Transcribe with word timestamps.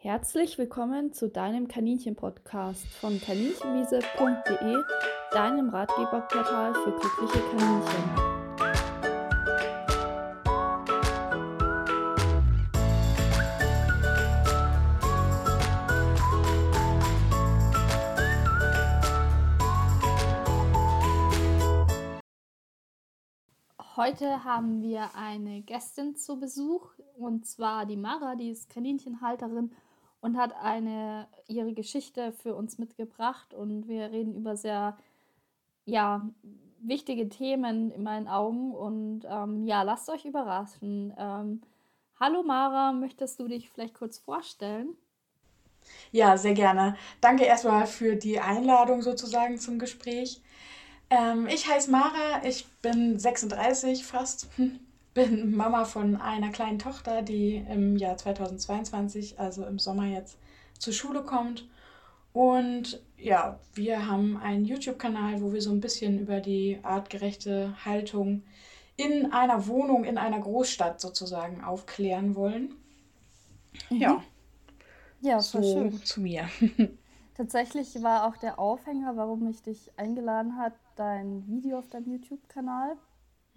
Herzlich 0.00 0.58
willkommen 0.58 1.12
zu 1.12 1.28
deinem 1.28 1.66
Kaninchen-Podcast 1.66 2.86
von 2.86 3.20
kaninchenwiese.de, 3.20 4.76
deinem 5.32 5.70
Ratgeberportal 5.70 6.72
für 6.72 6.92
glückliche 6.92 7.40
Kaninchen. 7.50 8.38
Heute 23.96 24.44
haben 24.44 24.80
wir 24.80 25.16
eine 25.16 25.62
Gästin 25.62 26.14
zu 26.14 26.38
Besuch 26.38 26.92
und 27.16 27.48
zwar 27.48 27.84
die 27.84 27.96
Mara, 27.96 28.36
die 28.36 28.50
ist 28.50 28.70
Kaninchenhalterin 28.70 29.72
und 30.20 30.36
hat 30.36 30.54
eine 30.60 31.28
ihre 31.46 31.72
Geschichte 31.72 32.32
für 32.32 32.54
uns 32.54 32.78
mitgebracht 32.78 33.54
und 33.54 33.88
wir 33.88 34.10
reden 34.10 34.34
über 34.34 34.56
sehr 34.56 34.96
ja 35.84 36.28
wichtige 36.80 37.28
Themen 37.28 37.90
in 37.90 38.02
meinen 38.02 38.28
Augen 38.28 38.72
und 38.72 39.22
ähm, 39.28 39.66
ja 39.66 39.82
lasst 39.82 40.08
euch 40.08 40.24
überraschen. 40.24 41.12
Ähm, 41.18 41.62
hallo 42.20 42.42
Mara, 42.42 42.92
möchtest 42.92 43.40
du 43.40 43.48
dich 43.48 43.70
vielleicht 43.70 43.94
kurz 43.94 44.18
vorstellen? 44.18 44.96
Ja, 46.12 46.36
sehr 46.36 46.54
gerne. 46.54 46.96
Danke 47.20 47.44
erstmal 47.44 47.86
für 47.86 48.16
die 48.16 48.40
Einladung 48.40 49.02
sozusagen 49.02 49.58
zum 49.58 49.78
Gespräch. 49.78 50.42
Ähm, 51.10 51.46
ich 51.48 51.68
heiße 51.68 51.90
Mara, 51.90 52.44
ich 52.44 52.66
bin 52.82 53.18
36 53.18 54.04
fast, 54.04 54.48
bin 55.18 55.56
Mama 55.56 55.84
von 55.84 56.14
einer 56.14 56.50
kleinen 56.50 56.78
Tochter, 56.78 57.22
die 57.22 57.56
im 57.56 57.96
Jahr 57.96 58.16
2022, 58.16 59.40
also 59.40 59.66
im 59.66 59.80
Sommer 59.80 60.06
jetzt, 60.06 60.38
zur 60.78 60.92
Schule 60.92 61.24
kommt. 61.24 61.68
Und 62.32 63.02
ja, 63.16 63.58
wir 63.74 64.06
haben 64.06 64.36
einen 64.36 64.64
YouTube-Kanal, 64.64 65.42
wo 65.42 65.52
wir 65.52 65.60
so 65.60 65.72
ein 65.72 65.80
bisschen 65.80 66.20
über 66.20 66.38
die 66.38 66.78
artgerechte 66.84 67.74
Haltung 67.84 68.44
in 68.96 69.32
einer 69.32 69.66
Wohnung, 69.66 70.04
in 70.04 70.18
einer 70.18 70.38
Großstadt 70.38 71.00
sozusagen 71.00 71.64
aufklären 71.64 72.36
wollen. 72.36 72.74
Mhm. 73.90 73.96
Ja. 73.96 74.22
Ja, 75.20 75.40
so 75.40 75.60
schön. 75.60 76.00
zu 76.04 76.20
mir. 76.20 76.48
Tatsächlich 77.36 78.00
war 78.04 78.24
auch 78.28 78.36
der 78.36 78.60
Aufhänger, 78.60 79.16
warum 79.16 79.48
ich 79.48 79.62
dich 79.62 79.90
eingeladen 79.96 80.56
habe, 80.56 80.76
dein 80.94 81.44
Video 81.48 81.80
auf 81.80 81.88
deinem 81.88 82.12
YouTube-Kanal. 82.12 82.96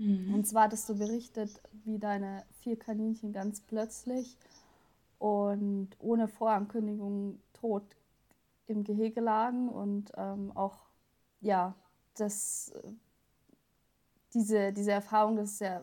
Mhm. 0.02 0.34
Und 0.34 0.48
zwar 0.48 0.64
hattest 0.64 0.90
du 0.90 0.98
berichtet, 0.98 1.62
wie 1.86 2.00
deine 2.00 2.44
vier 2.62 2.78
Kaninchen 2.78 3.34
ganz 3.34 3.62
plötzlich 3.62 4.36
und 5.20 5.90
ohne 6.00 6.28
Vorankündigung 6.28 7.40
tot 7.54 7.84
im 8.66 8.84
Gehege 8.84 9.22
lagen 9.22 9.70
und 9.70 10.12
ähm, 10.18 10.52
auch, 10.56 10.88
ja, 11.42 11.76
das, 12.16 12.74
diese, 14.34 14.74
diese 14.74 14.92
Erfahrung, 14.92 15.36
das 15.36 15.52
ist 15.52 15.62
ja 15.62 15.82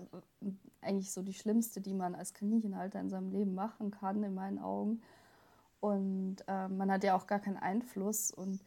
eigentlich 0.81 1.13
so 1.13 1.23
die 1.23 1.35
schlimmste, 1.35 1.81
die 1.81 1.95
man 1.95 2.17
als 2.17 2.35
Kaninchenhalter 2.35 2.99
in 2.99 3.11
seinem 3.11 3.31
Leben 3.31 3.55
machen 3.55 3.93
kann, 3.93 4.25
in 4.25 4.35
meinen 4.35 4.59
Augen. 4.59 5.01
Und 5.81 6.39
äh, 6.49 6.69
man 6.69 6.91
hat 6.91 7.05
ja 7.05 7.17
auch 7.17 7.27
gar 7.29 7.39
keinen 7.39 7.57
Einfluss. 7.57 8.33
Und 8.33 8.61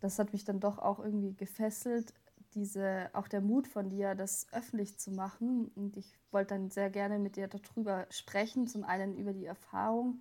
das 0.00 0.18
hat 0.18 0.32
mich 0.32 0.44
dann 0.44 0.60
doch 0.60 0.78
auch 0.78 1.00
irgendwie 1.00 1.34
gefesselt, 1.34 2.14
diese, 2.56 3.10
auch 3.12 3.28
der 3.28 3.42
Mut 3.42 3.68
von 3.68 3.90
dir, 3.90 4.14
das 4.14 4.46
öffentlich 4.50 4.98
zu 4.98 5.12
machen. 5.12 5.70
Und 5.76 5.96
ich 5.96 6.18
wollte 6.32 6.54
dann 6.54 6.70
sehr 6.70 6.90
gerne 6.90 7.18
mit 7.18 7.36
dir 7.36 7.46
darüber 7.46 8.06
sprechen. 8.10 8.66
Zum 8.66 8.82
einen 8.82 9.16
über 9.16 9.32
die 9.32 9.44
Erfahrung 9.44 10.20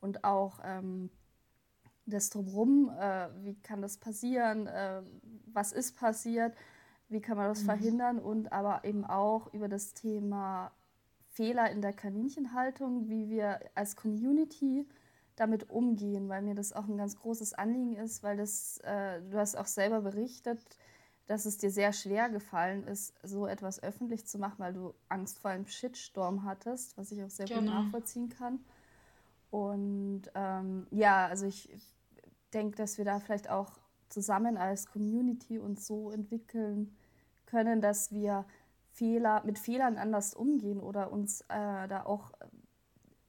und 0.00 0.24
auch 0.24 0.58
ähm, 0.64 1.08
das 2.04 2.30
Drumherum. 2.30 2.90
Äh, 3.00 3.28
wie 3.44 3.54
kann 3.54 3.80
das 3.80 3.96
passieren? 3.96 4.66
Äh, 4.66 5.02
was 5.46 5.72
ist 5.72 5.96
passiert? 5.96 6.54
Wie 7.08 7.20
kann 7.20 7.36
man 7.36 7.48
das 7.48 7.62
mhm. 7.62 7.66
verhindern? 7.66 8.18
Und 8.18 8.52
aber 8.52 8.84
eben 8.84 9.04
auch 9.04 9.54
über 9.54 9.68
das 9.68 9.94
Thema 9.94 10.72
Fehler 11.28 11.70
in 11.70 11.80
der 11.80 11.92
Kaninchenhaltung, 11.92 13.08
wie 13.08 13.30
wir 13.30 13.60
als 13.76 13.94
Community 13.94 14.88
damit 15.36 15.70
umgehen, 15.70 16.28
weil 16.28 16.42
mir 16.42 16.56
das 16.56 16.72
auch 16.72 16.88
ein 16.88 16.96
ganz 16.96 17.16
großes 17.16 17.54
Anliegen 17.54 17.94
ist, 17.94 18.24
weil 18.24 18.36
das, 18.36 18.78
äh, 18.78 19.22
du 19.30 19.38
hast 19.38 19.56
auch 19.56 19.66
selber 19.66 20.00
berichtet, 20.00 20.60
dass 21.28 21.44
es 21.44 21.58
dir 21.58 21.70
sehr 21.70 21.92
schwer 21.92 22.30
gefallen 22.30 22.84
ist, 22.84 23.14
so 23.22 23.46
etwas 23.46 23.82
öffentlich 23.82 24.26
zu 24.26 24.38
machen, 24.38 24.56
weil 24.58 24.72
du 24.72 24.94
Angst 25.08 25.38
vor 25.38 25.50
einem 25.50 25.66
Shitstorm 25.66 26.42
hattest, 26.42 26.96
was 26.96 27.12
ich 27.12 27.22
auch 27.22 27.30
sehr 27.30 27.46
genau. 27.46 27.60
gut 27.60 27.70
nachvollziehen 27.70 28.30
kann. 28.30 28.60
Und 29.50 30.22
ähm, 30.34 30.86
ja, 30.90 31.26
also 31.26 31.46
ich 31.46 31.70
denke, 32.54 32.76
dass 32.76 32.96
wir 32.96 33.04
da 33.04 33.20
vielleicht 33.20 33.50
auch 33.50 33.78
zusammen 34.08 34.56
als 34.56 34.86
Community 34.86 35.58
uns 35.58 35.86
so 35.86 36.10
entwickeln 36.10 36.96
können, 37.44 37.82
dass 37.82 38.10
wir 38.10 38.46
Fehler 38.90 39.42
mit 39.44 39.58
Fehlern 39.58 39.98
anders 39.98 40.32
umgehen 40.32 40.80
oder 40.80 41.12
uns 41.12 41.42
äh, 41.42 41.88
da 41.88 42.04
auch 42.04 42.32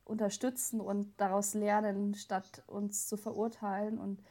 unterstützen 0.06 0.80
und 0.80 1.14
daraus 1.18 1.54
lernen, 1.54 2.16
statt 2.16 2.64
uns 2.66 3.08
zu 3.08 3.18
verurteilen. 3.18 3.98
Und 3.98 4.24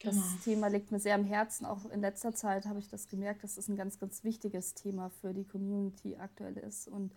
das 0.00 0.14
genau. 0.14 0.26
Thema 0.44 0.66
liegt 0.68 0.92
mir 0.92 0.98
sehr 0.98 1.14
am 1.14 1.24
Herzen. 1.24 1.64
Auch 1.66 1.86
in 1.90 2.00
letzter 2.00 2.34
Zeit 2.34 2.66
habe 2.66 2.78
ich 2.78 2.88
das 2.88 3.08
gemerkt, 3.08 3.44
dass 3.44 3.56
es 3.56 3.68
ein 3.68 3.76
ganz, 3.76 3.98
ganz 3.98 4.24
wichtiges 4.24 4.74
Thema 4.74 5.10
für 5.10 5.32
die 5.32 5.44
Community 5.44 6.16
aktuell 6.16 6.56
ist. 6.58 6.88
Und 6.88 7.12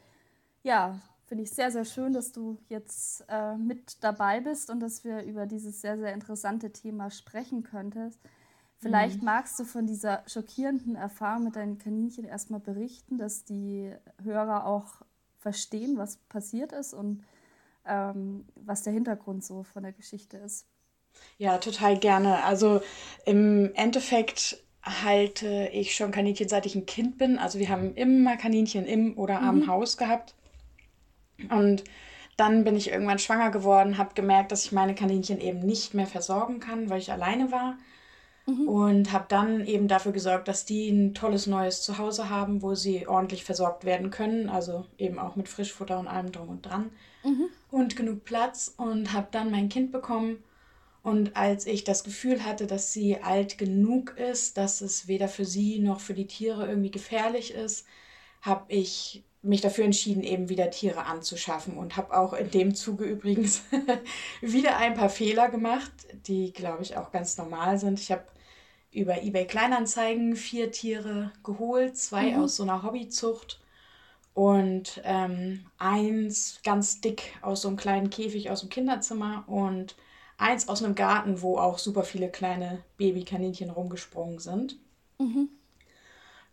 ja, 0.63 0.99
finde 1.25 1.43
ich 1.43 1.51
sehr, 1.51 1.71
sehr 1.71 1.85
schön, 1.85 2.13
dass 2.13 2.31
du 2.31 2.57
jetzt 2.69 3.23
äh, 3.29 3.55
mit 3.55 4.03
dabei 4.03 4.39
bist 4.41 4.69
und 4.69 4.79
dass 4.79 5.03
wir 5.03 5.23
über 5.23 5.45
dieses 5.45 5.81
sehr, 5.81 5.97
sehr 5.97 6.13
interessante 6.13 6.71
Thema 6.71 7.11
sprechen 7.11 7.63
könntest. 7.63 8.19
Vielleicht 8.79 9.19
mhm. 9.19 9.25
magst 9.25 9.59
du 9.59 9.65
von 9.65 9.85
dieser 9.85 10.23
schockierenden 10.25 10.95
Erfahrung 10.95 11.43
mit 11.43 11.55
deinen 11.55 11.77
Kaninchen 11.77 12.25
erstmal 12.25 12.61
berichten, 12.61 13.17
dass 13.17 13.43
die 13.43 13.93
Hörer 14.23 14.65
auch 14.65 15.01
verstehen, 15.37 15.97
was 15.97 16.17
passiert 16.17 16.71
ist 16.71 16.93
und 16.93 17.23
ähm, 17.85 18.45
was 18.55 18.83
der 18.83 18.93
Hintergrund 18.93 19.43
so 19.43 19.63
von 19.63 19.83
der 19.83 19.93
Geschichte 19.93 20.37
ist. 20.37 20.65
Ja, 21.37 21.57
total 21.57 21.97
gerne. 21.97 22.43
Also 22.43 22.81
im 23.25 23.73
Endeffekt 23.75 24.61
halte 24.83 25.69
ich 25.71 25.95
schon 25.95 26.11
Kaninchen, 26.11 26.49
seit 26.49 26.65
ich 26.65 26.75
ein 26.75 26.85
Kind 26.85 27.17
bin. 27.17 27.37
Also 27.37 27.59
wir 27.59 27.69
haben 27.69 27.95
immer 27.95 28.37
Kaninchen 28.37 28.85
im 28.85 29.17
oder 29.17 29.41
am 29.41 29.61
mhm. 29.61 29.67
Haus 29.67 29.97
gehabt. 29.97 30.35
Und 31.49 31.83
dann 32.37 32.63
bin 32.63 32.75
ich 32.75 32.89
irgendwann 32.89 33.19
schwanger 33.19 33.51
geworden, 33.51 33.97
habe 33.97 34.13
gemerkt, 34.13 34.51
dass 34.51 34.65
ich 34.65 34.71
meine 34.71 34.95
Kaninchen 34.95 35.39
eben 35.39 35.59
nicht 35.59 35.93
mehr 35.93 36.07
versorgen 36.07 36.59
kann, 36.59 36.89
weil 36.89 36.99
ich 36.99 37.11
alleine 37.11 37.51
war. 37.51 37.77
Mhm. 38.45 38.67
Und 38.67 39.11
habe 39.11 39.25
dann 39.27 39.65
eben 39.65 39.87
dafür 39.87 40.11
gesorgt, 40.11 40.47
dass 40.47 40.65
die 40.65 40.89
ein 40.89 41.13
tolles 41.13 41.47
neues 41.47 41.81
Zuhause 41.81 42.29
haben, 42.29 42.61
wo 42.61 42.75
sie 42.75 43.07
ordentlich 43.07 43.43
versorgt 43.43 43.85
werden 43.85 44.09
können. 44.09 44.49
Also 44.49 44.85
eben 44.97 45.19
auch 45.19 45.35
mit 45.35 45.49
Frischfutter 45.49 45.99
und 45.99 46.07
allem 46.07 46.31
drum 46.31 46.49
und 46.49 46.65
dran. 46.65 46.91
Mhm. 47.23 47.49
Und 47.71 47.95
genug 47.95 48.23
Platz. 48.23 48.73
Und 48.77 49.13
habe 49.13 49.27
dann 49.31 49.51
mein 49.51 49.69
Kind 49.69 49.91
bekommen. 49.91 50.43
Und 51.01 51.37
als 51.37 51.65
ich 51.65 51.83
das 51.83 52.03
Gefühl 52.03 52.43
hatte, 52.43 52.67
dass 52.67 52.91
sie 52.91 53.21
alt 53.21 53.57
genug 53.57 54.17
ist, 54.17 54.57
dass 54.57 54.81
es 54.81 55.07
weder 55.07 55.27
für 55.27 55.45
sie 55.45 55.79
noch 55.79 55.99
für 56.01 56.13
die 56.13 56.27
Tiere 56.27 56.67
irgendwie 56.67 56.91
gefährlich 56.91 57.53
ist, 57.53 57.85
habe 58.41 58.65
ich 58.67 59.23
mich 59.41 59.61
dafür 59.61 59.85
entschieden, 59.85 60.23
eben 60.23 60.49
wieder 60.49 60.69
Tiere 60.69 61.05
anzuschaffen 61.05 61.77
und 61.77 61.95
habe 61.95 62.17
auch 62.17 62.33
in 62.33 62.51
dem 62.51 62.75
Zuge 62.75 63.05
übrigens 63.05 63.63
wieder 64.41 64.77
ein 64.77 64.95
paar 64.95 65.09
Fehler 65.09 65.49
gemacht, 65.49 65.91
die, 66.27 66.51
glaube 66.51 66.83
ich, 66.83 66.97
auch 66.97 67.11
ganz 67.11 67.37
normal 67.37 67.79
sind. 67.79 67.99
Ich 68.01 68.11
habe 68.11 68.25
über 68.91 69.21
eBay 69.23 69.45
Kleinanzeigen 69.45 70.35
vier 70.35 70.71
Tiere 70.71 71.31
geholt, 71.43 71.95
zwei 71.95 72.31
mhm. 72.31 72.41
aus 72.41 72.57
so 72.57 72.63
einer 72.63 72.83
Hobbyzucht 72.83 73.61
und 74.33 75.01
ähm, 75.05 75.65
eins 75.77 76.59
ganz 76.63 76.99
dick 76.99 77.37
aus 77.41 77.61
so 77.61 77.69
einem 77.69 77.77
kleinen 77.77 78.09
Käfig 78.09 78.49
aus 78.49 78.61
dem 78.61 78.69
Kinderzimmer 78.69 79.45
und 79.47 79.95
eins 80.39 80.67
aus 80.67 80.83
einem 80.83 80.95
Garten, 80.95 81.41
wo 81.41 81.57
auch 81.57 81.77
super 81.77 82.03
viele 82.03 82.29
kleine 82.29 82.83
Babykaninchen 82.97 83.69
rumgesprungen 83.69 84.39
sind. 84.39 84.77
Mhm. 85.19 85.49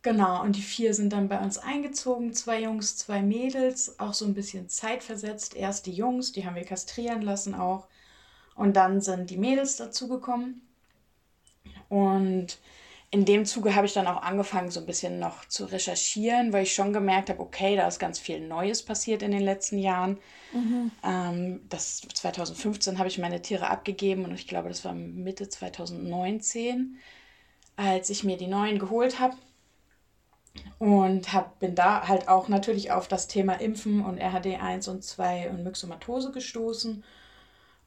Genau, 0.02 0.42
und 0.42 0.54
die 0.54 0.62
vier 0.62 0.94
sind 0.94 1.12
dann 1.12 1.28
bei 1.28 1.40
uns 1.40 1.58
eingezogen, 1.58 2.32
zwei 2.32 2.62
Jungs, 2.62 2.96
zwei 2.96 3.22
Mädels, 3.22 3.98
auch 3.98 4.14
so 4.14 4.24
ein 4.24 4.34
bisschen 4.34 4.68
zeitversetzt. 4.68 5.56
Erst 5.56 5.86
die 5.86 5.92
Jungs, 5.92 6.32
die 6.32 6.46
haben 6.46 6.54
wir 6.54 6.64
kastrieren 6.64 7.22
lassen 7.22 7.54
auch. 7.54 7.88
Und 8.54 8.76
dann 8.76 9.00
sind 9.00 9.30
die 9.30 9.36
Mädels 9.36 9.76
dazugekommen. 9.76 10.62
Und 11.88 12.58
in 13.10 13.24
dem 13.24 13.44
Zuge 13.44 13.74
habe 13.74 13.86
ich 13.86 13.92
dann 13.92 14.06
auch 14.06 14.22
angefangen, 14.22 14.70
so 14.70 14.80
ein 14.80 14.86
bisschen 14.86 15.18
noch 15.18 15.44
zu 15.46 15.64
recherchieren, 15.64 16.52
weil 16.52 16.64
ich 16.64 16.74
schon 16.74 16.92
gemerkt 16.92 17.30
habe, 17.30 17.40
okay, 17.40 17.76
da 17.76 17.86
ist 17.86 17.98
ganz 17.98 18.18
viel 18.18 18.40
Neues 18.40 18.82
passiert 18.82 19.22
in 19.22 19.30
den 19.30 19.42
letzten 19.42 19.78
Jahren. 19.78 20.18
Mhm. 20.52 20.90
Ähm, 21.04 21.60
das 21.68 22.00
2015 22.00 22.98
habe 22.98 23.08
ich 23.08 23.18
meine 23.18 23.40
Tiere 23.42 23.70
abgegeben 23.70 24.24
und 24.24 24.34
ich 24.34 24.48
glaube, 24.48 24.68
das 24.68 24.84
war 24.84 24.92
Mitte 24.92 25.48
2019, 25.48 26.98
als 27.76 28.10
ich 28.10 28.24
mir 28.24 28.36
die 28.36 28.48
neuen 28.48 28.78
geholt 28.78 29.20
habe. 29.20 29.36
Und 30.78 31.32
hab, 31.32 31.58
bin 31.58 31.74
da 31.74 32.08
halt 32.08 32.28
auch 32.28 32.48
natürlich 32.48 32.90
auf 32.90 33.08
das 33.08 33.28
Thema 33.28 33.54
Impfen 33.60 34.02
und 34.04 34.18
RHD 34.18 34.60
1 34.60 34.88
und 34.88 35.04
2 35.04 35.50
und 35.50 35.62
Myxomatose 35.62 36.32
gestoßen 36.32 37.04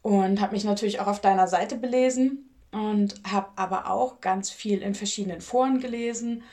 und 0.04 0.40
habe 0.40 0.54
mich 0.54 0.64
natürlich 0.64 1.00
auch 1.00 1.08
auf 1.08 1.20
deiner 1.20 1.48
Seite 1.48 1.78
belesen 1.78 2.49
und 2.72 3.16
habe 3.30 3.50
aber 3.56 3.90
auch 3.90 4.22
ganz 4.22 4.50
viel 4.50 4.82
in 4.82 4.96
verschiedenen 4.96 5.42
Foren 5.42 5.80
gelesen. 5.80 6.44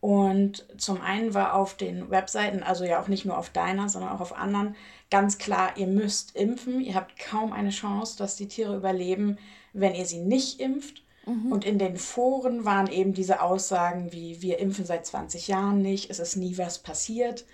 Und 0.00 0.66
zum 0.76 1.00
einen 1.00 1.32
war 1.32 1.54
auf 1.54 1.76
den 1.76 2.10
Webseiten, 2.10 2.62
also 2.62 2.84
ja 2.84 3.00
auch 3.00 3.08
nicht 3.08 3.24
nur 3.24 3.38
auf 3.38 3.48
deiner, 3.48 3.88
sondern 3.88 4.12
auch 4.12 4.20
auf 4.20 4.36
anderen, 4.36 4.76
ganz 5.10 5.38
klar, 5.38 5.76
ihr 5.76 5.86
müsst 5.86 6.36
impfen. 6.36 6.80
Ihr 6.80 6.94
habt 6.94 7.18
kaum 7.18 7.52
eine 7.52 7.70
Chance, 7.70 8.18
dass 8.18 8.36
die 8.36 8.48
Tiere 8.48 8.76
überleben, 8.76 9.38
wenn 9.72 9.94
ihr 9.94 10.04
sie 10.04 10.18
nicht 10.18 10.60
impft. 10.60 11.02
Mhm. 11.26 11.50
Und 11.50 11.64
in 11.64 11.78
den 11.78 11.96
Foren 11.96 12.64
waren 12.64 12.88
eben 12.88 13.14
diese 13.14 13.40
Aussagen 13.40 14.12
wie, 14.12 14.42
wir 14.42 14.58
impfen 14.58 14.84
seit 14.84 15.06
20 15.06 15.48
Jahren 15.48 15.80
nicht, 15.80 16.10
es 16.10 16.18
ist 16.18 16.36
nie 16.36 16.58
was 16.58 16.78
passiert. 16.78 17.46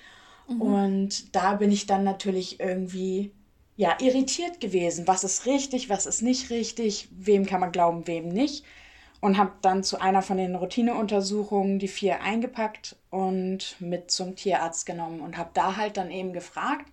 Mhm. 0.48 0.60
Und 0.60 1.36
da 1.36 1.54
bin 1.54 1.70
ich 1.70 1.86
dann 1.86 2.02
natürlich 2.02 2.58
irgendwie 2.58 3.32
ja, 3.80 3.96
irritiert 3.98 4.60
gewesen. 4.60 5.08
Was 5.08 5.24
ist 5.24 5.46
richtig, 5.46 5.88
was 5.88 6.04
ist 6.04 6.20
nicht 6.20 6.50
richtig, 6.50 7.08
wem 7.12 7.46
kann 7.46 7.60
man 7.60 7.72
glauben, 7.72 8.06
wem 8.06 8.28
nicht. 8.28 8.62
Und 9.22 9.38
habe 9.38 9.52
dann 9.62 9.82
zu 9.82 9.98
einer 9.98 10.20
von 10.20 10.36
den 10.36 10.54
Routineuntersuchungen 10.54 11.78
die 11.78 11.88
vier 11.88 12.20
eingepackt 12.20 12.96
und 13.08 13.76
mit 13.80 14.10
zum 14.10 14.36
Tierarzt 14.36 14.84
genommen 14.84 15.22
und 15.22 15.38
habe 15.38 15.48
da 15.54 15.76
halt 15.76 15.96
dann 15.96 16.10
eben 16.10 16.34
gefragt, 16.34 16.84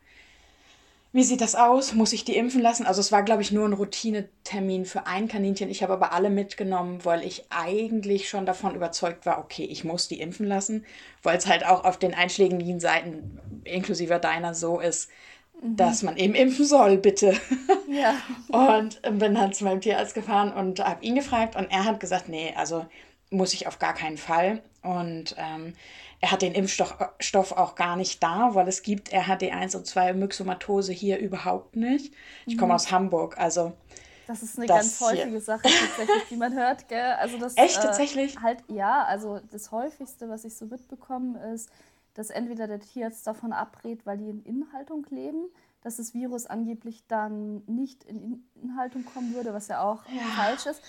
wie 1.11 1.23
sieht 1.23 1.41
das 1.41 1.55
aus? 1.55 1.93
Muss 1.93 2.13
ich 2.13 2.23
die 2.23 2.37
impfen 2.37 2.61
lassen? 2.61 2.85
Also 2.85 3.01
es 3.01 3.11
war, 3.11 3.23
glaube 3.23 3.41
ich, 3.41 3.51
nur 3.51 3.67
ein 3.67 3.73
Routinetermin 3.73 4.85
für 4.85 5.07
ein 5.07 5.27
Kaninchen. 5.27 5.69
Ich 5.69 5.83
habe 5.83 5.91
aber 5.91 6.13
alle 6.13 6.29
mitgenommen, 6.29 7.03
weil 7.03 7.21
ich 7.25 7.47
eigentlich 7.49 8.29
schon 8.29 8.45
davon 8.45 8.75
überzeugt 8.75 9.25
war, 9.25 9.39
okay, 9.39 9.65
ich 9.65 9.83
muss 9.83 10.07
die 10.07 10.21
impfen 10.21 10.47
lassen, 10.47 10.85
weil 11.21 11.37
es 11.37 11.47
halt 11.47 11.65
auch 11.65 11.83
auf 11.83 11.97
den 11.97 12.13
einschlägigen 12.13 12.79
Seiten, 12.79 13.41
inklusive 13.65 14.19
deiner, 14.19 14.53
so 14.53 14.79
ist, 14.79 15.09
mhm. 15.61 15.75
dass 15.75 16.03
man 16.03 16.17
eben 16.17 16.35
impfen 16.35 16.65
soll, 16.65 16.97
bitte. 16.97 17.33
Ja. 17.89 18.15
und 18.49 19.01
bin 19.17 19.33
dann 19.33 19.53
zu 19.53 19.63
meinem 19.63 19.79
Tierarzt 19.79 20.13
gefahren 20.13 20.51
und 20.51 20.81
habe 20.81 21.03
ihn 21.05 21.15
gefragt 21.15 21.55
und 21.55 21.71
er 21.71 21.85
hat 21.85 22.01
gesagt, 22.01 22.27
nee, 22.27 22.53
also 22.57 22.85
muss 23.29 23.53
ich 23.53 23.65
auf 23.65 23.79
gar 23.79 23.93
keinen 23.93 24.17
Fall. 24.17 24.61
Und 24.83 25.35
ähm, 25.37 25.73
er 26.19 26.31
hat 26.31 26.41
den 26.41 26.53
Impfstoff 26.53 27.51
auch 27.51 27.75
gar 27.75 27.95
nicht 27.95 28.23
da, 28.23 28.49
weil 28.53 28.67
es 28.67 28.81
gibt 28.81 29.13
RHD1 29.13 29.77
und 29.77 29.85
2 29.85 30.13
Myxomatose 30.13 30.91
hier 30.91 31.19
überhaupt 31.19 31.75
nicht. 31.75 32.13
Ich 32.45 32.57
komme 32.57 32.71
mhm. 32.73 32.75
aus 32.75 32.91
Hamburg, 32.91 33.37
also. 33.37 33.73
Das 34.27 34.43
ist 34.43 34.57
eine 34.57 34.67
ganz 34.67 34.99
häufige 34.99 35.29
hier. 35.29 35.41
Sache 35.41 35.63
tatsächlich, 35.63 36.23
die 36.29 36.35
man 36.35 36.53
hört, 36.53 36.89
gell? 36.89 37.13
Also 37.13 37.37
das, 37.37 37.55
Echt, 37.55 37.77
äh, 37.77 37.81
tatsächlich? 37.81 38.35
Äh, 38.35 38.39
halt, 38.41 38.63
ja, 38.67 39.03
also 39.03 39.39
das 39.51 39.71
häufigste, 39.71 40.27
was 40.27 40.43
ich 40.43 40.55
so 40.55 40.65
mitbekomme, 40.65 41.53
ist, 41.53 41.69
dass 42.17 42.31
entweder 42.31 42.65
der 42.65 42.79
Tierarzt 42.79 43.27
davon 43.27 43.53
abrät, 43.53 44.05
weil 44.07 44.17
die 44.17 44.27
in 44.27 44.41
Inhaltung 44.41 45.05
leben, 45.11 45.45
dass 45.81 45.97
das 45.97 46.15
Virus 46.15 46.47
angeblich 46.47 47.05
dann 47.07 47.63
nicht 47.67 48.03
in 48.03 48.43
Inhaltung 48.55 49.05
kommen 49.05 49.35
würde, 49.35 49.53
was 49.53 49.67
ja 49.67 49.83
auch 49.83 50.03
ja. 50.07 50.23
falsch 50.35 50.65
ist 50.65 50.81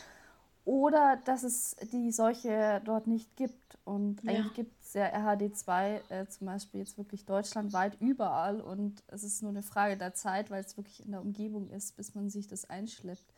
oder 0.65 1.19
dass 1.27 1.43
es 1.43 1.77
die 1.93 2.11
Seuche 2.13 2.81
dort 2.85 3.07
nicht 3.07 3.37
gibt. 3.37 3.79
Und 3.85 4.25
ja. 4.25 4.33
eigentlich 4.33 4.55
gibt 4.55 4.83
es 4.83 4.95
ja 4.95 5.07
RHD2 5.07 6.01
äh, 6.09 6.27
zum 6.29 6.47
Beispiel 6.47 6.81
jetzt 6.81 6.97
wirklich 6.97 7.27
deutschlandweit 7.27 8.01
überall 8.01 8.63
und 8.63 9.03
es 9.09 9.23
ist 9.23 9.43
nur 9.43 9.51
eine 9.51 9.63
Frage 9.63 9.99
der 9.99 10.15
Zeit, 10.15 10.51
weil 10.51 10.65
es 10.65 10.79
wirklich 10.79 11.05
in 11.05 11.11
der 11.11 11.21
Umgebung 11.21 11.69
ist, 11.71 11.97
bis 11.97 12.15
man 12.15 12.31
sich 12.31 12.49
das 12.49 12.69
einschleppt. 12.71 13.35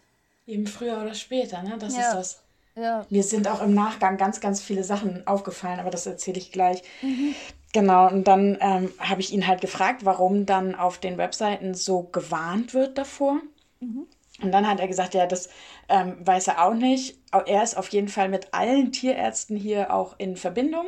Eben 0.46 0.68
früher 0.68 1.00
oder 1.00 1.14
später, 1.14 1.62
ne? 1.62 1.76
Das 1.76 1.96
ja. 1.96 2.08
ist 2.08 2.14
das. 2.14 2.42
Ja. 2.80 3.06
Mir 3.10 3.22
sind 3.22 3.48
auch 3.48 3.62
im 3.62 3.74
Nachgang 3.74 4.16
ganz, 4.16 4.40
ganz 4.40 4.60
viele 4.60 4.84
Sachen 4.84 5.26
aufgefallen, 5.26 5.80
aber 5.80 5.90
das 5.90 6.06
erzähle 6.06 6.38
ich 6.38 6.52
gleich. 6.52 6.82
Mhm. 7.02 7.34
Genau, 7.72 8.08
und 8.08 8.24
dann 8.24 8.58
ähm, 8.60 8.92
habe 8.98 9.20
ich 9.20 9.32
ihn 9.32 9.46
halt 9.46 9.60
gefragt, 9.60 10.04
warum 10.04 10.46
dann 10.46 10.74
auf 10.74 10.98
den 10.98 11.18
Webseiten 11.18 11.74
so 11.74 12.02
gewarnt 12.04 12.74
wird 12.74 12.98
davor. 12.98 13.36
Mhm. 13.80 14.06
Und 14.42 14.52
dann 14.52 14.66
hat 14.66 14.80
er 14.80 14.88
gesagt, 14.88 15.14
ja, 15.14 15.26
das 15.26 15.50
ähm, 15.88 16.16
weiß 16.20 16.48
er 16.48 16.64
auch 16.64 16.74
nicht. 16.74 17.18
Er 17.46 17.62
ist 17.62 17.76
auf 17.76 17.88
jeden 17.88 18.08
Fall 18.08 18.28
mit 18.28 18.54
allen 18.54 18.90
Tierärzten 18.90 19.56
hier 19.56 19.92
auch 19.92 20.14
in 20.18 20.36
Verbindung. 20.36 20.86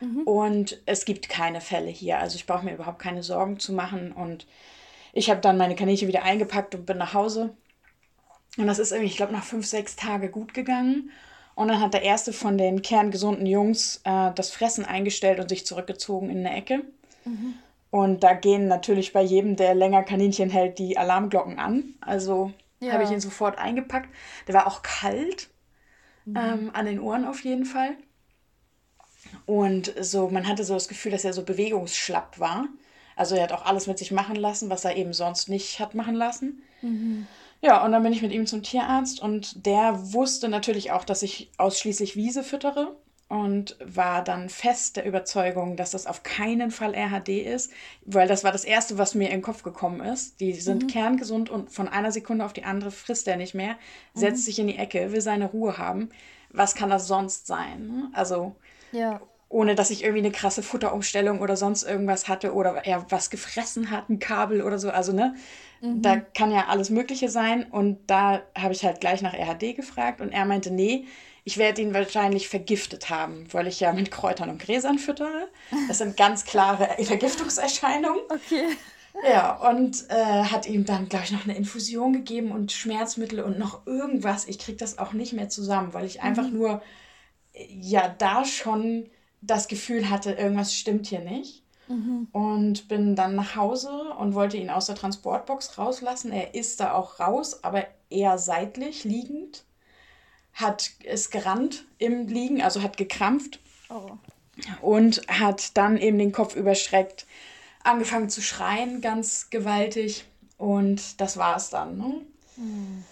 Mhm. 0.00 0.22
Und 0.22 0.82
es 0.86 1.04
gibt 1.04 1.28
keine 1.28 1.60
Fälle 1.60 1.88
hier. 1.88 2.18
Also 2.18 2.36
ich 2.36 2.46
brauche 2.46 2.64
mir 2.64 2.74
überhaupt 2.74 3.00
keine 3.00 3.22
Sorgen 3.22 3.58
zu 3.58 3.72
machen. 3.72 4.12
Und 4.12 4.46
ich 5.12 5.30
habe 5.30 5.40
dann 5.40 5.56
meine 5.56 5.74
Kaninchen 5.74 6.08
wieder 6.08 6.22
eingepackt 6.22 6.74
und 6.74 6.86
bin 6.86 6.98
nach 6.98 7.14
Hause. 7.14 7.56
Und 8.56 8.66
das 8.66 8.78
ist 8.78 8.92
irgendwie, 8.92 9.10
ich 9.10 9.16
glaube, 9.16 9.32
nach 9.32 9.44
fünf, 9.44 9.66
sechs 9.66 9.96
Tagen 9.96 10.30
gut 10.30 10.54
gegangen. 10.54 11.10
Und 11.60 11.68
dann 11.68 11.82
hat 11.82 11.92
der 11.92 12.00
erste 12.00 12.32
von 12.32 12.56
den 12.56 12.80
kerngesunden 12.80 13.44
Jungs 13.44 14.00
äh, 14.04 14.30
das 14.34 14.50
Fressen 14.50 14.86
eingestellt 14.86 15.40
und 15.40 15.50
sich 15.50 15.66
zurückgezogen 15.66 16.30
in 16.30 16.38
eine 16.38 16.56
Ecke. 16.56 16.84
Mhm. 17.26 17.52
Und 17.90 18.24
da 18.24 18.32
gehen 18.32 18.66
natürlich 18.66 19.12
bei 19.12 19.20
jedem, 19.20 19.56
der 19.56 19.74
länger 19.74 20.02
Kaninchen 20.02 20.48
hält, 20.48 20.78
die 20.78 20.96
Alarmglocken 20.96 21.58
an. 21.58 21.96
Also 22.00 22.50
ja. 22.78 22.94
habe 22.94 23.04
ich 23.04 23.10
ihn 23.10 23.20
sofort 23.20 23.58
eingepackt. 23.58 24.08
Der 24.48 24.54
war 24.54 24.66
auch 24.66 24.80
kalt, 24.80 25.50
mhm. 26.24 26.34
ähm, 26.34 26.70
an 26.72 26.86
den 26.86 26.98
Ohren 26.98 27.26
auf 27.26 27.44
jeden 27.44 27.66
Fall. 27.66 27.90
Und 29.44 29.92
so, 30.00 30.30
man 30.30 30.48
hatte 30.48 30.64
so 30.64 30.72
das 30.72 30.88
Gefühl, 30.88 31.12
dass 31.12 31.26
er 31.26 31.34
so 31.34 31.42
bewegungsschlapp 31.42 32.38
war. 32.38 32.68
Also 33.16 33.34
er 33.34 33.42
hat 33.42 33.52
auch 33.52 33.66
alles 33.66 33.86
mit 33.86 33.98
sich 33.98 34.12
machen 34.12 34.36
lassen, 34.36 34.70
was 34.70 34.86
er 34.86 34.96
eben 34.96 35.12
sonst 35.12 35.50
nicht 35.50 35.78
hat 35.78 35.94
machen 35.94 36.14
lassen. 36.14 36.62
Mhm. 36.80 37.26
Ja, 37.62 37.84
und 37.84 37.92
dann 37.92 38.02
bin 38.02 38.12
ich 38.12 38.22
mit 38.22 38.32
ihm 38.32 38.46
zum 38.46 38.62
Tierarzt 38.62 39.20
und 39.20 39.66
der 39.66 40.12
wusste 40.12 40.48
natürlich 40.48 40.92
auch, 40.92 41.04
dass 41.04 41.22
ich 41.22 41.50
ausschließlich 41.58 42.16
Wiese 42.16 42.42
füttere 42.42 42.96
und 43.30 43.76
war 43.84 44.24
dann 44.24 44.48
fest 44.48 44.96
der 44.96 45.04
Überzeugung, 45.04 45.76
dass 45.76 45.92
das 45.92 46.06
auf 46.06 46.24
keinen 46.24 46.72
Fall 46.72 46.94
RHD 46.94 47.28
ist, 47.28 47.70
weil 48.04 48.26
das 48.26 48.42
war 48.42 48.50
das 48.50 48.64
Erste, 48.64 48.98
was 48.98 49.14
mir 49.14 49.26
in 49.26 49.36
den 49.36 49.42
Kopf 49.42 49.62
gekommen 49.62 50.00
ist. 50.00 50.40
Die 50.40 50.52
sind 50.54 50.82
mhm. 50.82 50.86
kerngesund 50.88 51.48
und 51.48 51.70
von 51.70 51.86
einer 51.86 52.10
Sekunde 52.10 52.44
auf 52.44 52.52
die 52.52 52.64
andere 52.64 52.90
frisst 52.90 53.28
er 53.28 53.36
nicht 53.36 53.54
mehr, 53.54 53.76
setzt 54.14 54.38
mhm. 54.38 54.44
sich 54.44 54.58
in 54.58 54.66
die 54.66 54.78
Ecke, 54.78 55.12
will 55.12 55.20
seine 55.20 55.46
Ruhe 55.46 55.78
haben. 55.78 56.08
Was 56.50 56.74
kann 56.74 56.90
das 56.90 57.06
sonst 57.06 57.46
sein? 57.46 58.08
Also, 58.14 58.56
ja. 58.90 59.20
ohne 59.48 59.76
dass 59.76 59.90
ich 59.90 60.02
irgendwie 60.02 60.24
eine 60.24 60.32
krasse 60.32 60.64
Futterumstellung 60.64 61.40
oder 61.40 61.56
sonst 61.56 61.84
irgendwas 61.84 62.26
hatte 62.26 62.52
oder 62.52 62.84
er 62.84 63.06
was 63.10 63.30
gefressen 63.30 63.92
hat, 63.92 64.08
ein 64.08 64.18
Kabel 64.18 64.60
oder 64.60 64.80
so. 64.80 64.90
Also, 64.90 65.12
ne? 65.12 65.36
Mhm. 65.80 66.02
Da 66.02 66.16
kann 66.18 66.52
ja 66.52 66.66
alles 66.68 66.90
Mögliche 66.90 67.28
sein. 67.28 67.64
Und 67.70 67.98
da 68.06 68.42
habe 68.56 68.72
ich 68.72 68.84
halt 68.84 69.00
gleich 69.00 69.22
nach 69.22 69.34
RHD 69.34 69.76
gefragt 69.76 70.20
und 70.20 70.30
er 70.30 70.44
meinte, 70.44 70.70
nee, 70.70 71.06
ich 71.44 71.58
werde 71.58 71.82
ihn 71.82 71.94
wahrscheinlich 71.94 72.48
vergiftet 72.48 73.10
haben, 73.10 73.46
weil 73.52 73.66
ich 73.66 73.80
ja 73.80 73.92
mit 73.92 74.10
Kräutern 74.10 74.50
und 74.50 74.60
Gräsern 74.60 74.98
füttere. 74.98 75.48
Das 75.88 75.98
sind 75.98 76.16
ganz 76.16 76.44
klare 76.44 76.88
Vergiftungserscheinungen. 77.02 78.20
Okay. 78.28 78.76
Ja, 79.28 79.56
und 79.68 80.08
äh, 80.08 80.44
hat 80.44 80.66
ihm 80.66 80.84
dann, 80.84 81.08
glaube 81.08 81.24
ich, 81.24 81.32
noch 81.32 81.44
eine 81.44 81.56
Infusion 81.56 82.12
gegeben 82.12 82.52
und 82.52 82.72
Schmerzmittel 82.72 83.40
und 83.40 83.58
noch 83.58 83.86
irgendwas. 83.86 84.46
Ich 84.46 84.58
kriege 84.58 84.78
das 84.78 84.98
auch 84.98 85.12
nicht 85.12 85.32
mehr 85.32 85.48
zusammen, 85.48 85.92
weil 85.92 86.04
ich 86.06 86.22
einfach 86.22 86.46
mhm. 86.46 86.58
nur, 86.58 86.82
ja, 87.52 88.14
da 88.18 88.44
schon 88.44 89.10
das 89.40 89.68
Gefühl 89.68 90.10
hatte, 90.10 90.32
irgendwas 90.32 90.74
stimmt 90.74 91.06
hier 91.06 91.20
nicht. 91.20 91.64
Mhm. 91.90 92.28
Und 92.30 92.86
bin 92.86 93.16
dann 93.16 93.34
nach 93.34 93.56
Hause 93.56 93.90
und 94.16 94.34
wollte 94.34 94.56
ihn 94.56 94.70
aus 94.70 94.86
der 94.86 94.94
Transportbox 94.94 95.76
rauslassen. 95.76 96.30
Er 96.30 96.54
ist 96.54 96.78
da 96.78 96.92
auch 96.92 97.18
raus, 97.18 97.64
aber 97.64 97.84
eher 98.08 98.38
seitlich 98.38 99.02
liegend 99.02 99.64
hat 100.52 100.92
es 101.04 101.30
gerannt 101.30 101.86
im 101.98 102.28
Liegen, 102.28 102.62
also 102.62 102.82
hat 102.82 102.96
gekrampft 102.96 103.58
oh. 103.88 104.12
und 104.80 105.22
hat 105.28 105.76
dann 105.76 105.96
eben 105.96 106.18
den 106.18 106.32
Kopf 106.32 106.54
überschreckt, 106.54 107.26
angefangen 107.82 108.28
zu 108.28 108.40
schreien, 108.40 109.00
ganz 109.00 109.50
gewaltig 109.50 110.24
und 110.58 111.20
das 111.20 111.36
war 111.38 111.56
es 111.56 111.70
dann. 111.70 111.98
Ne? 111.98 112.20
Mhm. 112.56 113.04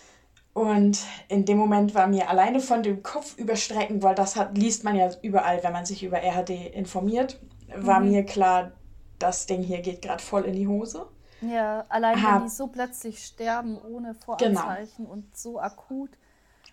Und 0.52 0.98
in 1.28 1.44
dem 1.44 1.56
Moment 1.56 1.94
war 1.94 2.06
mir 2.06 2.28
alleine 2.28 2.60
von 2.60 2.82
dem 2.82 3.02
Kopf 3.02 3.38
überstrecken, 3.38 4.02
weil 4.02 4.14
das 4.14 4.36
hat, 4.36 4.56
liest 4.58 4.84
man 4.84 4.96
ja 4.96 5.10
überall, 5.22 5.62
wenn 5.62 5.72
man 5.72 5.86
sich 5.86 6.02
über 6.02 6.20
RHD 6.20 6.74
informiert, 6.74 7.40
war 7.76 8.00
mhm. 8.00 8.10
mir 8.10 8.24
klar, 8.24 8.72
das 9.18 9.46
Ding 9.46 9.62
hier 9.62 9.80
geht 9.80 10.02
gerade 10.02 10.22
voll 10.22 10.44
in 10.44 10.54
die 10.54 10.68
Hose. 10.68 11.06
Ja, 11.40 11.84
allein 11.88 12.16
wenn 12.22 12.44
die 12.44 12.48
so 12.48 12.66
plötzlich 12.66 13.24
sterben 13.24 13.78
ohne 13.80 14.14
Voranzeichen 14.14 15.04
genau. 15.04 15.10
und 15.10 15.36
so 15.36 15.60
akut. 15.60 16.10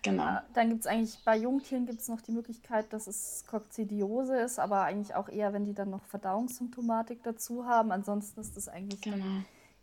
Genau. 0.02 0.36
Äh, 0.36 0.40
dann 0.54 0.68
gibt 0.70 0.80
es 0.80 0.86
eigentlich 0.86 1.18
bei 1.24 1.36
Jungtieren 1.36 1.86
gibt 1.86 2.00
es 2.00 2.08
noch 2.08 2.20
die 2.20 2.32
Möglichkeit, 2.32 2.92
dass 2.92 3.06
es 3.06 3.44
Kokzidiose 3.48 4.38
ist, 4.38 4.58
aber 4.58 4.82
eigentlich 4.82 5.14
auch 5.14 5.28
eher, 5.28 5.52
wenn 5.52 5.64
die 5.64 5.74
dann 5.74 5.90
noch 5.90 6.04
Verdauungssymptomatik 6.06 7.22
dazu 7.22 7.66
haben. 7.66 7.92
Ansonsten 7.92 8.40
ist 8.40 8.56
das 8.56 8.68
eigentlich 8.68 9.00
genau. 9.00 9.24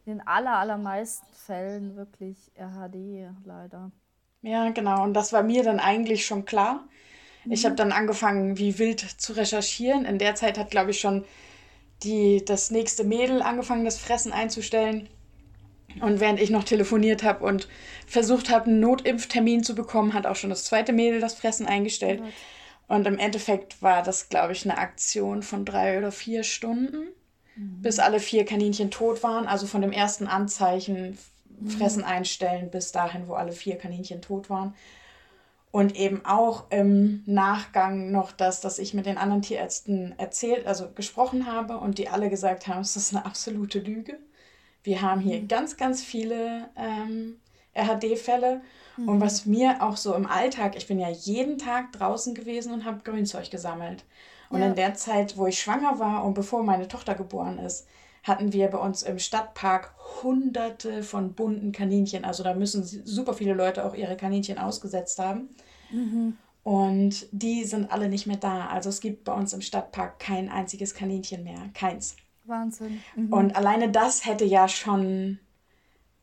in 0.06 0.18
den 0.18 0.28
aller, 0.28 0.58
allermeisten 0.58 1.34
Fällen 1.34 1.96
wirklich 1.96 2.52
RHD 2.58 3.32
leider. 3.46 3.92
Ja, 4.42 4.70
genau. 4.72 5.04
Und 5.04 5.14
das 5.14 5.32
war 5.32 5.44
mir 5.44 5.64
dann 5.64 5.80
eigentlich 5.80 6.26
schon 6.26 6.46
klar. 6.46 6.86
Mhm. 7.46 7.52
Ich 7.52 7.66
habe 7.66 7.76
dann 7.76 7.92
angefangen, 7.92 8.58
wie 8.58 8.80
wild 8.80 9.00
zu 9.00 9.34
recherchieren. 9.34 10.06
In 10.06 10.18
der 10.18 10.36
Zeit 10.36 10.58
hat, 10.58 10.72
glaube 10.72 10.92
ich, 10.92 11.00
schon 11.00 11.26
die, 12.04 12.44
das 12.46 12.72
nächste 12.72 13.04
Mädel 13.04 13.42
angefangen, 13.42 13.86
das 13.86 13.98
Fressen 13.98 14.32
einzustellen. 14.32 15.10
Und 16.02 16.20
während 16.20 16.40
ich 16.40 16.50
noch 16.50 16.64
telefoniert 16.64 17.24
habe 17.24 17.46
und 17.46 17.68
versucht 18.08 18.50
habe, 18.50 18.66
einen 18.66 18.80
Notimpftermin 18.80 19.64
zu 19.64 19.76
bekommen, 19.76 20.14
hat 20.14 20.26
auch 20.26 20.36
schon 20.36 20.50
das 20.50 20.64
zweite 20.64 20.92
Mädel 20.92 21.20
das 21.20 21.36
Fressen 21.36 21.68
eingestellt. 21.68 22.22
Oh 22.24 22.30
und 22.88 23.08
im 23.08 23.18
Endeffekt 23.18 23.82
war 23.82 24.04
das, 24.04 24.30
glaube 24.30 24.54
ich, 24.54 24.66
eine 24.66 24.78
Aktion 24.78 25.44
von 25.44 25.66
drei 25.66 25.98
oder 25.98 26.12
vier 26.12 26.44
Stunden, 26.44 27.08
mhm. 27.56 27.82
bis 27.82 28.00
alle 28.00 28.20
vier 28.20 28.46
Kaninchen 28.46 28.92
tot 28.92 29.24
waren. 29.24 29.48
Also 29.48 29.68
von 29.68 29.82
dem 29.82 29.92
ersten 29.92 30.28
Anzeichen 30.28 31.18
mhm. 31.60 31.70
Fressen 31.70 32.04
einstellen 32.04 32.70
bis 32.70 32.92
dahin, 32.92 33.28
wo 33.28 33.34
alle 33.34 33.52
vier 33.52 33.78
Kaninchen 33.78 34.22
tot 34.22 34.50
waren. 34.50 34.76
Und 35.74 35.96
eben 35.96 36.24
auch 36.24 36.70
im 36.70 37.24
Nachgang 37.26 38.12
noch 38.12 38.32
das, 38.32 38.62
dass 38.62 38.78
ich 38.78 38.94
mit 38.94 39.08
den 39.08 39.18
anderen 39.18 39.42
Tierärzten 39.42 40.14
erzählt, 40.20 40.68
also 40.68 40.92
gesprochen 40.94 41.52
habe 41.52 41.80
und 41.80 41.98
die 41.98 42.10
alle 42.10 42.30
gesagt 42.30 42.68
haben, 42.68 42.82
es 42.82 42.96
ist 42.96 43.12
eine 43.12 43.26
absolute 43.26 43.80
Lüge. 43.80 44.20
Wir 44.84 45.02
haben 45.02 45.20
hier 45.20 45.42
mhm. 45.42 45.48
ganz, 45.48 45.76
ganz 45.76 46.04
viele 46.04 46.70
ähm, 46.78 47.38
RHD-Fälle. 47.74 48.62
Mhm. 48.98 49.10
Und 49.10 49.22
was 49.22 49.48
mir 49.48 49.82
auch 49.82 49.98
so 49.98 50.14
im 50.14 50.28
Alltag, 50.28 50.76
ich 50.76 50.86
bin 50.86 51.00
ja 51.00 51.10
jeden 51.10 51.58
Tag 51.58 51.92
draußen 51.94 52.36
gewesen 52.36 52.72
und 52.72 52.86
habe 52.86 53.02
Grünzeug 53.04 53.50
gesammelt. 53.50 54.06
Und 54.52 54.62
ja. 54.62 54.68
in 54.68 54.76
der 54.76 54.94
Zeit, 54.94 55.38
wo 55.38 55.48
ich 55.48 55.60
schwanger 55.60 55.98
war 55.98 56.24
und 56.24 56.36
bevor 56.36 56.62
meine 56.62 56.88
Tochter 56.88 57.16
geboren 57.16 57.58
ist, 57.58 57.88
hatten 58.24 58.54
wir 58.54 58.70
bei 58.70 58.78
uns 58.78 59.04
im 59.04 59.20
Stadtpark 59.20 59.94
hunderte 60.24 61.04
von 61.04 61.34
bunten 61.34 61.72
Kaninchen. 61.72 62.26
Also 62.26 62.44
da 62.44 62.54
müssen 62.54 62.84
super 62.84 63.34
viele 63.34 63.54
Leute 63.54 63.86
auch 63.86 63.94
ihre 63.94 64.16
Kaninchen 64.16 64.58
ausgesetzt 64.58 65.20
haben. 65.20 65.50
Mhm. 65.92 66.38
Und 66.64 67.28
die 67.34 67.66
sind 67.66 67.92
alle 67.92 68.08
nicht 68.08 68.26
mehr 68.26 68.38
da. 68.38 68.68
Also 68.68 68.90
es 68.90 69.02
gibt 69.02 69.26
bei 69.26 69.34
uns 69.34 69.52
im 69.52 69.62
Stadtpark 69.62 70.20
kein 70.20 70.50
einziges 70.50 70.94
Kaninchen 70.94 71.44
mehr. 71.44 71.60
Keins. 71.74 72.16
Wahnsinn. 72.46 73.02
Mhm. 73.16 73.34
Und 73.34 73.56
alleine 73.58 73.90
das 73.90 74.26
hätte 74.26 74.46
ja 74.46 74.70
schon 74.70 75.40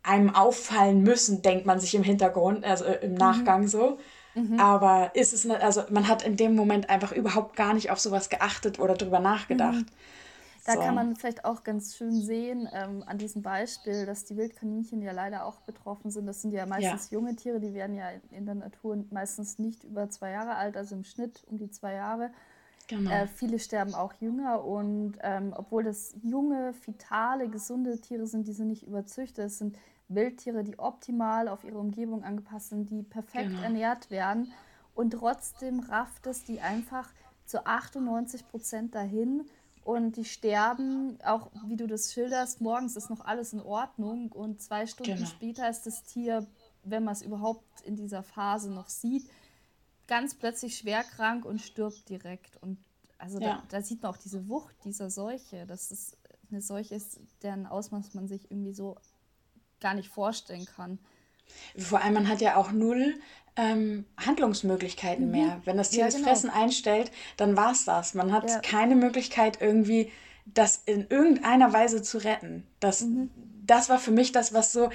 einem 0.03 0.35
auffallen 0.35 1.03
müssen, 1.03 1.43
denkt 1.43 1.67
man 1.67 1.79
sich 1.79 1.95
im 1.95 2.03
Hintergrund, 2.03 2.65
also 2.65 2.85
äh, 2.85 3.05
im 3.05 3.13
mhm. 3.13 3.19
Nachgang 3.19 3.63
mhm. 3.63 3.69
so. 3.69 3.99
Mhm. 4.35 4.59
Aber 4.59 5.11
ist 5.15 5.35
es 5.35 5.45
nicht, 5.45 5.61
also 5.61 5.83
man 5.91 6.09
hat 6.09 6.23
in 6.23 6.37
dem 6.37 6.55
Moment 6.55 6.89
einfach 6.89 7.13
überhaupt 7.13 7.57
gar 7.57 7.75
nicht 7.75 7.91
auf 7.91 8.01
sowas 8.01 8.31
geachtet 8.31 8.79
oder 8.79 8.95
drüber 8.95 9.21
nachgedacht. 9.21 9.85
Da 10.65 10.75
so. 10.75 10.81
kann 10.81 10.95
man 10.95 11.17
vielleicht 11.17 11.45
auch 11.45 11.65
ganz 11.65 11.97
schön 11.97 12.21
sehen 12.21 12.69
ähm, 12.73 13.03
an 13.07 13.19
diesem 13.19 13.43
Beispiel, 13.43 14.05
dass 14.07 14.25
die 14.25 14.37
Wildkaninchen 14.37 15.01
ja 15.03 15.13
leider 15.13 15.47
auch 15.47 15.61
betroffen 15.63 16.11
sind. 16.11 16.27
Das 16.27 16.43
sind 16.43 16.53
ja 16.53 16.67
meistens 16.67 17.11
ja. 17.11 17.19
junge 17.19 17.35
Tiere, 17.37 17.61
die 17.61 17.73
werden 17.73 17.97
ja 17.97 18.11
in 18.31 18.47
der 18.47 18.55
Natur 18.55 19.05
meistens 19.11 19.59
nicht 19.59 19.85
über 19.85 20.11
zwei 20.11 20.33
Jahre 20.33 20.57
alt, 20.57 20.77
also 20.77 20.95
im 20.95 21.05
Schnitt 21.05 21.45
um 21.47 21.57
die 21.57 21.71
zwei 21.71 21.95
Jahre. 21.95 22.31
Genau. 22.89 23.11
Äh, 23.11 23.29
viele 23.29 23.59
sterben 23.59 23.95
auch 23.95 24.13
jünger 24.15 24.65
und 24.65 25.15
ähm, 25.23 25.55
obwohl 25.57 25.85
das 25.85 26.15
junge, 26.23 26.75
vitale, 26.85 27.49
gesunde 27.49 28.01
Tiere 28.01 28.27
sind, 28.27 28.49
die 28.49 28.53
sind 28.53 28.69
nicht 28.69 28.83
überzüchtet. 28.83 29.47
Es 29.47 29.59
sind 29.59 29.77
Wildtiere, 30.09 30.65
die 30.65 30.79
optimal 30.79 31.49
auf 31.49 31.63
ihre 31.63 31.79
Umgebung 31.79 32.25
angepasst 32.25 32.71
sind, 32.71 32.91
die 32.91 33.03
perfekt 33.03 33.51
genau. 33.51 33.63
ernährt 33.63 34.11
werden. 34.11 34.53
Und 34.95 35.13
trotzdem 35.13 35.81
rafft 35.81 36.27
es 36.27 36.45
die 36.45 36.61
einfach 36.61 37.09
zu 37.47 37.65
98 37.65 38.49
Prozent 38.49 38.95
dahin. 38.95 39.45
Und 39.91 40.17
die 40.17 40.25
sterben, 40.25 41.19
auch 41.25 41.51
wie 41.67 41.77
du 41.77 41.89
das 41.89 42.13
schilderst, 42.13 42.61
morgens 42.61 42.95
ist 42.95 43.11
noch 43.11 43.25
alles 43.25 43.53
in 43.53 43.61
Ordnung 43.61 44.31
und 44.31 44.63
zwei 44.63 44.87
Stunden 44.87 45.17
genau. 45.17 45.27
später 45.27 45.69
ist 45.69 45.83
das 45.83 46.05
Tier, 46.05 46.47
wenn 46.85 47.03
man 47.03 47.13
es 47.13 47.23
überhaupt 47.23 47.81
in 47.81 47.97
dieser 47.97 48.23
Phase 48.23 48.71
noch 48.71 48.89
sieht, 48.89 49.29
ganz 50.07 50.37
plötzlich 50.37 50.77
schwer 50.77 51.03
krank 51.03 51.45
und 51.45 51.61
stirbt 51.61 52.09
direkt. 52.09 52.57
Und 52.63 52.79
also 53.19 53.41
ja. 53.41 53.57
da, 53.57 53.79
da, 53.79 53.83
sieht 53.83 54.01
man 54.01 54.13
auch 54.13 54.17
diese 54.17 54.49
Wucht 54.49 54.77
dieser 54.85 55.11
Seuche. 55.11 55.67
Das 55.67 55.91
ist 55.91 56.17
eine 56.53 56.63
Seuche 56.63 56.95
ist, 56.95 57.19
deren 57.43 57.67
Ausmaß 57.67 58.15
man 58.15 58.29
sich 58.29 58.49
irgendwie 58.49 58.73
so 58.73 58.97
gar 59.81 59.95
nicht 59.95 60.09
vorstellen 60.09 60.67
kann. 60.67 61.01
Vor 61.77 62.03
allem, 62.03 62.15
man 62.15 62.29
hat 62.29 62.41
ja 62.41 62.57
auch 62.57 62.73
null 62.73 63.15
ähm, 63.57 64.07
Handlungsmöglichkeiten 64.17 65.27
mhm. 65.27 65.33
mehr. 65.33 65.61
Wenn 65.65 65.77
das 65.77 65.91
Tier 65.91 66.01
ja, 66.01 66.07
das 66.07 66.17
genau. 66.17 66.29
Fressen 66.29 66.51
einstellt, 66.51 67.11
dann 67.37 67.57
war 67.57 67.73
es 67.73 67.85
das. 67.85 68.15
Man 68.15 68.33
hat 68.33 68.49
ja. 68.49 68.61
keine 68.61 68.97
Möglichkeit, 68.97 69.61
irgendwie 69.61 70.11
das 70.47 70.83
in 70.87 71.07
irgendeiner 71.09 71.73
Weise 71.73 72.03
zu 72.03 72.19
retten. 72.19 72.67
Das, 72.81 73.03
mhm 73.03 73.31
das 73.71 73.89
war 73.89 73.99
für 73.99 74.11
mich 74.11 74.33
das, 74.33 74.53
was 74.53 74.73
so, 74.73 74.91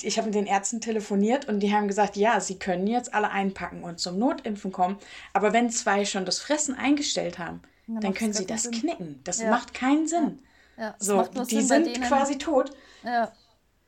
ich 0.00 0.16
habe 0.16 0.26
mit 0.26 0.36
den 0.36 0.46
Ärzten 0.46 0.80
telefoniert 0.80 1.48
und 1.48 1.60
die 1.60 1.74
haben 1.74 1.88
gesagt, 1.88 2.16
ja, 2.16 2.38
sie 2.38 2.58
können 2.58 2.86
jetzt 2.86 3.12
alle 3.14 3.30
einpacken 3.30 3.82
und 3.82 3.98
zum 3.98 4.18
Notimpfen 4.18 4.70
kommen, 4.70 4.96
aber 5.32 5.52
wenn 5.52 5.70
zwei 5.70 6.04
schon 6.04 6.24
das 6.24 6.38
Fressen 6.38 6.76
eingestellt 6.76 7.38
haben, 7.38 7.62
ja, 7.88 7.98
dann 7.98 8.14
können 8.14 8.32
sie 8.32 8.46
das 8.46 8.62
Sinn. 8.62 8.72
knicken. 8.72 9.20
Das 9.24 9.40
ja. 9.40 9.50
macht 9.50 9.74
keinen 9.74 10.06
Sinn. 10.06 10.38
Ja. 10.78 10.94
so, 10.98 11.22
die 11.22 11.62
Sinn 11.62 11.84
sind 11.84 12.02
quasi 12.02 12.38
tot. 12.38 12.70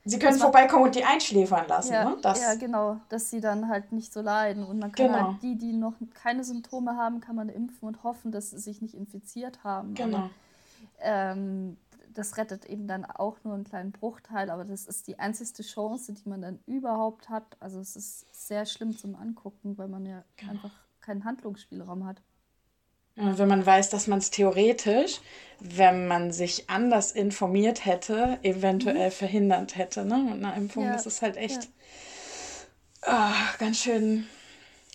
Sie 0.06 0.18
können 0.18 0.38
vorbeikommen 0.38 0.84
und 0.84 0.94
die 0.94 1.04
einschläfern 1.04 1.66
lassen. 1.66 1.94
Ja, 1.94 2.10
ne? 2.10 2.18
das, 2.20 2.40
ja, 2.40 2.54
genau, 2.56 3.00
dass 3.08 3.30
sie 3.30 3.40
dann 3.40 3.68
halt 3.68 3.90
nicht 3.90 4.12
so 4.12 4.20
leiden. 4.20 4.64
Und 4.64 4.78
man 4.78 4.92
kann 4.92 5.06
genau. 5.06 5.28
halt 5.28 5.42
die, 5.42 5.56
die 5.56 5.72
noch 5.72 5.94
keine 6.12 6.44
Symptome 6.44 6.96
haben, 6.96 7.20
kann 7.20 7.36
man 7.36 7.48
impfen 7.48 7.88
und 7.88 8.02
hoffen, 8.02 8.30
dass 8.30 8.50
sie 8.50 8.58
sich 8.58 8.82
nicht 8.82 8.94
infiziert 8.94 9.64
haben. 9.64 9.94
Genau. 9.94 10.18
Aber, 10.18 10.30
ähm, 11.00 11.78
das 12.12 12.36
rettet 12.36 12.66
eben 12.66 12.86
dann 12.86 13.04
auch 13.04 13.38
nur 13.44 13.54
einen 13.54 13.64
kleinen 13.64 13.92
Bruchteil, 13.92 14.50
aber 14.50 14.64
das 14.64 14.86
ist 14.86 15.08
die 15.08 15.18
einzigste 15.18 15.62
Chance, 15.62 16.12
die 16.12 16.28
man 16.28 16.42
dann 16.42 16.60
überhaupt 16.66 17.28
hat. 17.28 17.56
Also 17.60 17.80
es 17.80 17.96
ist 17.96 18.26
sehr 18.32 18.66
schlimm 18.66 18.96
zum 18.96 19.16
Angucken, 19.16 19.76
weil 19.78 19.88
man 19.88 20.06
ja 20.06 20.22
genau. 20.36 20.52
einfach 20.52 20.72
keinen 21.00 21.24
Handlungsspielraum 21.24 22.06
hat. 22.06 22.22
Wenn 23.16 23.48
man 23.48 23.64
weiß, 23.64 23.90
dass 23.90 24.06
man 24.06 24.18
es 24.18 24.30
theoretisch, 24.30 25.20
wenn 25.60 26.08
man 26.08 26.32
sich 26.32 26.68
anders 26.68 27.12
informiert 27.12 27.84
hätte, 27.84 28.38
eventuell 28.42 29.08
mhm. 29.08 29.12
verhindert 29.12 29.76
hätte. 29.76 30.04
Ne? 30.04 30.18
Mit 30.18 30.44
einer 30.44 30.56
Impfung, 30.56 30.84
ja. 30.84 30.92
das 30.92 31.06
ist 31.06 31.22
halt 31.22 31.36
echt 31.36 31.68
ja. 33.06 33.30
oh, 33.30 33.58
ganz 33.58 33.78
schön 33.78 34.26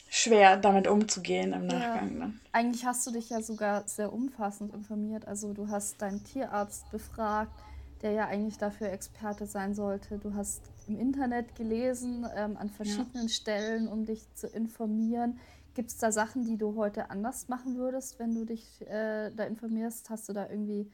schwer, 0.10 0.58
damit 0.58 0.88
umzugehen 0.88 1.54
im 1.54 1.68
Nachgang. 1.68 2.14
Ja. 2.14 2.20
Dann. 2.20 2.40
Eigentlich 2.52 2.86
hast 2.86 3.08
du 3.08 3.12
dich 3.12 3.30
ja 3.30 3.42
sogar 3.42 3.88
sehr 3.88 4.12
umfassend 4.12 4.74
informiert. 4.74 5.28
Also 5.28 5.54
du 5.54 5.70
hast 5.70 6.02
deinen 6.02 6.24
Tierarzt 6.24 6.90
befragt, 6.92 7.54
der 8.02 8.12
ja 8.12 8.28
eigentlich 8.28 8.58
dafür 8.58 8.92
Experte 8.92 9.46
sein 9.46 9.76
sollte. 9.76 10.18
Du 10.18 10.34
hast 10.34 10.62
im 10.88 11.00
Internet 11.00 11.56
gelesen, 11.56 12.26
ähm, 12.36 12.58
an 12.58 12.70
verschiedenen 12.70 13.28
ja. 13.28 13.30
Stellen, 13.30 13.88
um 13.88 14.06
dich 14.06 14.22
zu 14.34 14.48
informieren. 14.48 15.40
Gibt 15.74 15.90
es 15.90 15.98
da 15.98 16.12
Sachen, 16.12 16.46
die 16.46 16.58
du 16.58 16.76
heute 16.76 17.10
anders 17.10 17.48
machen 17.48 17.78
würdest, 17.78 18.20
wenn 18.20 18.36
du 18.36 18.46
dich 18.46 18.82
äh, 18.82 19.32
da 19.32 19.44
informierst? 19.46 20.10
Hast 20.10 20.30
du 20.30 20.34
da 20.34 20.50
irgendwie, 20.50 20.90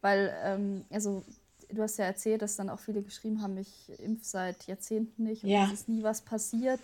weil, 0.00 0.34
ähm, 0.42 0.84
also 0.90 1.24
du 1.70 1.82
hast 1.82 1.98
ja 1.98 2.04
erzählt, 2.04 2.42
dass 2.42 2.56
dann 2.56 2.70
auch 2.70 2.80
viele 2.80 3.02
geschrieben 3.02 3.42
haben, 3.42 3.56
ich 3.58 3.90
impfe 4.00 4.24
seit 4.24 4.66
Jahrzehnten 4.66 5.24
nicht 5.24 5.44
und 5.44 5.50
ja. 5.50 5.64
es 5.64 5.72
ist 5.72 5.88
nie 5.88 6.02
was 6.02 6.22
passiert 6.22 6.80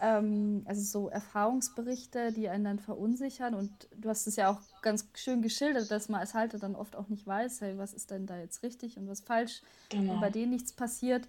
ähm, 0.00 0.62
also 0.66 0.82
so 0.82 1.08
Erfahrungsberichte, 1.08 2.32
die 2.32 2.48
einen 2.48 2.64
dann 2.64 2.78
verunsichern. 2.78 3.54
Und 3.54 3.70
du 3.96 4.08
hast 4.08 4.26
es 4.26 4.36
ja 4.36 4.50
auch 4.50 4.60
ganz 4.82 5.08
schön 5.14 5.42
geschildert, 5.42 5.90
dass 5.90 6.08
man 6.08 6.20
als 6.20 6.34
Halter 6.34 6.58
dann 6.58 6.74
oft 6.74 6.96
auch 6.96 7.08
nicht 7.08 7.26
weiß, 7.26 7.60
hey, 7.62 7.78
was 7.78 7.94
ist 7.94 8.10
denn 8.10 8.26
da 8.26 8.38
jetzt 8.38 8.62
richtig 8.62 8.98
und 8.98 9.08
was 9.08 9.20
falsch, 9.20 9.62
genau. 9.88 10.14
und 10.14 10.20
bei 10.20 10.30
denen 10.30 10.50
nichts 10.50 10.72
passiert. 10.72 11.26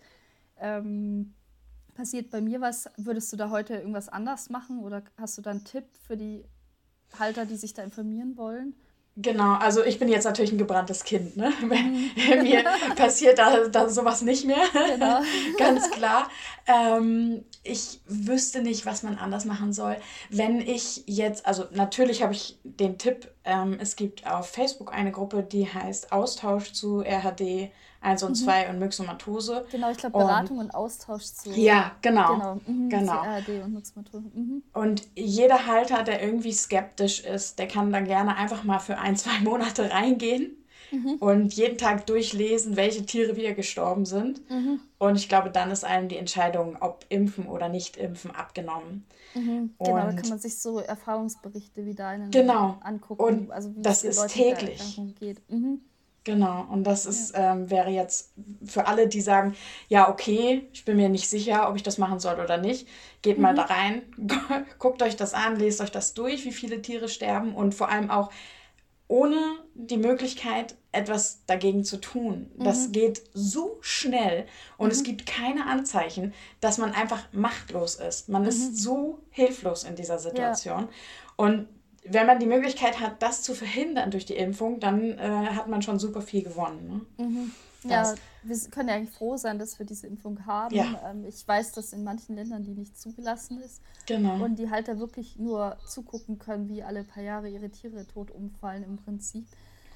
Ähm, 0.59 1.33
passiert 1.97 2.29
bei 2.29 2.39
mir 2.41 2.61
was? 2.61 2.89
Würdest 2.95 3.33
du 3.33 3.37
da 3.37 3.49
heute 3.49 3.73
irgendwas 3.75 4.07
anders 4.07 4.49
machen 4.49 4.79
oder 4.79 5.01
hast 5.17 5.37
du 5.37 5.41
da 5.41 5.49
einen 5.49 5.65
Tipp 5.65 5.85
für 6.05 6.15
die 6.15 6.45
Halter, 7.19 7.45
die 7.45 7.57
sich 7.57 7.73
da 7.73 7.83
informieren 7.83 8.37
wollen? 8.37 8.75
Genau, 9.19 9.55
also 9.55 9.83
ich 9.83 9.97
bin 9.97 10.09
jetzt 10.09 10.25
natürlich 10.25 10.51
ein 10.51 10.59
gebranntes 10.59 11.03
Kind. 11.03 11.37
Ne? 11.37 11.51
Mhm. 11.59 12.43
Mir 12.43 12.63
passiert 12.95 13.39
da, 13.39 13.67
da 13.67 13.89
sowas 13.89 14.21
nicht 14.21 14.45
mehr. 14.45 14.61
Genau. 14.93 15.21
Ganz 15.57 15.89
klar. 15.89 16.29
Ähm, 16.67 17.43
ich 17.63 17.99
wüsste 18.05 18.61
nicht, 18.61 18.85
was 18.85 19.01
man 19.01 19.17
anders 19.17 19.45
machen 19.45 19.73
soll. 19.73 19.97
Wenn 20.29 20.61
ich 20.61 21.01
jetzt, 21.07 21.47
also 21.47 21.65
natürlich 21.71 22.21
habe 22.21 22.33
ich 22.33 22.59
den 22.63 22.99
Tipp, 22.99 23.31
ähm, 23.43 23.79
es 23.81 23.95
gibt 23.95 24.27
auf 24.27 24.49
Facebook 24.49 24.93
eine 24.93 25.11
Gruppe, 25.11 25.41
die 25.41 25.67
heißt 25.67 26.11
Austausch 26.11 26.73
zu 26.73 27.01
RHD 27.01 27.71
1 28.07 28.23
und 28.23 28.31
mhm. 28.31 28.35
2 28.35 28.69
und 28.69 28.79
Myxomatose. 28.79 29.65
Genau, 29.71 29.91
ich 29.91 29.97
glaube 29.97 30.17
Beratung 30.17 30.59
und, 30.59 30.65
und, 30.65 30.75
Austausch 30.75 31.25
zu. 31.25 31.51
Ja, 31.51 31.91
genau. 32.01 32.33
Genau. 32.33 32.61
Mhm, 32.65 32.89
genau. 32.89 33.23
RHD 33.23 33.63
und 33.63 33.73
Myxomatose. 33.73 34.25
Mhm. 34.33 34.63
Und 34.73 35.07
jeder 35.15 35.67
Halter, 35.67 36.03
der 36.03 36.23
irgendwie 36.23 36.53
skeptisch 36.53 37.19
ist, 37.19 37.59
der 37.59 37.67
kann 37.67 37.91
dann 37.91 38.05
gerne 38.05 38.35
einfach 38.37 38.63
mal 38.63 38.79
für 38.79 38.97
ein, 38.97 39.15
zwei 39.17 39.39
Monate 39.41 39.91
reingehen 39.91 40.55
mhm. 40.91 41.15
und 41.19 41.53
jeden 41.53 41.77
Tag 41.77 42.05
durchlesen, 42.05 42.77
welche 42.77 43.05
Tiere 43.05 43.35
wieder 43.35 43.53
gestorben 43.53 44.05
sind. 44.05 44.49
Mhm. 44.49 44.79
Und 44.97 45.17
ich 45.17 45.27
glaube, 45.27 45.49
dann 45.49 45.69
ist 45.69 45.83
einem 45.83 46.07
die 46.07 46.17
Entscheidung, 46.17 46.77
ob 46.79 47.05
impfen 47.09 47.47
oder 47.47 47.69
nicht 47.69 47.97
impfen, 47.97 48.31
abgenommen. 48.31 49.05
Mhm. 49.35 49.73
Genau, 49.79 49.97
da 49.97 50.13
kann 50.13 50.29
man 50.29 50.39
sich 50.39 50.57
so 50.57 50.79
Erfahrungsberichte 50.79 51.85
wie 51.85 51.93
deinen 51.93 52.31
genau. 52.31 52.77
angucken. 52.81 53.21
Und 53.21 53.51
also 53.51 53.75
wie 53.75 53.81
das 53.81 54.03
ist 54.03 54.27
täglich. 54.29 54.99
Geht. 55.19 55.41
Genau, 56.27 56.67
und 56.69 56.83
das 56.83 57.05
ist, 57.05 57.33
ja. 57.33 57.53
ähm, 57.53 57.69
wäre 57.69 57.89
jetzt 57.89 58.33
für 58.65 58.85
alle, 58.85 59.07
die 59.07 59.21
sagen, 59.21 59.55
ja, 59.87 60.09
okay, 60.09 60.67
ich 60.73 60.83
bin 60.83 60.97
mir 60.97 61.07
nicht 61.07 61.29
sicher, 61.29 61.69
ob 61.69 61.77
ich 61.77 61.83
das 61.83 61.97
machen 61.97 62.19
soll 62.19 62.37
oder 62.41 62.57
nicht, 62.57 62.85
geht 63.21 63.37
mhm. 63.37 63.43
mal 63.43 63.55
da 63.55 63.61
rein, 63.61 64.01
guckt 64.77 65.01
euch 65.01 65.15
das 65.15 65.33
an, 65.33 65.57
lest 65.57 65.79
euch 65.79 65.89
das 65.89 66.15
durch, 66.15 66.43
wie 66.43 66.51
viele 66.51 66.81
Tiere 66.81 67.07
sterben 67.07 67.55
und 67.55 67.73
vor 67.73 67.87
allem 67.87 68.11
auch 68.11 68.29
ohne 69.07 69.37
die 69.73 69.95
Möglichkeit, 69.95 70.75
etwas 70.91 71.45
dagegen 71.45 71.85
zu 71.85 71.95
tun. 71.95 72.51
Mhm. 72.57 72.63
Das 72.65 72.91
geht 72.91 73.21
so 73.33 73.77
schnell 73.79 74.47
und 74.77 74.87
mhm. 74.87 74.91
es 74.91 75.03
gibt 75.03 75.25
keine 75.27 75.65
Anzeichen, 75.65 76.33
dass 76.59 76.77
man 76.77 76.91
einfach 76.91 77.23
machtlos 77.31 77.95
ist. 77.95 78.27
Man 78.27 78.43
ist 78.43 78.71
mhm. 78.71 78.75
so 78.75 79.19
hilflos 79.29 79.85
in 79.85 79.95
dieser 79.95 80.19
Situation. 80.19 80.81
Ja. 80.81 80.89
Und 81.37 81.69
wenn 82.09 82.27
man 82.27 82.39
die 82.39 82.45
Möglichkeit 82.45 82.99
hat, 82.99 83.21
das 83.21 83.43
zu 83.43 83.53
verhindern 83.53 84.11
durch 84.11 84.25
die 84.25 84.35
Impfung, 84.35 84.79
dann 84.79 85.17
äh, 85.17 85.47
hat 85.51 85.67
man 85.67 85.81
schon 85.81 85.99
super 85.99 86.21
viel 86.21 86.43
gewonnen. 86.43 87.05
Ne? 87.17 87.25
Mhm. 87.25 87.51
Ja, 87.83 88.15
wir 88.43 88.57
können 88.71 88.89
ja 88.89 88.95
eigentlich 88.95 89.15
froh 89.15 89.37
sein, 89.37 89.59
dass 89.59 89.79
wir 89.79 89.85
diese 89.85 90.07
Impfung 90.07 90.45
haben. 90.45 90.75
Ja. 90.75 90.99
Ähm, 91.09 91.25
ich 91.25 91.47
weiß, 91.47 91.73
dass 91.73 91.93
in 91.93 92.03
manchen 92.03 92.35
Ländern 92.35 92.63
die 92.63 92.73
nicht 92.73 92.99
zugelassen 92.99 93.61
ist. 93.61 93.81
Genau. 94.07 94.43
Und 94.43 94.57
die 94.57 94.69
halt 94.69 94.87
da 94.87 94.99
wirklich 94.99 95.37
nur 95.37 95.77
zugucken 95.85 96.39
können, 96.39 96.69
wie 96.69 96.83
alle 96.83 97.03
paar 97.03 97.23
Jahre 97.23 97.49
ihre 97.49 97.69
Tiere 97.69 98.05
tot 98.07 98.31
umfallen 98.31 98.83
im 98.83 98.97
Prinzip. 98.97 99.45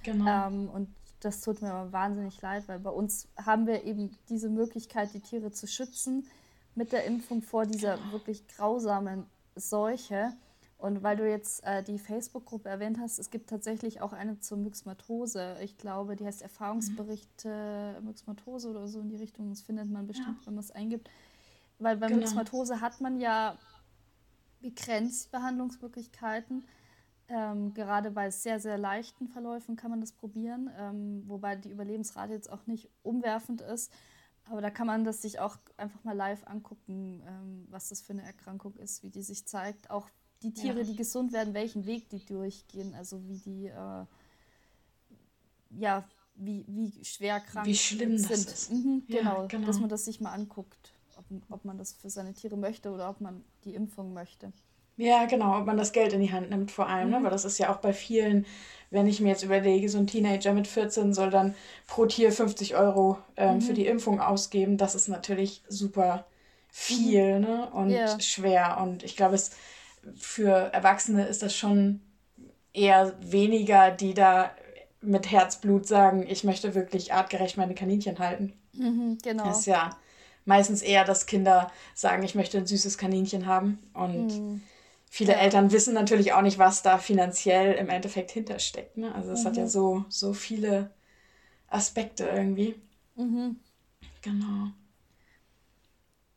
Genau. 0.04 0.48
Ähm, 0.48 0.70
und 0.70 0.90
das 1.22 1.42
tut 1.42 1.62
mir 1.62 1.92
wahnsinnig 1.92 2.42
leid, 2.42 2.68
weil 2.68 2.80
bei 2.80 2.90
uns 2.90 3.28
haben 3.38 3.68
wir 3.68 3.84
eben 3.84 4.18
diese 4.30 4.50
Möglichkeit, 4.50 5.14
die 5.14 5.20
Tiere 5.20 5.52
zu 5.52 5.68
schützen 5.68 6.28
mit 6.76 6.92
der 6.92 7.06
Impfung 7.06 7.42
vor 7.42 7.66
dieser 7.66 7.98
wirklich 8.12 8.48
grausamen 8.48 9.26
Seuche. 9.56 10.34
Und 10.82 11.04
weil 11.04 11.16
du 11.16 11.30
jetzt 11.30 11.64
äh, 11.64 11.84
die 11.84 12.00
Facebook-Gruppe 12.00 12.68
erwähnt 12.68 12.98
hast, 13.00 13.20
es 13.20 13.30
gibt 13.30 13.52
tatsächlich 13.52 14.02
auch 14.02 14.14
eine 14.14 14.40
zur 14.40 14.58
Myxmatose. 14.58 15.58
Ich 15.62 15.78
glaube, 15.78 16.16
die 16.16 16.26
heißt 16.26 16.42
Erfahrungsberichte 16.42 17.98
mhm. 18.00 18.08
Myxmatose 18.08 18.68
oder 18.68 18.88
so 18.88 19.00
in 19.00 19.10
die 19.10 19.16
Richtung. 19.16 19.50
Das 19.52 19.62
findet 19.62 19.92
man 19.92 20.08
bestimmt, 20.08 20.40
ja. 20.40 20.48
wenn 20.48 20.56
man 20.56 20.64
es 20.64 20.72
eingibt. 20.72 21.08
Weil 21.78 21.98
bei 21.98 22.08
genau. 22.08 22.22
Myxmatose 22.22 22.82
hat 22.82 23.00
man 23.00 23.20
ja 23.20 23.60
begrenzt 24.60 25.32
Behandlungsmöglichkeiten. 25.32 26.66
Ähm, 27.28 27.76
gerade 27.76 28.10
bei 28.10 28.32
sehr, 28.32 28.60
sehr 28.60 28.80
leichten 28.80 29.28
Verläufen 29.28 29.76
kann 29.76 29.92
man 29.92 30.02
das 30.02 30.14
probieren, 30.14 30.72
ähm, 30.80 31.24
wobei 31.28 31.58
die 31.58 31.70
Überlebensrate 31.70 32.34
jetzt 32.34 32.52
auch 32.52 32.66
nicht 32.66 32.90
umwerfend 33.04 33.62
ist. 33.62 33.94
Aber 34.46 34.62
da 34.62 34.72
kann 34.72 34.88
man 34.88 35.04
das 35.04 35.22
sich 35.22 35.40
auch 35.40 35.58
einfach 35.78 36.04
mal 36.04 36.16
live 36.16 36.48
angucken, 36.48 37.22
ähm, 37.28 37.68
was 37.70 37.90
das 37.90 38.02
für 38.02 38.14
eine 38.14 38.24
Erkrankung 38.24 38.76
ist, 38.78 39.04
wie 39.04 39.12
die 39.12 39.22
sich 39.22 39.46
zeigt. 39.46 39.92
Auch 39.92 40.10
die 40.44 40.54
Tiere, 40.54 40.80
ja. 40.80 40.84
die 40.84 40.96
gesund 40.96 41.34
werden, 41.34 41.54
welchen 41.54 41.86
Weg 41.86 42.10
die 42.10 42.24
durchgehen, 42.26 42.96
also 42.96 43.22
wie 43.28 43.38
die, 43.38 43.68
äh, 43.68 44.06
ja, 45.80 46.04
wie, 46.36 46.66
wie 46.68 46.92
schwer 47.04 47.40
krank 47.40 47.68
wie 47.68 47.76
schlimm 47.76 48.18
sind. 48.18 48.32
Das 48.32 48.46
ist. 48.46 48.72
Mhm, 48.72 49.04
genau, 49.08 49.42
ja, 49.42 49.48
genau, 49.48 49.68
dass 49.68 49.80
man 49.80 49.90
das 49.90 50.06
sich 50.06 50.20
mal 50.20 50.32
anguckt, 50.32 50.94
ob, 51.18 51.26
ob 51.50 51.66
man 51.66 51.78
das 51.78 51.94
für 51.94 52.10
seine 52.10 52.34
Tiere 52.34 52.58
möchte 52.58 52.92
oder 52.92 53.10
ob 53.10 53.22
man 53.22 53.44
die 53.64 53.76
Impfung 53.76 54.14
möchte. 54.14 54.52
Ja, 54.98 55.26
genau, 55.26 55.58
ob 55.58 55.66
man 55.66 55.78
das 55.78 55.94
Geld 55.94 56.14
in 56.14 56.22
die 56.22 56.32
Hand 56.32 56.50
nimmt 56.50 56.72
vor 56.72 56.88
allem, 56.88 57.10
ne? 57.10 57.18
mhm. 57.18 57.22
ne? 57.22 57.24
weil 57.24 57.32
das 57.32 57.46
ist 57.46 57.58
ja 57.58 57.74
auch 57.74 57.78
bei 57.78 57.94
vielen, 57.94 58.46
wenn 58.90 59.08
ich 59.08 59.22
mir 59.22 59.30
jetzt 59.30 59.44
überlege, 59.44 59.90
so 59.90 59.98
ein 59.98 60.08
Teenager 60.08 60.54
mit 60.54 60.68
14 60.68 61.14
soll 61.14 61.30
dann 61.30 61.56
pro 61.88 62.06
Tier 62.06 62.32
50 62.32 62.76
Euro 62.76 63.18
ähm, 63.38 63.56
mhm. 63.56 63.62
für 63.62 63.74
die 63.74 63.88
Impfung 63.88 64.20
ausgeben, 64.20 64.78
das 64.78 64.96
ist 64.96 65.08
natürlich 65.08 65.64
super 65.68 66.26
viel 66.70 67.40
mhm. 67.40 67.42
ne? 67.42 67.70
und 67.72 67.90
ja. 67.90 68.20
schwer 68.20 68.80
und 68.82 69.04
ich 69.04 69.16
glaube, 69.16 69.36
es 69.36 69.52
für 70.16 70.52
Erwachsene 70.74 71.26
ist 71.28 71.44
das 71.44 71.56
schon 71.56 72.02
eher 72.74 73.16
weniger, 73.22 73.92
die 73.92 74.14
da 74.14 74.52
mit 75.02 75.32
Herzblut 75.32 75.88
sagen, 75.88 76.26
ich 76.28 76.44
möchte 76.44 76.76
wirklich 76.76 77.14
artgerecht 77.14 77.58
meine 77.58 77.76
Kaninchen 77.76 78.20
halten. 78.20 78.54
Mhm, 78.74 79.18
genau. 79.22 79.46
Das 79.46 79.60
ist 79.60 79.66
ja 79.66 79.98
meistens 80.46 80.82
eher, 80.82 81.04
dass 81.04 81.26
Kinder 81.26 81.72
sagen, 81.96 82.24
ich 82.24 82.36
möchte 82.36 82.58
ein 82.58 82.68
süßes 82.68 82.98
Kaninchen 82.98 83.46
haben. 83.46 83.80
Und 83.94 84.28
mhm. 84.28 84.62
viele 85.10 85.34
ja. 85.34 85.40
Eltern 85.40 85.72
wissen 85.72 85.94
natürlich 85.94 86.34
auch 86.34 86.42
nicht, 86.42 86.60
was 86.60 86.84
da 86.84 86.98
finanziell 86.98 87.74
im 87.74 87.90
Endeffekt 87.90 88.32
hintersteckt. 88.32 88.98
Ne? 88.98 89.14
Also 89.14 89.32
es 89.32 89.44
mhm. 89.44 89.48
hat 89.48 89.58
ja 89.58 89.64
mhm. 89.64 89.70
so, 89.70 90.06
so 90.10 90.34
viele 90.34 90.92
Aspekte 91.68 92.26
irgendwie. 92.26 92.76
Mhm. 93.16 93.58
Genau. 94.22 94.72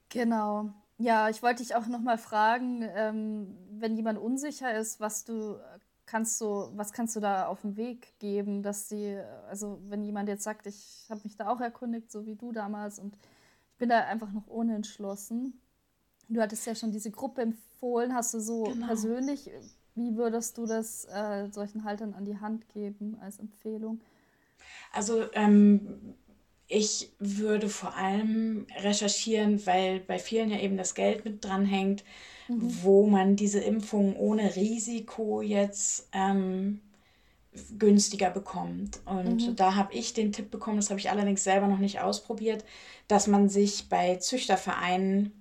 Genau. 0.08 0.70
Ja, 0.98 1.28
ich 1.28 1.42
wollte 1.42 1.62
dich 1.62 1.74
auch 1.74 1.86
noch 1.86 2.00
mal 2.00 2.18
fragen, 2.18 2.82
ähm, 2.94 3.56
wenn 3.72 3.96
jemand 3.96 4.18
unsicher 4.18 4.76
ist, 4.76 5.00
was 5.00 5.24
du 5.24 5.58
kannst 6.06 6.40
du, 6.40 6.70
was 6.76 6.92
kannst 6.92 7.16
du 7.16 7.20
da 7.20 7.46
auf 7.46 7.62
den 7.62 7.76
Weg 7.76 8.18
geben, 8.18 8.62
dass 8.62 8.88
sie, 8.88 9.18
also 9.48 9.80
wenn 9.88 10.04
jemand 10.04 10.28
jetzt 10.28 10.44
sagt, 10.44 10.66
ich 10.66 11.06
habe 11.08 11.20
mich 11.24 11.36
da 11.36 11.48
auch 11.48 11.60
erkundigt, 11.60 12.10
so 12.10 12.26
wie 12.26 12.34
du 12.34 12.52
damals, 12.52 12.98
und 12.98 13.16
ich 13.72 13.78
bin 13.78 13.88
da 13.88 14.00
einfach 14.00 14.30
noch 14.32 14.46
unentschlossen. 14.46 15.60
Du 16.28 16.40
hattest 16.40 16.66
ja 16.66 16.74
schon 16.74 16.92
diese 16.92 17.10
Gruppe 17.10 17.42
empfohlen, 17.42 18.14
hast 18.14 18.34
du 18.34 18.40
so 18.40 18.64
genau. 18.64 18.86
persönlich, 18.86 19.50
wie 19.94 20.16
würdest 20.16 20.58
du 20.58 20.66
das 20.66 21.06
äh, 21.06 21.48
solchen 21.50 21.84
Haltern 21.84 22.14
an 22.14 22.24
die 22.24 22.38
Hand 22.38 22.68
geben 22.68 23.18
als 23.20 23.38
Empfehlung? 23.38 24.00
Also 24.92 25.24
ähm, 25.32 26.14
ich 26.68 27.12
würde 27.18 27.68
vor 27.68 27.94
allem 27.94 28.66
recherchieren, 28.82 29.64
weil 29.66 30.00
bei 30.00 30.18
vielen 30.18 30.50
ja 30.50 30.58
eben 30.58 30.76
das 30.76 30.94
Geld 30.94 31.24
mit 31.24 31.44
dranhängt, 31.44 32.04
mhm. 32.48 32.82
wo 32.82 33.06
man 33.06 33.36
diese 33.36 33.60
Impfung 33.60 34.16
ohne 34.16 34.56
Risiko 34.56 35.42
jetzt 35.42 36.08
ähm, 36.12 36.80
günstiger 37.78 38.30
bekommt. 38.30 39.00
Und 39.04 39.48
mhm. 39.48 39.56
da 39.56 39.74
habe 39.74 39.92
ich 39.94 40.14
den 40.14 40.32
Tipp 40.32 40.50
bekommen, 40.50 40.76
das 40.76 40.90
habe 40.90 41.00
ich 41.00 41.10
allerdings 41.10 41.44
selber 41.44 41.68
noch 41.68 41.78
nicht 41.78 42.00
ausprobiert, 42.00 42.64
dass 43.08 43.26
man 43.26 43.48
sich 43.48 43.88
bei 43.88 44.16
Züchtervereinen. 44.16 45.32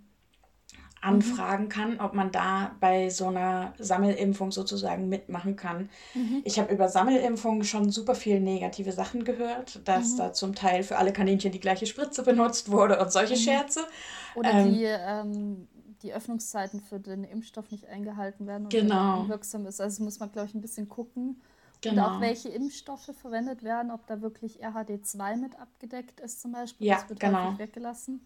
Anfragen 1.03 1.69
kann, 1.69 1.99
ob 1.99 2.13
man 2.13 2.31
da 2.31 2.75
bei 2.79 3.09
so 3.09 3.27
einer 3.27 3.73
Sammelimpfung 3.77 4.51
sozusagen 4.51 5.09
mitmachen 5.09 5.55
kann. 5.55 5.89
Mhm. 6.13 6.41
Ich 6.45 6.59
habe 6.59 6.73
über 6.73 6.87
Sammelimpfungen 6.87 7.63
schon 7.63 7.89
super 7.89 8.15
viele 8.15 8.39
negative 8.39 8.91
Sachen 8.91 9.25
gehört, 9.25 9.87
dass 9.87 10.13
mhm. 10.13 10.17
da 10.17 10.33
zum 10.33 10.55
Teil 10.55 10.83
für 10.83 10.97
alle 10.97 11.11
Kaninchen 11.11 11.51
die 11.51 11.59
gleiche 11.59 11.85
Spritze 11.85 12.23
benutzt 12.23 12.71
wurde 12.71 12.99
und 12.99 13.11
solche 13.11 13.33
mhm. 13.33 13.39
Scherze. 13.39 13.81
Oder 14.35 14.51
ähm, 14.51 14.73
die, 14.73 14.83
ähm, 14.83 15.67
die 16.03 16.13
Öffnungszeiten 16.13 16.79
für 16.79 16.99
den 16.99 17.25
Impfstoff 17.25 17.69
nicht 17.71 17.87
eingehalten 17.87 18.47
werden 18.47 18.63
und 18.63 18.71
genau. 18.71 19.27
wirksam 19.27 19.65
ist. 19.65 19.81
Also 19.81 20.03
muss 20.03 20.19
man, 20.19 20.31
glaube 20.31 20.47
ich, 20.47 20.55
ein 20.55 20.61
bisschen 20.61 20.87
gucken. 20.87 21.41
Genau. 21.81 21.93
Und 21.93 21.99
auch 21.99 22.07
genau. 22.13 22.21
welche 22.21 22.47
Impfstoffe 22.47 23.11
verwendet 23.21 23.61
werden, 23.61 23.91
ob 23.91 24.07
da 24.07 24.21
wirklich 24.21 24.63
RHD2 24.63 25.35
mit 25.35 25.59
abgedeckt 25.59 26.21
ist 26.21 26.41
zum 26.41 26.53
Beispiel. 26.53 26.87
Ja, 26.87 26.95
das 26.95 27.09
wird 27.09 27.19
genau. 27.19 27.47
häufig 27.47 27.59
weggelassen 27.59 28.21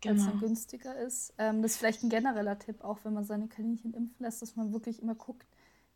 genau. 0.00 0.20
es 0.20 0.28
dann 0.28 0.40
günstiger 0.40 0.96
ist. 0.96 1.32
Ähm, 1.38 1.62
das 1.62 1.72
ist 1.72 1.78
vielleicht 1.78 2.02
ein 2.02 2.10
genereller 2.10 2.58
Tipp, 2.58 2.82
auch 2.82 2.98
wenn 3.04 3.14
man 3.14 3.24
seine 3.24 3.48
Kaninchen 3.48 3.94
impfen 3.94 4.24
lässt, 4.24 4.42
dass 4.42 4.56
man 4.56 4.72
wirklich 4.72 5.02
immer 5.02 5.14
guckt, 5.14 5.46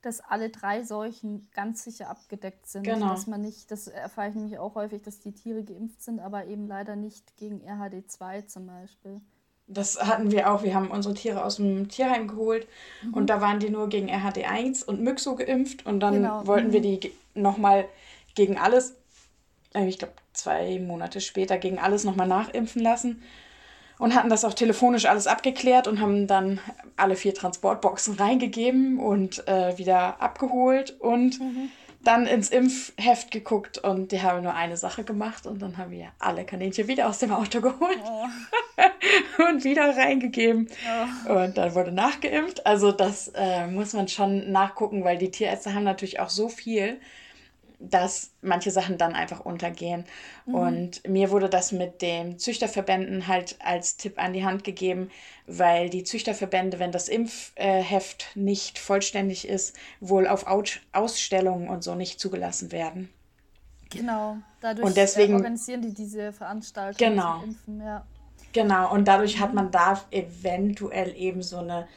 dass 0.02 0.20
alle 0.20 0.48
drei 0.48 0.82
Seuchen 0.82 1.48
ganz 1.54 1.84
sicher 1.84 2.08
abgedeckt 2.08 2.66
sind. 2.66 2.84
Genau. 2.84 3.10
Dass 3.10 3.26
man 3.26 3.42
nicht, 3.42 3.70
das 3.70 3.86
erfahre 3.86 4.30
ich 4.30 4.34
nämlich 4.34 4.58
auch 4.58 4.74
häufig, 4.74 5.02
dass 5.02 5.20
die 5.20 5.32
Tiere 5.32 5.62
geimpft 5.62 6.02
sind, 6.02 6.20
aber 6.20 6.46
eben 6.46 6.66
leider 6.66 6.96
nicht 6.96 7.36
gegen 7.36 7.60
RHD2 7.60 8.46
zum 8.46 8.66
Beispiel. 8.66 9.20
Das 9.66 10.02
hatten 10.02 10.32
wir 10.32 10.50
auch. 10.50 10.64
Wir 10.64 10.74
haben 10.74 10.90
unsere 10.90 11.14
Tiere 11.14 11.44
aus 11.44 11.56
dem 11.56 11.88
Tierheim 11.88 12.26
geholt 12.26 12.66
mhm. 13.04 13.14
und 13.14 13.26
da 13.28 13.40
waren 13.40 13.60
die 13.60 13.70
nur 13.70 13.88
gegen 13.88 14.10
RHD1 14.10 14.84
und 14.84 15.00
Myxo 15.00 15.36
geimpft 15.36 15.86
und 15.86 16.00
dann 16.00 16.14
genau. 16.14 16.46
wollten 16.46 16.68
mhm. 16.68 16.72
wir 16.72 16.80
die 16.80 17.12
nochmal 17.34 17.86
gegen 18.34 18.58
alles, 18.58 18.96
äh, 19.74 19.86
ich 19.86 19.98
glaube 19.98 20.14
zwei 20.32 20.80
Monate 20.80 21.20
später, 21.20 21.58
gegen 21.58 21.78
alles 21.78 22.04
nochmal 22.04 22.26
nachimpfen 22.26 22.82
lassen 22.82 23.22
und 24.00 24.14
hatten 24.14 24.30
das 24.30 24.44
auch 24.44 24.54
telefonisch 24.54 25.04
alles 25.04 25.26
abgeklärt 25.26 25.86
und 25.86 26.00
haben 26.00 26.26
dann 26.26 26.58
alle 26.96 27.16
vier 27.16 27.34
Transportboxen 27.34 28.14
reingegeben 28.14 28.98
und 28.98 29.46
äh, 29.46 29.76
wieder 29.76 30.20
abgeholt 30.22 30.98
und 30.98 31.38
mhm. 31.38 31.68
dann 32.02 32.26
ins 32.26 32.48
Impfheft 32.48 33.30
geguckt 33.30 33.76
und 33.76 34.10
die 34.10 34.22
haben 34.22 34.42
nur 34.42 34.54
eine 34.54 34.78
Sache 34.78 35.04
gemacht 35.04 35.46
und 35.46 35.60
dann 35.60 35.76
haben 35.76 35.90
wir 35.90 36.08
alle 36.18 36.44
Kaninchen 36.44 36.88
wieder 36.88 37.10
aus 37.10 37.18
dem 37.18 37.30
Auto 37.30 37.60
geholt 37.60 38.00
oh. 38.02 38.24
und 39.50 39.64
wieder 39.64 39.94
reingegeben 39.94 40.68
oh. 41.28 41.32
und 41.34 41.58
dann 41.58 41.74
wurde 41.74 41.92
nachgeimpft. 41.92 42.66
Also 42.66 42.92
das 42.92 43.30
äh, 43.34 43.66
muss 43.66 43.92
man 43.92 44.08
schon 44.08 44.50
nachgucken, 44.50 45.04
weil 45.04 45.18
die 45.18 45.30
Tierärzte 45.30 45.74
haben 45.74 45.84
natürlich 45.84 46.20
auch 46.20 46.30
so 46.30 46.48
viel 46.48 46.98
dass 47.80 48.30
manche 48.42 48.70
Sachen 48.70 48.98
dann 48.98 49.14
einfach 49.14 49.40
untergehen. 49.40 50.04
Mhm. 50.46 50.54
Und 50.54 51.08
mir 51.08 51.30
wurde 51.30 51.48
das 51.48 51.72
mit 51.72 52.02
den 52.02 52.38
Züchterverbänden 52.38 53.26
halt 53.26 53.56
als 53.60 53.96
Tipp 53.96 54.18
an 54.22 54.32
die 54.32 54.44
Hand 54.44 54.64
gegeben, 54.64 55.10
weil 55.46 55.88
die 55.88 56.04
Züchterverbände, 56.04 56.78
wenn 56.78 56.92
das 56.92 57.08
Impfheft 57.08 58.28
nicht 58.34 58.78
vollständig 58.78 59.48
ist, 59.48 59.76
wohl 60.00 60.28
auf 60.28 60.46
Ausstellungen 60.92 61.68
und 61.68 61.82
so 61.82 61.94
nicht 61.94 62.20
zugelassen 62.20 62.70
werden. 62.70 63.10
Genau, 63.90 64.36
dadurch 64.60 64.86
und 64.86 64.96
deswegen, 64.96 65.34
organisieren 65.34 65.82
die 65.82 65.92
diese 65.92 66.32
Veranstaltungen 66.32 67.14
genau, 67.14 67.42
Impfen, 67.42 67.80
ja. 67.80 68.06
Genau, 68.52 68.92
und 68.92 69.06
dadurch 69.06 69.40
hat 69.40 69.54
man 69.54 69.70
da 69.70 70.00
eventuell 70.10 71.14
eben 71.16 71.42
so 71.42 71.58
eine 71.58 71.88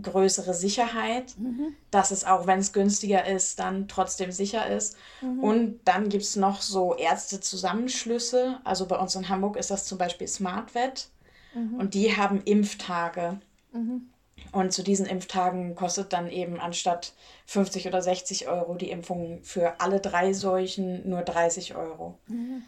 größere 0.00 0.54
Sicherheit, 0.54 1.34
mhm. 1.38 1.74
dass 1.90 2.10
es 2.10 2.24
auch, 2.24 2.46
wenn 2.46 2.60
es 2.60 2.72
günstiger 2.72 3.26
ist, 3.26 3.58
dann 3.58 3.88
trotzdem 3.88 4.32
sicher 4.32 4.66
ist. 4.66 4.96
Mhm. 5.20 5.40
Und 5.44 5.80
dann 5.84 6.08
gibt 6.08 6.24
es 6.24 6.36
noch 6.36 6.62
so 6.62 6.94
Ärztezusammenschlüsse. 6.94 8.60
Also 8.64 8.86
bei 8.86 8.96
uns 8.96 9.14
in 9.14 9.28
Hamburg 9.28 9.56
ist 9.56 9.70
das 9.70 9.84
zum 9.84 9.98
Beispiel 9.98 10.28
SmartVet. 10.28 11.08
Mhm. 11.54 11.74
Und 11.74 11.94
die 11.94 12.16
haben 12.16 12.40
Impftage. 12.42 13.38
Mhm. 13.72 14.08
Und 14.50 14.72
zu 14.72 14.82
diesen 14.82 15.06
Impftagen 15.06 15.74
kostet 15.74 16.12
dann 16.12 16.28
eben 16.28 16.58
anstatt 16.58 17.12
50 17.46 17.86
oder 17.86 18.02
60 18.02 18.48
Euro 18.48 18.74
die 18.74 18.90
Impfung 18.90 19.40
für 19.42 19.80
alle 19.80 20.00
drei 20.00 20.32
Seuchen 20.32 21.08
nur 21.08 21.22
30 21.22 21.74
Euro. 21.76 22.18
Mhm. 22.28 22.62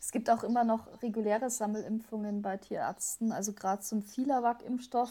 Es 0.00 0.12
gibt 0.12 0.28
auch 0.28 0.44
immer 0.44 0.64
noch 0.64 0.86
reguläre 1.02 1.48
Sammelimpfungen 1.48 2.42
bei 2.42 2.58
Tierärzten, 2.58 3.32
also 3.32 3.54
gerade 3.54 3.80
zum 3.80 4.02
Filavac-Impfstoff 4.02 5.10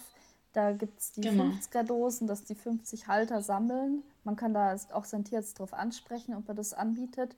da 0.54 0.72
gibt 0.72 1.00
es 1.00 1.12
die 1.12 1.22
genau. 1.22 1.46
50er-Dosen, 1.46 2.28
dass 2.28 2.46
die 2.46 2.56
50 2.56 3.08
Halter 3.08 3.42
sammeln. 3.42 4.04
Man 4.24 4.36
kann 4.36 4.54
da 4.54 4.76
auch 4.92 5.06
sein 5.06 5.26
Tier 5.26 5.40
jetzt 5.40 5.60
drauf 5.60 5.74
ansprechen, 5.74 6.36
ob 6.36 6.48
er 6.48 6.56
das 6.56 6.74
anbietet. 6.74 7.36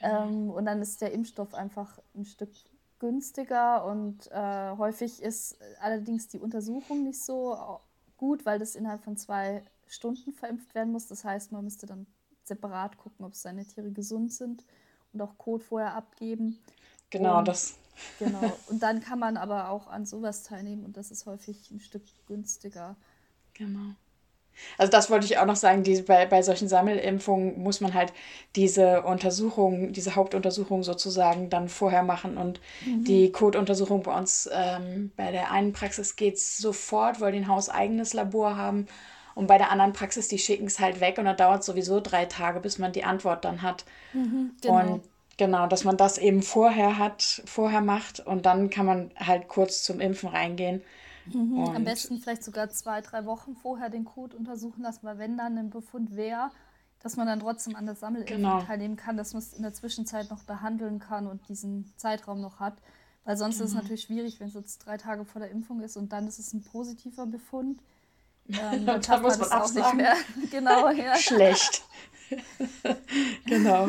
Genau. 0.00 0.24
Ähm, 0.24 0.50
und 0.50 0.64
dann 0.66 0.82
ist 0.82 1.00
der 1.00 1.12
Impfstoff 1.12 1.54
einfach 1.54 1.98
ein 2.14 2.24
Stück 2.24 2.50
günstiger 2.98 3.84
und 3.84 4.30
äh, 4.32 4.76
häufig 4.76 5.22
ist 5.22 5.58
allerdings 5.80 6.28
die 6.28 6.38
Untersuchung 6.38 7.02
nicht 7.02 7.22
so 7.22 7.78
gut, 8.16 8.46
weil 8.46 8.58
das 8.58 8.74
innerhalb 8.74 9.04
von 9.04 9.16
zwei 9.16 9.62
Stunden 9.86 10.32
verimpft 10.32 10.74
werden 10.74 10.92
muss. 10.92 11.06
Das 11.06 11.24
heißt, 11.24 11.52
man 11.52 11.64
müsste 11.64 11.86
dann 11.86 12.06
separat 12.44 12.96
gucken, 12.96 13.26
ob 13.26 13.34
seine 13.34 13.66
Tiere 13.66 13.90
gesund 13.90 14.32
sind 14.32 14.64
und 15.12 15.20
auch 15.20 15.36
Kot 15.36 15.62
vorher 15.62 15.94
abgeben. 15.94 16.58
Genau, 17.10 17.38
und, 17.38 17.48
das. 17.48 17.76
Genau. 18.18 18.52
Und 18.68 18.82
dann 18.82 19.00
kann 19.00 19.18
man 19.18 19.36
aber 19.36 19.70
auch 19.70 19.86
an 19.88 20.06
sowas 20.06 20.42
teilnehmen 20.42 20.84
und 20.84 20.96
das 20.96 21.10
ist 21.10 21.26
häufig 21.26 21.70
ein 21.70 21.80
Stück 21.80 22.02
günstiger. 22.26 22.96
Genau. 23.54 23.94
Also 24.78 24.90
das 24.90 25.10
wollte 25.10 25.26
ich 25.26 25.38
auch 25.38 25.46
noch 25.46 25.56
sagen, 25.56 25.82
die, 25.82 26.00
bei, 26.02 26.26
bei 26.26 26.42
solchen 26.42 26.68
Sammelimpfungen 26.68 27.62
muss 27.62 27.80
man 27.80 27.94
halt 27.94 28.12
diese 28.54 29.02
Untersuchung, 29.02 29.92
diese 29.92 30.14
Hauptuntersuchung 30.14 30.82
sozusagen 30.82 31.50
dann 31.50 31.68
vorher 31.68 32.02
machen. 32.02 32.36
Und 32.36 32.60
mhm. 32.84 33.04
die 33.04 33.32
Kotuntersuchung 33.32 34.02
bei 34.02 34.16
uns, 34.16 34.48
ähm, 34.52 35.12
bei 35.16 35.30
der 35.30 35.50
einen 35.50 35.72
Praxis 35.72 36.16
geht 36.16 36.36
es 36.36 36.58
sofort, 36.58 37.20
weil 37.20 37.32
die 37.32 37.38
ein 37.38 37.48
hauseigenes 37.48 38.14
Labor 38.14 38.56
haben. 38.56 38.86
Und 39.34 39.46
bei 39.46 39.58
der 39.58 39.70
anderen 39.70 39.92
Praxis, 39.92 40.28
die 40.28 40.38
schicken 40.38 40.66
es 40.66 40.80
halt 40.80 41.00
weg 41.00 41.18
und 41.18 41.26
dann 41.26 41.36
dauert 41.36 41.60
es 41.60 41.66
sowieso 41.66 42.00
drei 42.00 42.24
Tage, 42.24 42.60
bis 42.60 42.78
man 42.78 42.92
die 42.92 43.04
Antwort 43.04 43.44
dann 43.44 43.60
hat. 43.60 43.84
Mhm, 44.14 44.52
genau. 44.62 44.94
Und 44.94 45.04
genau, 45.36 45.66
dass 45.66 45.84
man 45.84 45.96
das 45.96 46.18
eben 46.18 46.42
vorher 46.42 46.98
hat, 46.98 47.42
vorher 47.44 47.80
macht 47.80 48.20
und 48.20 48.46
dann 48.46 48.70
kann 48.70 48.86
man 48.86 49.10
halt 49.16 49.48
kurz 49.48 49.82
zum 49.82 50.00
Impfen 50.00 50.28
reingehen. 50.28 50.82
Mhm, 51.32 51.58
am 51.74 51.84
besten 51.84 52.18
vielleicht 52.18 52.44
sogar 52.44 52.68
zwei, 52.70 53.00
drei 53.00 53.24
Wochen 53.24 53.56
vorher 53.56 53.90
den 53.90 54.04
Code 54.04 54.36
untersuchen 54.36 54.82
lassen, 54.82 55.00
weil 55.02 55.18
wenn 55.18 55.36
dann 55.36 55.58
ein 55.58 55.70
Befund 55.70 56.14
wäre, 56.14 56.50
dass 57.00 57.16
man 57.16 57.26
dann 57.26 57.40
trotzdem 57.40 57.76
an 57.76 57.86
der 57.86 57.94
Sammelimpfung 57.94 58.36
genau. 58.36 58.62
teilnehmen 58.62 58.96
kann, 58.96 59.16
dass 59.16 59.32
man 59.32 59.42
es 59.42 59.52
in 59.52 59.62
der 59.62 59.72
Zwischenzeit 59.72 60.30
noch 60.30 60.44
behandeln 60.44 60.98
kann 60.98 61.26
und 61.26 61.48
diesen 61.48 61.92
Zeitraum 61.96 62.40
noch 62.40 62.60
hat. 62.60 62.78
Weil 63.24 63.36
sonst 63.36 63.56
genau. 63.56 63.64
ist 63.64 63.70
es 63.70 63.72
genau. 63.72 63.82
natürlich 63.82 64.02
schwierig, 64.02 64.40
wenn 64.40 64.48
es 64.48 64.54
jetzt 64.54 64.78
drei 64.78 64.96
Tage 64.96 65.24
vor 65.24 65.40
der 65.40 65.50
Impfung 65.50 65.80
ist 65.80 65.96
und 65.96 66.12
dann 66.12 66.26
ist 66.26 66.38
es 66.38 66.52
ein 66.52 66.62
positiver 66.62 67.26
Befund. 67.26 67.80
Ähm, 68.48 68.86
dann 68.86 69.00
da 69.00 69.18
muss 69.18 69.38
man, 69.38 69.48
man 69.48 69.60
auch 69.60 69.72
nicht 69.72 69.94
mehr. 69.94 70.14
genau, 70.52 70.88
ja. 70.90 71.16
Schlecht. 71.16 71.82
genau. 73.44 73.88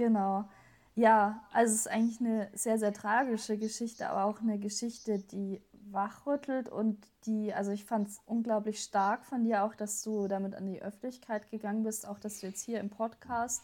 Genau. 0.00 0.48
Ja, 0.94 1.44
also 1.52 1.74
es 1.74 1.80
ist 1.80 1.90
eigentlich 1.90 2.20
eine 2.20 2.50
sehr, 2.54 2.78
sehr 2.78 2.92
tragische 2.92 3.56
Geschichte, 3.58 4.08
aber 4.08 4.24
auch 4.24 4.40
eine 4.40 4.58
Geschichte, 4.58 5.18
die 5.18 5.60
wachrüttelt 5.90 6.68
und 6.68 6.98
die, 7.26 7.52
also 7.52 7.70
ich 7.70 7.84
fand 7.84 8.08
es 8.08 8.20
unglaublich 8.24 8.82
stark 8.82 9.24
von 9.24 9.44
dir 9.44 9.62
auch, 9.62 9.74
dass 9.74 10.02
du 10.02 10.26
damit 10.26 10.54
an 10.54 10.66
die 10.66 10.82
Öffentlichkeit 10.82 11.50
gegangen 11.50 11.82
bist, 11.82 12.08
auch 12.08 12.18
dass 12.18 12.40
du 12.40 12.46
jetzt 12.46 12.64
hier 12.64 12.80
im 12.80 12.88
Podcast 12.90 13.62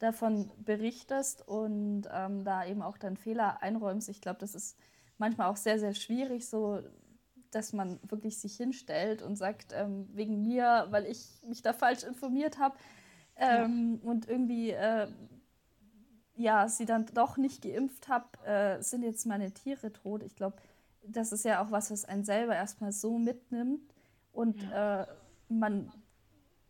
davon 0.00 0.50
berichtest 0.64 1.46
und 1.46 2.08
ähm, 2.12 2.44
da 2.44 2.64
eben 2.66 2.82
auch 2.82 2.98
deinen 2.98 3.16
Fehler 3.16 3.62
einräumst. 3.62 4.08
Ich 4.08 4.20
glaube, 4.20 4.40
das 4.40 4.54
ist 4.54 4.76
manchmal 5.16 5.48
auch 5.48 5.56
sehr, 5.56 5.78
sehr 5.78 5.94
schwierig, 5.94 6.48
so 6.48 6.80
dass 7.50 7.72
man 7.72 7.98
wirklich 8.02 8.38
sich 8.38 8.56
hinstellt 8.56 9.22
und 9.22 9.36
sagt, 9.36 9.72
ähm, 9.72 10.08
wegen 10.12 10.42
mir, 10.42 10.88
weil 10.90 11.06
ich 11.06 11.40
mich 11.46 11.62
da 11.62 11.72
falsch 11.72 12.02
informiert 12.02 12.58
habe 12.58 12.76
ähm, 13.38 14.00
ja. 14.02 14.10
und 14.10 14.28
irgendwie 14.28 14.70
äh, 14.70 15.08
ja, 16.38 16.68
sie 16.68 16.86
dann 16.86 17.06
doch 17.14 17.36
nicht 17.36 17.62
geimpft 17.62 18.08
habe, 18.08 18.26
äh, 18.46 18.82
sind 18.82 19.02
jetzt 19.02 19.26
meine 19.26 19.52
Tiere 19.52 19.92
tot. 19.92 20.22
Ich 20.22 20.36
glaube, 20.36 20.56
das 21.02 21.32
ist 21.32 21.44
ja 21.44 21.62
auch 21.62 21.70
was, 21.70 21.90
was 21.90 22.04
einen 22.04 22.24
selber 22.24 22.54
erstmal 22.54 22.92
so 22.92 23.18
mitnimmt 23.18 23.92
und 24.32 24.62
ja. 24.62 25.02
äh, 25.02 25.06
man 25.48 25.90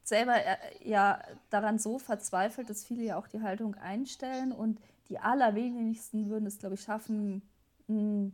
selber 0.05 0.37
äh, 0.37 0.57
ja 0.83 1.21
daran 1.51 1.79
so 1.79 1.99
verzweifelt, 1.99 2.71
dass 2.71 2.85
viele 2.85 3.05
ja 3.05 3.19
auch 3.19 3.29
die 3.29 3.43
Haltung 3.43 3.75
einstellen 3.75 4.53
und 4.53 4.81
die 5.11 5.19
allerwenigsten 5.19 6.31
würden 6.31 6.47
es, 6.47 6.59
glaube 6.59 6.77
ich, 6.77 6.83
schaffen, 6.83 7.43
mh, 7.89 8.33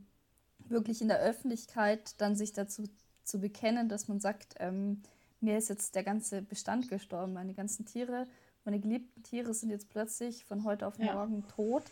wirklich 0.68 1.02
in 1.02 1.08
der 1.08 1.20
Öffentlichkeit 1.20 2.20
dann 2.20 2.36
sich 2.36 2.52
dazu 2.52 2.84
zu 3.24 3.40
bekennen, 3.40 3.88
dass 3.88 4.06
man 4.06 4.20
sagt, 4.20 4.54
ähm, 4.60 5.02
mir 5.40 5.58
ist 5.58 5.68
jetzt 5.68 5.94
der 5.96 6.04
ganze 6.04 6.42
Bestand 6.42 6.88
gestorben, 6.88 7.32
meine 7.32 7.54
ganzen 7.54 7.86
Tiere 7.86 8.26
meine 8.64 8.80
geliebten 8.80 9.22
Tiere 9.22 9.52
sind 9.54 9.70
jetzt 9.70 9.90
plötzlich 9.90 10.44
von 10.44 10.64
heute 10.64 10.86
auf 10.86 10.98
morgen 10.98 11.40
ja. 11.42 11.54
tot. 11.54 11.84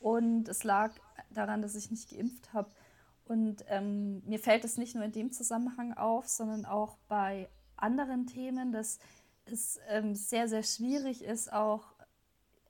Und 0.00 0.48
es 0.48 0.64
lag 0.64 0.92
daran, 1.30 1.62
dass 1.62 1.74
ich 1.74 1.90
nicht 1.90 2.10
geimpft 2.10 2.52
habe. 2.52 2.70
Und 3.24 3.64
ähm, 3.68 4.22
mir 4.24 4.38
fällt 4.38 4.64
es 4.64 4.78
nicht 4.78 4.94
nur 4.94 5.04
in 5.04 5.12
dem 5.12 5.32
Zusammenhang 5.32 5.92
auf, 5.94 6.28
sondern 6.28 6.64
auch 6.64 6.96
bei 7.08 7.48
anderen 7.76 8.26
Themen, 8.26 8.72
dass 8.72 8.98
es 9.44 9.78
ähm, 9.88 10.14
sehr, 10.14 10.48
sehr 10.48 10.62
schwierig 10.62 11.22
ist, 11.22 11.52
auch 11.52 11.94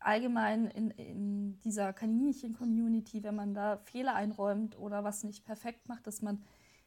allgemein 0.01 0.67
in, 0.67 0.91
in 0.91 1.59
dieser 1.61 1.93
Kaninchen-Community, 1.93 3.23
wenn 3.23 3.35
man 3.35 3.55
da 3.55 3.79
Fehler 3.79 4.15
einräumt 4.15 4.79
oder 4.79 5.05
was 5.05 5.25
nicht 5.25 5.45
perfekt 5.45 5.89
macht, 5.89 6.07
dass 6.07 6.23
man 6.23 6.43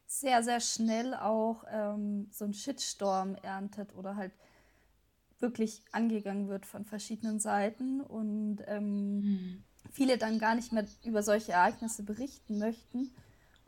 sehr, 0.05 0.43
sehr 0.43 0.59
schnell 0.59 1.13
auch 1.13 1.63
ähm, 1.69 2.27
so 2.31 2.45
einen 2.45 2.53
Shitstorm 2.53 3.35
erntet 3.35 3.95
oder 3.95 4.15
halt 4.15 4.33
wirklich 5.41 5.83
angegangen 5.91 6.47
wird 6.47 6.65
von 6.65 6.85
verschiedenen 6.85 7.39
Seiten 7.39 8.01
und 8.01 8.59
ähm, 8.67 9.19
mhm. 9.19 9.63
viele 9.91 10.17
dann 10.17 10.39
gar 10.39 10.55
nicht 10.55 10.71
mehr 10.71 10.85
über 11.03 11.23
solche 11.23 11.53
Ereignisse 11.53 12.03
berichten 12.03 12.57
möchten, 12.57 13.11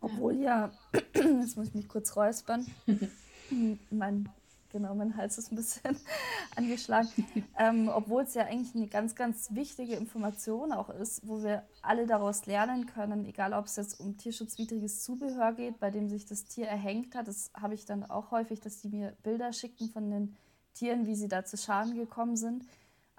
obwohl 0.02 0.36
ja, 0.36 0.72
ja 0.94 1.02
jetzt 1.42 1.58
muss 1.58 1.68
ich 1.68 1.76
mich 1.76 1.88
kurz 1.88 2.16
räuspern, 2.16 2.66
mein, 3.90 4.30
genau, 4.70 4.94
mein 4.96 5.16
Hals 5.16 5.38
ist 5.38 5.52
ein 5.52 5.56
bisschen 5.56 5.98
angeschlagen, 6.56 7.10
ähm, 7.58 7.90
obwohl 7.90 8.24
es 8.24 8.34
ja 8.34 8.46
eigentlich 8.46 8.76
eine 8.76 8.88
ganz, 8.88 9.16
ganz 9.16 9.54
wichtige 9.54 9.96
Information 9.96 10.72
auch 10.74 10.90
ist, 10.90 11.28
wo 11.28 11.44
wir 11.44 11.64
alle 11.82 12.06
daraus 12.06 12.46
lernen 12.46 12.86
können, 12.86 13.26
egal 13.26 13.54
ob 13.54 13.66
es 13.66 13.78
jetzt 13.78 14.00
um 14.00 14.18
tierschutzwidriges 14.18 15.04
Zubehör 15.04 15.54
geht, 15.54 15.80
bei 15.80 15.92
dem 15.92 16.10
sich 16.10 16.26
das 16.26 16.46
Tier 16.46 16.68
erhängt 16.68 17.16
hat, 17.16 17.28
das 17.28 17.52
habe 17.54 17.74
ich 17.74 17.86
dann 17.86 18.04
auch 18.04 18.32
häufig, 18.32 18.60
dass 18.60 18.82
die 18.82 18.90
mir 18.90 19.16
Bilder 19.24 19.54
schicken 19.54 19.90
von 19.90 20.10
den 20.10 20.36
Tieren, 20.74 21.06
wie 21.06 21.16
sie 21.16 21.28
da 21.28 21.46
zu 21.46 21.58
Schaden 21.58 21.96
gekommen 21.96 22.36
sind, 22.36 22.64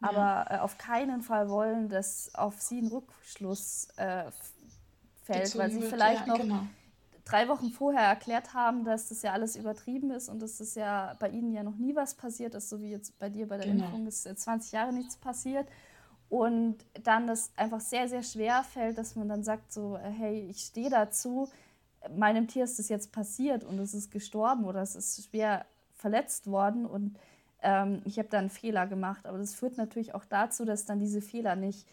aber 0.00 0.16
ja. 0.16 0.56
äh, 0.56 0.58
auf 0.58 0.78
keinen 0.78 1.22
Fall 1.22 1.48
wollen, 1.48 1.88
dass 1.88 2.34
auf 2.34 2.60
sie 2.60 2.80
ein 2.80 2.88
Rückschluss 2.88 3.88
äh, 3.96 4.24
fällt, 5.22 5.56
weil 5.56 5.70
sie 5.70 5.80
wird, 5.80 5.90
vielleicht 5.90 6.26
ja, 6.26 6.32
noch 6.32 6.40
genau. 6.40 6.60
drei 7.24 7.48
Wochen 7.48 7.70
vorher 7.70 8.02
erklärt 8.02 8.54
haben, 8.54 8.84
dass 8.84 9.08
das 9.08 9.22
ja 9.22 9.32
alles 9.32 9.56
übertrieben 9.56 10.10
ist 10.10 10.28
und 10.28 10.40
dass 10.40 10.58
das 10.58 10.74
ja 10.74 11.16
bei 11.18 11.30
ihnen 11.30 11.52
ja 11.52 11.62
noch 11.62 11.76
nie 11.76 11.94
was 11.94 12.14
passiert 12.14 12.54
ist, 12.54 12.68
so 12.68 12.80
wie 12.80 12.90
jetzt 12.90 13.18
bei 13.18 13.28
dir 13.28 13.48
bei 13.48 13.56
der 13.56 13.66
genau. 13.66 13.84
Impfung 13.84 14.06
ist 14.06 14.22
20 14.22 14.72
Jahre 14.72 14.92
nichts 14.92 15.16
passiert. 15.16 15.68
Und 16.28 16.78
dann 17.02 17.26
das 17.26 17.52
einfach 17.56 17.80
sehr, 17.80 18.08
sehr 18.08 18.22
schwer 18.22 18.64
fällt, 18.64 18.98
dass 18.98 19.14
man 19.14 19.28
dann 19.28 19.44
sagt, 19.44 19.72
so, 19.72 19.96
äh, 19.96 20.10
hey, 20.10 20.48
ich 20.50 20.62
stehe 20.62 20.90
dazu, 20.90 21.48
meinem 22.16 22.48
Tier 22.48 22.64
ist 22.64 22.78
das 22.78 22.88
jetzt 22.88 23.12
passiert 23.12 23.64
und 23.64 23.78
es 23.78 23.94
ist 23.94 24.10
gestorben 24.10 24.64
oder 24.64 24.82
es 24.82 24.94
ist 24.94 25.26
schwer 25.26 25.64
verletzt 25.96 26.46
worden 26.46 26.86
und 26.86 27.16
ähm, 27.64 28.02
ich 28.04 28.18
habe 28.18 28.28
da 28.28 28.38
einen 28.38 28.50
Fehler 28.50 28.86
gemacht. 28.86 29.26
Aber 29.26 29.38
das 29.38 29.54
führt 29.54 29.76
natürlich 29.76 30.14
auch 30.14 30.24
dazu, 30.24 30.64
dass 30.64 30.84
dann 30.84 31.00
diese 31.00 31.20
Fehler 31.20 31.56
nicht 31.56 31.88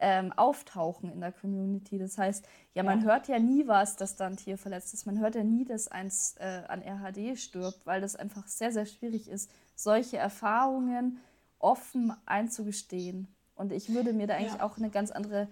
ähm, 0.00 0.32
auftauchen 0.32 1.12
in 1.12 1.20
der 1.20 1.32
Community. 1.32 1.98
Das 1.98 2.18
heißt, 2.18 2.48
ja, 2.74 2.82
man 2.82 3.00
ja. 3.00 3.06
hört 3.06 3.28
ja 3.28 3.38
nie 3.38 3.68
was, 3.68 3.96
dass 3.96 4.16
da 4.16 4.26
ein 4.26 4.36
Tier 4.36 4.56
verletzt 4.56 4.94
ist. 4.94 5.06
Man 5.06 5.20
hört 5.20 5.34
ja 5.34 5.44
nie, 5.44 5.64
dass 5.64 5.88
eins 5.88 6.36
äh, 6.38 6.62
an 6.68 6.82
RHD 6.82 7.38
stirbt, 7.38 7.86
weil 7.86 8.00
das 8.00 8.16
einfach 8.16 8.46
sehr, 8.46 8.72
sehr 8.72 8.86
schwierig 8.86 9.28
ist, 9.28 9.50
solche 9.74 10.16
Erfahrungen 10.16 11.20
offen 11.58 12.14
einzugestehen. 12.24 13.28
Und 13.54 13.72
ich 13.72 13.92
würde 13.92 14.14
mir 14.14 14.26
da 14.26 14.34
eigentlich 14.36 14.54
ja. 14.54 14.62
auch 14.62 14.78
eine 14.78 14.88
ganz 14.88 15.10
andere 15.10 15.48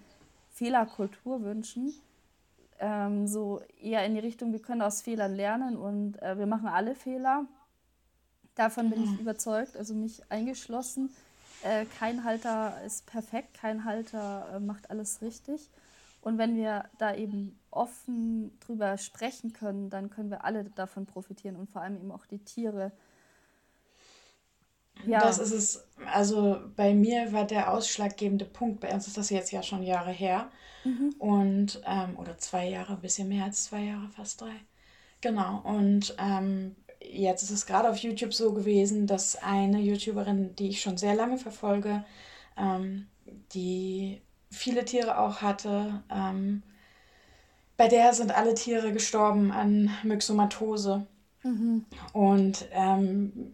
Fehlerkultur 0.49 1.43
wünschen. 1.43 1.93
Ähm, 2.79 3.27
so 3.27 3.61
eher 3.79 4.03
in 4.05 4.15
die 4.15 4.19
Richtung, 4.19 4.51
wir 4.51 4.61
können 4.61 4.81
aus 4.81 5.03
Fehlern 5.03 5.35
lernen 5.35 5.77
und 5.77 6.19
äh, 6.23 6.39
wir 6.39 6.47
machen 6.47 6.67
alle 6.67 6.95
Fehler. 6.95 7.45
Davon 8.59 8.89
bin 8.89 9.01
ich 9.01 9.11
mhm. 9.11 9.19
überzeugt, 9.19 9.77
also 9.77 9.93
mich 9.93 10.21
eingeschlossen. 10.27 11.15
Äh, 11.63 11.85
kein 11.97 12.25
Halter 12.25 12.75
ist 12.85 13.05
perfekt, 13.05 13.53
kein 13.53 13.85
Halter 13.85 14.49
äh, 14.53 14.59
macht 14.59 14.91
alles 14.91 15.21
richtig. 15.21 15.69
Und 16.19 16.37
wenn 16.37 16.57
wir 16.57 16.83
da 16.97 17.15
eben 17.15 17.57
offen 17.71 18.51
drüber 18.59 18.97
sprechen 18.97 19.53
können, 19.53 19.89
dann 19.89 20.09
können 20.09 20.29
wir 20.29 20.43
alle 20.43 20.65
davon 20.65 21.05
profitieren 21.05 21.55
und 21.55 21.69
vor 21.69 21.83
allem 21.83 21.95
eben 21.95 22.11
auch 22.11 22.25
die 22.25 22.39
Tiere. 22.39 22.91
Ja. 25.05 25.21
Das 25.21 25.39
ist 25.39 25.53
es. 25.53 25.87
Also 26.13 26.59
bei 26.75 26.93
mir 26.93 27.31
war 27.31 27.45
der 27.45 27.71
ausschlaggebende 27.71 28.43
Punkt, 28.43 28.81
bei 28.81 28.93
uns 28.93 29.07
ist 29.07 29.15
das 29.15 29.29
jetzt 29.29 29.53
ja 29.53 29.63
schon 29.63 29.83
Jahre 29.83 30.11
her. 30.11 30.51
Mhm. 30.83 31.15
Und, 31.17 31.81
ähm, 31.85 32.17
oder 32.17 32.37
zwei 32.37 32.67
Jahre, 32.67 32.95
ein 32.95 33.01
bisschen 33.01 33.29
mehr 33.29 33.45
als 33.45 33.63
zwei 33.63 33.83
Jahre, 33.83 34.09
fast 34.09 34.41
drei. 34.41 34.51
Genau. 35.21 35.61
Und 35.63 36.13
ähm, 36.17 36.75
jetzt 37.01 37.43
ist 37.43 37.51
es 37.51 37.65
gerade 37.65 37.89
auf 37.89 37.97
YouTube 37.97 38.33
so 38.33 38.53
gewesen, 38.53 39.07
dass 39.07 39.35
eine 39.35 39.79
YouTuberin, 39.79 40.55
die 40.55 40.69
ich 40.69 40.81
schon 40.81 40.97
sehr 40.97 41.15
lange 41.15 41.37
verfolge, 41.37 42.03
ähm, 42.57 43.07
die 43.53 44.21
viele 44.51 44.85
Tiere 44.85 45.19
auch 45.19 45.41
hatte, 45.41 46.03
ähm, 46.11 46.63
bei 47.77 47.87
der 47.87 48.13
sind 48.13 48.35
alle 48.35 48.55
Tiere 48.55 48.91
gestorben 48.91 49.51
an 49.51 49.89
Myxomatose. 50.03 51.07
Mhm. 51.43 51.85
Und 52.11 52.67
ähm, 52.73 53.53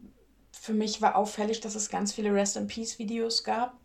für 0.51 0.73
mich 0.73 1.01
war 1.01 1.15
auffällig, 1.15 1.59
dass 1.59 1.75
es 1.75 1.89
ganz 1.89 2.11
viele 2.13 2.33
Rest 2.33 2.57
in 2.57 2.67
Peace 2.67 2.97
Videos 2.97 3.43
gab. 3.43 3.77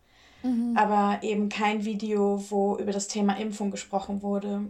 mhm. 0.42 0.75
aber 0.77 1.23
eben 1.23 1.51
kein 1.51 1.85
Video, 1.85 2.42
wo 2.49 2.79
über 2.79 2.92
das 2.92 3.09
Thema 3.09 3.35
Impfung 3.38 3.70
gesprochen 3.70 4.23
wurde. 4.23 4.62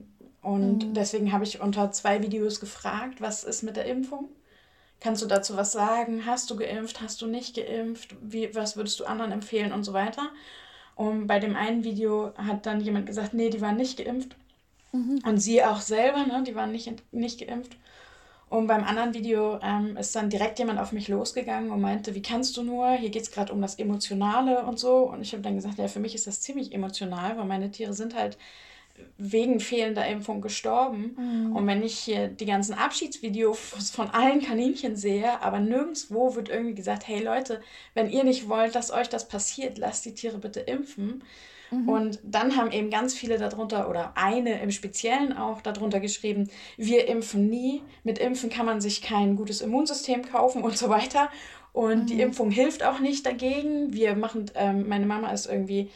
Und 0.42 0.88
mhm. 0.88 0.94
deswegen 0.94 1.33
habe 1.33 1.44
ich 1.44 1.61
unter 1.61 1.92
zwei 1.92 2.22
Videos 2.22 2.59
gefragt, 2.59 3.20
was 3.20 3.44
ist 3.44 3.62
mit 3.62 3.76
der 3.76 3.85
Impfung? 3.85 4.29
Kannst 5.00 5.22
du 5.22 5.26
dazu 5.26 5.56
was 5.56 5.72
sagen? 5.72 6.26
Hast 6.26 6.50
du 6.50 6.56
geimpft? 6.56 7.00
Hast 7.00 7.22
du 7.22 7.26
nicht 7.26 7.56
geimpft? 7.56 8.14
Wie, 8.20 8.54
was 8.54 8.76
würdest 8.76 9.00
du 9.00 9.04
anderen 9.04 9.32
empfehlen 9.32 9.72
und 9.72 9.84
so 9.84 9.92
weiter? 9.92 10.30
Und 10.94 11.26
bei 11.26 11.38
dem 11.38 11.56
einen 11.56 11.82
Video 11.84 12.32
hat 12.36 12.66
dann 12.66 12.82
jemand 12.82 13.06
gesagt, 13.06 13.32
nee, 13.32 13.48
die 13.48 13.62
waren 13.62 13.76
nicht 13.76 13.96
geimpft. 13.96 14.36
Mhm. 14.92 15.22
Und 15.24 15.38
sie 15.38 15.64
auch 15.64 15.80
selber, 15.80 16.26
ne, 16.26 16.42
die 16.46 16.54
waren 16.54 16.72
nicht, 16.72 16.92
nicht 17.12 17.40
geimpft. 17.40 17.76
Und 18.50 18.66
beim 18.66 18.82
anderen 18.82 19.14
Video 19.14 19.60
ähm, 19.62 19.96
ist 19.96 20.14
dann 20.16 20.28
direkt 20.28 20.58
jemand 20.58 20.80
auf 20.80 20.90
mich 20.90 21.06
losgegangen 21.06 21.70
und 21.70 21.80
meinte, 21.80 22.16
wie 22.16 22.22
kannst 22.22 22.56
du 22.56 22.64
nur? 22.64 22.90
Hier 22.90 23.10
geht 23.10 23.22
es 23.22 23.30
gerade 23.30 23.52
um 23.52 23.62
das 23.62 23.78
Emotionale 23.78 24.64
und 24.64 24.78
so. 24.78 25.08
Und 25.08 25.22
ich 25.22 25.32
habe 25.32 25.42
dann 25.42 25.54
gesagt, 25.54 25.78
ja, 25.78 25.86
für 25.86 26.00
mich 26.00 26.16
ist 26.16 26.26
das 26.26 26.40
ziemlich 26.40 26.74
emotional, 26.74 27.38
weil 27.38 27.44
meine 27.44 27.70
Tiere 27.70 27.94
sind 27.94 28.14
halt 28.14 28.36
wegen 29.18 29.60
fehlender 29.60 30.06
Impfung 30.06 30.40
gestorben. 30.40 31.16
Mhm. 31.16 31.56
Und 31.56 31.66
wenn 31.66 31.82
ich 31.82 31.98
hier 31.98 32.28
die 32.28 32.46
ganzen 32.46 32.74
Abschiedsvideos 32.74 33.90
von 33.94 34.10
allen 34.10 34.40
Kaninchen 34.40 34.96
sehe, 34.96 35.42
aber 35.42 35.60
nirgendwo 35.60 36.34
wird 36.34 36.48
irgendwie 36.48 36.74
gesagt, 36.74 37.06
hey 37.06 37.22
Leute, 37.22 37.60
wenn 37.94 38.10
ihr 38.10 38.24
nicht 38.24 38.48
wollt, 38.48 38.74
dass 38.74 38.90
euch 38.90 39.08
das 39.08 39.28
passiert, 39.28 39.78
lasst 39.78 40.04
die 40.04 40.14
Tiere 40.14 40.38
bitte 40.38 40.60
impfen. 40.60 41.22
Mhm. 41.70 41.88
Und 41.88 42.18
dann 42.22 42.56
haben 42.56 42.72
eben 42.72 42.90
ganz 42.90 43.14
viele 43.14 43.38
darunter 43.38 43.88
oder 43.88 44.12
eine 44.16 44.60
im 44.60 44.70
Speziellen 44.70 45.32
auch 45.32 45.62
darunter 45.62 46.00
geschrieben, 46.00 46.50
wir 46.76 47.08
impfen 47.08 47.48
nie, 47.48 47.82
mit 48.04 48.18
Impfen 48.18 48.50
kann 48.50 48.66
man 48.66 48.80
sich 48.80 49.02
kein 49.02 49.36
gutes 49.36 49.60
Immunsystem 49.60 50.24
kaufen 50.24 50.62
und 50.62 50.76
so 50.76 50.88
weiter. 50.88 51.30
Und 51.72 52.02
mhm. 52.02 52.06
die 52.06 52.20
Impfung 52.20 52.50
hilft 52.50 52.82
auch 52.82 52.98
nicht 52.98 53.24
dagegen. 53.24 53.92
Wir 53.92 54.16
machen, 54.16 54.50
ähm, 54.54 54.88
meine 54.88 55.06
Mama 55.06 55.30
ist 55.30 55.46
irgendwie, 55.46 55.90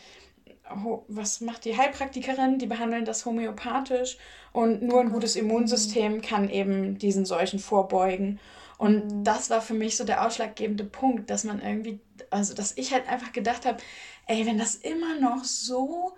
was 1.09 1.40
macht 1.40 1.64
die 1.64 1.77
Heilpraktikerin? 1.77 2.59
Die 2.59 2.66
behandeln 2.66 3.05
das 3.05 3.27
homöopathisch 3.27 4.16
und 4.53 4.83
nur 4.83 5.00
ein 5.00 5.11
gutes 5.12 5.37
Immunsystem 5.37 6.22
kann 6.22 6.48
eben 6.48 6.98
diesen 6.98 7.24
Seuchen 7.24 7.59
vorbeugen. 7.59 8.40
Und 8.79 9.05
mhm. 9.05 9.24
das 9.24 9.50
war 9.50 9.61
für 9.61 9.74
mich 9.74 9.96
so 9.96 10.05
der 10.05 10.27
ausschlaggebende 10.27 10.85
Punkt, 10.85 11.31
dass 11.31 11.44
man 11.44 11.61
irgendwie, 11.61 12.00
also 12.31 12.55
dass 12.55 12.77
ich 12.77 12.92
halt 12.92 13.09
einfach 13.09 13.33
gedacht 13.33 13.66
habe, 13.66 13.79
ey, 14.27 14.46
wenn 14.46 14.59
das 14.59 14.74
immer 14.74 15.18
noch 15.20 15.44
so 15.44 16.12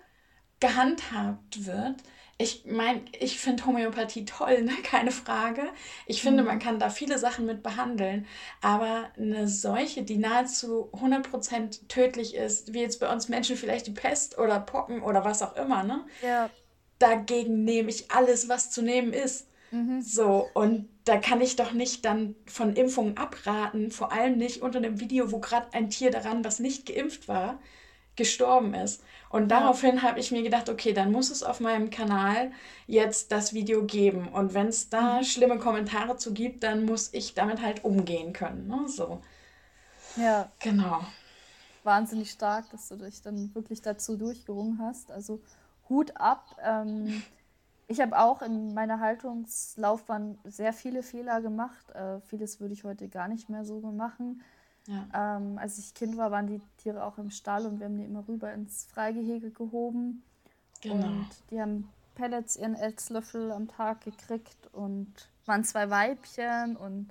gehandhabt 0.59 1.65
wird, 1.65 1.95
ich 2.39 2.65
meine, 2.65 3.01
ich 3.19 3.39
finde 3.39 3.65
Homöopathie 3.65 4.25
toll, 4.25 4.61
ne? 4.61 4.73
keine 4.83 5.11
Frage. 5.11 5.63
Ich 6.05 6.21
finde, 6.21 6.43
mhm. 6.43 6.49
man 6.49 6.59
kann 6.59 6.77
da 6.79 6.89
viele 6.89 7.17
Sachen 7.17 7.47
mit 7.47 7.63
behandeln. 7.63 8.27
Aber 8.61 9.09
eine 9.17 9.47
Seuche, 9.47 10.03
die 10.03 10.17
nahezu 10.17 10.89
100% 10.93 11.87
tödlich 11.87 12.35
ist, 12.35 12.73
wie 12.73 12.81
jetzt 12.81 12.99
bei 12.99 13.11
uns 13.11 13.27
Menschen 13.27 13.57
vielleicht 13.57 13.87
die 13.87 13.91
Pest 13.91 14.37
oder 14.37 14.59
Pocken 14.59 15.01
oder 15.01 15.25
was 15.25 15.41
auch 15.41 15.55
immer, 15.55 15.83
ne? 15.83 16.05
Ja. 16.21 16.49
Dagegen 16.99 17.63
nehme 17.63 17.89
ich 17.89 18.11
alles, 18.11 18.49
was 18.49 18.69
zu 18.69 18.83
nehmen 18.83 19.13
ist. 19.13 19.47
Mhm. 19.71 20.01
So, 20.01 20.47
und 20.53 20.87
da 21.05 21.17
kann 21.17 21.41
ich 21.41 21.55
doch 21.55 21.73
nicht 21.73 22.05
dann 22.05 22.35
von 22.45 22.75
Impfungen 22.75 23.17
abraten, 23.17 23.91
vor 23.91 24.11
allem 24.11 24.37
nicht 24.37 24.61
unter 24.61 24.77
einem 24.77 24.99
Video, 24.99 25.31
wo 25.31 25.39
gerade 25.39 25.73
ein 25.73 25.89
Tier 25.89 26.11
daran, 26.11 26.45
was 26.45 26.59
nicht 26.59 26.85
geimpft 26.85 27.27
war, 27.27 27.59
gestorben 28.17 28.73
ist. 28.73 29.03
Und 29.29 29.49
daraufhin 29.49 30.03
habe 30.03 30.19
ich 30.19 30.31
mir 30.31 30.41
gedacht, 30.41 30.69
okay, 30.69 30.93
dann 30.93 31.11
muss 31.11 31.29
es 31.29 31.43
auf 31.43 31.59
meinem 31.59 31.89
Kanal 31.89 32.51
jetzt 32.85 33.31
das 33.31 33.53
Video 33.53 33.83
geben. 33.83 34.29
Und 34.29 34.53
wenn 34.53 34.67
es 34.67 34.89
da 34.89 35.19
mhm. 35.19 35.23
schlimme 35.23 35.59
Kommentare 35.59 36.17
zu 36.17 36.33
gibt, 36.33 36.63
dann 36.63 36.85
muss 36.85 37.13
ich 37.13 37.33
damit 37.33 37.61
halt 37.61 37.83
umgehen 37.83 38.33
können. 38.33 38.67
Ne? 38.67 38.87
So. 38.87 39.21
Ja. 40.15 40.49
Genau. 40.59 41.01
Wahnsinnig 41.83 42.31
stark, 42.31 42.69
dass 42.71 42.89
du 42.89 42.95
dich 42.95 43.21
dann 43.21 43.53
wirklich 43.53 43.81
dazu 43.81 44.17
durchgerungen 44.17 44.79
hast. 44.81 45.11
Also 45.11 45.41
Hut 45.89 46.15
ab. 46.17 46.55
Ähm, 46.63 47.21
ich 47.87 47.99
habe 47.99 48.17
auch 48.17 48.41
in 48.41 48.73
meiner 48.73 48.99
Haltungslaufbahn 48.99 50.37
sehr 50.45 50.73
viele 50.73 51.03
Fehler 51.03 51.41
gemacht. 51.41 51.89
Äh, 51.91 52.21
vieles 52.21 52.59
würde 52.61 52.73
ich 52.73 52.85
heute 52.85 53.09
gar 53.09 53.27
nicht 53.27 53.49
mehr 53.49 53.65
so 53.65 53.79
machen. 53.81 54.41
Ja. 54.87 55.37
Ähm, 55.37 55.57
als 55.57 55.77
ich 55.77 55.93
Kind 55.93 56.17
war, 56.17 56.31
waren 56.31 56.47
die 56.47 56.61
Tiere 56.77 57.03
auch 57.03 57.17
im 57.17 57.29
Stall 57.29 57.65
und 57.65 57.79
wir 57.79 57.85
haben 57.85 57.97
die 57.97 58.05
immer 58.05 58.27
rüber 58.27 58.51
ins 58.53 58.85
Freigehege 58.85 59.51
gehoben. 59.51 60.23
Genau. 60.81 61.05
Und 61.05 61.27
die 61.51 61.61
haben 61.61 61.89
Pellets 62.15 62.55
ihren 62.55 62.75
Esslöffel 62.75 63.51
am 63.51 63.67
Tag 63.67 64.01
gekriegt 64.01 64.73
und 64.73 65.13
waren 65.45 65.63
zwei 65.63 65.89
Weibchen 65.89 66.75
und 66.75 67.09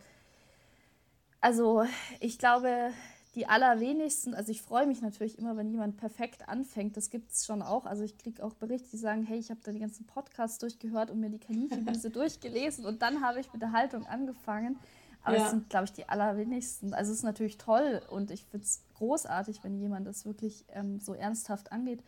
also 1.41 1.85
ich 2.21 2.39
glaube, 2.39 2.91
die 3.37 3.47
allerwenigsten, 3.47 4.35
also 4.35 4.51
ich 4.51 4.63
freue 4.63 4.87
mich 4.87 5.03
natürlich 5.03 5.39
immer, 5.39 5.57
wenn 5.57 5.71
jemand 5.71 5.99
perfekt 5.99 6.49
anfängt, 6.49 6.97
das 6.97 7.11
gibt 7.11 7.31
es 7.31 7.45
schon 7.45 7.61
auch. 7.61 7.85
Also 7.85 8.03
ich 8.03 8.17
kriege 8.17 8.43
auch 8.43 8.55
Berichte, 8.55 8.89
die 8.91 8.97
sagen, 8.97 9.23
hey, 9.23 9.39
ich 9.39 9.51
habe 9.51 9.61
da 9.63 9.73
die 9.73 9.79
ganzen 9.79 10.07
Podcasts 10.07 10.59
durchgehört 10.59 11.11
und 11.11 11.21
mir 11.21 11.29
die 11.29 11.39
Kaninchenwiese 11.39 12.11
durchgelesen 12.11 12.87
und 12.87 13.03
dann 13.03 13.23
habe 13.23 13.39
ich 13.39 13.53
mit 13.53 13.61
der 13.61 13.73
Haltung 13.73 14.07
angefangen. 14.07 14.79
Aber 15.27 15.39
ja. 15.39 15.45
es 15.45 15.51
sind, 15.51 15.69
glaube 15.69 15.87
ich, 15.87 15.93
die 15.93 16.09
allerwenigsten. 16.09 16.95
Also 16.95 17.11
es 17.11 17.19
ist 17.19 17.25
natürlich 17.25 17.59
toll 17.59 18.01
und 18.11 18.31
ich 18.31 18.45
finde 18.45 18.65
es 18.65 18.85
großartig, 18.95 19.65
wenn 19.65 19.77
jemand 19.77 20.07
das 20.07 20.25
wirklich 20.25 20.65
ähm, 20.69 21.01
so 21.01 21.15
ernsthaft 21.15 21.73
angeht. 21.73 22.01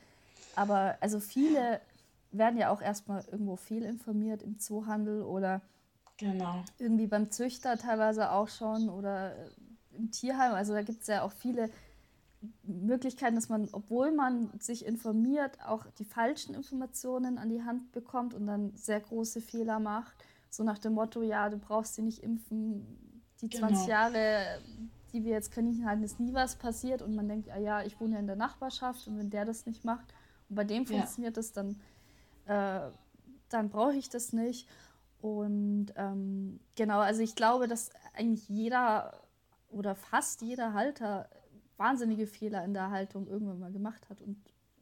Aber 0.54 0.96
also 1.00 1.18
viele 1.18 1.80
werden 2.30 2.60
ja 2.60 2.70
auch 2.70 2.80
erstmal 2.80 3.24
irgendwo 3.24 3.56
fehlinformiert 3.56 4.44
im 4.44 4.60
Zoohandel 4.60 5.22
oder 5.22 5.62
genau. 6.16 6.62
irgendwie 6.78 7.08
beim 7.08 7.32
Züchter 7.32 7.76
teilweise 7.76 8.30
auch 8.30 8.48
schon 8.48 8.88
oder 8.88 9.34
äh, 9.34 9.48
im 9.96 10.12
Tierheim. 10.12 10.52
Also 10.52 10.72
da 10.72 10.82
gibt 10.82 11.00
es 11.00 11.08
ja 11.08 11.22
auch 11.22 11.32
viele 11.32 11.70
Möglichkeiten, 12.62 13.34
dass 13.34 13.48
man, 13.48 13.68
obwohl 13.72 14.12
man 14.12 14.52
sich 14.60 14.86
informiert, 14.86 15.58
auch 15.66 15.86
die 15.98 16.04
falschen 16.04 16.54
Informationen 16.54 17.36
an 17.36 17.48
die 17.48 17.64
Hand 17.64 17.90
bekommt 17.90 18.32
und 18.32 18.46
dann 18.46 18.76
sehr 18.76 19.00
große 19.00 19.40
Fehler 19.40 19.80
macht. 19.80 20.14
So 20.50 20.62
nach 20.62 20.78
dem 20.78 20.92
Motto, 20.92 21.22
ja, 21.22 21.50
du 21.50 21.58
brauchst 21.58 21.96
sie 21.96 22.02
nicht 22.02 22.22
impfen, 22.22 23.07
die 23.40 23.48
20 23.48 23.78
genau. 23.78 23.88
Jahre, 23.88 24.60
die 25.12 25.24
wir 25.24 25.32
jetzt 25.32 25.52
Kaninchen 25.52 25.86
halten, 25.86 26.02
ist 26.02 26.20
nie 26.20 26.34
was 26.34 26.56
passiert 26.56 27.02
und 27.02 27.14
man 27.14 27.28
denkt, 27.28 27.50
ah 27.50 27.58
ja, 27.58 27.82
ich 27.82 28.00
wohne 28.00 28.14
ja 28.14 28.20
in 28.20 28.26
der 28.26 28.36
Nachbarschaft 28.36 29.06
und 29.06 29.18
wenn 29.18 29.30
der 29.30 29.44
das 29.44 29.66
nicht 29.66 29.84
macht 29.84 30.12
und 30.48 30.56
bei 30.56 30.64
dem 30.64 30.86
funktioniert 30.86 31.36
ja. 31.36 31.42
das, 31.42 31.52
dann, 31.52 31.80
äh, 32.46 32.90
dann 33.48 33.70
brauche 33.70 33.96
ich 33.96 34.08
das 34.08 34.32
nicht. 34.32 34.68
Und 35.20 35.92
ähm, 35.96 36.60
genau, 36.76 37.00
also 37.00 37.22
ich 37.22 37.34
glaube, 37.34 37.66
dass 37.66 37.90
eigentlich 38.14 38.48
jeder 38.48 39.20
oder 39.70 39.94
fast 39.94 40.42
jeder 40.42 40.74
Halter 40.74 41.28
wahnsinnige 41.76 42.26
Fehler 42.26 42.64
in 42.64 42.72
der 42.72 42.90
Haltung 42.90 43.26
irgendwann 43.26 43.58
mal 43.58 43.72
gemacht 43.72 44.08
hat 44.08 44.20
und 44.20 44.36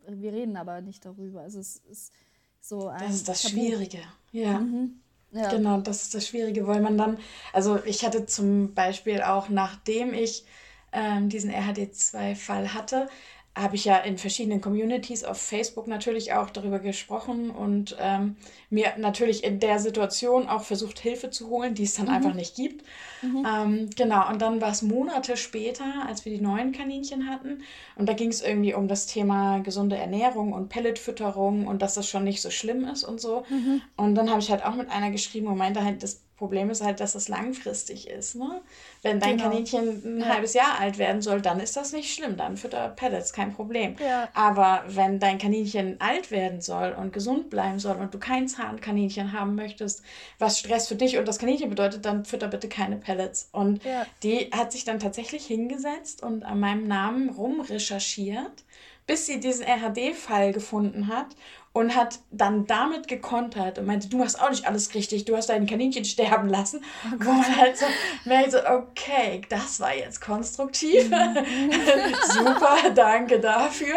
wir 0.09 0.33
reden 0.33 0.57
aber 0.57 0.81
nicht 0.81 1.05
darüber. 1.05 1.40
Also 1.40 1.59
es 1.59 1.77
ist 1.77 2.12
so 2.61 2.88
ein. 2.88 3.01
Das 3.01 3.14
ist 3.14 3.29
das 3.29 3.42
Tabu. 3.42 3.55
Schwierige, 3.55 4.03
ja. 4.33 4.59
Mhm. 4.59 5.01
Ja. 5.33 5.51
Genau, 5.51 5.81
das 5.81 6.03
ist 6.03 6.15
das 6.15 6.27
Schwierige, 6.29 6.67
weil 6.67 6.81
man 6.81 6.97
dann, 6.97 7.19
also 7.53 7.79
ich 7.85 8.05
hatte 8.05 8.27
zum 8.27 8.75
Beispiel 8.75 9.23
auch, 9.23 9.49
nachdem 9.49 10.15
ich 10.15 10.45
ähm, 10.93 11.29
diesen 11.29 11.51
RHD2-Fall 11.51 12.73
hatte, 12.73 13.09
habe 13.57 13.75
ich 13.75 13.87
ja 13.87 13.97
in 13.97 14.19
verschiedenen 14.19 14.61
Communities 14.61 15.25
auf 15.25 15.40
Facebook 15.40 15.87
natürlich 15.87 16.35
auch 16.35 16.51
darüber 16.51 16.79
gesprochen 16.79 17.51
und 17.51 17.97
ähm, 17.99 18.37
mir 18.69 18.92
natürlich 18.99 19.45
in 19.45 19.61
der 19.61 19.79
Situation 19.79 20.47
auch 20.47 20.62
versucht, 20.62 20.99
Hilfe 20.99 21.31
zu 21.31 21.49
holen, 21.49 21.75
die 21.75 21.85
es 21.85 21.95
dann 21.95 22.07
mhm. 22.07 22.12
einfach 22.12 22.35
nicht 22.35 22.55
gibt. 22.55 22.85
Mhm. 23.23 23.47
Ähm, 23.51 23.90
genau, 23.97 24.29
und 24.29 24.42
dann 24.42 24.61
war 24.61 24.71
es 24.71 24.83
Monate 24.83 25.38
später, 25.38 26.05
als 26.07 26.27
wir 26.27 26.37
die 26.37 26.42
neuen 26.42 26.73
Kaninchen 26.73 27.31
hatten. 27.31 27.62
Und 27.97 28.11
da 28.11 28.12
ging 28.12 28.29
es 28.29 28.42
irgendwie 28.42 28.75
um 28.75 28.88
das 28.88 29.07
Thema 29.07 29.61
gesunde 29.61 29.97
Ernährung 29.97 30.53
und 30.53 30.69
Pelletfütterung 30.69 31.66
und 31.66 31.81
dass 31.81 31.95
das 31.95 32.07
schon 32.07 32.25
nicht 32.25 32.42
so 32.42 32.51
schlimm 32.51 32.85
ist 32.85 33.05
und 33.05 33.23
so. 33.23 33.45
Mhm. 33.49 33.81
Und 33.97 34.16
dann 34.16 34.29
habe 34.29 34.40
ich 34.40 34.51
halt 34.51 34.66
auch 34.66 34.75
mit 34.75 34.90
einer 34.90 35.11
geschrieben 35.11 35.47
und 35.47 35.57
meinte 35.57 35.83
halt, 35.83 36.03
das 36.03 36.26
Problem 36.37 36.68
ist 36.68 36.85
halt, 36.85 37.01
dass 37.01 37.14
es 37.14 37.29
langfristig 37.29 38.11
ist. 38.11 38.35
Ne? 38.35 38.61
Wenn 39.03 39.20
dein 39.20 39.38
genau. 39.38 39.49
Kaninchen 39.49 40.03
ein 40.05 40.20
ja. 40.20 40.27
halbes 40.27 40.53
Jahr 40.53 40.79
alt 40.79 40.99
werden 40.99 41.22
soll, 41.22 41.40
dann 41.40 41.61
ist 41.61 41.77
das 41.77 41.92
nicht 41.92 42.14
schlimm. 42.14 42.37
Dann 42.37 42.59
fütter 42.59 42.90
Pellets, 42.90 43.33
kein 43.33 43.55
Problem. 43.55 43.96
Ja. 43.99 44.29
Aber 44.35 44.85
wenn 44.88 45.18
dein 45.18 45.38
Kaninchen 45.38 45.99
alt 45.99 46.31
werden 46.31 46.61
soll 46.61 46.92
und 46.92 47.14
gesund 47.14 47.49
bleiben 47.49 47.79
soll 47.79 47.96
und 47.96 48.12
du 48.12 48.18
kein 48.18 48.49
Zahnkaninchen 48.49 49.33
haben 49.33 49.55
möchtest, 49.55 50.03
was 50.38 50.59
Stress 50.59 50.88
für 50.88 50.96
dich 50.96 51.16
und 51.16 51.27
das 51.27 51.38
Kaninchen 51.38 51.70
bedeutet, 51.70 52.05
dann 52.05 52.27
fütter 52.27 52.49
bitte 52.49 52.68
keine 52.68 52.96
Pellets. 52.96 53.49
Und 53.53 53.83
ja. 53.85 54.05
die 54.22 54.51
hat 54.53 54.72
sich 54.72 54.85
dann 54.85 54.99
tatsächlich 54.99 55.46
hingesetzt 55.46 56.22
und 56.22 56.44
an 56.44 56.61
meinem 56.61 56.87
Namen 56.87 57.31
rumrecherchiert, 57.31 58.64
bis 59.07 59.25
sie 59.25 59.40
diesen 59.40 59.64
RHD-Fall 59.64 60.53
gefunden 60.53 61.07
hat 61.07 61.29
und 61.77 61.95
hat 61.95 62.21
dann 62.31 62.67
damit 62.67 63.07
gekontert 63.07 63.79
und 63.79 63.85
meinte, 63.85 64.09
du 64.09 64.17
machst 64.17 64.41
auch 64.41 64.49
nicht 64.49 64.67
alles 64.67 64.95
richtig, 64.95 65.27
du 65.27 65.37
hast 65.37 65.51
dein 65.51 65.67
Kaninchen 65.67 66.07
sterben 66.07 66.49
lassen. 66.49 66.83
Oh 67.05 67.27
Wo 67.27 67.33
man 67.33 67.55
halt 67.55 67.77
so 67.77 67.85
merkt, 68.25 68.53
so, 68.53 68.59
okay, 68.67 69.43
das 69.51 69.79
war 69.79 69.95
jetzt 69.95 70.23
konstruktiv. 70.23 71.11
Mhm. 71.11 71.37
Super, 72.33 72.91
danke 72.95 73.41
dafür. 73.41 73.97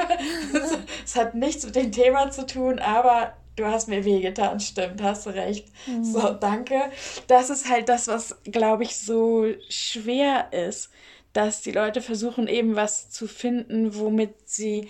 Es 1.06 1.16
hat 1.16 1.36
nichts 1.36 1.66
mit 1.66 1.78
dem 1.78 1.94
Thema 1.94 2.30
zu 2.32 2.46
tun, 2.46 2.80
aber 2.80 3.32
du 3.56 3.66
hast 3.66 3.88
mir 3.88 4.04
wehgetan, 4.04 4.60
stimmt, 4.60 5.02
hast 5.02 5.26
recht. 5.28 5.70
Mhm. 5.88 6.04
So, 6.04 6.32
danke. 6.32 6.92
Das 7.28 7.50
ist 7.50 7.70
halt 7.70 7.88
das, 7.88 8.10
was, 8.10 8.36
glaube 8.44 8.84
ich, 8.84 8.98
so 8.98 9.46
schwer 9.70 10.52
ist, 10.52 10.90
dass 11.32 11.62
die 11.62 11.72
Leute 11.72 12.02
versuchen, 12.02 12.48
eben 12.50 12.76
was 12.76 13.10
zu 13.10 13.26
finden, 13.26 13.96
womit 13.96 14.50
sie 14.50 14.90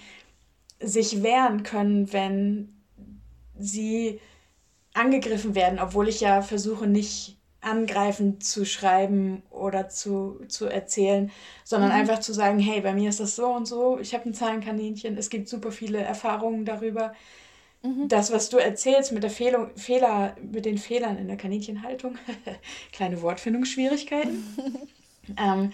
sich 0.80 1.22
wehren 1.22 1.62
können, 1.62 2.12
wenn 2.14 2.79
sie 3.60 4.20
angegriffen 4.94 5.56
werden, 5.56 5.80
obwohl 5.80 6.08
ich 6.08 6.22
ja 6.22 6.42
versuche, 6.42 6.88
nicht 6.88 7.38
angreifend 7.62 8.44
zu 8.44 8.66
schreiben 8.66 9.44
oder 9.50 9.90
zu, 9.90 10.40
zu 10.48 10.66
erzählen, 10.66 11.30
sondern 11.64 11.90
mhm. 11.90 11.96
einfach 11.98 12.20
zu 12.20 12.34
sagen, 12.34 12.60
hey, 12.60 12.82
bei 12.82 12.94
mir 12.94 13.10
ist 13.10 13.20
das 13.20 13.36
so 13.36 13.48
und 13.48 13.68
so, 13.68 14.00
ich 14.00 14.14
habe 14.14 14.30
ein 14.30 14.34
Zahlenkaninchen, 14.34 15.18
es 15.18 15.30
gibt 15.30 15.50
super 15.50 15.72
viele 15.72 16.00
Erfahrungen 16.00 16.64
darüber. 16.66 17.14
Mhm. 17.82 18.08
Das, 18.08 18.32
was 18.32 18.50
du 18.50 18.58
erzählst 18.58 19.12
mit 19.12 19.24
der 19.24 19.30
Fehlung, 19.30 19.76
Fehler, 19.76 20.36
mit 20.42 20.66
den 20.66 20.78
Fehlern 20.78 21.18
in 21.18 21.28
der 21.28 21.38
Kaninchenhaltung, 21.38 22.18
kleine 22.92 23.22
Wortfindungsschwierigkeiten. 23.22 24.44
ähm, 25.38 25.72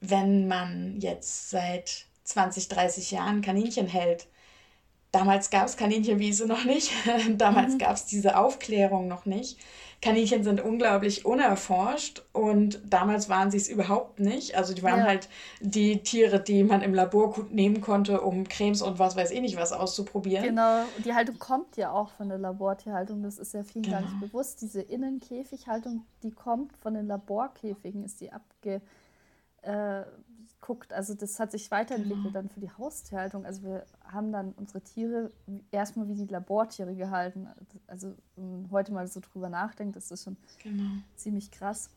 wenn 0.00 0.48
man 0.48 0.98
jetzt 1.00 1.50
seit 1.50 2.06
20, 2.24 2.68
30 2.68 3.10
Jahren 3.10 3.42
Kaninchen 3.42 3.86
hält, 3.86 4.28
damals 5.18 5.50
gab 5.50 5.66
es 5.66 5.76
Kaninchenwiese 5.76 6.46
noch 6.46 6.64
nicht, 6.64 6.92
damals 7.36 7.74
mhm. 7.74 7.78
gab 7.78 7.94
es 7.94 8.06
diese 8.06 8.36
Aufklärung 8.36 9.08
noch 9.08 9.26
nicht. 9.26 9.58
Kaninchen 10.00 10.44
sind 10.44 10.60
unglaublich 10.60 11.24
unerforscht 11.26 12.22
und 12.32 12.80
damals 12.88 13.28
waren 13.28 13.50
sie 13.50 13.56
es 13.56 13.68
überhaupt 13.68 14.20
nicht. 14.20 14.54
Also 14.54 14.72
die 14.72 14.84
waren 14.84 15.00
ja. 15.00 15.06
halt 15.06 15.28
die 15.60 16.04
Tiere, 16.04 16.38
die 16.38 16.62
man 16.62 16.82
im 16.82 16.94
Labor 16.94 17.32
gut 17.32 17.52
nehmen 17.52 17.80
konnte, 17.80 18.20
um 18.20 18.46
Cremes 18.46 18.80
und 18.80 19.00
was 19.00 19.16
weiß 19.16 19.32
ich 19.32 19.40
nicht 19.40 19.56
was 19.56 19.72
auszuprobieren. 19.72 20.44
Genau, 20.44 20.84
die 21.04 21.14
Haltung 21.14 21.40
kommt 21.40 21.76
ja 21.76 21.90
auch 21.90 22.10
von 22.10 22.28
der 22.28 22.38
Labortierhaltung, 22.38 23.24
das 23.24 23.38
ist 23.38 23.54
ja 23.54 23.64
vielen 23.64 23.82
genau. 23.82 23.96
gar 23.96 24.02
nicht 24.02 24.12
genau. 24.12 24.26
bewusst. 24.26 24.62
Diese 24.62 24.82
Innenkäfighaltung, 24.82 26.04
die 26.22 26.30
kommt 26.30 26.76
von 26.76 26.94
den 26.94 27.08
Laborkäfigen, 27.08 28.04
ist 28.04 28.20
die 28.20 28.32
abge... 28.32 28.80
Äh, 29.62 30.02
guckt. 30.60 30.92
Also 30.92 31.14
das 31.14 31.38
hat 31.38 31.52
sich 31.52 31.70
weiterentwickelt 31.70 32.22
genau. 32.22 32.32
dann 32.32 32.48
für 32.48 32.60
die 32.60 32.70
Haustierhaltung. 32.70 33.44
Also 33.44 33.62
wir 33.62 33.86
haben 34.04 34.32
dann 34.32 34.52
unsere 34.52 34.80
Tiere 34.80 35.30
erstmal 35.70 36.08
wie 36.08 36.14
die 36.14 36.26
Labortiere 36.26 36.94
gehalten. 36.94 37.48
Also 37.86 38.14
wenn 38.36 38.62
man 38.62 38.70
heute 38.70 38.92
mal 38.92 39.06
so 39.06 39.20
drüber 39.20 39.48
nachdenkt, 39.48 39.96
ist 39.96 40.10
das 40.10 40.24
schon 40.24 40.36
genau. 40.62 40.90
ziemlich 41.16 41.50
krass. 41.50 41.90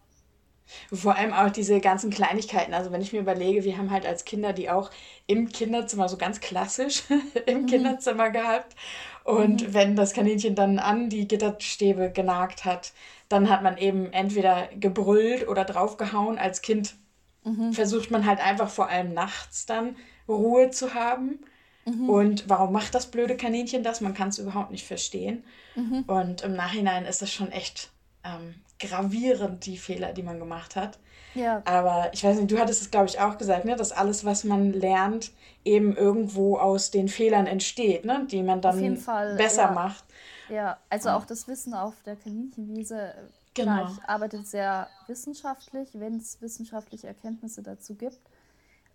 Vor 0.94 1.16
allem 1.16 1.34
auch 1.34 1.50
diese 1.50 1.80
ganzen 1.80 2.12
Kleinigkeiten. 2.12 2.74
Also 2.74 2.92
wenn 2.92 3.02
ich 3.02 3.14
mir 3.14 3.20
überlege, 3.20 3.64
wir 3.64 3.78
haben 3.78 3.92
halt 3.92 4.06
als 4.06 4.26
Kinder 4.26 4.54
die 4.54 4.70
auch 4.70 4.92
im 5.28 5.50
Kinderzimmer, 5.50 6.08
so 6.08 6.18
ganz 6.18 6.40
klassisch 6.40 7.04
im 7.46 7.64
mhm. 7.64 7.66
Kinderzimmer 7.66 8.30
gehabt. 8.30 8.76
Und 9.24 9.68
mhm. 9.68 9.74
wenn 9.74 9.96
das 9.96 10.14
Kaninchen 10.14 10.56
dann 10.56 10.80
an 10.80 11.10
die 11.10 11.28
Gitterstäbe 11.28 12.12
genagt 12.12 12.66
hat, 12.66 12.94
dann 13.28 13.50
hat 13.50 13.64
man 13.64 13.78
eben 13.78 14.12
entweder 14.14 14.68
gebrüllt 14.80 15.48
oder 15.48 15.66
draufgehauen. 15.66 16.38
Als 16.38 16.62
Kind 16.62 16.96
mhm. 17.44 17.74
versucht 17.74 18.12
man 18.12 18.26
halt 18.26 18.40
einfach 18.40 18.70
vor 18.70 18.90
allem 18.90 19.14
nachts 19.14 19.66
dann 19.66 19.96
Ruhe 20.28 20.70
zu 20.72 20.94
haben. 20.94 21.40
Mhm. 21.86 22.10
Und 22.10 22.50
warum 22.50 22.74
macht 22.74 22.94
das 22.94 23.08
blöde 23.08 23.36
Kaninchen 23.38 23.84
das? 23.84 24.02
Man 24.02 24.14
kann 24.14 24.30
es 24.30 24.40
überhaupt 24.40 24.72
nicht 24.72 24.86
verstehen. 24.86 25.44
Mhm. 25.76 26.04
Und 26.08 26.42
im 26.42 26.54
Nachhinein 26.54 27.06
ist 27.06 27.22
das 27.22 27.32
schon 27.32 27.52
echt 27.52 27.92
ähm, 28.24 28.56
gravierend, 28.80 29.66
die 29.66 29.78
Fehler, 29.78 30.14
die 30.14 30.24
man 30.24 30.40
gemacht 30.40 30.76
hat. 30.76 31.00
Ja. 31.34 31.62
Aber 31.66 32.10
ich 32.14 32.24
weiß 32.24 32.38
nicht, 32.38 32.52
du 32.52 32.60
hattest 32.60 32.82
es, 32.82 32.92
glaube 32.92 33.08
ich, 33.08 33.20
auch 33.20 33.38
gesagt, 33.38 33.66
ne, 33.66 33.76
dass 33.76 33.92
alles, 33.92 34.26
was 34.26 34.44
man 34.44 34.74
lernt, 34.74 35.32
eben 35.64 35.96
irgendwo 35.96 36.58
aus 36.58 36.92
den 36.92 37.08
Fehlern 37.08 37.48
entsteht, 37.48 38.06
ne, 38.06 38.28
die 38.30 38.44
man 38.44 38.62
dann 38.62 38.98
Fall, 38.98 39.36
besser 39.38 39.64
ja. 39.64 39.72
macht. 39.72 40.04
Ja, 40.50 40.78
also 40.90 41.10
auch 41.10 41.26
das 41.26 41.48
Wissen 41.48 41.74
auf 41.74 41.94
der 42.06 42.18
Kaninchenwiese 42.18 43.14
Genau. 43.54 43.86
Klar, 43.86 43.92
ich 43.92 44.10
arbeite 44.10 44.44
sehr 44.44 44.88
wissenschaftlich, 45.08 45.90
wenn 45.94 46.18
es 46.18 46.42
wissenschaftliche 46.42 47.08
Erkenntnisse 47.08 47.62
dazu 47.62 47.96
gibt. 47.96 48.22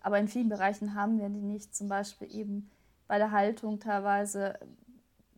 Aber 0.01 0.19
in 0.19 0.27
vielen 0.27 0.49
Bereichen 0.49 0.95
haben 0.95 1.19
wir 1.19 1.29
die 1.29 1.41
nicht. 1.41 1.75
Zum 1.75 1.89
Beispiel 1.89 2.33
eben 2.33 2.69
bei 3.07 3.17
der 3.17 3.31
Haltung 3.31 3.79
teilweise. 3.79 4.57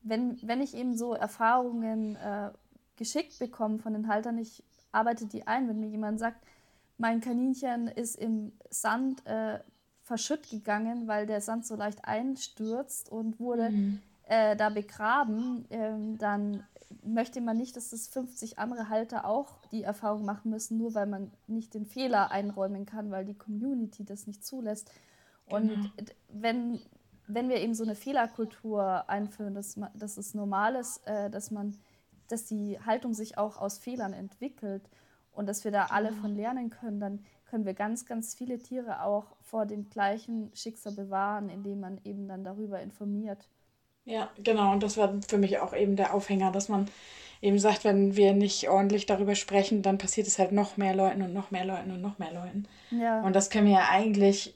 Wenn, 0.04 0.40
wenn 0.42 0.62
ich 0.62 0.76
eben 0.76 0.96
so 0.96 1.14
Erfahrungen 1.14 2.16
äh, 2.16 2.52
geschickt 2.96 3.40
bekomme 3.40 3.80
von 3.80 3.94
den 3.94 4.08
Haltern, 4.08 4.38
ich 4.38 4.64
arbeite 4.92 5.26
die 5.26 5.48
ein. 5.48 5.68
Wenn 5.68 5.80
mir 5.80 5.90
jemand 5.90 6.20
sagt, 6.20 6.42
mein 6.98 7.22
Kaninchen 7.22 7.88
ist 7.88 8.16
im 8.16 8.54
Sand 8.70 9.26
äh, 9.26 9.60
verschütt 10.04 10.50
gegangen, 10.50 11.08
weil 11.08 11.26
der 11.26 11.42
Sand 11.42 11.66
so 11.66 11.76
leicht 11.76 12.06
einstürzt 12.06 13.10
und 13.12 13.40
wurde 13.40 13.70
mhm. 13.70 14.02
äh, 14.24 14.56
da 14.56 14.70
begraben, 14.70 15.66
ähm, 15.70 16.18
dann 16.18 16.64
möchte 17.04 17.41
man 17.41 17.58
nicht, 17.58 17.75
dass 17.75 17.89
das 17.89 18.08
50 18.08 18.60
andere 18.60 18.89
Halter 18.89 19.25
auch 19.25 19.62
die 19.71 19.84
Erfahrung 19.84 20.25
machen 20.25 20.52
müssen, 20.52 20.78
nur 20.78 20.95
weil 20.95 21.06
man 21.06 21.32
nicht 21.47 21.73
den 21.73 21.86
Fehler 21.86 22.32
einräumen 22.32 22.86
kann, 22.86 23.12
weil 23.12 23.25
die 23.25 23.38
Community 23.38 24.04
das 24.04 24.28
nicht 24.28 24.43
zulässt. 24.43 24.91
Und 25.45 25.69
genau. 25.69 25.89
wenn, 26.30 26.80
wenn 27.28 27.49
wir 27.49 27.58
eben 27.58 27.73
so 27.73 27.84
eine 27.84 27.95
Fehlerkultur 27.95 29.10
einführen, 29.10 29.54
dass, 29.54 29.80
dass 29.95 30.17
es 30.17 30.34
normal 30.34 30.75
ist, 30.75 31.06
äh, 31.08 31.30
dass 31.30 31.52
man, 31.52 31.78
dass 32.28 32.45
die 32.45 32.80
Haltung 32.80 33.13
sich 33.13 33.38
auch 33.38 33.58
aus 33.58 33.78
Fehlern 33.78 34.13
entwickelt 34.13 34.89
und 35.32 35.47
dass 35.47 35.63
wir 35.63 35.71
da 35.71 35.84
genau. 35.84 35.95
alle 35.95 36.12
von 36.13 36.36
lernen 36.36 36.69
können, 36.69 36.99
dann 36.99 37.23
können 37.45 37.65
wir 37.65 37.73
ganz, 37.73 38.06
ganz 38.06 38.36
viele 38.36 38.60
Tiere 38.60 39.04
auch 39.04 39.36
vor 39.41 39.65
dem 39.65 39.89
gleichen 39.89 40.52
Schicksal 40.56 40.93
bewahren, 40.93 41.49
indem 41.49 41.80
man 41.80 41.99
eben 42.04 42.28
dann 42.28 42.43
darüber 42.43 42.80
informiert. 42.80 43.47
Ja, 44.10 44.28
genau. 44.43 44.72
Und 44.72 44.82
das 44.82 44.98
war 44.98 45.13
für 45.28 45.38
mich 45.38 45.60
auch 45.60 45.74
eben 45.74 45.95
der 45.95 46.15
Aufhänger, 46.15 46.52
dass 46.52 46.67
man 46.67 46.88
eben 47.41 47.60
sagt, 47.60 47.84
wenn 47.84 48.15
wir 48.15 48.34
nicht 48.34 48.67
ordentlich 48.67 49.06
darüber 49.06 49.36
sprechen, 49.36 49.84
dann 49.84 50.00
passiert 50.00 50.26
es 50.26 50.39
halt 50.39 50.52
noch 50.52 50.78
mehr 50.78 50.95
Leuten 50.95 51.22
und 51.22 51.32
noch 51.32 51.52
mehr 51.52 51.63
Leuten 51.63 51.91
und 51.91 52.02
noch 52.02 52.17
mehr 52.17 52.34
Leuten. 52.34 52.67
Ja. 52.89 53.22
Und 53.22 53.36
das 53.36 53.52
können 53.52 53.67
wir 53.67 53.76
ja 53.76 53.88
eigentlich, 53.91 54.56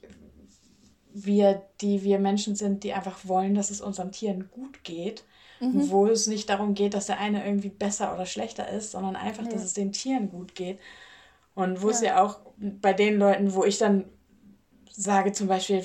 wir, 1.12 1.62
die 1.80 2.02
wir 2.02 2.18
Menschen 2.18 2.56
sind, 2.56 2.82
die 2.82 2.92
einfach 2.92 3.20
wollen, 3.22 3.54
dass 3.54 3.70
es 3.70 3.80
unseren 3.80 4.10
Tieren 4.10 4.50
gut 4.50 4.82
geht, 4.82 5.22
mhm. 5.60 5.88
wo 5.88 6.08
es 6.08 6.26
nicht 6.26 6.50
darum 6.50 6.74
geht, 6.74 6.94
dass 6.94 7.06
der 7.06 7.20
eine 7.20 7.46
irgendwie 7.46 7.70
besser 7.70 8.12
oder 8.12 8.26
schlechter 8.26 8.68
ist, 8.68 8.90
sondern 8.90 9.14
einfach, 9.14 9.44
nee. 9.44 9.50
dass 9.50 9.62
es 9.62 9.72
den 9.72 9.92
Tieren 9.92 10.30
gut 10.30 10.56
geht. 10.56 10.80
Und 11.54 11.80
wo 11.80 11.90
ja. 11.90 11.94
es 11.94 12.00
ja 12.00 12.22
auch 12.24 12.40
bei 12.58 12.92
den 12.92 13.18
Leuten, 13.18 13.54
wo 13.54 13.64
ich 13.64 13.78
dann 13.78 14.06
sage 14.96 15.32
zum 15.32 15.48
Beispiel, 15.48 15.84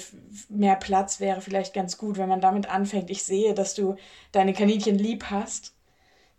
mehr 0.49 0.75
Platz 0.75 1.19
wäre 1.19 1.41
vielleicht 1.41 1.73
ganz 1.73 1.97
gut, 1.97 2.17
wenn 2.17 2.29
man 2.29 2.41
damit 2.41 2.69
anfängt. 2.69 3.09
Ich 3.09 3.23
sehe, 3.23 3.53
dass 3.53 3.73
du 3.73 3.95
deine 4.31 4.53
Kaninchen 4.53 4.97
lieb 4.97 5.25
hast. 5.25 5.73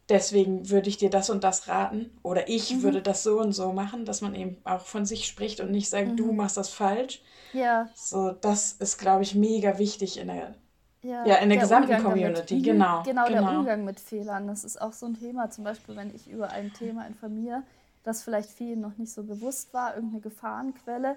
Deswegen 0.09 0.71
würde 0.71 0.89
ich 0.89 0.97
dir 0.97 1.11
das 1.11 1.31
und 1.31 1.45
das 1.45 1.69
raten. 1.69 2.11
Oder 2.23 2.49
ich 2.49 2.75
mhm. 2.75 2.83
würde 2.83 3.03
das 3.03 3.23
so 3.23 3.41
und 3.41 3.53
so 3.53 3.73
machen, 3.73 4.05
dass 4.05 4.21
man 4.21 4.35
eben 4.35 4.57
auch 4.65 4.87
von 4.87 5.07
sich 5.07 5.27
spricht 5.27 5.61
und 5.61 5.71
nicht 5.71 5.89
sagt, 5.89 6.09
mhm. 6.09 6.17
du 6.17 6.33
machst 6.33 6.57
das 6.57 6.69
falsch. 6.71 7.23
Ja. 7.53 7.89
So, 7.95 8.33
das 8.33 8.73
ist, 8.73 8.99
glaube 8.99 9.23
ich, 9.23 9.35
mega 9.35 9.79
wichtig 9.79 10.19
in 10.19 10.29
der, 10.29 10.55
ja, 11.03 11.25
ja 11.27 11.37
in 11.37 11.49
der, 11.49 11.59
der 11.59 11.59
gesamten 11.59 11.95
Umgang 11.95 12.03
Community. 12.03 12.63
Damit. 12.63 12.65
Genau, 12.65 13.03
genau. 13.03 13.27
Genau, 13.27 13.41
der 13.41 13.59
Umgang 13.59 13.85
mit 13.85 14.01
Fehlern. 14.01 14.49
Das 14.49 14.65
ist 14.65 14.81
auch 14.81 14.93
so 14.93 15.07
ein 15.07 15.15
Thema. 15.15 15.51
Zum 15.51 15.65
Beispiel, 15.65 15.97
wenn 15.97 16.15
ich 16.15 16.29
über 16.29 16.51
ein 16.51 16.73
Thema 16.73 17.07
informiere, 17.07 17.63
das 18.03 18.23
vielleicht 18.23 18.51
vielen 18.51 18.81
noch 18.81 18.97
nicht 18.97 19.13
so 19.13 19.23
bewusst 19.25 19.75
war, 19.75 19.95
irgendeine 19.95 20.23
Gefahrenquelle, 20.23 21.17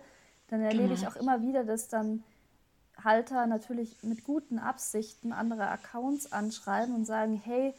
dann 0.54 0.62
erlebe 0.62 0.90
genau. 0.90 1.02
ich 1.02 1.08
auch 1.08 1.16
immer 1.16 1.42
wieder, 1.42 1.64
dass 1.64 1.88
dann 1.88 2.24
Halter 3.04 3.48
natürlich 3.48 3.98
mit 4.04 4.24
guten 4.24 4.60
Absichten 4.60 5.34
andere 5.34 5.68
Accounts 5.68 6.32
anschreiben 6.32 6.94
und 6.94 7.06
sagen, 7.06 7.42
hey, 7.44 7.74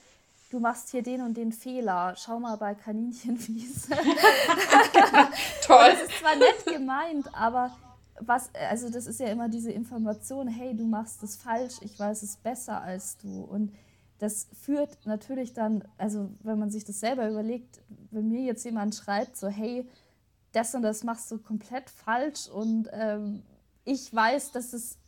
du 0.50 0.58
machst 0.58 0.90
hier 0.90 1.04
den 1.04 1.20
und 1.20 1.36
den 1.36 1.52
Fehler, 1.52 2.14
schau 2.16 2.40
mal 2.40 2.56
bei 2.56 2.74
Kaninchenwiese. 2.74 3.90
Toll. 5.64 5.88
das 5.92 6.02
ist 6.02 6.18
zwar 6.18 6.34
nett 6.34 6.66
gemeint, 6.66 7.32
aber 7.32 7.70
was, 8.18 8.50
also 8.54 8.90
das 8.90 9.06
ist 9.06 9.20
ja 9.20 9.28
immer 9.28 9.48
diese 9.48 9.70
Information, 9.70 10.48
hey, 10.48 10.76
du 10.76 10.84
machst 10.84 11.22
es 11.22 11.36
falsch, 11.36 11.74
ich 11.80 11.96
weiß 11.96 12.24
es 12.24 12.36
besser 12.38 12.80
als 12.80 13.18
du. 13.18 13.44
Und 13.44 13.72
das 14.18 14.48
führt 14.62 14.98
natürlich 15.04 15.52
dann, 15.54 15.84
also 15.96 16.28
wenn 16.42 16.58
man 16.58 16.72
sich 16.72 16.84
das 16.84 16.98
selber 16.98 17.28
überlegt, 17.28 17.80
wenn 18.10 18.30
mir 18.30 18.42
jetzt 18.42 18.64
jemand 18.64 18.96
schreibt, 18.96 19.36
so, 19.36 19.46
hey, 19.46 19.88
das 20.54 20.74
und 20.74 20.82
das 20.82 21.04
machst 21.04 21.30
du 21.30 21.38
komplett 21.38 21.90
falsch 21.90 22.48
und 22.48 22.88
ähm, 22.92 23.42
ich 23.84 24.14
weiß, 24.14 24.52
dass 24.52 24.72
es, 24.72 24.98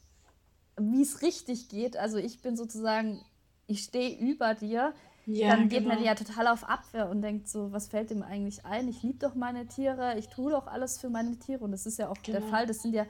wie 0.79 1.03
es 1.03 1.23
richtig 1.23 1.69
geht. 1.69 1.97
Also 1.97 2.19
ich 2.19 2.43
bin 2.43 2.57
sozusagen, 2.57 3.21
ich 3.67 3.83
stehe 3.83 4.19
über 4.19 4.55
dir. 4.55 4.93
Ja, 5.25 5.57
dann 5.57 5.69
geht 5.69 5.81
genau. 5.81 5.95
man 5.95 6.05
ja 6.05 6.15
total 6.15 6.47
auf 6.47 6.69
Abwehr 6.69 7.09
und 7.09 7.21
denkt 7.21 7.49
so, 7.49 7.73
was 7.73 7.89
fällt 7.89 8.11
dem 8.11 8.23
eigentlich 8.23 8.65
ein? 8.65 8.87
Ich 8.87 9.03
liebe 9.03 9.19
doch 9.19 9.35
meine 9.35 9.67
Tiere, 9.67 10.17
ich 10.19 10.29
tue 10.29 10.53
doch 10.53 10.69
alles 10.69 10.99
für 10.99 11.11
meine 11.11 11.37
Tiere 11.37 11.65
und 11.65 11.73
das 11.73 11.85
ist 11.85 11.99
ja 11.99 12.09
auch 12.09 12.23
genau. 12.23 12.39
der 12.39 12.49
Fall. 12.49 12.67
Das 12.67 12.83
sind 12.83 12.95
ja, 12.95 13.07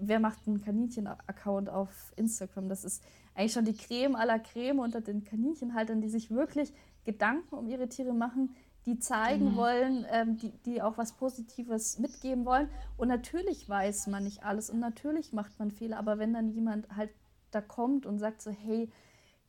wer 0.00 0.18
macht 0.18 0.38
einen 0.46 0.60
Kaninchen-Account 0.64 1.68
auf 1.68 2.12
Instagram? 2.16 2.68
Das 2.68 2.84
ist 2.84 3.04
eigentlich 3.34 3.52
schon 3.52 3.64
die 3.64 3.76
Creme 3.76 4.16
aller 4.16 4.40
Creme 4.40 4.80
unter 4.80 5.00
den 5.00 5.22
Kaninchenhaltern, 5.22 6.00
die 6.00 6.08
sich 6.08 6.30
wirklich 6.30 6.72
Gedanken 7.04 7.54
um 7.54 7.68
ihre 7.68 7.88
Tiere 7.88 8.14
machen, 8.14 8.54
die 8.86 8.98
zeigen 8.98 9.52
mhm. 9.52 9.56
wollen, 9.56 10.06
ähm, 10.10 10.36
die, 10.38 10.50
die 10.64 10.82
auch 10.82 10.96
was 10.96 11.12
Positives 11.12 11.98
mitgeben 11.98 12.44
wollen. 12.44 12.68
Und 12.96 13.08
natürlich 13.08 13.68
weiß 13.68 14.06
man 14.06 14.24
nicht 14.24 14.42
alles 14.42 14.70
und 14.70 14.80
natürlich 14.80 15.32
macht 15.32 15.58
man 15.58 15.70
Fehler, 15.70 15.98
aber 15.98 16.18
wenn 16.18 16.32
dann 16.32 16.48
jemand 16.48 16.88
halt 16.96 17.10
da 17.50 17.60
kommt 17.60 18.06
und 18.06 18.18
sagt 18.18 18.42
so, 18.42 18.50
hey, 18.50 18.90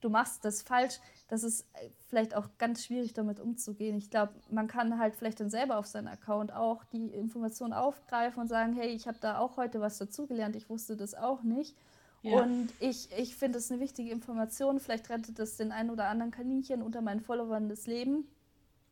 du 0.02 0.10
machst 0.10 0.44
das 0.44 0.64
falsch, 0.64 1.00
das 1.28 1.44
ist 1.44 1.62
äh, 1.74 1.90
vielleicht 2.08 2.36
auch 2.36 2.50
ganz 2.58 2.84
schwierig 2.84 3.14
damit 3.14 3.40
umzugehen. 3.40 3.98
Ich 3.98 4.10
glaube, 4.10 4.34
man 4.50 4.68
kann 4.68 5.00
halt 5.00 5.16
vielleicht 5.16 5.40
dann 5.40 5.50
selber 5.50 5.78
auf 5.78 5.86
seinen 5.86 6.08
Account 6.08 6.52
auch 6.54 6.84
die 6.86 7.08
Informationen 7.08 7.74
aufgreifen 7.74 8.42
und 8.42 8.48
sagen, 8.48 8.74
hey, 8.74 8.90
ich 8.90 9.08
habe 9.08 9.20
da 9.22 9.38
auch 9.38 9.58
heute 9.58 9.80
was 9.80 9.98
dazugelernt, 9.98 10.56
ich 10.56 10.70
wusste 10.70 10.98
das 10.98 11.14
auch 11.14 11.44
nicht. 11.44 11.76
Ja. 12.24 12.42
Und 12.42 12.70
ich, 12.80 13.10
ich 13.18 13.36
finde 13.36 13.58
es 13.58 13.72
eine 13.72 13.82
wichtige 13.82 14.12
Information. 14.12 14.80
Vielleicht 14.80 15.10
rettet 15.10 15.40
es 15.40 15.58
den 15.58 15.72
einen 15.72 15.90
oder 15.90 16.08
anderen 16.08 16.32
Kaninchen 16.32 16.84
unter 16.84 17.02
meinen 17.02 17.22
Followern 17.22 17.68
das 17.68 17.88
Leben. 17.88 18.28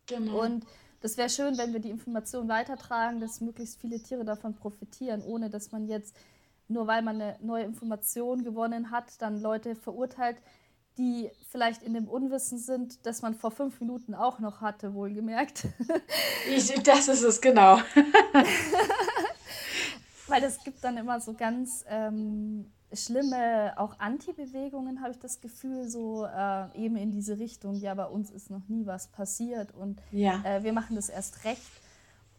Genau. 0.10 0.44
Und 0.44 0.66
das 1.02 1.18
wäre 1.18 1.30
schön, 1.30 1.58
wenn 1.58 1.74
wir 1.74 1.80
die 1.80 1.90
Information 1.90 2.50
weitertragen, 2.50 3.22
dass 3.22 3.42
möglichst 3.42 3.80
viele 3.80 4.02
Tiere 4.02 4.26
davon 4.26 4.56
profitieren, 4.56 5.24
ohne 5.24 5.50
dass 5.50 5.72
man 5.72 5.88
jetzt, 5.88 6.16
nur 6.68 6.88
weil 6.88 7.02
man 7.02 7.22
eine 7.22 7.38
neue 7.42 7.64
Information 7.64 8.44
gewonnen 8.44 8.92
hat, 8.92 9.22
dann 9.22 9.42
Leute 9.42 9.76
verurteilt, 9.76 10.38
die 10.98 11.32
vielleicht 11.48 11.82
in 11.82 11.94
dem 11.94 12.10
Unwissen 12.10 12.58
sind, 12.58 13.06
dass 13.06 13.22
man 13.22 13.34
vor 13.34 13.52
fünf 13.52 13.80
Minuten 13.80 14.14
auch 14.14 14.40
noch 14.40 14.60
hatte, 14.62 14.94
wohlgemerkt. 14.94 15.68
Ich, 16.50 16.74
das 16.84 17.10
ist 17.10 17.22
es, 17.22 17.42
genau. 17.42 17.78
weil 20.28 20.44
es 20.44 20.64
gibt 20.64 20.84
dann 20.84 20.98
immer 20.98 21.20
so 21.20 21.34
ganz 21.34 21.86
ähm, 21.88 22.72
schlimme, 22.94 23.74
auch 23.78 24.00
Anti-Bewegungen, 24.00 25.02
habe 25.02 25.12
ich 25.12 25.20
das 25.20 25.42
Gefühl, 25.42 25.88
so 25.88 26.26
äh, 26.26 26.76
eben 26.76 26.96
in 26.96 27.12
diese 27.12 27.38
Richtung, 27.40 27.76
ja, 27.76 27.94
bei 27.94 28.06
uns 28.06 28.32
ist 28.32 28.50
noch 28.50 28.68
nie 28.68 28.86
was 28.86 29.08
passiert 29.08 29.74
und 29.76 30.02
ja. 30.12 30.42
äh, 30.44 30.64
wir 30.64 30.74
machen 30.74 30.96
das 30.96 31.10
erst 31.10 31.46
recht. 31.46 31.72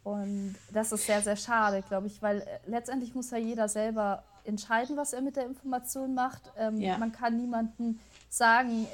Und 0.03 0.55
das 0.73 0.91
ist 0.91 1.05
sehr, 1.05 1.21
sehr 1.21 1.35
schade, 1.35 1.83
glaube 1.87 2.07
ich, 2.07 2.21
weil 2.21 2.41
äh, 2.41 2.45
letztendlich 2.65 3.13
muss 3.13 3.29
ja 3.29 3.37
jeder 3.37 3.69
selber 3.69 4.23
entscheiden, 4.43 4.97
was 4.97 5.13
er 5.13 5.21
mit 5.21 5.35
der 5.35 5.45
Information 5.45 6.15
macht. 6.15 6.41
Ähm, 6.57 6.77
ja. 6.77 6.97
Man 6.97 7.11
kann 7.11 7.37
niemanden 7.37 7.99
sagen, 8.27 8.87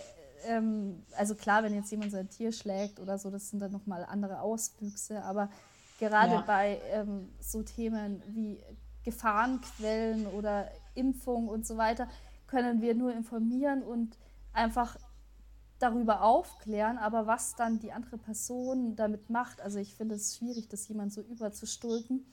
ähm, 0.45 1.03
also 1.15 1.35
klar, 1.35 1.63
wenn 1.63 1.73
jetzt 1.73 1.89
jemand 1.91 2.11
sein 2.11 2.29
Tier 2.29 2.51
schlägt 2.51 2.99
oder 2.99 3.17
so, 3.17 3.31
das 3.31 3.49
sind 3.49 3.61
dann 3.61 3.71
nochmal 3.71 4.05
andere 4.05 4.41
Auswüchse, 4.41 5.23
aber 5.23 5.49
gerade 5.97 6.33
ja. 6.33 6.41
bei 6.41 6.81
ähm, 6.91 7.29
so 7.39 7.63
Themen 7.63 8.21
wie 8.27 8.59
Gefahrenquellen 9.03 10.27
oder 10.27 10.69
Impfung 10.97 11.47
und 11.47 11.65
so 11.65 11.77
weiter, 11.77 12.07
können 12.47 12.81
wir 12.81 12.95
nur 12.95 13.13
informieren 13.13 13.83
und 13.83 14.17
einfach 14.53 14.97
darüber 15.79 16.23
aufklären, 16.23 16.97
aber 16.97 17.27
was 17.27 17.55
dann 17.55 17.79
die 17.79 17.91
andere 17.91 18.17
Person 18.17 18.95
damit 18.95 19.29
macht, 19.29 19.61
also 19.61 19.77
ich 19.77 19.93
finde 19.93 20.15
es 20.15 20.37
schwierig, 20.37 20.67
das 20.69 20.87
jemand 20.87 21.13
so 21.13 21.21
überzustülpen. 21.21 22.25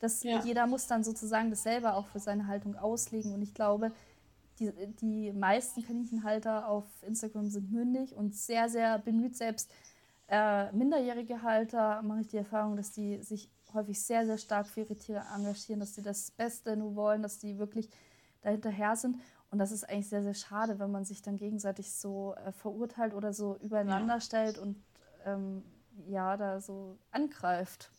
Das, 0.00 0.22
ja. 0.22 0.42
Jeder 0.44 0.66
muss 0.66 0.86
dann 0.86 1.04
sozusagen 1.04 1.50
das 1.50 1.62
selber 1.62 1.94
auch 1.94 2.06
für 2.06 2.20
seine 2.20 2.46
Haltung 2.46 2.76
auslegen 2.76 3.32
und 3.32 3.42
ich 3.42 3.54
glaube, 3.54 3.92
die, 4.58 4.70
die 5.00 5.32
meisten 5.32 5.82
Kaninchenhalter 5.82 6.68
auf 6.68 6.84
Instagram 7.06 7.48
sind 7.48 7.72
mündig 7.72 8.14
und 8.14 8.34
sehr, 8.34 8.68
sehr 8.68 8.98
bemüht. 8.98 9.36
Selbst 9.36 9.70
äh, 10.28 10.70
minderjährige 10.72 11.42
Halter 11.42 12.02
mache 12.02 12.20
ich 12.20 12.28
die 12.28 12.36
Erfahrung, 12.36 12.76
dass 12.76 12.92
die 12.92 13.22
sich 13.22 13.50
häufig 13.72 14.00
sehr, 14.02 14.26
sehr 14.26 14.38
stark 14.38 14.66
für 14.66 14.80
ihre 14.80 14.96
Tiere 14.96 15.24
engagieren, 15.34 15.80
dass 15.80 15.94
sie 15.94 16.02
das 16.02 16.30
Beste 16.30 16.76
nur 16.76 16.94
wollen, 16.94 17.22
dass 17.22 17.38
die 17.38 17.58
wirklich 17.58 17.88
dahinterher 18.42 18.96
sind. 18.96 19.20
Und 19.50 19.58
das 19.58 19.72
ist 19.72 19.88
eigentlich 19.88 20.08
sehr, 20.08 20.22
sehr 20.22 20.34
schade, 20.34 20.78
wenn 20.78 20.90
man 20.90 21.04
sich 21.04 21.22
dann 21.22 21.36
gegenseitig 21.36 21.92
so 21.92 22.34
äh, 22.34 22.52
verurteilt 22.52 23.14
oder 23.14 23.32
so 23.32 23.56
übereinander 23.56 24.14
ja. 24.14 24.20
stellt 24.20 24.58
und 24.58 24.82
ähm, 25.24 25.64
ja, 26.06 26.36
da 26.36 26.60
so 26.60 26.98
angreift. 27.10 27.90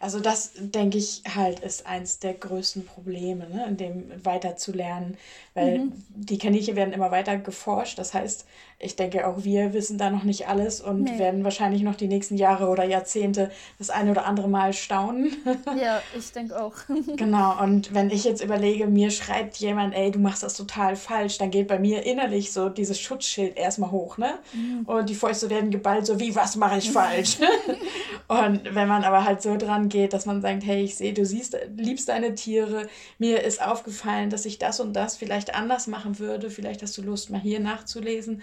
Also 0.00 0.20
das, 0.20 0.52
denke 0.56 0.98
ich, 0.98 1.22
halt 1.34 1.60
ist 1.60 1.86
eins 1.86 2.18
der 2.18 2.34
größten 2.34 2.84
Probleme, 2.84 3.48
ne, 3.48 3.66
in 3.68 3.76
dem 3.76 4.24
weiter 4.24 4.56
zu 4.56 4.72
lernen, 4.72 5.16
weil 5.54 5.78
mhm. 5.78 5.92
die 6.08 6.38
Kaninchen 6.38 6.76
werden 6.76 6.92
immer 6.92 7.10
weiter 7.10 7.36
geforscht. 7.38 7.98
Das 7.98 8.14
heißt, 8.14 8.46
ich 8.78 8.94
denke, 8.94 9.26
auch 9.26 9.42
wir 9.42 9.72
wissen 9.72 9.96
da 9.96 10.10
noch 10.10 10.22
nicht 10.22 10.48
alles 10.48 10.82
und 10.82 11.04
nee. 11.04 11.18
werden 11.18 11.44
wahrscheinlich 11.44 11.80
noch 11.80 11.94
die 11.94 12.08
nächsten 12.08 12.36
Jahre 12.36 12.68
oder 12.68 12.84
Jahrzehnte 12.84 13.50
das 13.78 13.88
eine 13.88 14.10
oder 14.10 14.26
andere 14.26 14.48
Mal 14.48 14.72
staunen. 14.72 15.36
Ja, 15.76 16.00
ich 16.16 16.32
denke 16.32 16.60
auch. 16.60 16.74
genau, 17.16 17.62
und 17.62 17.92
wenn 17.92 18.10
ich 18.10 18.24
jetzt 18.24 18.42
überlege, 18.42 18.86
mir 18.86 19.10
schreibt 19.10 19.56
jemand, 19.56 19.94
ey, 19.94 20.10
du 20.10 20.18
machst 20.18 20.42
das 20.42 20.54
total 20.54 20.96
falsch, 20.96 21.38
dann 21.38 21.50
geht 21.50 21.68
bei 21.68 21.78
mir 21.78 22.04
innerlich 22.04 22.52
so 22.52 22.68
dieses 22.68 22.98
Schutzschild 23.00 23.56
erstmal 23.56 23.90
hoch, 23.90 24.16
ne? 24.16 24.38
Mhm. 24.52 24.84
Und 24.86 25.08
die 25.08 25.14
Fäuste 25.14 25.50
werden 25.50 25.70
geballt, 25.70 26.06
so 26.06 26.18
wie, 26.20 26.34
was 26.34 26.56
mache 26.56 26.78
ich 26.78 26.90
falsch? 26.90 27.38
und 28.28 28.74
wenn 28.74 28.88
man 28.88 29.04
aber 29.04 29.24
halt 29.24 29.42
so 29.42 29.55
dran 29.56 29.88
geht, 29.88 30.12
dass 30.12 30.26
man 30.26 30.40
sagt, 30.40 30.64
hey, 30.64 30.82
ich 30.82 30.96
sehe, 30.96 31.12
du 31.12 31.24
siehst, 31.24 31.56
liebst 31.76 32.08
deine 32.08 32.34
Tiere, 32.34 32.88
mir 33.18 33.42
ist 33.42 33.62
aufgefallen, 33.62 34.30
dass 34.30 34.44
ich 34.44 34.58
das 34.58 34.80
und 34.80 34.92
das 34.94 35.16
vielleicht 35.16 35.54
anders 35.54 35.86
machen 35.86 36.18
würde, 36.18 36.50
vielleicht 36.50 36.82
hast 36.82 36.96
du 36.98 37.02
Lust, 37.02 37.30
mal 37.30 37.40
hier 37.40 37.60
nachzulesen 37.60 38.42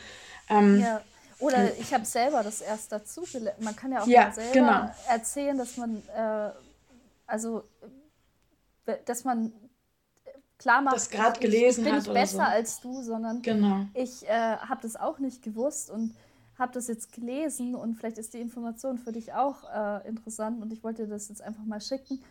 ähm, 0.50 0.80
ja. 0.82 1.02
Oder 1.40 1.78
ich 1.78 1.94
habe 1.94 2.06
selber 2.06 2.44
das 2.44 2.62
erst 2.62 2.92
dazu 2.92 3.24
gelernt. 3.30 3.62
Man 3.62 3.76
kann 3.76 3.92
ja 3.92 4.02
auch 4.02 4.08
ja, 4.08 4.26
mal 4.26 4.34
selber 4.34 4.54
genau. 4.54 4.92
erzählen, 5.10 5.58
dass 5.58 5.78
man, 5.78 6.02
äh, 6.16 6.52
also, 7.28 7.64
dass 9.06 9.24
man 9.24 9.52
klar 10.58 10.82
macht, 10.82 10.96
das 10.96 11.10
gerade 11.10 11.40
gelesen 11.40 11.82
ich 11.82 11.92
bin 11.92 12.00
nicht 12.00 12.14
besser 12.14 12.38
so. 12.38 12.42
als 12.44 12.80
du, 12.80 13.02
sondern 13.02 13.42
genau. 13.42 13.86
ich 13.94 14.26
äh, 14.28 14.30
habe 14.30 14.82
das 14.82 14.96
auch 14.96 15.20
nicht 15.20 15.42
gewusst 15.42 15.90
und 15.90 16.16
habe 16.58 16.72
das 16.74 16.88
jetzt 16.88 17.12
gelesen 17.12 17.76
und 17.76 17.96
vielleicht 17.96 18.18
ist 18.18 18.34
die 18.34 18.42
Information 18.42 18.98
für 18.98 19.12
dich 19.12 19.34
auch 19.34 19.64
äh, 19.74 20.08
interessant 20.08 20.62
und 20.62 20.72
ich 20.72 20.84
wollte 20.84 21.08
das 21.08 21.30
jetzt 21.30 21.42
einfach 21.42 21.66
mal 21.66 21.82
schicken. 21.82 22.24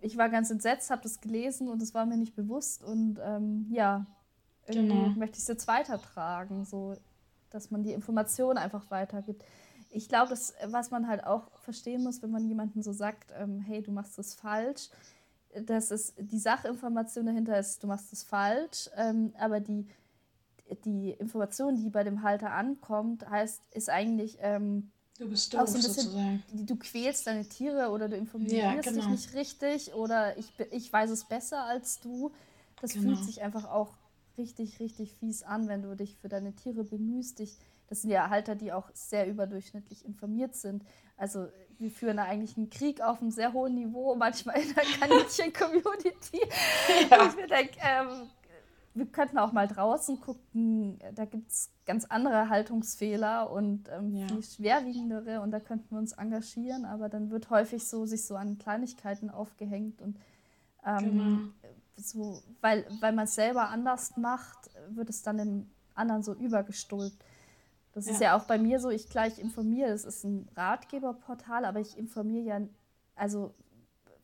Ich 0.00 0.16
war 0.16 0.28
ganz 0.28 0.50
entsetzt, 0.50 0.90
habe 0.90 1.02
das 1.02 1.20
gelesen 1.20 1.68
und 1.68 1.80
es 1.82 1.94
war 1.94 2.06
mir 2.06 2.16
nicht 2.16 2.34
bewusst 2.34 2.82
und 2.82 3.18
ähm, 3.22 3.66
ja, 3.70 4.06
irgendwie 4.66 4.98
genau. 4.98 5.18
möchte 5.18 5.36
ich 5.36 5.42
es 5.42 5.48
jetzt 5.48 5.68
weitertragen. 5.68 6.64
So, 6.64 6.94
dass 7.50 7.70
man 7.70 7.82
die 7.82 7.92
Information 7.92 8.58
einfach 8.58 8.90
weitergibt. 8.90 9.44
Ich 9.90 10.08
glaube, 10.08 10.30
das, 10.30 10.54
was 10.66 10.90
man 10.90 11.06
halt 11.06 11.24
auch 11.24 11.50
verstehen 11.58 12.02
muss, 12.02 12.22
wenn 12.22 12.30
man 12.30 12.46
jemandem 12.46 12.82
so 12.82 12.92
sagt, 12.92 13.32
ähm, 13.38 13.60
hey, 13.60 13.82
du 13.82 13.92
machst 13.92 14.18
das 14.18 14.34
falsch, 14.34 14.88
dass 15.66 15.90
es 15.90 16.14
die 16.18 16.38
Sachinformation 16.38 17.26
dahinter 17.26 17.58
ist, 17.58 17.82
du 17.82 17.86
machst 17.86 18.10
das 18.10 18.22
falsch, 18.22 18.88
ähm, 18.96 19.34
aber 19.38 19.60
die, 19.60 19.86
die 20.74 21.10
Information, 21.10 21.76
die 21.76 21.90
bei 21.90 22.04
dem 22.04 22.22
Halter 22.22 22.52
ankommt, 22.52 23.28
heißt, 23.28 23.62
ist 23.72 23.90
eigentlich 23.90 24.38
ähm, 24.40 24.90
du 25.18 25.28
bist 25.28 25.52
doof, 25.52 25.60
auch 25.60 25.66
so 25.66 25.76
ein 25.76 25.82
bisschen, 25.82 26.04
sozusagen. 26.04 26.42
du 26.52 26.76
quälst 26.76 27.26
deine 27.26 27.46
Tiere 27.46 27.90
oder 27.90 28.08
du 28.08 28.16
informierst 28.16 28.54
ja, 28.54 28.74
genau. 28.74 28.96
dich 28.96 29.08
nicht 29.08 29.34
richtig 29.34 29.94
oder 29.94 30.36
ich, 30.38 30.52
ich 30.70 30.92
weiß 30.92 31.10
es 31.10 31.24
besser 31.24 31.64
als 31.64 32.00
du. 32.00 32.32
Das 32.80 32.94
genau. 32.94 33.14
fühlt 33.14 33.24
sich 33.24 33.42
einfach 33.42 33.70
auch 33.70 33.96
richtig, 34.38 34.80
richtig 34.80 35.12
fies 35.12 35.42
an, 35.42 35.68
wenn 35.68 35.82
du 35.82 35.94
dich 35.94 36.16
für 36.16 36.28
deine 36.28 36.54
Tiere 36.54 36.84
bemühst. 36.84 37.38
Dich, 37.38 37.58
das 37.88 38.02
sind 38.02 38.10
ja 38.10 38.30
Halter, 38.30 38.54
die 38.54 38.72
auch 38.72 38.90
sehr 38.94 39.28
überdurchschnittlich 39.28 40.04
informiert 40.04 40.56
sind. 40.56 40.84
Also 41.16 41.46
wir 41.78 41.90
führen 41.90 42.16
da 42.16 42.24
eigentlich 42.24 42.56
einen 42.56 42.70
Krieg 42.70 43.00
auf 43.00 43.20
einem 43.20 43.30
sehr 43.30 43.52
hohen 43.52 43.74
Niveau, 43.74 44.14
manchmal 44.14 44.60
in 44.60 44.74
der 44.74 44.84
Kaninchen-Community. 45.00 46.40
Ja. 47.10 47.28
Ich 47.28 47.36
mir 47.36 47.46
denke, 47.46 47.76
ähm, 47.80 48.28
wir 48.94 49.06
könnten 49.06 49.38
auch 49.38 49.52
mal 49.52 49.68
draußen 49.68 50.20
gucken, 50.20 50.98
da 51.14 51.24
gibt 51.24 51.50
es 51.50 51.70
ganz 51.86 52.04
andere 52.04 52.48
Haltungsfehler 52.48 53.50
und 53.50 53.88
ähm, 53.90 54.14
ja. 54.14 54.26
viel 54.28 54.42
schwerwiegendere 54.42 55.40
und 55.40 55.50
da 55.50 55.60
könnten 55.60 55.90
wir 55.90 55.98
uns 55.98 56.12
engagieren, 56.12 56.84
aber 56.84 57.08
dann 57.08 57.30
wird 57.30 57.50
häufig 57.50 57.86
so 57.86 58.06
sich 58.06 58.26
so 58.26 58.36
an 58.36 58.58
Kleinigkeiten 58.58 59.30
aufgehängt 59.30 60.02
und 60.02 60.18
ähm, 60.84 60.98
genau 60.98 61.38
so, 61.96 62.42
weil, 62.60 62.86
weil 63.00 63.12
man 63.12 63.24
es 63.24 63.34
selber 63.34 63.68
anders 63.68 64.16
macht, 64.16 64.70
wird 64.90 65.10
es 65.10 65.22
dann 65.22 65.38
dem 65.38 65.70
anderen 65.94 66.22
so 66.22 66.34
übergestülpt. 66.34 67.24
Das 67.92 68.06
ja. 68.06 68.12
ist 68.12 68.20
ja 68.20 68.36
auch 68.36 68.44
bei 68.44 68.58
mir 68.58 68.80
so, 68.80 68.90
ich 68.90 69.08
gleich 69.08 69.38
informiere, 69.38 69.90
es 69.90 70.04
ist 70.04 70.24
ein 70.24 70.48
Ratgeberportal, 70.56 71.64
aber 71.64 71.80
ich 71.80 71.96
informiere 71.98 72.44
ja, 72.44 72.60
also 73.14 73.54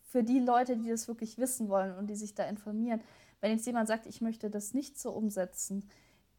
für 0.04 0.22
die 0.22 0.40
Leute, 0.40 0.76
die 0.76 0.88
das 0.88 1.06
wirklich 1.06 1.36
wissen 1.38 1.68
wollen 1.68 1.94
und 1.96 2.08
die 2.08 2.16
sich 2.16 2.34
da 2.34 2.44
informieren. 2.44 3.00
Wenn 3.40 3.52
jetzt 3.52 3.66
jemand 3.66 3.88
sagt, 3.88 4.06
ich 4.06 4.20
möchte 4.20 4.50
das 4.50 4.74
nicht 4.74 4.98
so 4.98 5.12
umsetzen, 5.12 5.88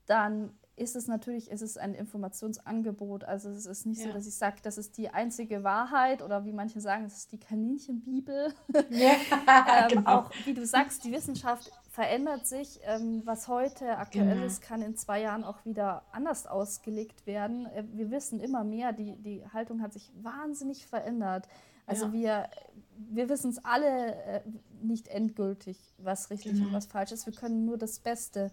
dann 0.06 0.52
ist 0.80 0.96
es 0.96 1.08
natürlich, 1.08 1.52
ist 1.52 1.62
es 1.62 1.78
ein 1.78 1.94
Informationsangebot. 1.94 3.26
Also 3.26 3.50
es 3.50 3.66
ist 3.66 3.86
nicht 3.86 4.00
ja. 4.00 4.08
so, 4.08 4.14
dass 4.14 4.26
ich 4.26 4.36
sage, 4.36 4.58
das 4.64 4.78
ist 4.78 4.98
die 4.98 5.10
einzige 5.10 5.64
Wahrheit 5.64 6.22
oder 6.22 6.46
wie 6.46 6.54
manche 6.54 6.80
sagen, 6.80 7.06
es 7.06 7.18
ist 7.18 7.32
die 7.32 7.40
Kaninchenbibel. 7.40 8.54
Ja, 8.90 9.12
ähm, 9.84 9.88
genau. 9.90 10.20
Auch 10.20 10.32
wie 10.46 10.54
du 10.54 10.66
sagst, 10.66 11.04
die 11.04 11.12
Wissenschaft 11.12 11.72
verändert 11.90 12.48
sich. 12.48 12.80
Ähm, 12.84 13.22
was 13.26 13.48
heute 13.48 13.98
aktuell 13.98 14.36
genau. 14.36 14.46
ist, 14.46 14.62
kann 14.62 14.82
in 14.82 14.96
zwei 14.96 15.22
Jahren 15.22 15.44
auch 15.44 15.64
wieder 15.66 16.04
anders 16.12 16.48
ausgelegt 16.48 17.28
werden. 17.28 17.66
Äh, 17.68 17.84
wir 17.92 18.10
wissen 18.10 18.40
immer 18.40 18.64
mehr, 18.64 18.94
die, 18.94 19.16
die 19.18 19.46
Haltung 19.52 19.82
hat 19.82 19.94
sich 19.94 20.12
wahnsinnig 20.16 20.88
verändert. 20.88 21.48
Also 21.86 22.06
ja. 22.08 22.14
wir, 22.14 22.50
wir 22.98 23.30
wissen 23.30 23.52
es 23.52 23.64
alle 23.66 24.16
äh, 24.24 24.42
nicht 24.84 25.08
endgültig, 25.08 25.78
was 25.98 26.30
richtig 26.30 26.54
genau. 26.54 26.68
und 26.68 26.74
was 26.74 26.86
falsch 26.86 27.12
ist. 27.12 27.26
Wir 27.26 27.34
können 27.34 27.66
nur 27.66 27.78
das 27.78 28.00
Beste 28.00 28.52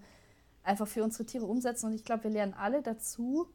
einfach 0.63 0.89
für 0.89 1.05
unsere 1.05 1.25
Tiere 1.25 1.47
umsetzen. 1.47 1.87
Und 1.87 1.95
ich 1.95 2.05
glaube, 2.05 2.25
wir 2.25 2.31
lernen 2.31 2.55
alle 2.55 2.83
dazu. 2.83 3.47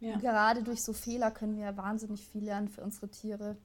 Ja. 0.00 0.16
Gerade 0.18 0.62
durch 0.62 0.82
so 0.82 0.92
Fehler 0.92 1.30
können 1.30 1.56
wir 1.56 1.76
wahnsinnig 1.76 2.26
viel 2.26 2.44
lernen 2.44 2.68
für 2.68 2.82
unsere 2.82 3.08
Tiere. 3.08 3.56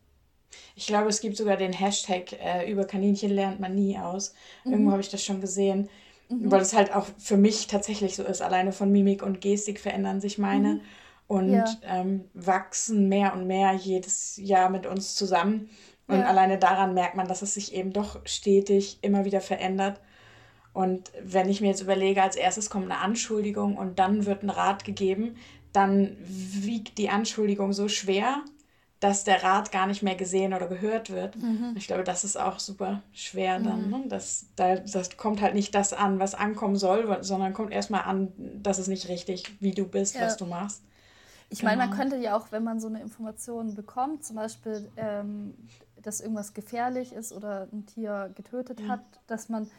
Ich 0.75 0.87
glaube, 0.87 1.09
es 1.09 1.21
gibt 1.21 1.37
sogar 1.37 1.57
den 1.57 1.73
Hashtag 1.73 2.33
äh, 2.33 2.71
über 2.71 2.85
Kaninchen 2.85 3.31
lernt 3.31 3.59
man 3.59 3.75
nie 3.75 3.97
aus. 3.97 4.33
Mhm. 4.63 4.71
Irgendwo 4.71 4.91
habe 4.91 5.01
ich 5.01 5.09
das 5.09 5.23
schon 5.23 5.41
gesehen. 5.41 5.89
Mhm. 6.29 6.51
Weil 6.51 6.61
es 6.61 6.73
halt 6.73 6.93
auch 6.95 7.07
für 7.17 7.37
mich 7.37 7.67
tatsächlich 7.67 8.15
so 8.15 8.23
ist. 8.23 8.41
Alleine 8.41 8.71
von 8.71 8.91
Mimik 8.91 9.21
und 9.21 9.41
Gestik 9.41 9.79
verändern 9.79 10.21
sich 10.21 10.37
meine 10.37 10.75
mhm. 10.75 10.81
und 11.27 11.53
ja. 11.53 11.65
ähm, 11.83 12.25
wachsen 12.33 13.09
mehr 13.09 13.33
und 13.33 13.47
mehr 13.47 13.73
jedes 13.73 14.37
Jahr 14.37 14.69
mit 14.69 14.85
uns 14.85 15.15
zusammen. 15.15 15.69
Und 16.09 16.19
ja. 16.19 16.25
alleine 16.25 16.57
daran 16.57 16.95
merkt 16.95 17.15
man, 17.15 17.27
dass 17.27 17.43
es 17.43 17.53
sich 17.53 17.73
eben 17.73 17.93
doch 17.93 18.19
stetig 18.25 18.97
immer 19.01 19.25
wieder 19.25 19.41
verändert. 19.41 20.01
Und 20.73 21.11
wenn 21.23 21.49
ich 21.49 21.61
mir 21.61 21.67
jetzt 21.67 21.81
überlege, 21.81 22.23
als 22.23 22.35
erstes 22.35 22.69
kommt 22.69 22.85
eine 22.85 22.99
Anschuldigung 22.99 23.77
und 23.77 23.99
dann 23.99 24.25
wird 24.25 24.43
ein 24.43 24.49
Rat 24.49 24.83
gegeben, 24.83 25.35
dann 25.71 26.17
wiegt 26.19 26.97
die 26.97 27.09
Anschuldigung 27.09 27.73
so 27.73 27.87
schwer, 27.87 28.43
dass 28.99 29.23
der 29.23 29.43
Rat 29.43 29.71
gar 29.71 29.85
nicht 29.85 30.01
mehr 30.01 30.15
gesehen 30.15 30.53
oder 30.53 30.67
gehört 30.67 31.11
wird. 31.11 31.35
Mhm. 31.37 31.73
Ich 31.75 31.85
glaube, 31.85 32.03
das 32.03 32.23
ist 32.23 32.37
auch 32.37 32.59
super 32.59 33.03
schwer 33.13 33.59
dann. 33.59 33.85
Mhm. 33.85 33.89
Ne? 33.91 34.03
Das, 34.09 34.47
da, 34.55 34.77
das 34.77 35.15
kommt 35.15 35.41
halt 35.41 35.53
nicht 35.53 35.75
das 35.75 35.93
an, 35.93 36.19
was 36.19 36.33
ankommen 36.33 36.75
soll, 36.75 37.19
sondern 37.21 37.53
kommt 37.53 37.71
erstmal 37.71 38.01
an, 38.01 38.33
dass 38.61 38.79
es 38.79 38.87
nicht 38.87 39.07
richtig, 39.07 39.55
wie 39.59 39.71
du 39.71 39.87
bist, 39.87 40.15
ja. 40.15 40.21
was 40.21 40.37
du 40.37 40.45
machst. 40.45 40.81
Ich 41.51 41.59
genau. 41.59 41.71
meine, 41.71 41.87
man 41.87 41.97
könnte 41.97 42.17
ja 42.17 42.37
auch, 42.37 42.51
wenn 42.51 42.63
man 42.63 42.79
so 42.79 42.87
eine 42.87 43.01
Information 43.01 43.73
bekommt, 43.73 44.23
zum 44.23 44.35
Beispiel, 44.35 44.91
ähm, 44.97 45.55
dass 46.01 46.21
irgendwas 46.21 46.53
gefährlich 46.53 47.13
ist 47.13 47.31
oder 47.31 47.67
ein 47.71 47.85
Tier 47.85 48.31
getötet 48.35 48.81
ja. 48.81 48.87
hat, 48.89 49.03
dass 49.27 49.49
man 49.49 49.69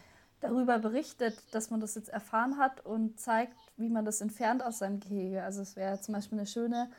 darüber 0.40 0.78
berichtet, 0.78 1.42
dass 1.52 1.70
man 1.70 1.80
das 1.80 1.94
jetzt 1.94 2.08
erfahren 2.08 2.58
hat 2.58 2.84
und 2.84 3.20
zeigt, 3.20 3.56
wie 3.76 3.90
man 3.90 4.04
das 4.04 4.20
entfernt 4.20 4.62
aus 4.62 4.78
seinem 4.78 5.00
Gehege. 5.00 5.42
Also 5.42 5.60
es 5.60 5.76
wäre 5.76 6.00
zum 6.00 6.14
Beispiel 6.14 6.38
eine 6.38 6.46
schöne 6.46 6.90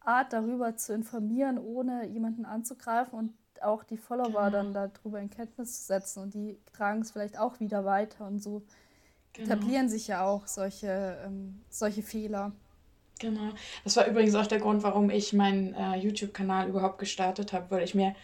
Art, 0.00 0.32
darüber 0.32 0.76
zu 0.76 0.94
informieren, 0.94 1.58
ohne 1.58 2.06
jemanden 2.06 2.44
anzugreifen 2.44 3.18
und 3.18 3.34
auch 3.62 3.84
die 3.84 3.96
Follower 3.96 4.28
genau. 4.28 4.50
dann 4.50 4.72
darüber 4.72 5.20
in 5.20 5.30
Kenntnis 5.30 5.80
zu 5.80 5.86
setzen 5.86 6.22
und 6.22 6.34
die 6.34 6.58
tragen 6.72 7.00
es 7.00 7.12
vielleicht 7.12 7.38
auch 7.38 7.60
wieder 7.60 7.84
weiter 7.84 8.26
und 8.26 8.42
so 8.42 8.62
genau. 9.32 9.46
etablieren 9.46 9.88
sich 9.88 10.08
ja 10.08 10.24
auch 10.26 10.46
solche, 10.46 11.18
ähm, 11.24 11.62
solche 11.70 12.02
Fehler. 12.02 12.52
Genau. 13.20 13.50
Das 13.84 13.96
war 13.96 14.06
übrigens 14.06 14.34
auch 14.34 14.46
der 14.46 14.58
Grund, 14.58 14.82
warum 14.82 15.08
ich 15.08 15.32
meinen 15.32 15.72
äh, 15.74 15.96
YouTube-Kanal 15.96 16.68
überhaupt 16.68 16.98
gestartet 16.98 17.52
habe, 17.52 17.70
weil 17.70 17.84
ich 17.84 17.94
mir 17.94 18.14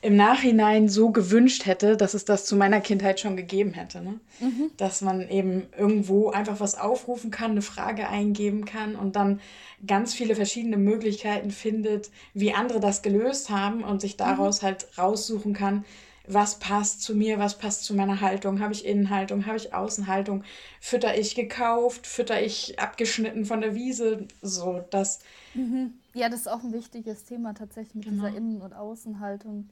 im 0.00 0.16
Nachhinein 0.16 0.88
so 0.88 1.10
gewünscht 1.10 1.66
hätte, 1.66 1.96
dass 1.96 2.14
es 2.14 2.24
das 2.24 2.44
zu 2.44 2.56
meiner 2.56 2.80
Kindheit 2.80 3.18
schon 3.18 3.36
gegeben 3.36 3.72
hätte. 3.72 4.00
Ne? 4.00 4.20
Mhm. 4.40 4.70
Dass 4.76 5.00
man 5.00 5.28
eben 5.28 5.64
irgendwo 5.76 6.30
einfach 6.30 6.60
was 6.60 6.78
aufrufen 6.78 7.30
kann, 7.30 7.52
eine 7.52 7.62
Frage 7.62 8.08
eingeben 8.08 8.64
kann 8.64 8.94
und 8.94 9.16
dann 9.16 9.40
ganz 9.86 10.14
viele 10.14 10.34
verschiedene 10.34 10.76
Möglichkeiten 10.76 11.50
findet, 11.50 12.10
wie 12.34 12.52
andere 12.52 12.80
das 12.80 13.02
gelöst 13.02 13.50
haben 13.50 13.82
und 13.82 14.00
sich 14.00 14.16
daraus 14.16 14.62
mhm. 14.62 14.66
halt 14.66 14.86
raussuchen 14.98 15.52
kann, 15.52 15.84
was 16.28 16.58
passt 16.58 17.02
zu 17.02 17.14
mir, 17.14 17.38
was 17.38 17.58
passt 17.58 17.84
zu 17.84 17.94
meiner 17.94 18.20
Haltung. 18.20 18.60
Habe 18.60 18.74
ich 18.74 18.84
Innenhaltung, 18.84 19.46
habe 19.46 19.56
ich 19.56 19.74
Außenhaltung? 19.74 20.44
Fütter 20.78 21.18
ich 21.18 21.34
gekauft, 21.34 22.06
fütter 22.06 22.40
ich 22.40 22.78
abgeschnitten 22.78 23.46
von 23.46 23.62
der 23.62 23.74
Wiese? 23.74 24.26
So, 24.42 24.84
das. 24.90 25.20
Mhm. 25.54 25.94
Ja, 26.14 26.28
das 26.28 26.40
ist 26.40 26.48
auch 26.48 26.62
ein 26.62 26.72
wichtiges 26.72 27.24
Thema 27.24 27.54
tatsächlich 27.54 27.94
mit 27.94 28.04
genau. 28.04 28.26
dieser 28.26 28.36
Innen- 28.36 28.60
und 28.60 28.74
Außenhaltung. 28.74 29.70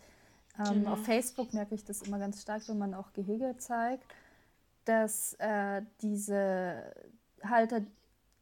Ähm, 0.59 0.80
genau. 0.80 0.92
Auf 0.92 1.04
Facebook 1.04 1.52
merke 1.54 1.74
ich 1.74 1.84
das 1.84 2.02
immer 2.02 2.18
ganz 2.18 2.42
stark, 2.42 2.68
wenn 2.68 2.78
man 2.78 2.94
auch 2.94 3.12
Gehege 3.12 3.57
zeigt, 3.59 4.04
dass 4.84 5.34
äh, 5.34 5.82
diese 6.00 6.92
Halter, 7.42 7.82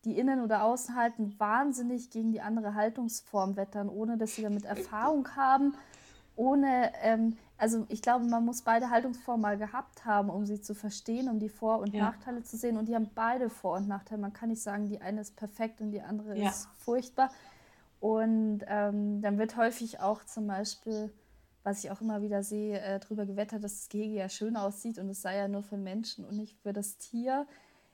die 0.04 0.18
innen 0.18 0.42
oder 0.42 0.64
außen 0.64 0.94
halten, 0.94 1.34
wahnsinnig 1.38 2.10
gegen 2.10 2.32
die 2.32 2.40
andere 2.40 2.74
Haltungsform 2.74 3.56
wettern, 3.56 3.88
ohne 3.88 4.18
dass 4.18 4.36
sie 4.36 4.42
damit 4.42 4.64
Erfahrung 4.64 5.34
haben, 5.34 5.74
ohne, 6.36 6.92
ähm, 7.02 7.36
also 7.56 7.86
ich 7.88 8.02
glaube, 8.02 8.24
man 8.24 8.44
muss 8.44 8.62
beide 8.62 8.90
Haltungsformen 8.90 9.40
mal 9.40 9.56
gehabt 9.56 10.04
haben, 10.04 10.30
um 10.30 10.44
sie 10.46 10.60
zu 10.60 10.74
verstehen, 10.74 11.28
um 11.28 11.38
die 11.38 11.48
Vor- 11.48 11.78
und 11.78 11.94
ja. 11.94 12.04
Nachteile 12.04 12.42
zu 12.42 12.56
sehen. 12.56 12.76
Und 12.76 12.88
die 12.88 12.94
haben 12.94 13.10
beide 13.14 13.48
Vor- 13.48 13.76
und 13.76 13.88
Nachteile. 13.88 14.20
Man 14.20 14.32
kann 14.32 14.48
nicht 14.48 14.62
sagen, 14.62 14.88
die 14.88 15.00
eine 15.00 15.20
ist 15.20 15.36
perfekt 15.36 15.80
und 15.80 15.92
die 15.92 16.02
andere 16.02 16.36
ja. 16.36 16.50
ist 16.50 16.68
furchtbar. 16.80 17.30
Und 18.00 18.62
ähm, 18.66 19.22
dann 19.22 19.38
wird 19.38 19.56
häufig 19.56 20.00
auch 20.00 20.24
zum 20.24 20.46
Beispiel 20.48 21.10
was 21.64 21.82
ich 21.82 21.90
auch 21.90 22.00
immer 22.00 22.22
wieder 22.22 22.42
sehe, 22.42 22.78
äh, 22.80 23.00
darüber 23.00 23.26
gewettert, 23.26 23.64
dass 23.64 23.80
das 23.80 23.88
Gehege 23.88 24.14
ja 24.14 24.28
schön 24.28 24.56
aussieht 24.56 24.98
und 24.98 25.08
es 25.08 25.22
sei 25.22 25.36
ja 25.36 25.48
nur 25.48 25.62
für 25.62 25.78
Menschen 25.78 26.24
und 26.24 26.36
nicht 26.36 26.56
für 26.62 26.72
das 26.72 26.98
Tier. 26.98 27.46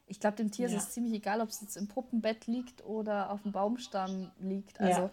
Ich 0.06 0.18
glaube, 0.18 0.36
dem 0.36 0.50
Tier 0.50 0.68
ja. 0.68 0.76
ist 0.76 0.82
es 0.82 0.90
ziemlich 0.90 1.14
egal, 1.14 1.40
ob 1.40 1.48
es 1.48 1.60
jetzt 1.60 1.76
im 1.76 1.86
Puppenbett 1.86 2.48
liegt 2.48 2.84
oder 2.84 3.30
auf 3.30 3.42
dem 3.42 3.52
Baumstamm 3.52 4.32
liegt. 4.40 4.80
Also 4.80 5.02
ja. 5.02 5.10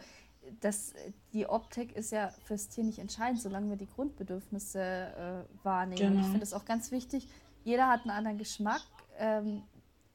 das, 0.60 0.96
die 1.34 1.48
Optik 1.48 1.96
ist 1.96 2.12
ja 2.12 2.30
fürs 2.46 2.68
Tier 2.68 2.84
nicht 2.84 2.98
entscheidend, 2.98 3.40
solange 3.40 3.70
wir 3.70 3.78
die 3.78 3.88
Grundbedürfnisse 3.88 4.82
äh, 4.82 5.64
wahrnehmen. 5.64 6.00
Genau. 6.00 6.16
Und 6.16 6.20
ich 6.22 6.28
finde 6.28 6.44
es 6.44 6.54
auch 6.54 6.66
ganz 6.66 6.92
wichtig, 6.92 7.30
jeder 7.64 7.88
hat 7.88 8.02
einen 8.02 8.12
anderen 8.12 8.40
Geschmack. 8.40 8.82
Ähm, 9.20 9.62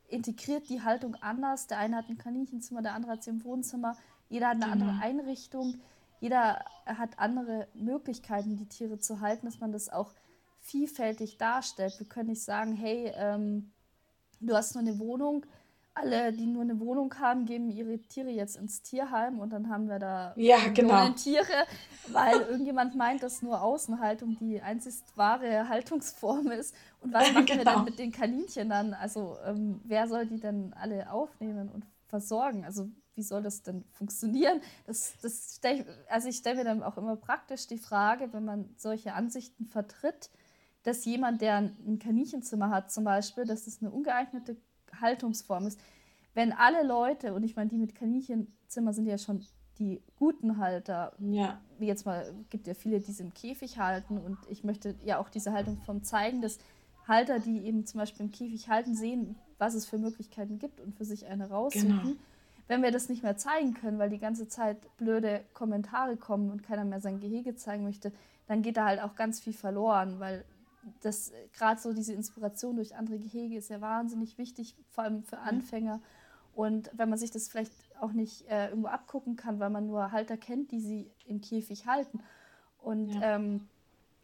integriert 0.08 0.68
die 0.68 0.82
Haltung 0.82 1.14
anders. 1.20 1.68
Der 1.68 1.78
eine 1.78 1.96
hat 1.96 2.08
ein 2.08 2.18
Kaninchenzimmer, 2.18 2.82
der 2.82 2.94
andere 2.94 3.12
hat 3.12 3.22
sie 3.22 3.30
im 3.30 3.44
Wohnzimmer. 3.44 3.96
Jeder 4.28 4.48
hat 4.48 4.56
eine 4.56 4.72
genau. 4.72 4.90
andere 4.90 5.02
Einrichtung 5.02 5.80
jeder 6.22 6.64
hat 6.86 7.18
andere 7.18 7.66
Möglichkeiten, 7.74 8.56
die 8.56 8.68
Tiere 8.68 9.00
zu 9.00 9.20
halten, 9.20 9.44
dass 9.44 9.58
man 9.58 9.72
das 9.72 9.88
auch 9.88 10.14
vielfältig 10.60 11.36
darstellt. 11.36 11.98
Wir 11.98 12.06
können 12.06 12.28
nicht 12.28 12.44
sagen, 12.44 12.76
hey, 12.76 13.12
ähm, 13.16 13.72
du 14.38 14.54
hast 14.54 14.76
nur 14.76 14.82
eine 14.82 15.00
Wohnung, 15.00 15.44
alle, 15.94 16.32
die 16.32 16.46
nur 16.46 16.62
eine 16.62 16.78
Wohnung 16.78 17.12
haben, 17.18 17.44
geben 17.44 17.70
ihre 17.70 17.98
Tiere 17.98 18.30
jetzt 18.30 18.56
ins 18.56 18.82
Tierheim 18.82 19.40
und 19.40 19.52
dann 19.52 19.68
haben 19.68 19.88
wir 19.88 19.98
da 19.98 20.32
ja, 20.36 20.58
genau. 20.72 21.08
Tiere, 21.16 21.66
weil 22.12 22.40
irgendjemand 22.42 22.94
meint, 22.94 23.24
dass 23.24 23.42
nur 23.42 23.60
Außenhaltung 23.60 24.36
die 24.38 24.62
einzig 24.62 24.94
wahre 25.16 25.68
Haltungsform 25.68 26.52
ist. 26.52 26.72
Und 27.00 27.12
was 27.12 27.32
machen 27.32 27.46
genau. 27.46 27.58
wir 27.58 27.64
dann 27.64 27.84
mit 27.84 27.98
den 27.98 28.12
Kaninchen 28.12 28.68
dann? 28.68 28.94
Also 28.94 29.38
ähm, 29.44 29.80
wer 29.82 30.06
soll 30.06 30.26
die 30.26 30.38
denn 30.38 30.72
alle 30.74 31.10
aufnehmen 31.10 31.68
und 31.68 31.84
versorgen? 32.06 32.64
Also 32.64 32.88
wie 33.14 33.22
soll 33.22 33.42
das 33.42 33.62
denn 33.62 33.84
funktionieren? 33.90 34.60
Das, 34.86 35.14
das 35.20 35.56
stell 35.58 35.80
ich, 35.80 35.86
also 36.08 36.28
ich 36.28 36.36
stelle 36.36 36.56
mir 36.56 36.64
dann 36.64 36.82
auch 36.82 36.96
immer 36.96 37.16
praktisch 37.16 37.66
die 37.66 37.78
Frage, 37.78 38.32
wenn 38.32 38.44
man 38.44 38.74
solche 38.76 39.14
Ansichten 39.14 39.66
vertritt, 39.66 40.30
dass 40.82 41.04
jemand, 41.04 41.42
der 41.42 41.56
ein 41.58 41.98
Kaninchenzimmer 41.98 42.70
hat 42.70 42.90
zum 42.90 43.04
Beispiel, 43.04 43.44
dass 43.44 43.66
das 43.66 43.80
eine 43.80 43.90
ungeeignete 43.90 44.56
Haltungsform 45.00 45.66
ist. 45.66 45.80
Wenn 46.34 46.52
alle 46.52 46.82
Leute, 46.86 47.34
und 47.34 47.44
ich 47.44 47.56
meine, 47.56 47.70
die 47.70 47.76
mit 47.76 47.94
Kaninchenzimmer 47.94 48.92
sind 48.92 49.06
ja 49.06 49.18
schon 49.18 49.44
die 49.78 50.02
guten 50.16 50.58
Halter, 50.58 51.14
ja. 51.18 51.60
wie 51.78 51.86
jetzt 51.86 52.04
mal, 52.04 52.34
gibt 52.50 52.66
ja 52.66 52.74
viele, 52.74 53.00
die 53.00 53.12
sie 53.12 53.22
im 53.22 53.34
Käfig 53.34 53.78
halten 53.78 54.18
und 54.18 54.38
ich 54.48 54.64
möchte 54.64 54.96
ja 55.04 55.18
auch 55.18 55.28
diese 55.28 55.52
Haltungsform 55.52 56.02
zeigen, 56.02 56.40
dass 56.42 56.58
Halter, 57.06 57.40
die 57.40 57.64
eben 57.64 57.84
zum 57.84 57.98
Beispiel 57.98 58.26
im 58.26 58.32
Käfig 58.32 58.68
halten, 58.68 58.94
sehen, 58.94 59.36
was 59.58 59.74
es 59.74 59.86
für 59.86 59.98
Möglichkeiten 59.98 60.58
gibt 60.58 60.80
und 60.80 60.94
für 60.94 61.04
sich 61.04 61.26
eine 61.26 61.50
raussuchen. 61.50 62.00
Genau 62.00 62.16
wenn 62.68 62.82
wir 62.82 62.90
das 62.90 63.08
nicht 63.08 63.22
mehr 63.22 63.36
zeigen 63.36 63.74
können, 63.74 63.98
weil 63.98 64.10
die 64.10 64.18
ganze 64.18 64.48
Zeit 64.48 64.78
blöde 64.96 65.44
Kommentare 65.52 66.16
kommen 66.16 66.50
und 66.50 66.62
keiner 66.62 66.84
mehr 66.84 67.00
sein 67.00 67.20
Gehege 67.20 67.56
zeigen 67.56 67.84
möchte, 67.84 68.12
dann 68.46 68.62
geht 68.62 68.76
da 68.76 68.86
halt 68.86 69.00
auch 69.00 69.14
ganz 69.14 69.40
viel 69.40 69.52
verloren, 69.52 70.20
weil 70.20 70.44
das 71.00 71.32
gerade 71.52 71.80
so 71.80 71.92
diese 71.92 72.12
Inspiration 72.12 72.76
durch 72.76 72.96
andere 72.96 73.18
Gehege 73.18 73.56
ist 73.56 73.70
ja 73.70 73.80
wahnsinnig 73.80 74.38
wichtig, 74.38 74.74
vor 74.90 75.04
allem 75.04 75.22
für 75.22 75.38
Anfänger. 75.38 76.00
Und 76.54 76.90
wenn 76.92 77.08
man 77.08 77.18
sich 77.18 77.30
das 77.30 77.48
vielleicht 77.48 77.72
auch 78.00 78.12
nicht 78.12 78.46
äh, 78.48 78.68
irgendwo 78.68 78.88
abgucken 78.88 79.36
kann, 79.36 79.58
weil 79.58 79.70
man 79.70 79.86
nur 79.86 80.12
Halter 80.12 80.36
kennt, 80.36 80.70
die 80.70 80.80
sie 80.80 81.10
im 81.26 81.40
Käfig 81.40 81.86
halten. 81.86 82.20
Und 82.78 83.14
ja. 83.14 83.36
ähm, 83.36 83.68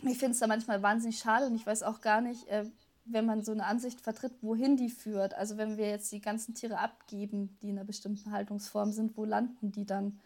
ich 0.03 0.18
finde 0.18 0.32
es 0.32 0.41
da 0.41 0.47
manchmal 0.47 0.82
wahnsinnig 0.82 1.18
schade 1.18 1.47
und 1.47 1.55
ich 1.55 1.66
weiß 1.66 1.82
auch 1.82 2.01
gar 2.01 2.20
nicht, 2.20 2.49
äh, 2.49 2.64
wenn 3.11 3.26
man 3.26 3.42
so 3.42 3.52
eine 3.52 3.66
Ansicht 3.66 4.00
vertritt, 4.00 4.32
wohin 4.42 4.76
die 4.76 4.90
führt. 4.90 5.34
Also 5.34 5.56
wenn 5.56 5.76
wir 5.76 5.88
jetzt 5.88 6.11
die 6.12 6.20
ganzen 6.20 6.54
Tiere 6.54 6.78
abgeben, 6.78 7.56
die 7.62 7.70
in 7.70 7.78
einer 7.78 7.86
bestimmten 7.86 8.32
Haltungsform 8.32 8.92
sind, 8.92 9.16
wo 9.16 9.24
landen 9.24 9.72
die 9.72 9.86
dann? 9.86 10.18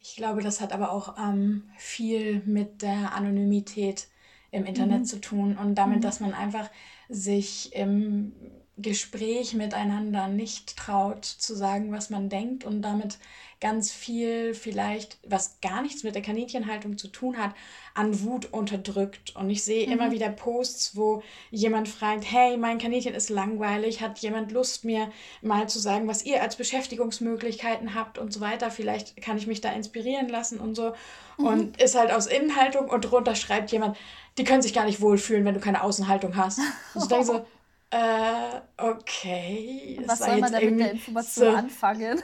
Ich 0.00 0.16
glaube, 0.16 0.42
das 0.42 0.60
hat 0.60 0.72
aber 0.72 0.92
auch 0.92 1.16
ähm, 1.18 1.64
viel 1.76 2.42
mit 2.44 2.82
der 2.82 3.14
Anonymität 3.14 4.08
im 4.50 4.64
Internet 4.64 5.00
mhm. 5.00 5.04
zu 5.04 5.20
tun 5.20 5.56
und 5.56 5.74
damit, 5.74 5.98
mhm. 5.98 6.02
dass 6.02 6.20
man 6.20 6.32
einfach 6.32 6.70
sich 7.08 7.74
im 7.74 8.32
Gespräch 8.78 9.54
miteinander 9.54 10.28
nicht 10.28 10.76
traut 10.76 11.24
zu 11.24 11.54
sagen, 11.54 11.92
was 11.92 12.10
man 12.10 12.28
denkt 12.28 12.64
und 12.64 12.82
damit 12.82 13.18
ganz 13.60 13.90
viel 13.90 14.54
vielleicht, 14.54 15.18
was 15.26 15.60
gar 15.60 15.82
nichts 15.82 16.02
mit 16.02 16.14
der 16.14 16.22
Kaninchenhaltung 16.22 16.98
zu 16.98 17.08
tun 17.08 17.38
hat, 17.38 17.54
an 17.94 18.22
Wut 18.22 18.52
unterdrückt. 18.52 19.34
Und 19.34 19.48
ich 19.48 19.64
sehe 19.64 19.86
mhm. 19.86 19.92
immer 19.92 20.10
wieder 20.10 20.28
Posts, 20.28 20.96
wo 20.96 21.22
jemand 21.50 21.88
fragt, 21.88 22.30
hey, 22.30 22.56
mein 22.58 22.78
Kaninchen 22.78 23.14
ist 23.14 23.30
langweilig, 23.30 24.02
hat 24.02 24.18
jemand 24.18 24.52
Lust, 24.52 24.84
mir 24.84 25.10
mal 25.40 25.68
zu 25.68 25.78
sagen, 25.78 26.06
was 26.06 26.24
ihr 26.24 26.42
als 26.42 26.56
Beschäftigungsmöglichkeiten 26.56 27.94
habt 27.94 28.18
und 28.18 28.32
so 28.32 28.40
weiter. 28.40 28.70
Vielleicht 28.70 29.20
kann 29.22 29.38
ich 29.38 29.46
mich 29.46 29.62
da 29.62 29.72
inspirieren 29.72 30.28
lassen 30.28 30.60
und 30.60 30.74
so. 30.74 30.92
Mhm. 31.38 31.46
Und 31.46 31.82
ist 31.82 31.96
halt 31.96 32.12
aus 32.12 32.26
Innenhaltung 32.26 32.90
und 32.90 33.00
drunter 33.02 33.34
schreibt 33.34 33.72
jemand, 33.72 33.96
die 34.36 34.44
können 34.44 34.60
sich 34.60 34.74
gar 34.74 34.84
nicht 34.84 35.00
wohlfühlen, 35.00 35.46
wenn 35.46 35.54
du 35.54 35.60
keine 35.60 35.82
Außenhaltung 35.82 36.36
hast. 36.36 36.58
Und 36.94 37.02
ich 37.02 37.08
denke 37.08 37.24
so, 37.24 37.46
äh, 37.90 38.60
okay. 38.78 40.00
Was 40.06 40.18
soll 40.18 40.38
man 40.38 40.52
denn 40.52 40.70
mit 40.70 40.80
der 40.80 40.90
Information 40.92 41.46
so 41.46 41.56
anfangen? 41.56 42.20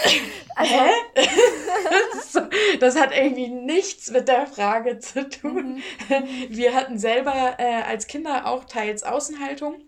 also, 0.56 0.74
Hä? 0.74 0.90
das 2.80 2.98
hat 2.98 3.14
irgendwie 3.14 3.48
nichts 3.48 4.10
mit 4.10 4.26
der 4.28 4.46
Frage 4.46 5.00
zu 5.00 5.28
tun. 5.28 5.82
Mhm. 6.08 6.48
Wir 6.48 6.74
hatten 6.74 6.98
selber 6.98 7.56
äh, 7.58 7.82
als 7.82 8.06
Kinder 8.06 8.46
auch 8.46 8.64
teils 8.64 9.02
Außenhaltung, 9.02 9.82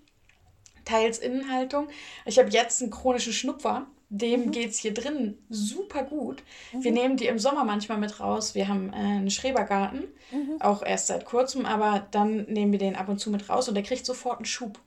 teils 0.85 1.19
Innenhaltung. 1.19 1.89
Ich 2.27 2.39
habe 2.39 2.51
jetzt 2.51 2.83
einen 2.83 2.91
chronischen 2.91 3.33
Schnupfer. 3.33 3.87
Dem 4.11 4.47
mhm. 4.47 4.51
geht 4.51 4.71
es 4.71 4.79
hier 4.79 4.93
drin 4.93 5.39
super 5.49 6.05
gut. 6.05 6.43
Mhm. 6.73 6.85
Wir 6.85 6.93
nehmen 6.93 7.17
die 7.17 7.27
im 7.27 7.39
Sommer 7.39 7.65
manchmal 7.65 7.97
mit 7.97 8.21
raus. 8.21 8.55
Wir 8.55 8.69
haben 8.69 8.93
äh, 8.93 8.97
einen 8.97 9.31
Schrebergarten, 9.31 10.05
mhm. 10.31 10.61
auch 10.61 10.83
erst 10.83 11.07
seit 11.07 11.25
kurzem, 11.25 11.65
aber 11.65 12.07
dann 12.11 12.45
nehmen 12.45 12.73
wir 12.73 12.79
den 12.79 12.95
ab 12.95 13.09
und 13.09 13.19
zu 13.19 13.31
mit 13.31 13.49
raus 13.49 13.69
und 13.69 13.75
der 13.75 13.83
kriegt 13.83 14.05
sofort 14.05 14.37
einen 14.37 14.45
Schub. 14.45 14.79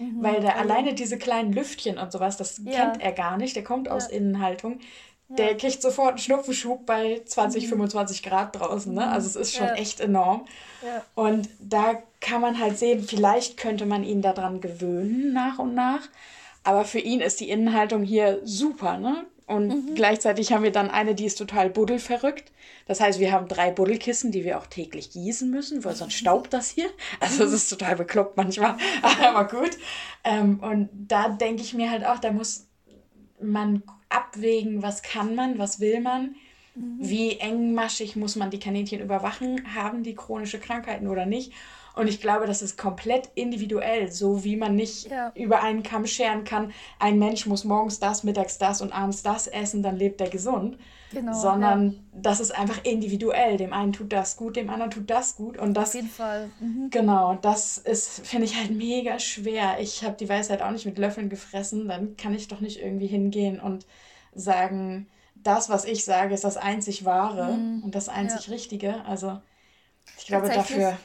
Mhm, 0.00 0.22
weil 0.22 0.40
der 0.40 0.56
alleine 0.58 0.94
diese 0.94 1.18
kleinen 1.18 1.52
Lüftchen 1.52 1.98
und 1.98 2.10
sowas, 2.10 2.36
das 2.36 2.60
ja. 2.64 2.72
kennt 2.72 3.02
er 3.02 3.12
gar 3.12 3.36
nicht. 3.36 3.54
Der 3.54 3.62
kommt 3.62 3.86
ja. 3.86 3.92
aus 3.92 4.08
Innenhaltung. 4.08 4.80
Der 5.28 5.56
kriegt 5.56 5.80
sofort 5.80 6.08
einen 6.08 6.18
Schnupfenschub 6.18 6.86
bei 6.86 7.22
20, 7.24 7.64
mhm. 7.64 7.68
25 7.68 8.24
Grad 8.24 8.58
draußen. 8.58 8.92
Ne? 8.92 9.06
Also 9.06 9.28
es 9.28 9.36
ist 9.36 9.54
schon 9.54 9.68
echt 9.68 10.00
enorm. 10.00 10.44
Und 11.14 11.48
da 11.60 12.02
kann 12.20 12.40
man 12.40 12.58
halt 12.58 12.78
sehen, 12.78 13.04
vielleicht 13.04 13.56
könnte 13.56 13.86
man 13.86 14.02
ihn 14.02 14.22
daran 14.22 14.60
gewöhnen 14.60 15.32
nach 15.32 15.60
und 15.60 15.74
nach. 15.74 16.00
Aber 16.64 16.84
für 16.84 16.98
ihn 16.98 17.20
ist 17.20 17.38
die 17.38 17.48
Innenhaltung 17.48 18.02
hier 18.02 18.40
super, 18.42 18.98
ne? 18.98 19.24
Und 19.50 19.66
mhm. 19.66 19.94
gleichzeitig 19.96 20.52
haben 20.52 20.62
wir 20.62 20.70
dann 20.70 20.90
eine, 20.90 21.16
die 21.16 21.24
ist 21.24 21.34
total 21.34 21.70
buddelverrückt. 21.70 22.52
Das 22.86 23.00
heißt, 23.00 23.18
wir 23.18 23.32
haben 23.32 23.48
drei 23.48 23.72
Buddelkissen, 23.72 24.30
die 24.30 24.44
wir 24.44 24.56
auch 24.58 24.66
täglich 24.66 25.10
gießen 25.10 25.50
müssen, 25.50 25.84
weil 25.84 25.96
sonst 25.96 26.14
staubt 26.14 26.52
das 26.52 26.70
hier. 26.70 26.88
Also 27.18 27.42
es 27.42 27.52
ist 27.52 27.68
total 27.68 27.96
bekloppt 27.96 28.36
manchmal, 28.36 28.76
aber 29.24 29.48
gut. 29.48 29.76
Ähm, 30.22 30.60
und 30.60 30.88
da 30.92 31.30
denke 31.30 31.62
ich 31.62 31.74
mir 31.74 31.90
halt 31.90 32.06
auch, 32.06 32.20
da 32.20 32.30
muss 32.30 32.68
man 33.42 33.82
abwägen, 34.08 34.84
was 34.84 35.02
kann 35.02 35.34
man, 35.34 35.58
was 35.58 35.80
will 35.80 36.00
man, 36.00 36.36
mhm. 36.76 36.98
wie 37.00 37.38
engmaschig 37.38 38.14
muss 38.14 38.36
man 38.36 38.50
die 38.50 38.60
Kaninchen 38.60 39.00
überwachen, 39.00 39.74
haben 39.74 40.04
die 40.04 40.14
chronische 40.14 40.60
Krankheiten 40.60 41.08
oder 41.08 41.26
nicht. 41.26 41.52
Und 42.00 42.08
ich 42.08 42.22
glaube, 42.22 42.46
das 42.46 42.62
ist 42.62 42.78
komplett 42.78 43.28
individuell, 43.34 44.10
so 44.10 44.42
wie 44.42 44.56
man 44.56 44.74
nicht 44.74 45.10
ja. 45.10 45.32
über 45.34 45.62
einen 45.62 45.82
Kamm 45.82 46.06
scheren 46.06 46.44
kann, 46.44 46.72
ein 46.98 47.18
Mensch 47.18 47.44
muss 47.44 47.64
morgens 47.64 48.00
das, 48.00 48.24
mittags 48.24 48.56
das 48.56 48.80
und 48.80 48.90
abends 48.90 49.22
das 49.22 49.46
essen, 49.46 49.82
dann 49.82 49.98
lebt 49.98 50.18
er 50.22 50.30
gesund. 50.30 50.78
Genau, 51.12 51.34
sondern 51.34 51.90
ja. 51.90 51.98
das 52.22 52.40
ist 52.40 52.52
einfach 52.52 52.82
individuell. 52.84 53.58
Dem 53.58 53.74
einen 53.74 53.92
tut 53.92 54.14
das 54.14 54.38
gut, 54.38 54.56
dem 54.56 54.70
anderen 54.70 54.90
tut 54.90 55.10
das 55.10 55.36
gut. 55.36 55.58
Und 55.58 55.74
das, 55.74 55.90
Auf 55.90 55.94
jeden 55.96 56.08
Fall. 56.08 56.48
Mhm. 56.58 56.88
Genau, 56.88 57.34
das 57.42 57.76
ist, 57.76 58.26
finde 58.26 58.46
ich 58.46 58.56
halt 58.56 58.70
mega 58.70 59.18
schwer. 59.18 59.78
Ich 59.78 60.02
habe 60.02 60.16
die 60.16 60.28
Weisheit 60.30 60.62
auch 60.62 60.70
nicht 60.70 60.86
mit 60.86 60.96
Löffeln 60.96 61.28
gefressen. 61.28 61.86
Dann 61.86 62.16
kann 62.16 62.32
ich 62.32 62.48
doch 62.48 62.60
nicht 62.60 62.80
irgendwie 62.80 63.08
hingehen 63.08 63.60
und 63.60 63.84
sagen, 64.34 65.06
das, 65.34 65.68
was 65.68 65.84
ich 65.84 66.06
sage, 66.06 66.32
ist 66.32 66.44
das 66.44 66.56
einzig 66.56 67.04
Wahre 67.04 67.58
mhm. 67.58 67.82
und 67.84 67.94
das 67.94 68.08
einzig 68.08 68.46
ja. 68.46 68.54
Richtige. 68.54 69.04
Also 69.04 69.38
ich 70.16 70.26
glaube 70.26 70.48
dafür 70.48 70.96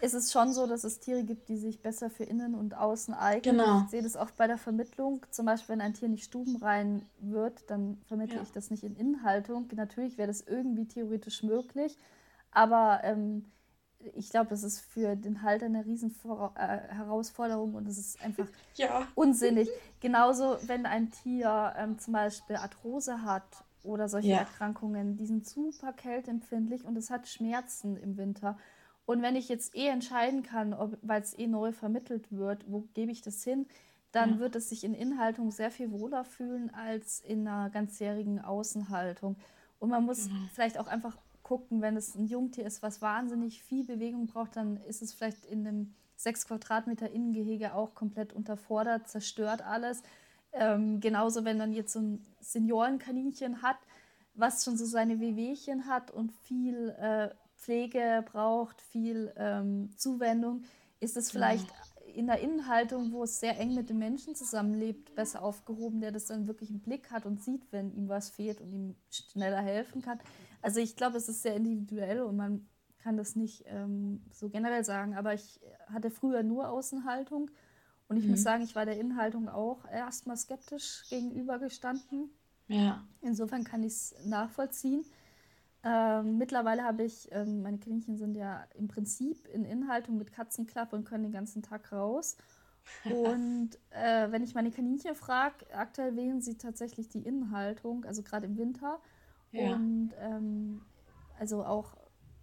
ist 0.00 0.14
es 0.14 0.30
schon 0.30 0.52
so, 0.52 0.66
dass 0.66 0.84
es 0.84 1.00
Tiere 1.00 1.24
gibt, 1.24 1.48
die 1.48 1.56
sich 1.56 1.80
besser 1.80 2.10
für 2.10 2.24
innen 2.24 2.54
und 2.54 2.76
außen 2.76 3.14
eignen. 3.14 3.56
Genau. 3.56 3.82
Ich 3.84 3.90
sehe 3.90 4.02
das 4.02 4.16
oft 4.16 4.36
bei 4.36 4.46
der 4.46 4.58
Vermittlung. 4.58 5.24
Zum 5.30 5.46
Beispiel, 5.46 5.74
wenn 5.74 5.80
ein 5.80 5.94
Tier 5.94 6.08
nicht 6.08 6.24
stubenrein 6.24 7.06
wird, 7.20 7.70
dann 7.70 7.98
vermittle 8.06 8.36
ja. 8.36 8.42
ich 8.42 8.52
das 8.52 8.70
nicht 8.70 8.84
in 8.84 8.96
Inhaltung. 8.96 9.68
Natürlich 9.74 10.18
wäre 10.18 10.28
das 10.28 10.42
irgendwie 10.42 10.86
theoretisch 10.86 11.42
möglich, 11.42 11.96
aber 12.50 13.00
ähm, 13.04 13.46
ich 14.14 14.30
glaube, 14.30 14.50
das 14.50 14.62
ist 14.62 14.80
für 14.80 15.16
den 15.16 15.42
Halter 15.42 15.66
eine 15.66 15.84
riesen 15.84 16.14
äh, 16.24 16.58
Herausforderung 16.94 17.74
und 17.74 17.88
es 17.88 17.98
ist 17.98 18.22
einfach 18.22 18.46
ja. 18.74 19.06
unsinnig. 19.14 19.68
Genauso, 20.00 20.58
wenn 20.66 20.86
ein 20.86 21.10
Tier 21.10 21.74
ähm, 21.76 21.98
zum 21.98 22.12
Beispiel 22.12 22.56
Arthrose 22.56 23.22
hat 23.22 23.64
oder 23.82 24.08
solche 24.08 24.28
ja. 24.28 24.38
Erkrankungen, 24.38 25.16
die 25.16 25.26
sind 25.26 25.46
super 25.46 25.92
kälteempfindlich 25.92 26.84
und 26.84 26.96
es 26.96 27.10
hat 27.10 27.26
Schmerzen 27.28 27.96
im 27.96 28.16
Winter. 28.16 28.58
Und 29.06 29.22
wenn 29.22 29.36
ich 29.36 29.48
jetzt 29.48 29.74
eh 29.76 29.86
entscheiden 29.86 30.42
kann, 30.42 30.76
weil 31.02 31.22
es 31.22 31.38
eh 31.38 31.46
neu 31.46 31.72
vermittelt 31.72 32.30
wird, 32.32 32.64
wo 32.66 32.84
gebe 32.92 33.12
ich 33.12 33.22
das 33.22 33.42
hin, 33.42 33.66
dann 34.12 34.34
ja. 34.34 34.38
wird 34.40 34.56
es 34.56 34.68
sich 34.68 34.82
in 34.82 34.94
Inhaltung 34.94 35.50
sehr 35.50 35.70
viel 35.70 35.92
wohler 35.92 36.24
fühlen 36.24 36.72
als 36.74 37.20
in 37.20 37.46
einer 37.46 37.70
ganzjährigen 37.70 38.40
Außenhaltung. 38.40 39.36
Und 39.78 39.90
man 39.90 40.04
muss 40.04 40.28
mhm. 40.28 40.50
vielleicht 40.52 40.78
auch 40.78 40.88
einfach 40.88 41.16
gucken, 41.42 41.80
wenn 41.80 41.96
es 41.96 42.16
ein 42.16 42.26
Jungtier 42.26 42.66
ist, 42.66 42.82
was 42.82 43.00
wahnsinnig 43.00 43.62
viel 43.62 43.84
Bewegung 43.84 44.26
braucht, 44.26 44.56
dann 44.56 44.78
ist 44.88 45.02
es 45.02 45.14
vielleicht 45.14 45.44
in 45.46 45.66
einem 45.66 45.94
6 46.16 46.48
Quadratmeter 46.48 47.10
Innengehege 47.10 47.74
auch 47.74 47.94
komplett 47.94 48.32
unterfordert, 48.32 49.08
zerstört 49.08 49.62
alles. 49.62 50.02
Ähm, 50.52 51.00
genauso, 51.00 51.44
wenn 51.44 51.58
dann 51.58 51.72
jetzt 51.72 51.92
so 51.92 52.00
ein 52.00 52.26
Seniorenkaninchen 52.40 53.62
hat, 53.62 53.76
was 54.34 54.64
schon 54.64 54.76
so 54.76 54.86
seine 54.86 55.20
Wehwehchen 55.20 55.86
hat 55.86 56.10
und 56.10 56.32
viel 56.32 56.88
äh, 56.98 57.28
Pflege 57.66 58.24
braucht, 58.30 58.80
viel 58.80 59.32
ähm, 59.36 59.90
Zuwendung, 59.96 60.62
ist 61.00 61.16
es 61.16 61.32
vielleicht 61.32 61.66
ja. 61.66 62.12
in 62.14 62.28
der 62.28 62.38
Innenhaltung, 62.38 63.10
wo 63.10 63.24
es 63.24 63.40
sehr 63.40 63.58
eng 63.58 63.74
mit 63.74 63.90
den 63.90 63.98
Menschen 63.98 64.36
zusammenlebt, 64.36 65.16
besser 65.16 65.42
aufgehoben, 65.42 66.00
der 66.00 66.12
das 66.12 66.26
dann 66.26 66.46
wirklich 66.46 66.70
im 66.70 66.78
Blick 66.78 67.10
hat 67.10 67.26
und 67.26 67.42
sieht, 67.42 67.72
wenn 67.72 67.92
ihm 67.92 68.08
was 68.08 68.30
fehlt 68.30 68.60
und 68.60 68.72
ihm 68.72 68.94
schneller 69.10 69.60
helfen 69.60 70.00
kann. 70.00 70.20
Also 70.62 70.78
ich 70.78 70.94
glaube, 70.94 71.16
es 71.16 71.28
ist 71.28 71.42
sehr 71.42 71.56
individuell 71.56 72.22
und 72.22 72.36
man 72.36 72.68
kann 72.98 73.16
das 73.16 73.34
nicht 73.34 73.64
ähm, 73.66 74.22
so 74.32 74.48
generell 74.48 74.84
sagen, 74.84 75.16
aber 75.16 75.34
ich 75.34 75.60
hatte 75.88 76.12
früher 76.12 76.44
nur 76.44 76.68
Außenhaltung 76.68 77.50
und 78.06 78.16
ich 78.16 78.24
mhm. 78.24 78.30
muss 78.30 78.42
sagen, 78.44 78.62
ich 78.62 78.76
war 78.76 78.86
der 78.86 78.98
Innenhaltung 78.98 79.48
auch 79.48 79.84
erstmal 79.90 80.36
skeptisch 80.36 81.02
gegenübergestanden. 81.10 82.30
Ja. 82.68 83.04
Insofern 83.22 83.64
kann 83.64 83.82
ich 83.82 83.92
es 83.92 84.14
nachvollziehen. 84.24 85.04
Ähm, 85.82 86.38
mittlerweile 86.38 86.82
habe 86.84 87.04
ich, 87.04 87.28
ähm, 87.32 87.62
meine 87.62 87.78
Kaninchen 87.78 88.16
sind 88.16 88.34
ja 88.34 88.64
im 88.74 88.88
Prinzip 88.88 89.46
in 89.48 89.64
Inhaltung 89.64 90.16
mit 90.18 90.32
Katzenklappe 90.32 90.96
und 90.96 91.04
können 91.04 91.24
den 91.24 91.32
ganzen 91.32 91.62
Tag 91.62 91.92
raus. 91.92 92.36
Und 93.04 93.70
äh, 93.90 94.30
wenn 94.30 94.42
ich 94.42 94.54
meine 94.54 94.70
Kaninchen 94.70 95.14
frage, 95.14 95.66
aktuell 95.72 96.16
wählen 96.16 96.40
sie 96.40 96.56
tatsächlich 96.58 97.08
die 97.08 97.22
Innenhaltung, 97.22 98.04
also 98.04 98.22
gerade 98.22 98.46
im 98.46 98.56
Winter. 98.56 99.00
Ja. 99.52 99.74
Und 99.74 100.12
ähm, 100.20 100.82
also 101.38 101.64
auch 101.64 101.96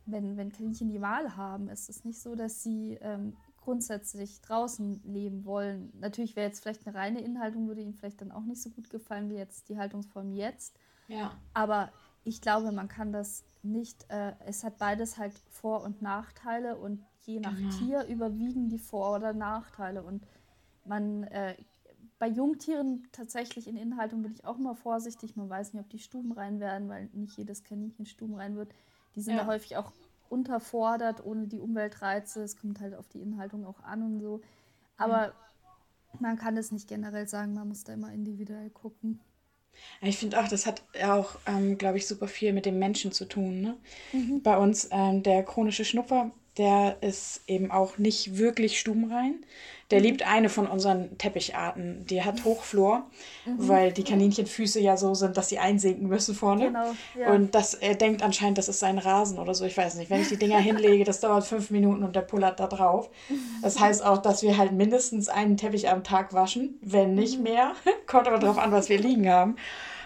wenn, 0.05 0.37
wenn 0.37 0.51
Kaninchen 0.51 0.89
die 0.89 1.01
Wahl 1.01 1.35
haben, 1.35 1.69
ist 1.69 1.89
es 1.89 2.03
nicht 2.03 2.21
so, 2.21 2.35
dass 2.35 2.63
sie 2.63 2.97
ähm, 3.01 3.35
grundsätzlich 3.57 4.41
draußen 4.41 5.01
leben 5.05 5.45
wollen. 5.45 5.91
Natürlich 5.99 6.35
wäre 6.35 6.47
jetzt 6.47 6.61
vielleicht 6.61 6.85
eine 6.85 6.95
reine 6.95 7.21
Inhaltung, 7.21 7.67
würde 7.67 7.81
ihnen 7.81 7.93
vielleicht 7.93 8.21
dann 8.21 8.31
auch 8.31 8.43
nicht 8.43 8.61
so 8.61 8.69
gut 8.69 8.89
gefallen 8.89 9.29
wie 9.29 9.35
jetzt 9.35 9.69
die 9.69 9.77
Haltungsform 9.77 10.33
jetzt. 10.33 10.77
Ja. 11.07 11.37
Aber 11.53 11.91
ich 12.23 12.41
glaube, 12.41 12.71
man 12.71 12.87
kann 12.87 13.11
das 13.11 13.43
nicht, 13.63 14.05
äh, 14.09 14.33
es 14.45 14.63
hat 14.63 14.77
beides 14.77 15.17
halt 15.17 15.33
Vor- 15.49 15.83
und 15.83 16.01
Nachteile 16.01 16.77
und 16.77 17.03
je 17.21 17.39
nach 17.39 17.55
genau. 17.55 17.77
Tier 17.77 18.05
überwiegen 18.05 18.69
die 18.69 18.79
Vor- 18.79 19.15
oder 19.15 19.33
Nachteile. 19.33 20.03
Und 20.03 20.25
man, 20.85 21.23
äh, 21.23 21.55
bei 22.19 22.27
Jungtieren 22.27 23.07
tatsächlich 23.11 23.67
in 23.67 23.77
Inhaltung 23.77 24.21
bin 24.21 24.33
ich 24.33 24.45
auch 24.45 24.57
immer 24.57 24.75
vorsichtig. 24.75 25.35
Man 25.35 25.49
weiß 25.49 25.73
nicht, 25.73 25.83
ob 25.83 25.89
die 25.89 25.99
stubenrein 25.99 26.59
werden, 26.59 26.89
weil 26.89 27.09
nicht 27.13 27.37
jedes 27.37 27.63
Kaninchen 27.63 28.05
stubenrein 28.05 28.55
wird. 28.55 28.73
Die 29.15 29.21
sind 29.21 29.35
ja. 29.35 29.41
da 29.41 29.47
häufig 29.47 29.77
auch 29.77 29.91
unterfordert 30.29 31.25
ohne 31.25 31.47
die 31.47 31.59
Umweltreize. 31.59 32.43
Es 32.43 32.57
kommt 32.57 32.79
halt 32.79 32.95
auf 32.95 33.07
die 33.07 33.21
Inhaltung 33.21 33.65
auch 33.65 33.81
an 33.83 34.01
und 34.03 34.19
so. 34.19 34.41
Aber 34.97 35.27
ja. 35.27 35.33
man 36.19 36.37
kann 36.37 36.57
es 36.57 36.71
nicht 36.71 36.87
generell 36.87 37.27
sagen, 37.27 37.53
man 37.53 37.67
muss 37.67 37.83
da 37.83 37.93
immer 37.93 38.11
individuell 38.11 38.69
gucken. 38.69 39.19
Ich 40.01 40.17
finde 40.17 40.39
auch, 40.39 40.47
das 40.47 40.65
hat 40.65 40.81
auch, 41.03 41.35
ähm, 41.45 41.77
glaube 41.77 41.97
ich, 41.97 42.07
super 42.07 42.27
viel 42.27 42.53
mit 42.53 42.65
dem 42.65 42.79
Menschen 42.79 43.11
zu 43.11 43.25
tun. 43.25 43.61
Ne? 43.61 43.77
Mhm. 44.11 44.41
Bei 44.41 44.57
uns 44.57 44.89
ähm, 44.91 45.23
der 45.23 45.43
chronische 45.43 45.85
Schnupfer, 45.85 46.31
der 46.57 46.97
ist 47.01 47.41
eben 47.47 47.71
auch 47.71 47.97
nicht 47.97 48.37
wirklich 48.37 48.79
stubenrein. 48.79 49.43
Der 49.89 49.99
mhm. 49.99 50.05
liebt 50.05 50.27
eine 50.27 50.49
von 50.49 50.67
unseren 50.67 51.17
Teppicharten. 51.17 52.05
Die 52.05 52.23
hat 52.23 52.45
Hochflor, 52.45 53.07
mhm. 53.45 53.67
weil 53.67 53.91
die 53.91 54.03
Kaninchenfüße 54.03 54.79
ja 54.79 54.95
so 54.95 55.13
sind, 55.13 55.35
dass 55.35 55.49
sie 55.49 55.59
einsinken 55.59 56.07
müssen 56.07 56.35
vorne. 56.35 56.67
Genau, 56.67 56.93
ja. 57.19 57.31
Und 57.31 57.55
das, 57.55 57.73
er 57.73 57.95
denkt 57.95 58.21
anscheinend, 58.21 58.57
das 58.57 58.69
ist 58.69 58.79
sein 58.79 58.97
Rasen 58.97 59.39
oder 59.39 59.55
so. 59.55 59.65
Ich 59.65 59.75
weiß 59.75 59.95
nicht. 59.95 60.09
Wenn 60.09 60.21
ich 60.21 60.29
die 60.29 60.37
Dinger 60.37 60.59
hinlege, 60.59 61.03
das 61.03 61.19
dauert 61.19 61.45
fünf 61.45 61.71
Minuten 61.71 62.03
und 62.03 62.15
der 62.15 62.21
pullert 62.21 62.59
da 62.59 62.67
drauf. 62.67 63.09
Das 63.61 63.79
heißt 63.79 64.05
auch, 64.05 64.19
dass 64.19 64.43
wir 64.43 64.57
halt 64.57 64.71
mindestens 64.71 65.29
einen 65.29 65.57
Teppich 65.57 65.89
am 65.89 66.03
Tag 66.03 66.33
waschen, 66.33 66.77
wenn 66.81 67.15
nicht 67.15 67.37
mhm. 67.37 67.43
mehr. 67.43 67.73
kommt 68.07 68.27
aber 68.27 68.39
darauf 68.39 68.57
an, 68.59 68.71
was 68.71 68.89
wir 68.89 68.99
liegen 68.99 69.29
haben. 69.29 69.55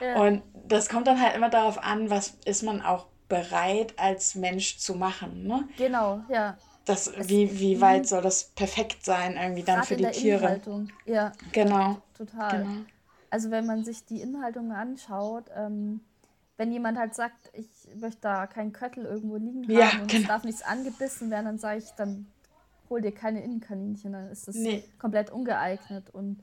Ja. 0.01 0.21
Und 0.21 0.43
das 0.67 0.89
kommt 0.89 1.07
dann 1.07 1.21
halt 1.21 1.35
immer 1.35 1.49
darauf 1.49 1.81
an, 1.81 2.09
was 2.09 2.37
ist 2.45 2.63
man 2.63 2.81
auch 2.81 3.05
bereit 3.27 3.93
als 3.97 4.35
Mensch 4.35 4.77
zu 4.77 4.95
machen. 4.95 5.43
Ne? 5.43 5.67
Genau, 5.77 6.21
ja. 6.29 6.57
Das, 6.85 7.11
wie, 7.27 7.59
wie 7.59 7.81
weit 7.81 8.03
mhm. 8.03 8.05
soll 8.05 8.21
das 8.21 8.45
perfekt 8.45 9.03
sein, 9.03 9.35
irgendwie 9.35 9.63
dann 9.63 9.83
für 9.83 9.97
die 9.97 10.09
Tiere? 10.11 10.43
Inhaltung. 10.43 10.89
Ja. 11.05 11.33
Genau. 11.51 11.97
Total. 12.17 12.63
Genau. 12.63 12.85
Also 13.29 13.51
wenn 13.51 13.65
man 13.65 13.83
sich 13.83 14.05
die 14.05 14.21
Inhaltung 14.21 14.71
anschaut, 14.71 15.45
ähm, 15.53 15.99
wenn 16.55 16.71
jemand 16.71 16.97
halt 16.97 17.13
sagt, 17.13 17.51
ich 17.53 17.67
möchte 17.95 18.21
da 18.21 18.47
keinen 18.47 18.71
Köttel 18.71 19.05
irgendwo 19.05 19.35
liegen 19.35 19.63
haben 19.63 19.71
ja, 19.71 20.01
und 20.01 20.09
genau. 20.09 20.21
es 20.21 20.27
darf 20.27 20.43
nichts 20.43 20.61
angebissen 20.63 21.29
werden, 21.29 21.45
dann 21.45 21.59
sage 21.59 21.79
ich, 21.79 21.91
dann 21.91 22.25
hol 22.89 23.01
dir 23.01 23.11
keine 23.11 23.43
Innenkaninchen, 23.43 24.13
dann 24.13 24.29
ist 24.29 24.47
das 24.47 24.55
nee. 24.55 24.83
komplett 24.97 25.29
ungeeignet 25.29 26.09
und 26.09 26.39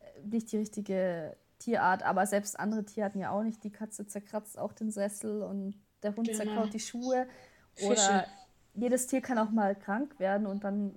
äh, 0.00 0.26
nicht 0.26 0.52
die 0.52 0.58
richtige 0.58 1.36
Tierart. 1.58 2.02
Aber 2.02 2.26
selbst 2.26 2.58
andere 2.58 2.84
Tierarten 2.84 3.20
ja 3.20 3.30
auch 3.30 3.42
nicht. 3.42 3.64
Die 3.64 3.70
Katze 3.70 4.06
zerkratzt 4.06 4.58
auch 4.58 4.72
den 4.72 4.90
Sessel 4.90 5.42
und 5.42 5.74
der 6.06 6.16
Hund 6.16 6.28
genau. 6.28 6.38
zerkaut 6.38 6.72
die 6.72 6.80
Schuhe. 6.80 7.26
Fische. 7.74 7.90
Oder 7.90 8.26
jedes 8.74 9.06
Tier 9.06 9.20
kann 9.20 9.38
auch 9.38 9.50
mal 9.50 9.74
krank 9.74 10.18
werden 10.18 10.46
und 10.46 10.64
dann 10.64 10.94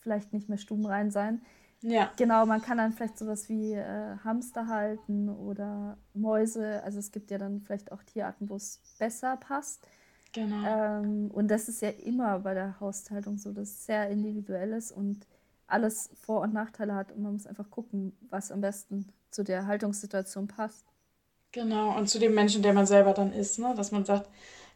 vielleicht 0.00 0.32
nicht 0.32 0.48
mehr 0.48 0.58
stubenrein 0.58 1.10
sein. 1.10 1.42
Ja. 1.82 2.12
Genau, 2.16 2.46
man 2.46 2.62
kann 2.62 2.78
dann 2.78 2.92
vielleicht 2.92 3.18
sowas 3.18 3.48
wie 3.48 3.72
äh, 3.72 4.16
Hamster 4.24 4.68
halten 4.68 5.28
oder 5.28 5.96
Mäuse. 6.14 6.82
Also 6.84 7.00
es 7.00 7.10
gibt 7.10 7.30
ja 7.30 7.38
dann 7.38 7.60
vielleicht 7.60 7.90
auch 7.90 8.02
Tierarten, 8.04 8.48
wo 8.48 8.56
es 8.56 8.80
besser 8.98 9.36
passt. 9.36 9.84
Genau. 10.32 10.64
Ähm, 10.64 11.30
und 11.32 11.48
das 11.48 11.68
ist 11.68 11.82
ja 11.82 11.90
immer 11.90 12.38
bei 12.38 12.54
der 12.54 12.78
Haushaltung 12.80 13.36
so, 13.36 13.52
dass 13.52 13.68
es 13.68 13.86
sehr 13.86 14.08
individuell 14.10 14.72
ist 14.72 14.92
und 14.92 15.26
alles 15.66 16.10
Vor- 16.20 16.42
und 16.42 16.54
Nachteile 16.54 16.94
hat 16.94 17.12
und 17.12 17.22
man 17.22 17.32
muss 17.32 17.46
einfach 17.46 17.70
gucken, 17.70 18.12
was 18.30 18.52
am 18.52 18.60
besten 18.60 19.08
zu 19.30 19.42
der 19.42 19.66
Haltungssituation 19.66 20.46
passt. 20.46 20.86
Genau, 21.52 21.96
und 21.96 22.08
zu 22.08 22.18
dem 22.18 22.34
Menschen, 22.34 22.62
der 22.62 22.72
man 22.72 22.86
selber 22.86 23.12
dann 23.12 23.32
ist, 23.32 23.58
ne? 23.58 23.74
dass 23.76 23.92
man 23.92 24.04
sagt, 24.04 24.28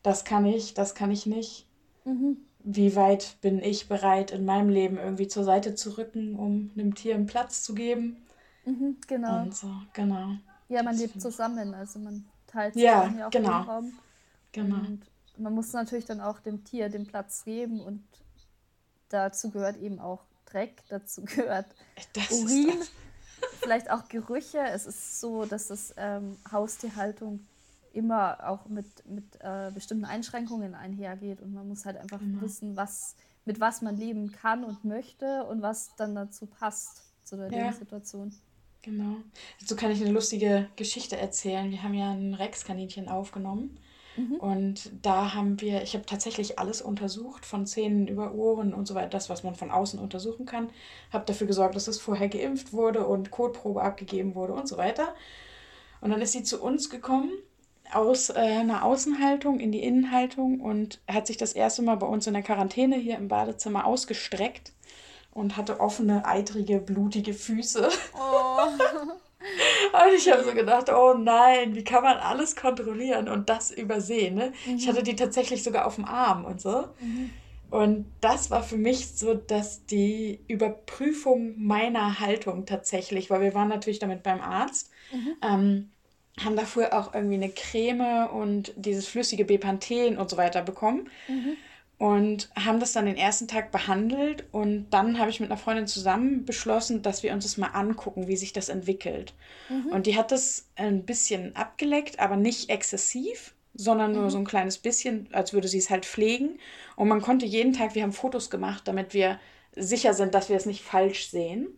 das 0.02 0.24
kann 0.24 0.44
ich, 0.44 0.74
das 0.74 0.94
kann 0.94 1.10
ich 1.10 1.26
nicht. 1.26 1.66
Mhm. 2.04 2.36
Wie 2.60 2.94
weit 2.96 3.36
bin 3.40 3.60
ich 3.60 3.88
bereit, 3.88 4.30
in 4.30 4.44
meinem 4.44 4.68
Leben 4.68 4.98
irgendwie 4.98 5.28
zur 5.28 5.44
Seite 5.44 5.74
zu 5.74 5.96
rücken, 5.96 6.36
um 6.36 6.70
einem 6.74 6.94
Tier 6.94 7.14
einen 7.14 7.26
Platz 7.26 7.62
zu 7.62 7.74
geben? 7.74 8.18
Mhm, 8.66 8.98
genau. 9.06 9.42
Und 9.42 9.56
so, 9.56 9.70
genau. 9.94 10.36
Ja, 10.68 10.82
man 10.82 10.94
das 10.94 11.00
lebt 11.00 11.20
zusammen, 11.20 11.74
also 11.74 11.98
man 11.98 12.24
teilt 12.46 12.74
sich 12.74 12.82
ja, 12.82 13.08
ja 13.16 13.26
auch 13.26 13.30
genau. 13.30 13.60
den 13.60 13.68
Raum. 13.68 13.92
Genau. 14.52 14.76
Und 14.76 15.00
man 15.38 15.54
muss 15.54 15.72
natürlich 15.72 16.04
dann 16.04 16.20
auch 16.20 16.40
dem 16.40 16.64
Tier 16.64 16.88
den 16.88 17.06
Platz 17.06 17.44
geben 17.44 17.80
und 17.80 18.02
dazu 19.08 19.50
gehört 19.50 19.76
eben 19.78 19.98
auch 20.00 20.24
Dreck, 20.46 20.82
dazu 20.88 21.22
gehört 21.24 21.66
das 22.12 22.30
Urin, 22.30 22.78
vielleicht 23.66 23.90
auch 23.90 24.08
Gerüche. 24.08 24.60
Es 24.60 24.86
ist 24.86 25.20
so, 25.20 25.44
dass 25.44 25.68
das 25.68 25.92
ähm, 25.96 26.36
Haustierhaltung 26.52 27.40
immer 27.92 28.38
auch 28.48 28.68
mit, 28.68 28.86
mit 29.08 29.24
äh, 29.40 29.72
bestimmten 29.74 30.04
Einschränkungen 30.04 30.74
einhergeht 30.76 31.40
und 31.40 31.52
man 31.52 31.66
muss 31.66 31.84
halt 31.84 31.96
einfach 31.96 32.20
genau. 32.20 32.42
wissen, 32.42 32.76
was, 32.76 33.16
mit 33.44 33.58
was 33.58 33.82
man 33.82 33.96
leben 33.96 34.30
kann 34.30 34.62
und 34.62 34.84
möchte 34.84 35.44
und 35.44 35.62
was 35.62 35.96
dann 35.96 36.14
dazu 36.14 36.46
passt 36.46 37.02
zu 37.24 37.36
der 37.36 37.50
ja. 37.50 37.64
Lebenssituation. 37.64 38.32
Genau. 38.82 39.16
Dazu 39.60 39.74
kann 39.74 39.90
ich 39.90 40.00
eine 40.00 40.12
lustige 40.12 40.68
Geschichte 40.76 41.16
erzählen. 41.16 41.68
Wir 41.68 41.82
haben 41.82 41.94
ja 41.94 42.12
ein 42.12 42.34
Rex-Kaninchen 42.34 43.08
aufgenommen 43.08 43.80
Mhm. 44.16 44.36
Und 44.36 44.90
da 45.02 45.34
haben 45.34 45.60
wir, 45.60 45.82
ich 45.82 45.94
habe 45.94 46.06
tatsächlich 46.06 46.58
alles 46.58 46.82
untersucht, 46.82 47.44
von 47.44 47.66
Zähnen 47.66 48.06
über 48.06 48.34
Ohren 48.34 48.72
und 48.72 48.86
so 48.86 48.94
weiter, 48.94 49.08
das, 49.08 49.28
was 49.28 49.42
man 49.42 49.54
von 49.54 49.70
außen 49.70 49.98
untersuchen 49.98 50.46
kann. 50.46 50.70
Habe 51.12 51.24
dafür 51.26 51.46
gesorgt, 51.46 51.76
dass 51.76 51.88
es 51.88 52.00
vorher 52.00 52.28
geimpft 52.28 52.72
wurde 52.72 53.06
und 53.06 53.30
Kotprobe 53.30 53.82
abgegeben 53.82 54.34
wurde 54.34 54.54
und 54.54 54.68
so 54.68 54.76
weiter. 54.76 55.14
Und 56.00 56.10
dann 56.10 56.20
ist 56.20 56.32
sie 56.32 56.42
zu 56.42 56.62
uns 56.62 56.90
gekommen 56.90 57.30
aus 57.92 58.30
äh, 58.30 58.34
einer 58.34 58.84
Außenhaltung 58.84 59.60
in 59.60 59.72
die 59.72 59.82
Innenhaltung 59.82 60.60
und 60.60 61.00
hat 61.08 61.26
sich 61.26 61.36
das 61.36 61.52
erste 61.52 61.82
Mal 61.82 61.96
bei 61.96 62.06
uns 62.06 62.26
in 62.26 62.34
der 62.34 62.42
Quarantäne 62.42 62.96
hier 62.96 63.16
im 63.16 63.28
Badezimmer 63.28 63.86
ausgestreckt 63.86 64.72
und 65.32 65.56
hatte 65.56 65.80
offene, 65.80 66.24
eitrige, 66.24 66.78
blutige 66.78 67.34
Füße. 67.34 67.88
Oh. 68.14 69.12
Und 69.92 70.14
ich 70.16 70.30
habe 70.30 70.44
so 70.44 70.52
gedacht, 70.52 70.90
oh 70.90 71.14
nein, 71.14 71.74
wie 71.74 71.84
kann 71.84 72.02
man 72.02 72.16
alles 72.18 72.56
kontrollieren 72.56 73.28
und 73.28 73.48
das 73.48 73.70
übersehen? 73.70 74.34
Ne? 74.34 74.52
Mhm. 74.66 74.76
Ich 74.76 74.88
hatte 74.88 75.02
die 75.02 75.16
tatsächlich 75.16 75.62
sogar 75.62 75.86
auf 75.86 75.96
dem 75.96 76.04
Arm 76.04 76.44
und 76.44 76.60
so. 76.60 76.88
Mhm. 77.00 77.30
Und 77.70 78.06
das 78.20 78.50
war 78.50 78.62
für 78.62 78.76
mich 78.76 79.08
so, 79.08 79.34
dass 79.34 79.84
die 79.86 80.40
Überprüfung 80.46 81.54
meiner 81.58 82.20
Haltung 82.20 82.64
tatsächlich, 82.64 83.28
weil 83.28 83.40
wir 83.40 83.54
waren 83.54 83.68
natürlich 83.68 83.98
damit 83.98 84.22
beim 84.22 84.40
Arzt, 84.40 84.90
mhm. 85.12 85.36
ähm, 85.42 85.90
haben 86.42 86.56
dafür 86.56 86.92
auch 86.92 87.14
irgendwie 87.14 87.34
eine 87.34 87.48
Creme 87.48 88.28
und 88.28 88.72
dieses 88.76 89.08
flüssige 89.08 89.44
Bepanthen 89.44 90.16
und 90.18 90.30
so 90.30 90.36
weiter 90.36 90.62
bekommen. 90.62 91.08
Mhm 91.28 91.56
und 91.98 92.50
haben 92.54 92.78
das 92.78 92.92
dann 92.92 93.06
den 93.06 93.16
ersten 93.16 93.48
Tag 93.48 93.72
behandelt 93.72 94.44
und 94.52 94.88
dann 94.90 95.18
habe 95.18 95.30
ich 95.30 95.40
mit 95.40 95.50
einer 95.50 95.58
Freundin 95.58 95.86
zusammen 95.86 96.44
beschlossen, 96.44 97.02
dass 97.02 97.22
wir 97.22 97.32
uns 97.32 97.44
das 97.44 97.56
mal 97.56 97.68
angucken, 97.68 98.28
wie 98.28 98.36
sich 98.36 98.52
das 98.52 98.68
entwickelt. 98.68 99.32
Mhm. 99.70 99.92
Und 99.92 100.06
die 100.06 100.16
hat 100.16 100.30
das 100.30 100.68
ein 100.76 101.04
bisschen 101.04 101.56
abgeleckt, 101.56 102.20
aber 102.20 102.36
nicht 102.36 102.68
exzessiv, 102.68 103.54
sondern 103.72 104.12
nur 104.12 104.24
mhm. 104.24 104.30
so 104.30 104.38
ein 104.38 104.44
kleines 104.44 104.76
bisschen, 104.76 105.28
als 105.32 105.54
würde 105.54 105.68
sie 105.68 105.78
es 105.78 105.88
halt 105.88 106.04
pflegen. 106.04 106.58
Und 106.96 107.08
man 107.08 107.22
konnte 107.22 107.46
jeden 107.46 107.72
Tag, 107.72 107.94
wir 107.94 108.02
haben 108.02 108.12
Fotos 108.12 108.50
gemacht, 108.50 108.86
damit 108.86 109.14
wir 109.14 109.40
sicher 109.74 110.12
sind, 110.12 110.34
dass 110.34 110.50
wir 110.50 110.56
es 110.56 110.66
nicht 110.66 110.82
falsch 110.82 111.30
sehen 111.30 111.68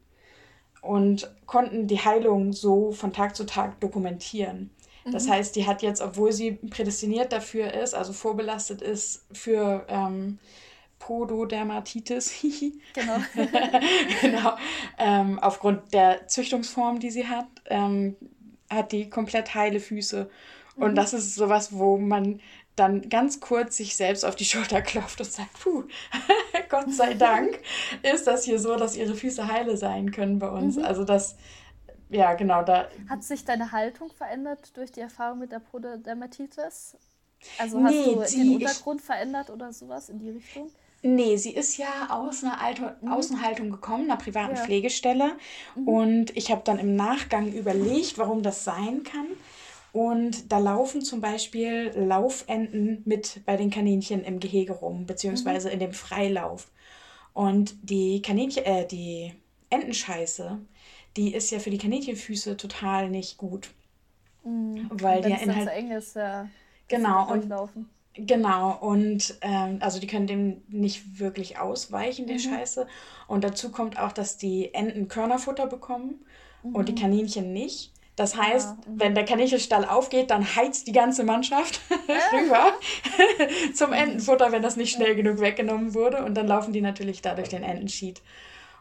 und 0.83 1.33
konnten 1.47 1.87
die 1.87 2.01
Heilung 2.01 2.53
so 2.53 2.93
von 2.93 3.13
Tag 3.13 3.37
zu 3.37 3.47
Tag 3.47 3.81
dokumentieren. 3.81 4.71
Das 5.13 5.27
mhm. 5.27 5.31
heißt, 5.31 5.57
die 5.57 5.67
hat 5.67 5.83
jetzt, 5.83 6.01
obwohl 6.01 6.33
sie 6.33 6.53
prädestiniert 6.53 7.33
dafür 7.33 7.73
ist, 7.73 7.95
also 7.95 8.13
vorbelastet 8.13 8.83
ist 8.83 9.27
für 9.33 9.85
ähm, 9.89 10.39
Pododermatitis, 10.99 12.33
genau, 12.95 13.17
genau 14.21 14.57
ähm, 14.99 15.39
aufgrund 15.39 15.93
der 15.93 16.27
Züchtungsform, 16.27 17.01
die 17.01 17.11
sie 17.11 17.27
hat, 17.27 17.47
ähm, 17.67 18.17
hat 18.71 18.93
die 18.93 19.09
komplett 19.09 19.55
heile 19.55 19.81
Füße. 19.81 20.29
Und 20.77 20.93
mhm. 20.93 20.95
das 20.95 21.13
ist 21.13 21.35
sowas, 21.35 21.73
wo 21.73 21.99
man 21.99 22.41
dann 22.77 23.09
ganz 23.09 23.41
kurz 23.41 23.77
sich 23.77 23.97
selbst 23.97 24.25
auf 24.25 24.37
die 24.37 24.45
Schulter 24.45 24.83
klopft 24.83 25.21
und 25.21 25.31
sagt, 25.31 25.61
puh, 25.61 25.85
Gott 26.69 26.93
sei 26.93 27.15
Dank 27.15 27.59
ist 28.03 28.27
das 28.27 28.45
hier 28.45 28.59
so, 28.59 28.77
dass 28.77 28.97
ihre 28.97 29.15
Füße 29.15 29.49
heile 29.49 29.77
sein 29.77 30.13
können 30.13 30.39
bei 30.39 30.49
uns. 30.49 30.77
Mhm. 30.77 30.85
Also 30.85 31.05
das 31.05 31.37
ja, 32.11 32.35
genau. 32.35 32.63
Da 32.63 32.89
Hat 33.09 33.23
sich 33.23 33.45
deine 33.45 33.73
Haltung 33.73 34.11
verändert 34.13 34.77
durch 34.77 34.93
die 34.93 35.01
Erfahrung 35.01 35.41
mit 35.41 35.53
der 35.53 35.61
Pododermatitis? 35.61 36.97
Also 37.59 37.83
hast 37.83 37.93
nee, 37.93 38.15
du 38.15 38.25
sie, 38.25 38.43
den 38.43 38.55
Untergrund 38.55 39.01
ich, 39.01 39.07
verändert 39.07 39.51
oder 39.51 39.73
sowas 39.73 40.09
in 40.09 40.19
die 40.19 40.31
Richtung? 40.31 40.71
Nee, 41.03 41.37
sie 41.37 41.53
ist 41.53 41.77
ja 41.77 42.09
aus 42.11 42.43
einer 42.43 42.61
Alto 42.61 42.83
mhm. 43.01 43.13
Außenhaltung 43.13 43.71
gekommen, 43.71 44.11
einer 44.11 44.17
privaten 44.17 44.57
ja. 44.57 44.65
Pflegestelle. 44.65 45.37
Mhm. 45.77 45.89
Und 45.89 46.37
ich 46.37 46.51
habe 46.51 46.63
dann 46.65 46.79
im 46.79 46.97
Nachgang 46.97 47.53
überlegt, 47.53 48.19
warum 48.19 48.43
das 48.43 48.65
sein 48.65 49.05
kann. 49.05 49.27
Und 49.93 50.53
da 50.53 50.59
laufen 50.59 51.03
zum 51.03 51.21
Beispiel 51.21 51.93
Laufenten 51.95 53.03
mit 53.05 53.41
bei 53.47 53.57
den 53.57 53.71
Kaninchen 53.71 54.25
im 54.25 54.41
Gehege 54.41 54.73
rum, 54.73 55.07
beziehungsweise 55.07 55.69
mhm. 55.69 55.75
in 55.75 55.81
dem 55.81 55.93
Freilauf. 55.93 56.71
Und 57.33 57.77
die 57.83 58.21
Kaninchen, 58.21 58.65
äh, 58.65 58.87
die 58.87 59.33
Entenscheiße, 59.71 60.59
die 61.19 61.35
ist 61.35 61.51
ja 61.51 61.59
für 61.59 61.71
die 61.71 61.79
Kaninchenfüße 61.79 62.57
total 62.57 63.11
nicht 63.11 63.37
gut. 63.37 63.71
Mhm. 64.45 64.89
Weil 64.91 65.21
die 65.21 65.31
ja 65.31 65.37
in 65.37 65.55
halt. 65.55 65.65
So 65.65 65.71
eng 65.71 65.91
ist, 65.91 66.17
ja. 66.17 66.49
Genau. 66.87 67.31
Und, 67.31 67.53
Genau, 68.21 68.77
und 68.81 69.39
ähm, 69.43 69.79
also 69.79 70.01
die 70.01 70.09
können 70.09 70.27
dem 70.27 70.63
nicht 70.67 71.21
wirklich 71.21 71.61
ausweichen, 71.61 72.27
der 72.27 72.37
mhm. 72.37 72.41
Scheiße. 72.41 72.89
Und 73.29 73.45
dazu 73.45 73.71
kommt 73.71 73.97
auch, 73.97 74.11
dass 74.11 74.37
die 74.37 74.75
Enten 74.75 75.07
Körnerfutter 75.07 75.69
bekommen 75.69 76.25
mhm. 76.65 76.75
und 76.75 76.89
die 76.89 76.93
mhm. 76.93 76.99
Kaninchen 76.99 77.53
nicht. 77.53 77.93
Das 78.17 78.37
heißt, 78.37 78.71
ja. 78.71 78.91
Mhm. 78.91 79.01
wenn 79.01 79.15
der 79.15 79.25
Kaninchenstall 79.25 79.85
aufgeht, 79.85 80.33
dann 80.33 80.57
heizt 80.57 80.89
die 80.89 80.93
ganze 80.93 81.23
Mannschaft 81.23 81.81
rüber 82.33 82.73
zum 83.75 83.93
Entenfutter, 83.93 84.51
wenn 84.51 84.63
das 84.63 84.75
nicht 84.75 84.93
schnell 84.93 85.15
genug 85.15 85.39
weggenommen 85.39 85.95
wurde. 85.95 86.25
Und 86.25 86.35
dann 86.35 86.49
laufen 86.49 86.73
die 86.73 86.81
natürlich 86.81 87.23
da 87.23 87.37
durch 87.37 87.51
den 87.51 87.63
Entenschied. 87.63 88.21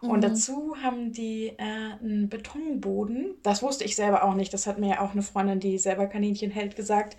Mhm. 0.02 0.10
Und 0.10 0.22
dazu 0.22 0.76
haben 0.82 1.12
die 1.12 1.48
äh, 1.58 1.94
einen 2.02 2.30
Betonboden. 2.30 3.36
Das 3.44 3.62
wusste 3.64 3.84
ich 3.84 3.96
selber 3.96 4.24
auch 4.24 4.34
nicht. 4.34 4.54
Das 4.54 4.68
hat 4.68 4.80
mir 4.80 4.90
ja 4.90 5.02
auch 5.02 5.12
eine 5.12 5.24
Freundin, 5.24 5.60
die 5.60 5.78
selber 5.78 6.08
Kaninchen 6.08 6.52
hält, 6.52 6.76
gesagt, 6.76 7.18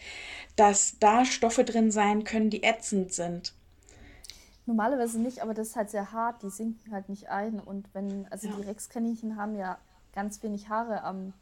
dass 0.57 0.99
da 0.99 1.25
Stoffe 1.25 1.65
drin 1.65 1.91
sein 1.91 2.25
können, 2.25 2.51
die 2.51 2.63
ätzend 2.63 3.13
sind. 3.13 3.55
Normalerweise 4.67 5.19
nicht, 5.19 5.41
aber 5.41 5.55
das 5.55 5.69
ist 5.69 5.77
halt 5.77 5.91
sehr 5.91 6.13
hart. 6.13 6.43
Die 6.43 6.51
sinken 6.51 6.93
halt 6.93 7.09
nicht 7.09 7.31
ein. 7.31 7.59
Und 7.59 7.87
wenn, 7.95 8.27
also 8.31 8.49
ja. 8.49 8.55
die 8.57 8.63
Rexkaninchen 8.63 9.37
haben 9.37 9.57
ja 9.57 9.79
ganz 10.15 10.43
wenig 10.43 10.69
Haare 10.69 11.03
am, 11.05 11.33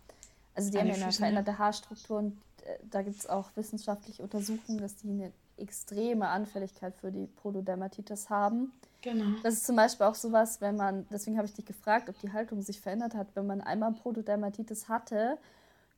also 0.54 0.70
die 0.70 0.78
An 0.78 0.88
haben 0.88 0.96
ja 0.96 1.04
eine 1.04 1.12
veränderte 1.12 1.58
Haarstruktur 1.58 2.18
und 2.18 2.38
äh, 2.64 2.78
da 2.90 3.02
gibt 3.02 3.18
es 3.18 3.26
auch 3.26 3.48
wissenschaftliche 3.56 4.22
Untersuchungen, 4.22 4.80
dass 4.80 4.96
die 4.96 5.10
eine 5.10 5.32
extreme 5.56 6.28
Anfälligkeit 6.28 6.94
für 6.94 7.10
die 7.10 7.26
Pododermatitis 7.26 8.30
haben. 8.30 8.72
Genau. 9.02 9.38
Das 9.42 9.54
ist 9.54 9.66
zum 9.66 9.76
Beispiel 9.76 10.06
auch 10.06 10.14
sowas, 10.14 10.60
wenn 10.60 10.76
man, 10.76 11.06
deswegen 11.10 11.36
habe 11.36 11.46
ich 11.46 11.54
dich 11.54 11.64
gefragt, 11.64 12.08
ob 12.08 12.18
die 12.20 12.32
Haltung 12.32 12.62
sich 12.62 12.80
verändert 12.80 13.14
hat, 13.14 13.28
wenn 13.34 13.46
man 13.46 13.60
einmal 13.60 13.92
Pododermatitis 13.92 14.88
hatte, 14.88 15.38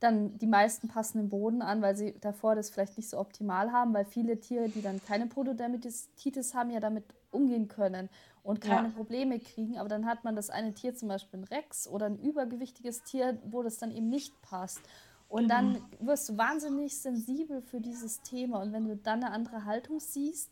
dann 0.00 0.38
die 0.38 0.46
meisten 0.46 0.88
passen 0.88 1.18
den 1.18 1.28
Boden 1.28 1.60
an, 1.60 1.82
weil 1.82 1.96
sie 1.96 2.14
davor 2.20 2.54
das 2.54 2.70
vielleicht 2.70 2.96
nicht 2.96 3.08
so 3.08 3.18
optimal 3.18 3.72
haben, 3.72 3.92
weil 3.94 4.04
viele 4.04 4.38
Tiere, 4.38 4.68
die 4.68 4.82
dann 4.82 5.02
keine 5.04 5.26
Pododermatitis 5.26 6.54
haben, 6.54 6.70
ja 6.70 6.80
damit 6.80 7.04
umgehen 7.30 7.68
können 7.68 8.08
und 8.42 8.60
keine 8.60 8.88
ja. 8.88 8.94
Probleme 8.94 9.38
kriegen. 9.40 9.78
Aber 9.78 9.88
dann 9.88 10.06
hat 10.06 10.24
man 10.24 10.36
das 10.36 10.50
eine 10.50 10.72
Tier, 10.72 10.94
zum 10.94 11.08
Beispiel 11.08 11.40
ein 11.40 11.44
Rex 11.44 11.88
oder 11.88 12.06
ein 12.06 12.18
übergewichtiges 12.18 13.02
Tier, 13.02 13.38
wo 13.44 13.62
das 13.62 13.78
dann 13.78 13.90
eben 13.90 14.08
nicht 14.08 14.40
passt. 14.42 14.80
Und 15.28 15.48
genau. 15.48 15.54
dann 15.54 15.82
wirst 16.00 16.28
du 16.28 16.38
wahnsinnig 16.38 16.96
sensibel 16.96 17.60
für 17.60 17.80
dieses 17.80 18.22
Thema. 18.22 18.62
Und 18.62 18.72
wenn 18.72 18.86
du 18.86 18.96
dann 18.96 19.22
eine 19.22 19.32
andere 19.34 19.64
Haltung 19.64 20.00
siehst, 20.00 20.50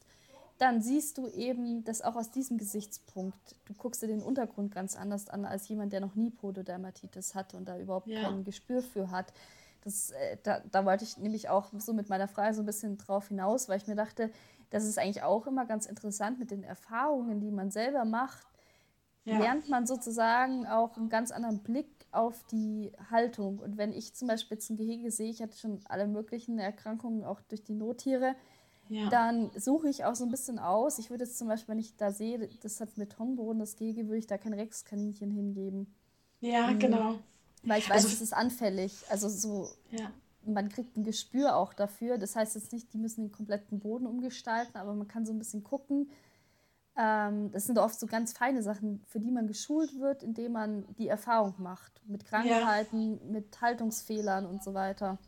dann 0.59 0.81
siehst 0.81 1.19
du 1.19 1.29
eben 1.29 1.85
das 1.85 2.03
auch 2.03 2.17
aus 2.17 2.31
diesem 2.31 2.57
Gesichtspunkt. 2.57 3.57
Du 3.67 3.75
guckst 3.75 4.03
dir 4.03 4.07
den 4.07 4.23
Untergrund 4.23 4.75
ganz 4.75 4.97
anders 4.97 5.29
an 5.29 5.45
als 5.45 5.69
jemand, 5.69 5.93
der 5.93 6.01
noch 6.01 6.15
nie 6.15 6.31
Pododermatitis 6.31 7.35
hatte 7.35 7.57
und 7.57 7.67
da 7.69 7.79
überhaupt 7.79 8.07
ja. 8.07 8.23
kein 8.23 8.45
Gespür 8.45 8.83
für 8.83 9.11
hat. 9.11 9.33
Das, 9.85 10.11
äh, 10.11 10.39
da, 10.43 10.63
da 10.71 10.85
wollte 10.85 11.05
ich 11.05 11.19
nämlich 11.19 11.49
auch 11.49 11.71
so 11.79 11.93
mit 11.93 12.09
meiner 12.09 12.27
Frage 12.27 12.55
so 12.55 12.63
ein 12.63 12.67
bisschen 12.67 12.97
drauf 12.97 13.29
hinaus, 13.29 13.69
weil 13.69 13.79
ich 13.79 13.87
mir 13.87 13.95
dachte, 13.95 14.31
das 14.71 14.85
ist 14.85 14.99
eigentlich 14.99 15.23
auch 15.23 15.47
immer 15.47 15.67
ganz 15.67 15.87
interessant 15.87 16.39
mit 16.39 16.51
den 16.51 16.65
Erfahrungen, 16.65 17.41
die 17.41 17.51
man 17.51 17.71
selber 17.71 18.05
macht. 18.05 18.47
Ja. 19.25 19.39
Lernt 19.39 19.69
man 19.69 19.87
sozusagen 19.87 20.67
auch 20.67 20.97
einen 20.97 21.09
ganz 21.09 21.33
anderen 21.33 21.63
Blick 21.63 21.89
auf 22.13 22.45
die 22.45 22.93
Haltung. 23.11 23.59
Und 23.59 23.77
wenn 23.77 23.93
ich 23.93 24.15
zum 24.15 24.29
Beispiel 24.29 24.57
jetzt 24.57 24.71
ein 24.71 24.77
Gehege 24.77 25.11
sehe, 25.11 25.31
ich 25.31 25.43
hatte 25.43 25.57
schon 25.57 25.81
alle 25.89 26.07
möglichen 26.07 26.59
Erkrankungen 26.59 27.25
auch 27.25 27.41
durch 27.43 27.63
die 27.63 27.75
Nottiere, 27.75 28.35
ja. 28.89 29.09
dann 29.09 29.51
suche 29.57 29.89
ich 29.89 30.05
auch 30.05 30.15
so 30.15 30.25
ein 30.25 30.31
bisschen 30.31 30.59
aus. 30.59 30.99
Ich 30.99 31.11
würde 31.11 31.25
jetzt 31.25 31.39
zum 31.39 31.49
Beispiel, 31.49 31.73
wenn 31.75 31.79
ich 31.79 31.97
da 31.97 32.13
sehe, 32.13 32.49
das 32.63 32.81
hat 32.81 32.95
Betonboden, 32.95 33.61
das 33.61 33.77
Gehege, 33.77 34.07
würde 34.07 34.19
ich 34.19 34.27
da 34.27 34.39
kein 34.39 34.55
Rexkaninchen 34.55 35.31
hingeben. 35.31 35.95
Ja, 36.41 36.69
mhm. 36.69 36.79
genau. 36.79 37.19
Weil 37.63 37.79
ich 37.81 37.91
weiß, 37.91 38.05
also, 38.05 38.09
es 38.09 38.21
ist 38.21 38.33
anfällig. 38.33 39.05
Also 39.11 39.29
so, 39.29 39.69
ja. 39.91 40.11
man 40.45 40.69
kriegt 40.69 40.97
ein 40.97 41.05
Gespür 41.05 41.57
auch 41.57 41.75
dafür. 41.75 42.19
Das 42.19 42.37
heißt 42.37 42.55
jetzt 42.55 42.73
nicht, 42.73 42.93
die 42.93 42.99
müssen 42.99 43.25
den 43.25 43.33
kompletten 43.33 43.81
Boden 43.81 44.07
umgestalten, 44.07 44.77
aber 44.77 44.95
man 44.95 45.09
kann 45.09 45.27
so 45.27 45.33
ein 45.33 45.39
bisschen 45.39 45.65
gucken. 45.65 46.11
Ähm, 46.97 47.51
das 47.53 47.67
sind 47.67 47.79
oft 47.79 47.99
so 47.99 48.07
ganz 48.07 48.33
feine 48.33 48.63
Sachen, 48.63 49.03
für 49.07 49.21
die 49.21 49.31
man 49.31 49.47
geschult 49.47 49.99
wird, 50.01 50.23
indem 50.23 50.53
man 50.53 50.87
die 50.97 51.09
Erfahrung 51.09 51.55
macht. 51.59 52.01
Mit 52.07 52.25
Krankheiten, 52.25 53.19
ja. 53.19 53.33
mit 53.33 53.61
Haltungsfehlern 53.61 54.47
und 54.47 54.63
so 54.63 54.73
weiter. 54.73 55.19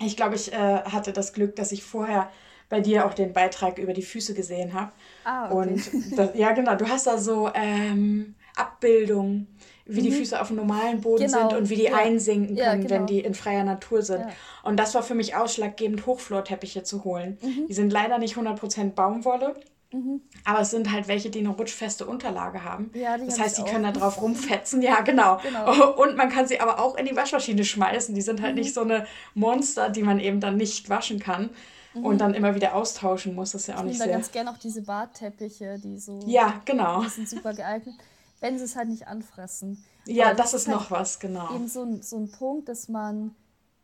Ich 0.00 0.16
glaube, 0.16 0.34
ich 0.34 0.52
äh, 0.52 0.82
hatte 0.84 1.12
das 1.12 1.32
Glück, 1.32 1.54
dass 1.56 1.70
ich 1.70 1.84
vorher 1.84 2.30
bei 2.72 2.80
dir 2.80 3.04
auch 3.04 3.12
den 3.12 3.34
Beitrag 3.34 3.76
über 3.76 3.92
die 3.92 4.00
Füße 4.00 4.32
gesehen 4.32 4.72
habe. 4.72 4.92
Ah, 5.24 5.52
okay. 5.52 5.54
Und 5.54 6.18
das, 6.18 6.30
ja, 6.34 6.52
genau, 6.52 6.74
du 6.74 6.88
hast 6.88 7.06
da 7.06 7.18
so 7.18 7.50
ähm, 7.54 8.34
Abbildungen, 8.56 9.46
wie 9.84 10.00
mhm. 10.00 10.04
die 10.04 10.12
Füße 10.12 10.40
auf 10.40 10.48
dem 10.48 10.56
normalen 10.56 11.02
Boden 11.02 11.26
genau. 11.26 11.50
sind 11.50 11.58
und 11.58 11.68
wie 11.68 11.76
die 11.76 11.84
ja. 11.84 11.96
einsinken 11.96 12.56
können, 12.56 12.66
ja, 12.66 12.74
genau. 12.74 12.88
wenn 12.88 13.06
die 13.06 13.20
in 13.20 13.34
freier 13.34 13.64
Natur 13.64 14.00
sind. 14.00 14.20
Ja. 14.20 14.30
Und 14.62 14.78
das 14.78 14.94
war 14.94 15.02
für 15.02 15.14
mich 15.14 15.36
ausschlaggebend, 15.36 16.06
Hochflorteppiche 16.06 16.82
zu 16.82 17.04
holen. 17.04 17.36
Mhm. 17.42 17.66
Die 17.68 17.74
sind 17.74 17.92
leider 17.92 18.16
nicht 18.16 18.36
100% 18.36 18.92
Baumwolle. 18.92 19.54
Mhm. 19.92 20.22
Aber 20.44 20.60
es 20.60 20.70
sind 20.70 20.90
halt 20.90 21.08
welche, 21.08 21.28
die 21.28 21.40
eine 21.40 21.50
rutschfeste 21.50 22.06
Unterlage 22.06 22.64
haben. 22.64 22.90
Ja, 22.94 23.18
das 23.18 23.38
heißt, 23.38 23.58
die 23.58 23.64
können 23.64 23.84
da 23.84 23.92
drauf 23.92 24.22
rumfetzen. 24.22 24.80
Ja, 24.80 25.02
genau. 25.02 25.38
genau. 25.42 25.92
Und 26.02 26.16
man 26.16 26.30
kann 26.30 26.46
sie 26.46 26.58
aber 26.58 26.80
auch 26.80 26.96
in 26.96 27.04
die 27.04 27.14
Waschmaschine 27.14 27.66
schmeißen. 27.66 28.14
Die 28.14 28.22
sind 28.22 28.40
halt 28.40 28.54
mhm. 28.54 28.60
nicht 28.60 28.72
so 28.72 28.80
eine 28.80 29.06
Monster, 29.34 29.90
die 29.90 30.02
man 30.02 30.18
eben 30.18 30.40
dann 30.40 30.56
nicht 30.56 30.88
waschen 30.88 31.18
kann 31.18 31.50
mhm. 31.94 32.04
und 32.04 32.18
dann 32.18 32.34
immer 32.34 32.54
wieder 32.54 32.74
austauschen 32.74 33.34
muss. 33.34 33.52
Das 33.52 33.62
ist 33.62 33.66
ja 33.68 33.76
auch 33.76 33.80
ich 33.80 33.86
nicht 33.86 33.98
sehr... 33.98 34.06
Ich 34.06 34.12
ganz 34.12 34.32
gerne 34.32 34.50
auch 34.50 34.58
diese 34.58 34.82
Bartteppiche, 34.82 35.78
die 35.78 35.98
so... 35.98 36.20
Ja, 36.26 36.60
genau. 36.64 37.02
Die 37.02 37.08
sind 37.08 37.28
super 37.28 37.54
geeignet, 37.54 37.94
wenn 38.40 38.58
sie 38.58 38.64
es 38.64 38.76
halt 38.76 38.88
nicht 38.88 39.06
anfressen. 39.06 39.84
Ja, 40.06 40.26
Aber 40.26 40.34
das, 40.34 40.52
das 40.52 40.62
ist 40.62 40.68
halt 40.68 40.78
noch 40.78 40.90
was, 40.90 41.20
genau. 41.20 41.54
Eben 41.54 41.68
so, 41.68 42.00
so 42.00 42.16
ein 42.16 42.30
Punkt, 42.30 42.68
dass 42.68 42.88
man... 42.88 43.34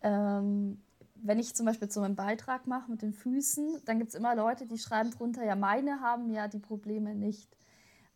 Ähm, 0.03 0.81
wenn 1.23 1.39
ich 1.39 1.55
zum 1.55 1.67
Beispiel 1.67 1.91
so 1.91 2.01
einen 2.01 2.17
Beitrag 2.17 2.67
mache 2.67 2.91
mit 2.91 3.03
den 3.03 3.13
Füßen, 3.13 3.83
dann 3.85 3.99
gibt 3.99 4.11
es 4.11 4.15
immer 4.15 4.35
Leute, 4.35 4.67
die 4.67 4.79
schreiben 4.79 5.11
drunter, 5.11 5.45
ja, 5.45 5.57
meine 5.57 6.01
haben 6.01 6.31
ja 6.31 6.49
die 6.49 6.61
Probleme 6.61 7.15
nicht. 7.15 7.57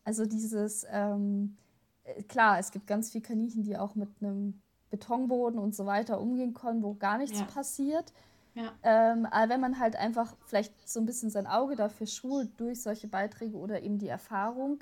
Also 0.03 0.25
dieses, 0.25 0.85
ähm, 0.89 1.57
äh, 2.03 2.23
klar, 2.23 2.59
es 2.59 2.71
gibt 2.71 2.87
ganz 2.87 3.11
viele 3.11 3.23
Kaninchen, 3.23 3.63
die 3.63 3.77
auch 3.77 3.95
mit 3.95 4.09
einem 4.21 4.61
Betonboden 4.89 5.59
und 5.59 5.75
so 5.75 5.85
weiter 5.85 6.21
umgehen 6.21 6.53
können, 6.53 6.83
wo 6.83 6.93
gar 6.93 7.17
nichts 7.17 7.39
ja. 7.39 7.45
passiert. 7.45 8.13
Ja. 8.55 8.71
Ähm, 8.83 9.25
aber 9.25 9.53
wenn 9.53 9.61
man 9.61 9.79
halt 9.79 9.95
einfach 9.95 10.35
vielleicht 10.45 10.87
so 10.87 10.99
ein 10.99 11.05
bisschen 11.05 11.29
sein 11.29 11.47
Auge 11.47 11.75
dafür 11.75 12.07
schult 12.07 12.59
durch 12.59 12.81
solche 12.81 13.07
Beiträge 13.07 13.57
oder 13.57 13.81
eben 13.81 13.97
die 13.97 14.07
Erfahrung, 14.07 14.79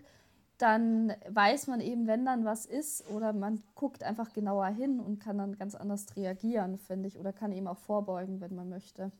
dann 0.58 1.14
weiß 1.28 1.68
man 1.68 1.80
eben, 1.80 2.06
wenn 2.06 2.26
dann 2.26 2.46
was 2.46 2.66
ist 2.66 3.10
oder 3.10 3.34
man 3.34 3.64
guckt 3.74 4.04
einfach 4.04 4.32
genauer 4.32 4.68
hin 4.68 5.00
und 5.00 5.20
kann 5.20 5.38
dann 5.38 5.58
ganz 5.58 5.74
anders 5.74 6.06
reagieren, 6.16 6.78
finde 6.78 7.08
ich, 7.08 7.18
oder 7.18 7.34
kann 7.34 7.52
eben 7.52 7.68
auch 7.68 7.80
vorbeugen, 7.80 8.42
wenn 8.42 8.56
man 8.56 8.70
möchte. 8.70 9.12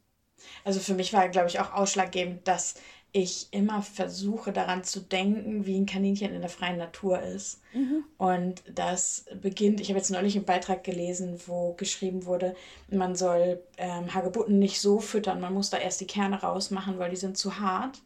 Also 0.64 0.80
für 0.80 0.94
mich 0.94 1.14
war, 1.14 1.28
glaube 1.30 1.48
ich, 1.48 1.60
auch 1.60 1.74
ausschlaggebend, 1.74 2.48
dass 2.48 2.76
ich 3.14 3.48
immer 3.52 3.82
versuche 3.82 4.54
daran 4.54 4.84
zu 4.86 5.02
denken, 5.02 5.66
wie 5.66 5.78
ein 5.78 5.86
Kaninchen 5.86 6.34
in 6.34 6.40
der 6.40 6.50
freien 6.50 6.78
Natur 6.78 7.22
ist. 7.22 7.62
Mhm. 7.74 8.06
Und 8.18 8.64
das 8.74 9.26
beginnt, 9.42 9.82
ich 9.82 9.90
habe 9.90 10.00
jetzt 10.00 10.12
neulich 10.12 10.36
einen 10.36 10.46
Beitrag 10.46 10.84
gelesen, 10.84 11.40
wo 11.46 11.74
geschrieben 11.74 12.26
wurde, 12.26 12.56
man 12.90 13.16
soll 13.16 13.62
ähm, 13.78 14.14
Hagebutten 14.14 14.60
nicht 14.60 14.80
so 14.80 15.00
füttern, 15.00 15.42
man 15.42 15.54
muss 15.54 15.70
da 15.70 15.78
erst 15.78 16.00
die 16.00 16.08
Kerne 16.08 16.42
rausmachen, 16.42 17.00
weil 17.00 17.10
die 17.10 17.18
sind 17.18 17.38
zu 17.38 17.60
hart. 17.60 18.02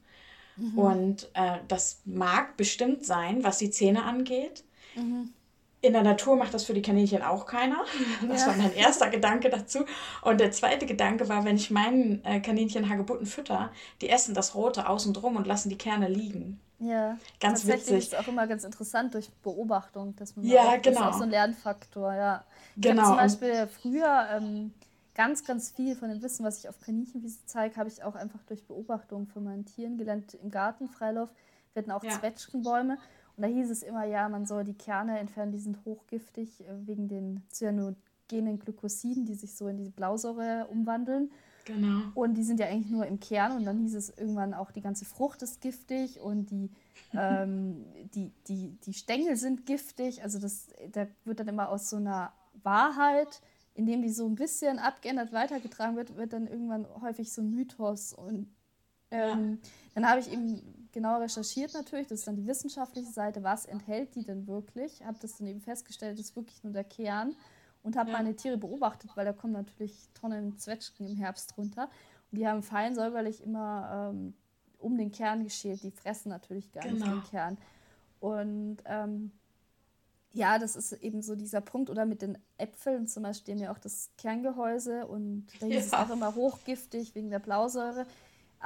Mhm. 0.57 0.79
Und 0.79 1.29
äh, 1.33 1.59
das 1.67 2.01
mag 2.05 2.57
bestimmt 2.57 3.05
sein, 3.05 3.43
was 3.43 3.59
die 3.59 3.69
Zähne 3.69 4.03
angeht. 4.03 4.63
Mhm. 4.95 5.33
In 5.85 5.93
der 5.93 6.03
Natur 6.03 6.35
macht 6.35 6.53
das 6.53 6.65
für 6.65 6.73
die 6.73 6.81
Kaninchen 6.81 7.21
auch 7.21 7.45
keiner. 7.45 7.85
Das 8.27 8.41
ja. 8.41 8.47
war 8.47 8.57
mein 8.57 8.73
erster 8.73 9.09
Gedanke 9.09 9.49
dazu. 9.49 9.85
Und 10.21 10.39
der 10.39 10.51
zweite 10.51 10.85
Gedanke 10.85 11.29
war, 11.29 11.45
wenn 11.45 11.57
ich 11.57 11.69
meinen 11.69 12.23
äh, 12.25 12.39
Kaninchen 12.39 12.89
Hagebutten 12.89 13.27
fütter, 13.27 13.71
die 14.01 14.09
essen 14.09 14.33
das 14.33 14.55
Rote 14.55 14.89
außen 14.89 15.13
drum 15.13 15.35
und 15.35 15.45
lassen 15.45 15.69
die 15.69 15.77
Kerne 15.77 16.07
liegen. 16.07 16.59
Ja, 16.79 17.17
ganz 17.39 17.61
tatsächlich 17.61 17.97
witzig. 17.97 18.13
ist 18.13 18.17
auch 18.17 18.27
immer 18.27 18.47
ganz 18.47 18.63
interessant 18.63 19.13
durch 19.13 19.29
Beobachtung, 19.43 20.15
dass 20.15 20.35
man 20.35 20.45
ja, 20.45 20.61
auch, 20.61 20.81
genau. 20.81 20.83
das 20.83 20.93
ist 20.93 20.97
auch 20.97 21.05
genau. 21.05 21.17
so 21.17 21.23
ein 21.23 21.29
Lernfaktor, 21.29 22.13
ja. 22.13 22.43
Ich 22.75 22.81
genau. 22.81 23.07
zum 23.07 23.15
Beispiel 23.17 23.67
früher 23.67 24.27
ähm, 24.35 24.73
ganz, 25.13 25.45
ganz 25.45 25.71
viel 25.71 25.95
von 25.95 26.09
dem 26.09 26.21
Wissen, 26.21 26.43
was 26.43 26.59
ich 26.59 26.67
auf 26.67 26.79
Kaninchenwiese 26.81 27.39
zeige, 27.45 27.75
habe 27.77 27.89
ich 27.89 28.03
auch 28.03 28.15
einfach 28.15 28.41
durch 28.47 28.65
Beobachtung 28.65 29.27
von 29.27 29.43
meinen 29.43 29.65
Tieren 29.65 29.97
gelernt. 29.97 30.33
Im 30.41 30.51
Gartenfreilauf 30.51 31.29
wir 31.75 31.81
hatten 31.81 31.91
auch 31.91 32.03
ja. 32.03 32.11
Zwetschgenbäume 32.11 32.97
und 33.37 33.41
da 33.41 33.47
hieß 33.47 33.69
es 33.69 33.83
immer, 33.83 34.05
ja, 34.05 34.29
man 34.29 34.45
soll 34.45 34.63
die 34.63 34.73
Kerne 34.73 35.19
entfernen, 35.19 35.51
die 35.51 35.59
sind 35.59 35.83
hochgiftig 35.85 36.61
äh, 36.61 36.87
wegen 36.87 37.07
den 37.07 37.43
cyanogenen 37.51 38.59
Glykosiden, 38.59 39.25
die 39.25 39.35
sich 39.35 39.55
so 39.55 39.67
in 39.67 39.77
diese 39.77 39.91
Blausäure 39.91 40.67
umwandeln. 40.69 41.31
Genau. 41.65 42.03
Und 42.13 42.35
die 42.35 42.43
sind 42.43 42.59
ja 42.59 42.67
eigentlich 42.67 42.91
nur 42.91 43.05
im 43.07 43.19
Kern 43.19 43.57
und 43.57 43.65
dann 43.65 43.79
hieß 43.79 43.95
es 43.95 44.15
irgendwann 44.17 44.53
auch, 44.53 44.71
die 44.71 44.81
ganze 44.81 45.03
Frucht 45.03 45.41
ist 45.41 45.61
giftig 45.61 46.19
und 46.21 46.51
die, 46.51 46.69
ähm, 47.13 47.85
die, 48.13 48.31
die, 48.47 48.77
die 48.85 48.93
Stängel 48.93 49.35
sind 49.35 49.65
giftig. 49.65 50.23
Also 50.23 50.39
das, 50.39 50.67
da 50.91 51.07
wird 51.25 51.39
dann 51.39 51.47
immer 51.47 51.69
aus 51.69 51.89
so 51.89 51.97
einer 51.97 52.31
Wahrheit, 52.63 53.41
indem 53.73 54.01
die 54.01 54.09
so 54.09 54.25
ein 54.25 54.35
bisschen 54.35 54.79
abgeändert 54.79 55.33
weitergetragen 55.33 55.97
wird, 55.97 56.15
wird 56.15 56.33
dann 56.33 56.47
irgendwann 56.47 56.85
häufig 57.01 57.33
so 57.33 57.41
ein 57.41 57.49
Mythos. 57.49 58.13
Und 58.13 58.47
ähm, 59.11 59.59
ja. 59.61 59.69
dann 59.95 60.09
habe 60.09 60.21
ich 60.21 60.31
eben 60.31 60.61
genau 60.95 61.19
recherchiert 61.19 61.73
natürlich, 61.73 62.07
das 62.07 62.19
ist 62.19 62.27
dann 62.27 62.37
die 62.37 62.47
wissenschaftliche 62.47 63.11
Seite, 63.11 63.43
was 63.43 63.65
enthält 63.65 64.15
die 64.15 64.23
denn 64.23 64.47
wirklich? 64.47 65.05
Habe 65.05 65.17
das 65.21 65.37
dann 65.37 65.45
eben 65.45 65.61
festgestellt, 65.61 66.17
das 66.17 66.27
ist 66.27 66.35
wirklich 66.35 66.63
nur 66.63 66.73
der 66.73 66.85
Kern 66.85 67.35
und 67.83 67.97
habe 67.97 68.09
ja. 68.09 68.17
meine 68.17 68.35
Tiere 68.35 68.57
beobachtet, 68.57 69.11
weil 69.15 69.25
da 69.25 69.33
kommen 69.33 69.53
natürlich 69.53 70.09
Tonnen 70.19 70.57
Zwetschgen 70.57 71.05
im 71.05 71.17
Herbst 71.17 71.55
runter 71.57 71.89
und 72.31 72.39
die 72.39 72.47
haben 72.47 72.63
fein 72.63 72.95
säuberlich 72.95 73.43
immer 73.43 74.11
ähm, 74.13 74.33
um 74.79 74.97
den 74.97 75.11
Kern 75.11 75.43
geschält, 75.43 75.83
die 75.83 75.91
fressen 75.91 76.29
natürlich 76.29 76.71
gar 76.71 76.83
genau. 76.83 77.05
nicht 77.05 77.07
den 77.07 77.23
Kern. 77.29 77.57
Und 78.19 78.77
ähm, 78.85 79.31
ja, 80.31 80.59
das 80.59 80.75
ist 80.75 80.91
eben 80.93 81.21
so 81.21 81.35
dieser 81.35 81.61
Punkt. 81.61 81.89
Oder 81.89 82.05
mit 82.05 82.21
den 82.21 82.37
Äpfeln 82.57 83.07
zum 83.07 83.23
Beispiel, 83.23 83.59
ja 83.59 83.71
auch 83.71 83.79
das 83.79 84.09
Kerngehäuse 84.17 85.07
und 85.07 85.47
da 85.59 85.65
hieß 85.65 85.75
ja. 85.75 85.81
es 85.81 85.93
auch 85.93 86.09
immer 86.09 86.35
hochgiftig 86.35 87.15
wegen 87.15 87.29
der 87.29 87.39
Blausäure. 87.39 88.05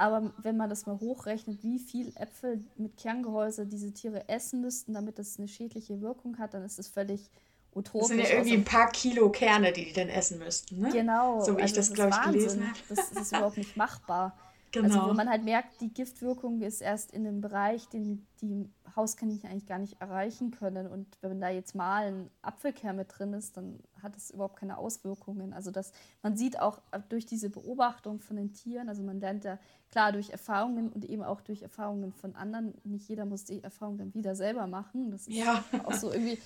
Aber 0.00 0.32
wenn 0.38 0.56
man 0.56 0.70
das 0.70 0.86
mal 0.86 0.98
hochrechnet, 0.98 1.62
wie 1.62 1.78
viel 1.78 2.10
Äpfel 2.16 2.64
mit 2.78 2.96
Kerngehäuse 2.96 3.66
diese 3.66 3.92
Tiere 3.92 4.26
essen 4.30 4.62
müssten, 4.62 4.94
damit 4.94 5.18
das 5.18 5.38
eine 5.38 5.46
schädliche 5.46 6.00
Wirkung 6.00 6.38
hat, 6.38 6.54
dann 6.54 6.64
ist 6.64 6.78
es 6.78 6.88
völlig 6.88 7.28
utopisch. 7.74 8.00
Das 8.00 8.08
sind 8.08 8.20
ja 8.20 8.30
irgendwie 8.30 8.54
ein 8.54 8.64
paar 8.64 8.90
Kilo 8.90 9.28
Kerne, 9.28 9.74
die 9.74 9.84
die 9.84 9.92
dann 9.92 10.08
essen 10.08 10.38
müssten, 10.38 10.80
ne? 10.80 10.88
Genau. 10.90 11.40
So 11.44 11.54
wie 11.58 11.60
also 11.60 11.64
ich 11.66 11.72
das, 11.74 11.92
glaube 11.92 12.12
ich, 12.14 12.32
gelesen 12.32 12.66
habe. 12.66 12.78
Das, 12.88 13.10
das 13.10 13.22
ist 13.24 13.32
überhaupt 13.32 13.58
nicht 13.58 13.76
machbar. 13.76 14.38
Genau. 14.72 14.86
Also 14.86 15.10
wo 15.10 15.14
man 15.14 15.28
halt 15.28 15.44
merkt, 15.44 15.80
die 15.80 15.92
Giftwirkung 15.92 16.60
ist 16.60 16.80
erst 16.80 17.12
in 17.12 17.26
einem 17.26 17.40
Bereich, 17.40 17.88
den 17.88 18.26
die 18.40 18.68
Hauskaninchen 18.94 19.50
eigentlich 19.50 19.66
gar 19.66 19.78
nicht 19.78 20.00
erreichen 20.00 20.50
können. 20.50 20.86
Und 20.86 21.06
wenn 21.20 21.40
da 21.40 21.48
jetzt 21.48 21.74
mal 21.74 22.06
ein 22.06 22.30
Apfelkern 22.42 22.96
mit 22.96 23.08
drin 23.16 23.32
ist, 23.32 23.56
dann 23.56 23.80
hat 24.02 24.16
es 24.16 24.30
überhaupt 24.30 24.56
keine 24.56 24.78
Auswirkungen. 24.78 25.52
Also 25.52 25.70
das, 25.70 25.92
man 26.22 26.36
sieht 26.36 26.58
auch 26.60 26.80
durch 27.08 27.26
diese 27.26 27.50
Beobachtung 27.50 28.20
von 28.20 28.36
den 28.36 28.52
Tieren, 28.52 28.88
also 28.88 29.02
man 29.02 29.20
lernt 29.20 29.44
ja 29.44 29.58
klar 29.90 30.12
durch 30.12 30.30
Erfahrungen 30.30 30.90
und 30.90 31.04
eben 31.04 31.22
auch 31.22 31.40
durch 31.40 31.62
Erfahrungen 31.62 32.12
von 32.12 32.36
anderen. 32.36 32.74
Nicht 32.84 33.08
jeder 33.08 33.24
muss 33.24 33.44
die 33.44 33.62
Erfahrung 33.62 33.98
dann 33.98 34.14
wieder 34.14 34.34
selber 34.36 34.66
machen. 34.66 35.10
Das 35.10 35.26
ist 35.26 35.36
ja. 35.36 35.64
auch 35.84 35.92
so 35.92 36.12
irgendwie 36.12 36.38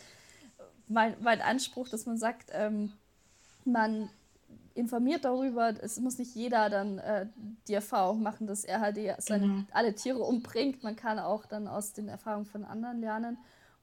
mein, 0.88 1.14
mein 1.20 1.40
Anspruch, 1.40 1.88
dass 1.88 2.06
man 2.06 2.16
sagt, 2.16 2.50
ähm, 2.52 2.92
man 3.64 4.08
informiert 4.74 5.24
darüber. 5.24 5.72
Es 5.80 5.98
muss 6.00 6.18
nicht 6.18 6.34
jeder 6.34 6.68
dann 6.68 6.98
äh, 6.98 7.26
die 7.68 7.74
Erfahrung 7.74 8.22
machen, 8.22 8.46
dass 8.46 8.64
er 8.64 8.80
halt 8.80 8.98
seine, 9.18 9.46
genau. 9.46 9.62
alle 9.72 9.94
Tiere 9.94 10.20
umbringt. 10.20 10.82
Man 10.82 10.96
kann 10.96 11.18
auch 11.18 11.46
dann 11.46 11.68
aus 11.68 11.92
den 11.92 12.08
Erfahrungen 12.08 12.46
von 12.46 12.64
anderen 12.64 13.00
lernen 13.00 13.38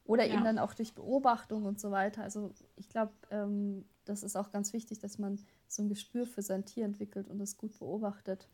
oder 0.05 0.25
ja. 0.25 0.33
eben 0.33 0.43
dann 0.43 0.59
auch 0.59 0.73
durch 0.73 0.93
Beobachtung 0.93 1.65
und 1.65 1.79
so 1.79 1.91
weiter. 1.91 2.23
Also 2.23 2.51
ich 2.75 2.89
glaube, 2.89 3.13
ähm, 3.31 3.85
das 4.05 4.23
ist 4.23 4.35
auch 4.35 4.51
ganz 4.51 4.73
wichtig, 4.73 4.99
dass 4.99 5.17
man 5.17 5.39
so 5.67 5.83
ein 5.83 5.89
Gespür 5.89 6.25
für 6.25 6.41
sein 6.41 6.65
Tier 6.65 6.85
entwickelt 6.85 7.29
und 7.29 7.39
das 7.39 7.57
gut 7.57 7.77
beobachtet. 7.79 8.47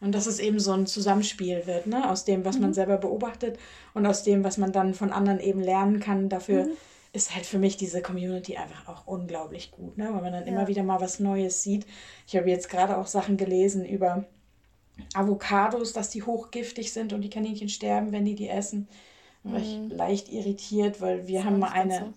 Und 0.00 0.14
dass 0.14 0.26
es 0.26 0.40
eben 0.40 0.58
so 0.58 0.72
ein 0.72 0.86
Zusammenspiel 0.86 1.66
wird, 1.66 1.86
ne? 1.86 2.10
aus 2.10 2.24
dem, 2.24 2.44
was 2.44 2.56
mhm. 2.56 2.62
man 2.62 2.74
selber 2.74 2.96
beobachtet 2.96 3.58
und 3.94 4.06
aus 4.06 4.24
dem, 4.24 4.42
was 4.42 4.56
man 4.56 4.72
dann 4.72 4.94
von 4.94 5.12
anderen 5.12 5.38
eben 5.38 5.60
lernen 5.60 6.00
kann. 6.00 6.28
Dafür 6.28 6.64
mhm 6.64 6.76
ist 7.12 7.34
halt 7.34 7.46
für 7.46 7.58
mich 7.58 7.76
diese 7.76 8.02
Community 8.02 8.56
einfach 8.56 8.88
auch 8.88 9.06
unglaublich 9.06 9.70
gut, 9.70 9.96
ne? 9.98 10.10
weil 10.12 10.22
man 10.22 10.32
dann 10.32 10.46
ja. 10.46 10.52
immer 10.52 10.68
wieder 10.68 10.82
mal 10.82 11.00
was 11.00 11.20
Neues 11.20 11.62
sieht. 11.62 11.86
Ich 12.26 12.36
habe 12.36 12.50
jetzt 12.50 12.68
gerade 12.68 12.98
auch 12.98 13.06
Sachen 13.06 13.36
gelesen 13.36 13.84
über 13.84 14.24
Avocados, 15.14 15.92
dass 15.92 16.10
die 16.10 16.22
hochgiftig 16.22 16.92
sind 16.92 17.12
und 17.12 17.22
die 17.22 17.30
Kaninchen 17.30 17.68
sterben, 17.68 18.12
wenn 18.12 18.24
die 18.24 18.34
die 18.34 18.48
essen. 18.48 18.88
Da 19.44 19.52
war 19.52 19.60
ich 19.60 19.76
mhm. 19.76 19.90
leicht 19.90 20.28
irritiert, 20.28 21.00
weil 21.00 21.26
wir 21.26 21.38
das 21.38 21.46
haben 21.46 21.58
mal 21.58 21.70
eine. 21.70 21.98
So. 21.98 22.12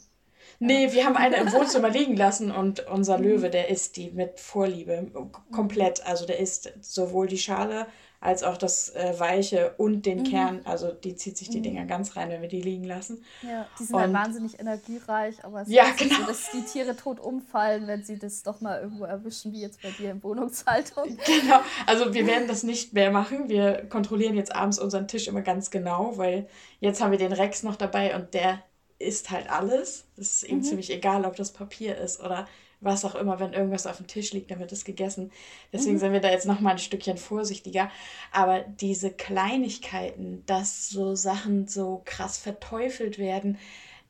Nee, 0.64 0.94
wir 0.94 1.06
haben 1.06 1.18
eine 1.18 1.38
im 1.38 1.52
Wohnzimmer 1.52 1.90
liegen 1.90 2.16
lassen 2.16 2.52
und 2.52 2.88
unser. 2.88 3.18
Löwe, 3.18 3.50
der 3.50 3.70
isst 3.70 3.98
die 3.98 4.12
mit 4.12 4.40
Vorliebe 4.40 5.08
komplett. 5.52 6.06
Also 6.06 6.26
der 6.26 6.40
isst 6.40 6.72
sowohl 6.82 7.28
die 7.28 7.40
Schale 7.40 7.88
als 8.20 8.44
auch 8.44 8.56
das 8.56 8.90
äh, 8.90 9.20
Weiche 9.20 9.74
und 9.78 10.06
den 10.06 10.20
mhm. 10.20 10.24
Kern. 10.26 10.62
Also 10.64 10.92
die 10.92 11.16
zieht 11.16 11.38
sich 11.38 11.50
die 11.50 11.58
mhm. 11.58 11.64
Dinger 11.64 11.86
ganz 11.86 12.16
rein, 12.16 12.30
wenn 12.30 12.44
wir 12.44 12.48
die 12.48 12.62
liegen 12.62 12.84
lassen. 12.84 13.24
Ja, 13.42 13.66
die 13.80 13.84
sind 13.84 13.98
halt 13.98 14.10
und, 14.10 14.16
halt 14.16 14.28
wahnsinnig 14.28 14.60
energiereich, 14.60 15.44
aber 15.44 15.64
es 15.64 15.70
ja, 15.70 15.86
ist 15.86 15.98
genau. 15.98 16.16
so, 16.18 16.26
dass 16.28 16.52
die 16.52 16.62
Tiere 16.62 16.96
tot 16.96 17.20
umfallen, 17.20 17.88
wenn 17.88 18.04
sie 18.04 18.20
das 18.20 18.44
doch 18.44 18.62
mal 18.62 18.80
irgendwo 18.80 19.06
erwischen, 19.06 19.52
wie 19.54 19.62
jetzt 19.62 19.82
bei 19.82 19.90
dir 19.90 20.12
im 20.12 20.24
Wohnungshaltung. 20.24 21.18
Genau, 21.26 21.62
also 21.88 22.14
wir 22.14 22.28
werden 22.28 22.48
das 22.48 22.62
nicht 22.62 22.94
mehr 22.94 23.10
machen. 23.10 23.50
Wir 23.50 23.88
kontrollieren 23.90 24.36
jetzt 24.36 24.56
abends 24.56 24.78
unseren 24.78 25.08
Tisch 25.08 25.28
immer 25.28 25.42
ganz 25.42 25.72
genau, 25.72 26.18
weil 26.18 26.48
jetzt 26.80 27.02
haben 27.02 27.12
wir 27.12 27.18
den 27.18 27.34
Rex 27.34 27.64
noch 27.64 27.76
dabei 27.76 28.16
und 28.16 28.34
der 28.36 28.62
isst 29.02 29.32
halt 29.32 29.50
alles. 29.50 30.06
Das 30.16 30.28
ist 30.28 30.44
ihm 30.44 30.58
mhm. 30.58 30.64
ziemlich 30.64 30.92
egal, 30.92 31.26
ob 31.26 31.36
das 31.36 31.52
Papier 31.52 31.98
ist 31.98 32.20
oder 32.20 32.48
was 32.82 33.06
auch 33.06 33.14
immer, 33.16 33.40
wenn 33.40 33.54
irgendwas 33.54 33.86
auf 33.86 33.98
dem 33.98 34.08
Tisch 34.08 34.34
liegt, 34.34 34.50
dann 34.50 34.60
wird 34.60 34.72
es 34.72 34.86
gegessen. 34.86 35.32
Deswegen 35.72 35.96
mhm. 35.96 36.00
sind 36.00 36.14
wir 36.14 36.20
da 36.20 36.32
jetzt 36.32 36.48
noch 36.48 36.60
mal 36.60 36.72
ein 36.72 36.80
Stückchen 36.80 37.18
vorsichtiger. 37.18 37.92
Aber 38.32 38.62
diese 38.62 39.12
Kleinigkeiten, 39.12 40.44
dass 40.48 40.90
so 40.90 41.14
Sachen 41.16 41.68
so 41.68 42.02
krass 42.06 42.40
verteufelt 42.40 43.20
werden, 43.20 43.60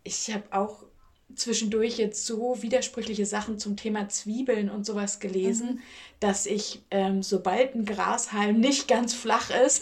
ich 0.04 0.34
habe 0.34 0.46
auch 0.52 0.84
zwischendurch 1.36 1.98
jetzt 1.98 2.26
so 2.26 2.62
widersprüchliche 2.62 3.26
Sachen 3.26 3.60
zum 3.60 3.76
Thema 3.76 4.10
Zwiebeln 4.10 4.70
und 4.70 4.86
sowas 4.86 5.20
gelesen, 5.20 5.76
mhm. 5.76 5.80
Dass 6.22 6.46
ich, 6.46 6.84
ähm, 6.92 7.24
sobald 7.24 7.74
ein 7.74 7.84
Grashalm 7.84 8.60
nicht 8.60 8.88
ganz 8.88 9.16
flach 9.16 9.50
ist 9.66 9.82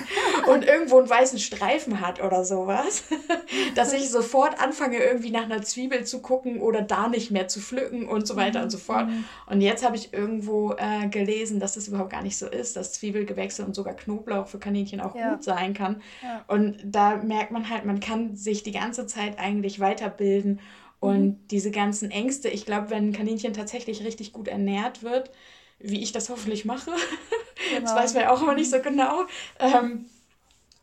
und 0.52 0.62
irgendwo 0.62 0.98
einen 0.98 1.08
weißen 1.08 1.38
Streifen 1.38 2.02
hat 2.02 2.22
oder 2.22 2.44
sowas, 2.44 3.04
dass 3.74 3.94
ich 3.94 4.10
sofort 4.10 4.60
anfange, 4.62 4.98
irgendwie 4.98 5.30
nach 5.30 5.44
einer 5.44 5.62
Zwiebel 5.62 6.04
zu 6.04 6.20
gucken 6.20 6.60
oder 6.60 6.82
da 6.82 7.08
nicht 7.08 7.30
mehr 7.30 7.48
zu 7.48 7.60
pflücken 7.60 8.06
und 8.06 8.26
so 8.26 8.36
weiter 8.36 8.58
mhm. 8.58 8.64
und 8.64 8.70
so 8.70 8.76
fort. 8.76 9.06
Mhm. 9.06 9.24
Und 9.46 9.62
jetzt 9.62 9.82
habe 9.82 9.96
ich 9.96 10.12
irgendwo 10.12 10.74
äh, 10.74 11.08
gelesen, 11.08 11.58
dass 11.58 11.72
das 11.72 11.88
überhaupt 11.88 12.10
gar 12.10 12.22
nicht 12.22 12.36
so 12.36 12.46
ist, 12.46 12.76
dass 12.76 12.92
Zwiebelgewächse 12.92 13.64
und 13.64 13.74
sogar 13.74 13.94
Knoblauch 13.94 14.46
für 14.46 14.58
Kaninchen 14.58 15.00
auch 15.00 15.16
ja. 15.16 15.30
gut 15.30 15.42
sein 15.42 15.72
kann. 15.72 16.02
Ja. 16.22 16.44
Und 16.48 16.76
da 16.84 17.16
merkt 17.16 17.50
man 17.50 17.70
halt, 17.70 17.86
man 17.86 18.00
kann 18.00 18.36
sich 18.36 18.62
die 18.62 18.72
ganze 18.72 19.06
Zeit 19.06 19.38
eigentlich 19.38 19.80
weiterbilden 19.80 20.60
und 21.00 21.24
mhm. 21.24 21.48
diese 21.50 21.70
ganzen 21.70 22.10
Ängste, 22.10 22.50
ich 22.50 22.66
glaube, 22.66 22.90
wenn 22.90 23.08
ein 23.08 23.12
Kaninchen 23.14 23.54
tatsächlich 23.54 24.04
richtig 24.04 24.34
gut 24.34 24.48
ernährt 24.48 25.02
wird, 25.02 25.30
wie 25.78 26.02
ich 26.02 26.12
das 26.12 26.28
hoffentlich 26.28 26.64
mache, 26.64 26.90
genau. 27.70 27.80
das 27.82 27.94
weiß 27.94 28.14
man 28.14 28.22
ja 28.24 28.30
auch 28.32 28.42
immer 28.42 28.54
nicht 28.54 28.70
so 28.70 28.80
genau, 28.80 29.24
ähm, 29.58 30.06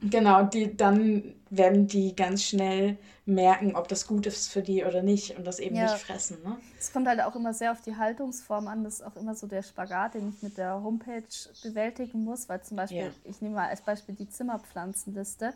genau, 0.01 0.43
die, 0.43 0.75
dann 0.75 1.35
werden 1.49 1.87
die 1.87 2.15
ganz 2.15 2.43
schnell 2.43 2.97
merken, 3.25 3.75
ob 3.75 3.87
das 3.87 4.05
gut 4.05 4.27
ist 4.27 4.51
für 4.51 4.61
die 4.61 4.83
oder 4.83 5.01
nicht 5.01 5.37
und 5.37 5.47
das 5.47 5.59
eben 5.59 5.75
ja. 5.75 5.91
nicht 5.91 6.03
fressen. 6.03 6.37
Ne? 6.43 6.57
Es 6.79 6.93
kommt 6.93 7.07
halt 7.07 7.21
auch 7.21 7.35
immer 7.35 7.53
sehr 7.53 7.71
auf 7.71 7.81
die 7.81 7.95
Haltungsform 7.95 8.67
an. 8.67 8.83
Das 8.83 8.95
ist 8.95 9.01
auch 9.01 9.15
immer 9.15 9.33
so 9.33 9.47
der 9.47 9.63
Spagat, 9.63 10.13
den 10.13 10.29
ich 10.29 10.43
mit 10.43 10.57
der 10.57 10.83
Homepage 10.83 11.23
bewältigen 11.63 12.23
muss, 12.23 12.47
weil 12.47 12.61
zum 12.61 12.77
Beispiel, 12.77 12.99
ja. 12.99 13.11
ich 13.23 13.41
nehme 13.41 13.55
mal 13.55 13.69
als 13.69 13.81
Beispiel 13.81 14.13
die 14.15 14.29
Zimmerpflanzenliste 14.29 15.53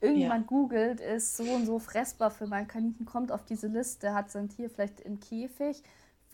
irgendwann 0.00 0.40
ja. 0.40 0.46
googelt, 0.46 1.00
ist 1.00 1.36
so 1.36 1.44
und 1.44 1.66
so 1.66 1.78
fressbar 1.78 2.30
für 2.30 2.46
mein 2.46 2.66
Kaninchen, 2.66 3.04
kommt 3.04 3.30
auf 3.30 3.44
diese 3.44 3.66
Liste, 3.66 4.14
hat 4.14 4.30
sein 4.30 4.48
Tier 4.48 4.70
vielleicht 4.70 5.00
im 5.00 5.20
Käfig, 5.20 5.82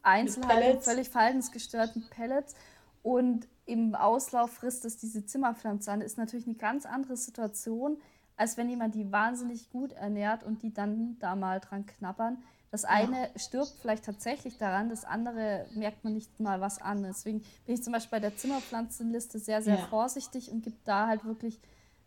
Einzelhaltung, 0.07 0.82
völlig 0.82 1.09
verhaltensgestört 1.11 1.96
mit 1.96 2.11
Pellets 2.11 2.54
und 3.02 3.46
im 3.66 3.94
Auslauf 3.94 4.52
frisst 4.52 4.84
es 4.84 4.96
diese 4.96 5.26
Zimmerpflanze 5.26 5.90
an. 5.90 6.00
Ist 6.00 6.18
natürlich 6.18 6.46
eine 6.46 6.57
ganz 6.57 6.86
andere 6.86 7.16
Situation, 7.16 7.98
als 8.36 8.57
wenn 8.57 8.68
jemand 8.68 8.94
die 8.94 9.11
wahnsinnig 9.11 9.70
gut 9.70 9.92
ernährt 9.92 10.44
und 10.44 10.62
die 10.62 10.72
dann 10.72 11.18
da 11.18 11.34
mal 11.34 11.61
dran 11.61 11.86
knabbern. 11.86 12.42
Das 12.70 12.84
eine 12.84 13.22
ja. 13.22 13.38
stirbt 13.38 13.74
vielleicht 13.80 14.04
tatsächlich 14.04 14.59
daran, 14.59 14.88
das 14.88 15.04
andere 15.04 15.66
merkt 15.74 16.04
man 16.04 16.12
nicht 16.12 16.40
mal 16.40 16.61
was 16.61 16.80
an. 16.80 17.02
Deswegen 17.02 17.40
bin 17.64 17.74
ich 17.74 17.82
zum 17.82 17.92
Beispiel 17.92 18.18
bei 18.18 18.20
der 18.20 18.36
Zimmerpflanzenliste 18.36 19.38
sehr, 19.38 19.62
sehr 19.62 19.76
ja. 19.76 19.86
vorsichtig 19.86 20.50
und 20.50 20.62
gibt 20.62 20.86
da 20.86 21.07
halt 21.07 21.24
wirklich 21.24 21.61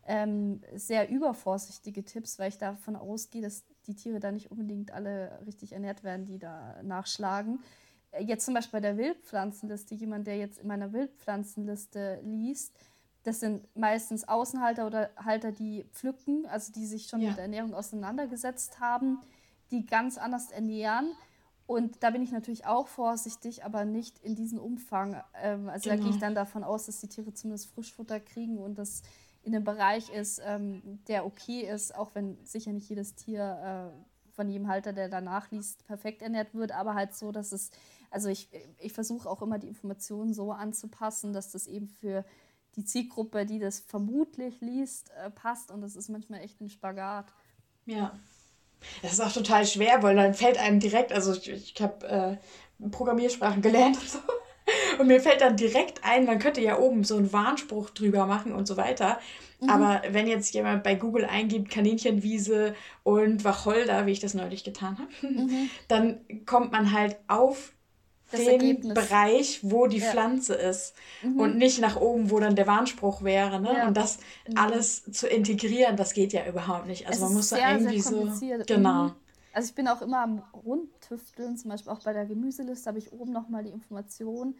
ähm, 0.05 0.61
sehr 0.75 1.09
übervorsichtige 1.09 2.03
Tipps, 2.03 2.39
weil 2.39 2.49
ich 2.49 2.57
davon 2.57 2.95
ausgehe, 2.95 3.41
dass 3.41 3.63
die 3.87 3.95
Tiere 3.95 4.19
da 4.19 4.31
nicht 4.31 4.51
unbedingt 4.51 4.91
alle 4.91 5.39
richtig 5.45 5.73
ernährt 5.73 6.03
werden, 6.03 6.25
die 6.25 6.39
da 6.39 6.81
nachschlagen. 6.83 7.59
Äh, 8.11 8.23
jetzt 8.23 8.45
zum 8.45 8.53
Beispiel 8.53 8.79
bei 8.79 8.87
der 8.87 8.97
Wildpflanzenliste, 8.97 9.95
jemand, 9.95 10.27
der 10.27 10.37
jetzt 10.37 10.59
in 10.59 10.67
meiner 10.67 10.93
Wildpflanzenliste 10.93 12.21
liest, 12.23 12.73
das 13.23 13.41
sind 13.41 13.67
meistens 13.75 14.27
Außenhalter 14.27 14.87
oder 14.87 15.09
Halter, 15.17 15.51
die 15.51 15.83
pflücken, 15.91 16.45
also 16.47 16.71
die 16.71 16.85
sich 16.85 17.07
schon 17.07 17.21
ja. 17.21 17.31
mit 17.31 17.39
Ernährung 17.39 17.73
auseinandergesetzt 17.73 18.79
haben, 18.79 19.19
die 19.71 19.85
ganz 19.85 20.17
anders 20.17 20.51
ernähren. 20.51 21.11
Und 21.67 22.01
da 22.01 22.09
bin 22.09 22.23
ich 22.23 22.31
natürlich 22.31 22.65
auch 22.65 22.87
vorsichtig, 22.87 23.63
aber 23.63 23.85
nicht 23.85 24.17
in 24.19 24.35
diesem 24.35 24.57
Umfang. 24.57 25.21
Ähm, 25.43 25.69
also 25.69 25.89
genau. 25.89 25.97
da 25.97 26.01
gehe 26.01 26.09
ich 26.09 26.15
genau. 26.15 26.25
dann 26.27 26.35
davon 26.35 26.63
aus, 26.63 26.87
dass 26.87 27.01
die 27.01 27.09
Tiere 27.09 27.33
zumindest 27.33 27.71
Frischfutter 27.71 28.19
kriegen 28.19 28.57
und 28.57 28.79
dass 28.79 29.03
in 29.43 29.55
einem 29.55 29.63
Bereich 29.63 30.09
ist, 30.09 30.41
ähm, 30.43 30.99
der 31.07 31.25
okay 31.25 31.61
ist, 31.61 31.95
auch 31.95 32.15
wenn 32.15 32.43
sicher 32.45 32.71
nicht 32.71 32.89
jedes 32.89 33.15
Tier 33.15 33.91
äh, 33.93 34.33
von 34.33 34.49
jedem 34.49 34.67
Halter, 34.67 34.93
der 34.93 35.09
danach 35.09 35.51
liest, 35.51 35.85
perfekt 35.85 36.21
ernährt 36.21 36.53
wird, 36.53 36.71
aber 36.71 36.95
halt 36.95 37.13
so, 37.13 37.31
dass 37.31 37.51
es, 37.51 37.71
also 38.11 38.29
ich, 38.29 38.49
ich 38.79 38.93
versuche 38.93 39.29
auch 39.29 39.41
immer 39.41 39.59
die 39.59 39.67
Informationen 39.67 40.33
so 40.33 40.51
anzupassen, 40.51 41.33
dass 41.33 41.51
das 41.51 41.67
eben 41.67 41.87
für 41.87 42.25
die 42.75 42.85
Zielgruppe, 42.85 43.45
die 43.45 43.59
das 43.59 43.79
vermutlich 43.79 44.61
liest, 44.61 45.11
äh, 45.23 45.29
passt 45.29 45.71
und 45.71 45.81
das 45.81 45.95
ist 45.95 46.09
manchmal 46.09 46.41
echt 46.41 46.61
ein 46.61 46.69
Spagat. 46.69 47.33
Ja. 47.85 48.17
Das 49.01 49.13
ist 49.13 49.19
auch 49.19 49.31
total 49.31 49.65
schwer, 49.65 50.01
weil 50.03 50.15
dann 50.15 50.33
fällt 50.33 50.57
einem 50.57 50.79
direkt, 50.79 51.11
also 51.11 51.33
ich, 51.33 51.49
ich 51.49 51.81
habe 51.81 52.39
äh, 52.81 52.89
Programmiersprachen 52.89 53.61
gelernt 53.61 53.97
und 53.97 54.09
so. 54.09 54.19
Und 54.99 55.07
mir 55.07 55.19
fällt 55.19 55.41
dann 55.41 55.57
direkt 55.57 56.03
ein, 56.03 56.25
man 56.25 56.39
könnte 56.39 56.61
ja 56.61 56.77
oben 56.77 57.03
so 57.03 57.17
einen 57.17 57.33
Warnspruch 57.33 57.89
drüber 57.89 58.25
machen 58.27 58.53
und 58.53 58.67
so 58.67 58.77
weiter. 58.77 59.19
Mhm. 59.59 59.69
Aber 59.69 60.01
wenn 60.11 60.27
jetzt 60.27 60.53
jemand 60.53 60.83
bei 60.83 60.95
Google 60.95 61.25
eingibt, 61.25 61.71
Kaninchenwiese 61.71 62.75
und 63.03 63.43
Wacholder, 63.43 64.05
wie 64.05 64.11
ich 64.11 64.19
das 64.19 64.35
neulich 64.35 64.63
getan 64.63 64.99
habe, 64.99 65.33
mhm. 65.33 65.69
dann 65.87 66.21
kommt 66.45 66.71
man 66.71 66.91
halt 66.91 67.17
auf 67.27 67.73
das 68.31 68.41
den 68.41 68.49
Ergebnis. 68.49 68.93
Bereich, 68.93 69.59
wo 69.63 69.87
die 69.87 69.97
ja. 69.97 70.11
Pflanze 70.11 70.53
ist 70.53 70.93
mhm. 71.23 71.39
und 71.39 71.57
nicht 71.57 71.81
nach 71.81 71.99
oben, 71.99 72.31
wo 72.31 72.39
dann 72.39 72.55
der 72.55 72.67
Warnspruch 72.67 73.23
wäre. 73.23 73.59
Ne? 73.59 73.73
Ja. 73.73 73.87
Und 73.87 73.97
das 73.97 74.19
mhm. 74.47 74.57
alles 74.57 75.03
zu 75.11 75.27
integrieren, 75.27 75.97
das 75.97 76.13
geht 76.13 76.33
ja 76.33 76.45
überhaupt 76.45 76.87
nicht. 76.87 77.07
Also 77.07 77.25
es 77.25 77.29
man 77.29 77.33
muss 77.33 77.49
da 77.49 77.71
irgendwie 77.71 77.99
so. 77.99 78.29
Genau. 78.67 79.03
Mhm. 79.05 79.11
Also 79.53 79.69
ich 79.69 79.75
bin 79.75 79.87
auch 79.87 80.01
immer 80.01 80.19
am 80.19 80.43
Rundtüfteln, 80.53 81.57
zum 81.57 81.71
Beispiel 81.71 81.91
auch 81.91 82.03
bei 82.03 82.13
der 82.13 82.25
Gemüseliste 82.25 82.87
habe 82.87 82.99
ich 82.99 83.11
oben 83.11 83.31
nochmal 83.31 83.63
die 83.63 83.71
Information, 83.71 84.55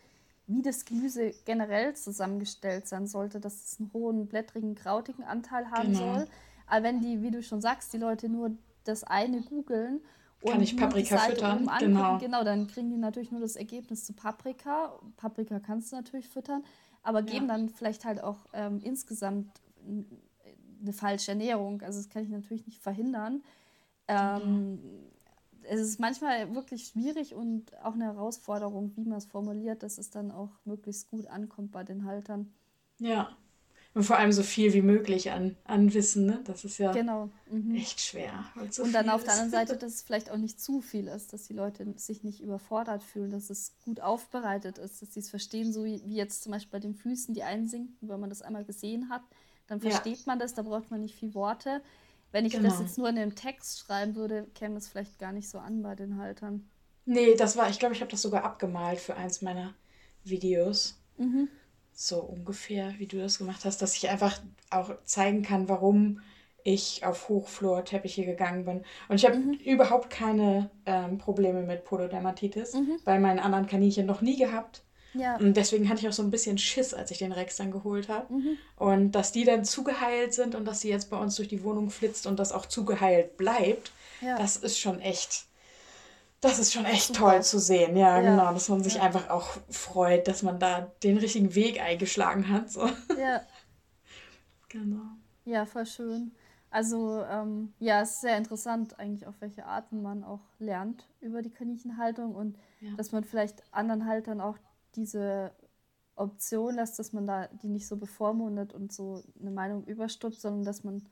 wie 0.48 0.64
das 0.64 0.84
Gemüse 0.84 1.32
generell 1.46 1.96
zusammengestellt 1.96 2.88
sein 2.88 3.06
sollte, 3.06 3.40
dass 3.40 3.54
es 3.54 3.80
einen 3.80 3.92
hohen 3.94 4.28
blättrigen, 4.28 4.74
krautigen 4.74 5.24
Anteil 5.24 5.70
haben 5.70 5.94
genau. 5.94 6.16
soll. 6.16 6.28
Aber 6.66 6.84
wenn 6.84 7.02
die, 7.02 7.22
wie 7.22 7.30
du 7.30 7.44
schon 7.44 7.62
sagst, 7.62 7.94
die 7.94 7.98
Leute 7.98 8.30
nur 8.30 8.52
das 8.84 9.04
eine 9.04 9.42
googeln 9.42 10.02
kann 10.44 10.62
ich 10.62 10.78
Paprika 10.78 11.18
füttern? 11.18 11.70
Genau. 11.80 12.18
genau, 12.18 12.44
dann 12.44 12.68
kriegen 12.68 12.90
die 12.90 12.98
natürlich 12.98 13.32
nur 13.32 13.42
das 13.42 13.56
Ergebnis 13.56 14.06
zu 14.06 14.14
Paprika. 14.14 14.94
Paprika 15.18 15.60
kannst 15.60 15.92
du 15.92 15.98
natürlich 15.98 16.28
füttern, 16.30 16.64
aber 17.04 17.24
geben 17.24 17.48
ja. 17.48 17.58
dann 17.58 17.70
vielleicht 17.70 18.06
halt 18.06 18.24
auch 18.24 18.46
ähm, 18.54 18.80
insgesamt 18.84 19.62
eine 20.82 20.94
falsche 20.94 21.32
Ernährung. 21.32 21.82
Also 21.82 22.00
das 22.00 22.10
kann 22.10 22.24
ich 22.24 22.30
natürlich 22.30 22.66
nicht 22.66 22.82
verhindern. 22.82 23.44
Ähm, 24.08 24.80
es 25.64 25.80
ist 25.80 26.00
manchmal 26.00 26.56
wirklich 26.56 26.88
schwierig 26.88 27.36
und 27.36 27.78
auch 27.84 27.94
eine 27.94 28.06
Herausforderung, 28.06 28.94
wie 28.96 29.04
man 29.04 29.18
es 29.18 29.26
formuliert, 29.26 29.84
dass 29.84 29.98
es 29.98 30.10
dann 30.10 30.32
auch 30.32 30.50
möglichst 30.66 31.10
gut 31.10 31.28
ankommt 31.28 31.72
bei 31.72 31.84
den 31.84 32.06
Haltern. 32.06 32.52
Ja. 32.98 33.30
Und 33.96 34.04
vor 34.04 34.18
allem 34.18 34.32
so 34.32 34.44
viel 34.44 34.74
wie 34.74 34.84
möglich 34.84 35.32
an, 35.32 35.58
an 35.64 35.94
Wissen, 35.94 36.28
ne? 36.28 36.42
Das 36.46 36.64
ist 36.64 36.78
ja 36.78 36.92
genau. 36.92 37.30
mhm. 37.50 37.74
echt 37.76 38.00
schwer. 38.00 38.46
So 38.70 38.84
und 38.84 38.94
dann 38.94 39.10
auf 39.10 39.24
der 39.24 39.34
anderen 39.34 39.52
Seite, 39.68 39.78
dass 39.78 39.96
es 39.96 40.02
vielleicht 40.04 40.30
auch 40.30 40.38
nicht 40.38 40.62
zu 40.62 40.82
viel 40.82 41.08
ist, 41.08 41.34
dass 41.34 41.48
die 41.48 41.54
Leute 41.54 41.92
sich 41.98 42.24
nicht 42.24 42.40
überfordert 42.40 43.04
fühlen, 43.04 43.32
dass 43.32 43.50
es 43.50 43.74
gut 43.84 44.00
aufbereitet 44.00 44.78
ist, 44.78 45.02
dass 45.02 45.14
sie 45.14 45.20
es 45.20 45.30
verstehen, 45.30 45.74
so 45.74 45.86
wie 45.86 45.98
jetzt 46.06 46.44
zum 46.44 46.52
Beispiel 46.52 46.72
bei 46.72 46.80
den 46.80 46.94
Füßen, 46.94 47.34
die 47.34 47.44
einsinken, 47.44 48.10
wenn 48.10 48.20
man 48.20 48.30
das 48.30 48.44
einmal 48.44 48.64
gesehen 48.64 49.10
hat, 49.10 49.24
dann 49.68 49.82
versteht 49.82 50.18
ja. 50.18 50.24
man 50.28 50.40
das, 50.40 50.54
da 50.54 50.62
braucht 50.62 50.92
man 50.92 51.02
nicht 51.02 51.16
viel 51.16 51.34
Worte. 51.34 51.82
Wenn 52.32 52.46
ich 52.46 52.54
genau. 52.54 52.70
das 52.70 52.80
jetzt 52.80 52.98
nur 53.00 53.10
in 53.10 53.18
einem 53.18 53.36
Text 53.36 53.80
schreiben 53.80 54.16
würde, 54.16 54.46
käme 54.54 54.76
das 54.76 54.88
vielleicht 54.88 55.18
gar 55.18 55.32
nicht 55.32 55.50
so 55.50 55.58
an 55.58 55.82
bei 55.82 55.96
den 55.96 56.18
Haltern. 56.18 56.70
Nee, 57.06 57.34
das 57.36 57.58
war, 57.58 57.70
ich 57.70 57.80
glaube, 57.80 57.96
ich 57.96 58.02
habe 58.02 58.12
das 58.12 58.22
sogar 58.22 58.44
abgemalt 58.44 59.00
für 59.00 59.16
eins 59.16 59.42
meiner 59.42 59.74
Videos. 60.24 61.00
Mhm. 61.18 61.48
So 62.02 62.22
ungefähr, 62.22 62.94
wie 62.98 63.08
du 63.08 63.18
das 63.18 63.40
gemacht 63.40 63.66
hast, 63.66 63.82
dass 63.82 63.94
ich 63.98 64.08
einfach 64.10 64.40
auch 64.70 64.92
zeigen 65.04 65.44
kann, 65.44 65.68
warum 65.68 66.22
ich 66.64 67.06
auf 67.06 67.28
Hochflorteppiche 67.28 68.24
gegangen 68.24 68.64
bin. 68.64 68.86
Und 69.10 69.18
ich 69.18 69.26
habe 69.26 69.36
mhm. 69.36 69.56
überhaupt 69.56 70.10
keine 70.10 70.70
ähm, 70.86 71.18
Probleme 71.18 71.62
mit 71.62 71.84
Pododermatitis, 71.84 72.76
mhm. 72.76 73.00
bei 73.04 73.20
meinen 73.20 73.40
anderen 73.40 73.68
Kaninchen 73.68 74.06
noch 74.06 74.22
nie 74.22 74.38
gehabt. 74.38 74.82
Ja. 75.14 75.36
Und 75.36 75.58
deswegen 75.58 75.90
hatte 75.90 76.00
ich 76.00 76.08
auch 76.08 76.14
so 76.14 76.24
ein 76.24 76.32
bisschen 76.32 76.58
Schiss, 76.58 76.94
als 76.94 77.12
ich 77.12 77.18
den 77.18 77.34
Rex 77.34 77.58
dann 77.58 77.70
geholt 77.70 78.08
habe. 78.08 78.34
Mhm. 78.34 78.58
Und 78.78 79.12
dass 79.12 79.34
die 79.34 79.44
dann 79.44 79.66
zugeheilt 79.66 80.34
sind 80.34 80.56
und 80.56 80.64
dass 80.64 80.80
sie 80.80 80.90
jetzt 80.90 81.10
bei 81.10 81.18
uns 81.18 81.36
durch 81.36 81.50
die 81.50 81.64
Wohnung 81.66 81.90
flitzt 81.90 82.28
und 82.28 82.40
das 82.40 82.54
auch 82.54 82.66
zugeheilt 82.66 83.36
bleibt, 83.36 83.92
ja. 84.22 84.38
das 84.38 84.56
ist 84.56 84.80
schon 84.80 85.02
echt, 85.02 85.48
das 86.42 86.60
ist 86.60 86.74
schon 86.74 86.86
echt 86.86 87.08
Super. 87.08 87.20
toll 87.20 87.44
zu 87.44 87.60
sehen. 87.60 87.98
Ja, 87.98 88.22
ja, 88.22 88.32
genau, 88.32 88.54
dass 88.54 88.70
man 88.70 88.84
sich 88.84 89.02
einfach 89.02 89.30
auch 89.30 89.58
freut, 89.70 90.28
dass 90.28 90.44
man 90.44 90.60
da 90.60 90.92
den 91.04 91.18
richtigen 91.18 91.54
Weg 91.56 91.82
eingeschlagen 91.82 92.50
hat. 92.50 92.72
So. 92.72 92.88
Ja. 93.20 93.42
Genau. 94.72 95.02
Ja, 95.46 95.66
voll 95.66 95.88
schön. 95.88 96.32
Also 96.70 97.24
ähm, 97.24 97.74
ja, 97.80 98.02
es 98.02 98.12
ist 98.12 98.22
sehr 98.22 98.38
interessant 98.38 99.00
eigentlich, 99.00 99.26
auf 99.26 99.34
welche 99.40 99.66
Arten 99.66 100.04
man 100.04 100.24
auch 100.24 100.42
lernt 100.60 101.08
über 101.22 101.42
die 101.42 101.50
Kaninchenhaltung 101.50 102.36
und 102.36 102.56
ja. 102.80 102.92
dass 102.96 103.12
man 103.12 103.24
vielleicht 103.24 103.64
anderen 103.74 104.06
Haltern 104.06 104.40
auch 104.40 104.58
diese 104.96 105.52
Option 106.16 106.76
lässt, 106.76 107.00
dass 107.00 107.14
man 107.14 107.26
da 107.26 107.48
die 107.48 107.70
nicht 107.70 107.88
so 107.88 107.98
bevormundet 107.98 108.74
und 108.74 108.94
so 108.94 109.24
eine 109.40 109.52
Meinung 109.52 109.86
überstülpt, 109.86 110.40
sondern 110.40 110.64
dass 110.64 110.84
man 110.84 111.04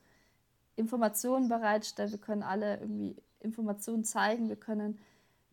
Informationen 0.76 1.48
bereitstellt. 1.48 2.12
Wir 2.12 2.18
können 2.18 2.44
alle 2.44 2.78
irgendwie 2.78 3.16
Informationen 3.40 4.04
zeigen, 4.04 4.48
wir 4.48 4.56
können 4.56 4.98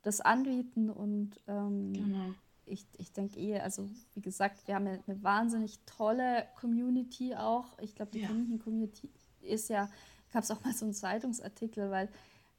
das 0.06 0.22
anbieten 0.22 0.92
und 0.92 1.32
ähm, 1.48 1.94
genau. 1.94 2.34
ich, 2.66 2.86
ich 2.98 3.12
denke 3.12 3.40
eh, 3.40 3.60
also 3.60 3.90
wie 4.14 4.22
gesagt, 4.22 4.68
wir 4.68 4.76
haben 4.76 4.86
ja 4.86 5.00
eine 5.08 5.24
wahnsinnig 5.24 5.80
tolle 5.88 6.46
Community 6.60 7.34
auch. 7.36 7.78
Ich 7.80 7.96
glaube, 7.96 8.12
die 8.12 8.22
ja. 8.22 8.28
Community 8.28 9.10
ist 9.42 9.70
ja, 9.70 9.90
gab 10.32 10.44
es 10.44 10.52
auch 10.52 10.64
mal 10.64 10.74
so 10.74 10.86
einen 10.86 10.94
Zeitungsartikel, 10.94 11.90
weil 11.90 12.10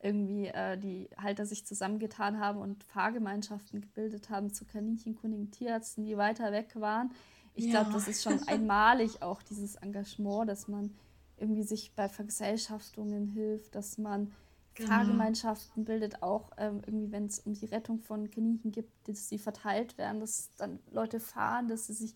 irgendwie 0.03 0.49
äh, 0.49 0.77
die 0.77 1.09
Halter 1.17 1.47
sich 1.47 1.65
zusammengetan 1.65 2.41
haben 2.41 2.59
und 2.59 2.83
Fahrgemeinschaften 2.83 3.81
gebildet 3.81 4.29
haben 4.29 4.53
zu 4.53 4.65
kaninchenkundigen 4.65 5.53
Tierärzten, 5.53 6.05
die 6.05 6.17
weiter 6.17 6.51
weg 6.51 6.73
waren. 6.75 7.13
Ich 7.55 7.67
ja. 7.67 7.83
glaube, 7.83 7.93
das 7.93 8.09
ist 8.09 8.25
schon 8.25 8.43
einmalig 8.49 9.23
auch 9.23 9.41
dieses 9.41 9.77
Engagement, 9.77 10.49
dass 10.49 10.67
man 10.67 10.93
irgendwie 11.37 11.63
sich 11.63 11.95
bei 11.95 12.09
Vergesellschaftungen 12.09 13.29
hilft, 13.29 13.77
dass 13.77 13.99
man 13.99 14.33
genau. 14.77 14.91
Fahrgemeinschaften 14.91 15.85
bildet, 15.85 16.23
auch 16.23 16.51
ähm, 16.57 16.83
irgendwie, 16.87 17.11
wenn 17.11 17.27
es 17.27 17.41
um 17.41 17.55
die 17.55 17.67
Rettung 17.67 18.01
von 18.01 18.31
Kaninchen 18.31 18.73
gibt, 18.73 19.09
dass 19.09 19.29
sie 19.29 19.39
verteilt 19.39 19.99
werden, 19.99 20.21
dass 20.21 20.51
dann 20.57 20.79
Leute 20.91 21.21
fahren, 21.21 21.69
dass 21.69 21.87
sie 21.89 21.95
sich 21.95 22.15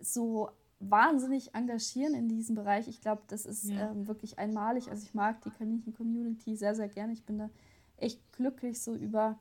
so 0.00 0.50
wahnsinnig 0.78 1.54
engagieren 1.54 2.14
in 2.14 2.28
diesem 2.28 2.54
Bereich. 2.54 2.88
Ich 2.88 3.00
glaube, 3.00 3.22
das 3.26 3.44
ist 3.44 3.64
ja. 3.64 3.90
ähm, 3.90 4.06
wirklich 4.06 4.38
einmalig. 4.38 4.88
Also 4.88 5.04
ich 5.04 5.14
mag 5.14 5.42
die 5.42 5.50
Kaninchen-Community 5.50 6.56
sehr, 6.56 6.74
sehr 6.74 6.88
gerne. 6.88 7.12
Ich 7.12 7.24
bin 7.24 7.38
da 7.38 7.50
echt 7.96 8.20
glücklich 8.32 8.80
so 8.80 8.94
über, 8.94 9.38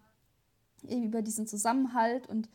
über 0.83 1.21
diesen 1.21 1.47
Zusammenhalt 1.47 2.27
und 2.27 2.49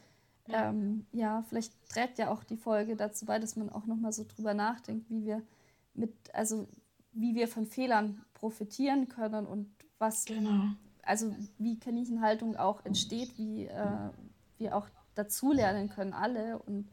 ja. 0.47 0.69
Ähm, 0.69 1.07
ja, 1.13 1.43
vielleicht 1.49 1.73
trägt 1.89 2.19
ja 2.19 2.31
auch 2.31 2.45
die 2.45 2.59
Folge 2.59 2.97
dazu 2.97 3.25
bei, 3.25 3.39
dass 3.39 3.57
man 3.57 3.71
auch 3.71 3.87
nochmal 3.87 4.13
so 4.13 4.27
drüber 4.29 4.53
nachdenkt, 4.53 5.09
wie 5.09 5.25
wir 5.25 5.43
mit, 5.95 6.13
also 6.35 6.69
wie 7.13 7.35
wir 7.35 7.49
von 7.49 7.67
Fehlern 7.67 8.23
profitieren 8.45 9.09
können 9.09 9.47
und 9.47 9.75
was, 9.99 10.27
genau. 10.27 10.75
also 11.03 11.35
wie 11.57 11.79
Kaninchenhaltung 11.79 12.57
auch 12.57 12.85
entsteht, 12.85 13.39
wie 13.39 13.65
äh, 13.65 14.11
wir 14.59 14.77
auch 14.77 14.87
dazulernen 15.15 15.89
können, 15.89 16.13
alle 16.13 16.59
und 16.59 16.91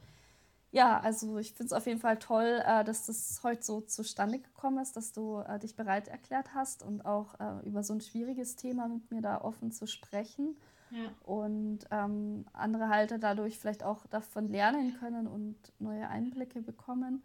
ja, 0.71 0.97
also 1.01 1.39
ich 1.39 1.49
finde 1.49 1.65
es 1.65 1.73
auf 1.73 1.87
jeden 1.87 1.99
Fall 1.99 2.19
toll, 2.19 2.63
äh, 2.65 2.85
dass 2.85 3.05
das 3.07 3.41
heute 3.43 3.63
so 3.63 3.81
zustande 3.81 4.39
gekommen 4.39 4.81
ist, 4.81 4.95
dass 4.95 5.11
du 5.11 5.39
äh, 5.39 5.59
dich 5.59 5.75
bereit 5.75 6.07
erklärt 6.07 6.55
hast 6.55 6.83
und 6.83 7.05
auch 7.05 7.37
äh, 7.41 7.67
über 7.67 7.83
so 7.83 7.93
ein 7.93 7.99
schwieriges 7.99 8.55
Thema 8.55 8.87
mit 8.87 9.11
mir 9.11 9.21
da 9.21 9.41
offen 9.41 9.73
zu 9.73 9.87
sprechen. 9.87 10.55
Ja. 10.91 11.09
Und 11.23 11.79
ähm, 11.91 12.45
andere 12.53 12.87
Halter 12.87 13.17
dadurch 13.17 13.59
vielleicht 13.59 13.83
auch 13.83 14.05
davon 14.07 14.47
lernen 14.47 14.95
können 14.97 15.27
und 15.27 15.57
neue 15.79 16.07
Einblicke 16.07 16.61
bekommen. 16.61 17.21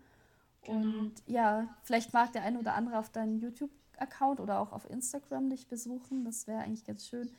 Genau. 0.63 0.99
Und 0.99 1.13
ja, 1.27 1.69
vielleicht 1.83 2.13
mag 2.13 2.33
der 2.33 2.43
eine 2.43 2.59
oder 2.59 2.75
andere 2.75 2.99
auf 2.99 3.11
deinen 3.11 3.39
YouTube-Account 3.97 4.41
oder 4.41 4.61
auch 4.61 4.73
auf 4.73 4.89
Instagram 4.91 5.51
dich 5.51 5.67
besuchen. 5.67 6.25
Das 6.25 6.47
wäre 6.47 6.61
eigentlich 6.61 6.85
ganz 6.85 7.07
schön. 7.07 7.31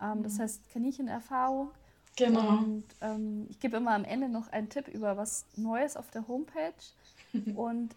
Ähm, 0.00 0.18
mhm. 0.18 0.22
Das 0.22 0.38
heißt 0.38 0.70
Kaninchenerfahrung. 0.72 1.70
Genau. 2.16 2.48
Und 2.48 2.84
ähm, 3.02 3.46
ich 3.50 3.60
gebe 3.60 3.76
immer 3.76 3.92
am 3.92 4.04
Ende 4.04 4.28
noch 4.28 4.48
einen 4.48 4.68
Tipp 4.68 4.88
über 4.88 5.16
was 5.16 5.44
Neues 5.56 5.96
auf 5.96 6.10
der 6.10 6.26
Homepage. 6.28 6.72
Und 7.54 7.94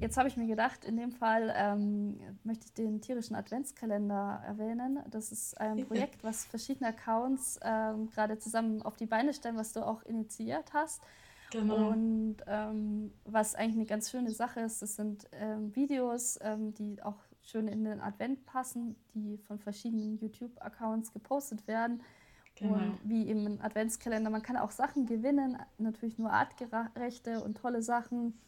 jetzt 0.00 0.16
habe 0.16 0.28
ich 0.28 0.38
mir 0.38 0.46
gedacht, 0.46 0.84
in 0.84 0.96
dem 0.96 1.12
Fall 1.12 1.52
ähm, 1.54 2.18
möchte 2.42 2.64
ich 2.66 2.72
den 2.72 3.02
tierischen 3.02 3.36
Adventskalender 3.36 4.42
erwähnen. 4.46 5.00
Das 5.10 5.30
ist 5.30 5.60
ein 5.60 5.86
Projekt, 5.86 6.24
was 6.24 6.46
verschiedene 6.46 6.88
Accounts 6.88 7.60
ähm, 7.62 8.08
gerade 8.10 8.38
zusammen 8.38 8.80
auf 8.80 8.96
die 8.96 9.06
Beine 9.06 9.34
stellen, 9.34 9.56
was 9.56 9.74
du 9.74 9.86
auch 9.86 10.02
initiiert 10.04 10.72
hast. 10.72 11.02
Genau. 11.50 11.90
Und 11.90 12.36
ähm, 12.46 13.12
was 13.24 13.54
eigentlich 13.56 13.76
eine 13.76 13.86
ganz 13.86 14.10
schöne 14.10 14.30
Sache 14.30 14.60
ist, 14.60 14.80
das 14.80 14.96
sind 14.96 15.26
ähm, 15.32 15.74
Videos, 15.74 16.38
ähm, 16.42 16.72
die 16.74 17.02
auch 17.02 17.18
schön 17.42 17.68
in 17.68 17.84
den 17.84 18.00
Advent 18.00 18.44
passen, 18.46 18.96
die 19.14 19.38
von 19.38 19.58
verschiedenen 19.58 20.18
YouTube-Accounts 20.18 21.12
gepostet 21.12 21.66
werden 21.66 22.02
Genau. 22.60 22.74
Und 22.74 22.98
wie 23.04 23.28
im 23.30 23.58
Adventskalender, 23.62 24.30
man 24.30 24.42
kann 24.42 24.56
auch 24.56 24.70
Sachen 24.70 25.06
gewinnen, 25.06 25.58
natürlich 25.78 26.18
nur 26.18 26.30
artgerechte 26.30 27.42
und 27.42 27.56
tolle 27.56 27.82
Sachen. 27.82 28.38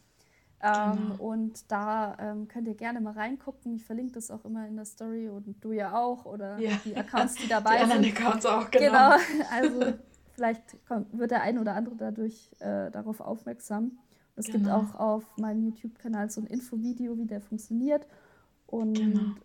Ähm, 0.61 1.09
genau. 1.09 1.23
Und 1.23 1.71
da 1.71 2.15
ähm, 2.19 2.47
könnt 2.47 2.67
ihr 2.67 2.75
gerne 2.75 3.01
mal 3.01 3.13
reingucken. 3.13 3.75
Ich 3.75 3.83
verlinke 3.83 4.13
das 4.13 4.31
auch 4.31 4.45
immer 4.45 4.67
in 4.67 4.75
der 4.75 4.85
Story 4.85 5.29
und 5.29 5.55
du 5.63 5.71
ja 5.71 5.97
auch 5.97 6.25
oder 6.25 6.57
ja. 6.59 6.71
die 6.85 6.95
Accounts, 6.95 7.35
die 7.35 7.47
dabei 7.47 7.83
die 7.83 7.91
sind. 7.91 8.05
Die 8.05 8.11
Accounts 8.11 8.45
auch, 8.45 8.69
genau. 8.71 9.17
genau. 9.17 9.45
Also 9.51 9.93
vielleicht 10.33 10.85
kommt, 10.87 11.17
wird 11.17 11.31
der 11.31 11.41
ein 11.41 11.57
oder 11.57 11.73
andere 11.75 11.95
dadurch 11.95 12.51
äh, 12.59 12.91
darauf 12.91 13.19
aufmerksam. 13.19 13.97
Es 14.35 14.45
genau. 14.45 14.57
gibt 14.57 14.93
auch 14.93 14.99
auf 14.99 15.37
meinem 15.37 15.63
YouTube-Kanal 15.63 16.29
so 16.29 16.41
ein 16.41 16.47
Infovideo, 16.47 17.17
wie 17.17 17.25
der 17.25 17.41
funktioniert. 17.41 18.07
Und 18.73 18.93
genau 18.93 19.35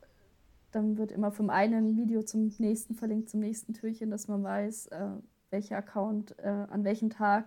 dann 0.72 0.98
wird 0.98 1.12
immer 1.12 1.30
vom 1.30 1.50
einen 1.50 1.96
Video 1.96 2.22
zum 2.22 2.52
nächsten 2.58 2.94
verlinkt, 2.94 3.30
zum 3.30 3.40
nächsten 3.40 3.74
Türchen, 3.74 4.10
dass 4.10 4.28
man 4.28 4.42
weiß, 4.42 4.88
äh, 4.88 5.06
welcher 5.50 5.78
Account 5.78 6.38
äh, 6.38 6.48
an 6.48 6.84
welchem 6.84 7.10
Tag 7.10 7.46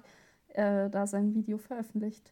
äh, 0.49 0.89
da 0.89 1.07
sein 1.07 1.33
Video 1.35 1.57
veröffentlicht. 1.57 2.31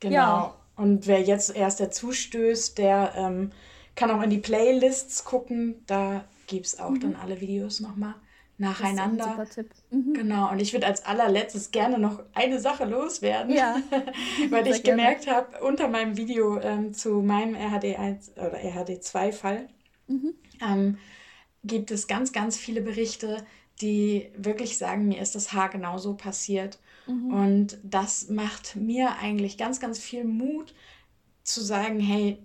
Genau. 0.00 0.14
Ja. 0.14 0.54
Und 0.76 1.06
wer 1.06 1.20
jetzt 1.20 1.54
erst 1.54 1.80
dazu 1.80 2.12
stößt, 2.12 2.78
der 2.78 3.12
ähm, 3.16 3.50
kann 3.94 4.10
auch 4.10 4.22
in 4.22 4.30
die 4.30 4.38
Playlists 4.38 5.24
gucken. 5.24 5.82
Da 5.86 6.24
gibt 6.46 6.66
es 6.66 6.80
auch 6.80 6.90
mhm. 6.90 7.00
dann 7.00 7.16
alle 7.16 7.40
Videos 7.40 7.80
nochmal 7.80 8.14
nacheinander. 8.60 9.34
Das 9.36 9.50
ist 9.50 9.58
ein 9.58 9.64
super 9.64 9.68
Tipp. 9.68 9.70
Mhm. 9.90 10.14
Genau, 10.14 10.50
und 10.50 10.60
ich 10.60 10.72
würde 10.72 10.86
als 10.86 11.04
allerletztes 11.04 11.70
gerne 11.70 11.98
noch 11.98 12.22
eine 12.34 12.60
Sache 12.60 12.84
loswerden, 12.84 13.54
ja. 13.54 13.76
weil 14.50 14.66
ich 14.68 14.82
gemerkt 14.82 15.26
habe, 15.26 15.64
unter 15.64 15.88
meinem 15.88 16.16
Video 16.16 16.60
ähm, 16.60 16.92
zu 16.92 17.22
meinem 17.22 17.54
RHD 17.54 17.98
1 17.98 18.32
oder 18.36 18.62
RHD 18.62 19.02
2 19.02 19.32
Fall, 19.32 19.68
mhm. 20.06 20.34
ähm, 20.62 20.98
gibt 21.64 21.90
es 21.90 22.06
ganz, 22.06 22.32
ganz 22.32 22.56
viele 22.56 22.82
Berichte, 22.82 23.44
die 23.80 24.30
wirklich 24.36 24.76
sagen, 24.76 25.08
mir 25.08 25.20
ist 25.20 25.34
das 25.34 25.52
Haar 25.52 25.70
genauso 25.70 26.14
passiert. 26.14 26.78
Mhm. 27.06 27.32
Und 27.32 27.78
das 27.82 28.28
macht 28.28 28.76
mir 28.76 29.16
eigentlich 29.20 29.56
ganz, 29.56 29.80
ganz 29.80 29.98
viel 29.98 30.24
Mut 30.24 30.74
zu 31.42 31.62
sagen, 31.62 31.98
hey, 31.98 32.38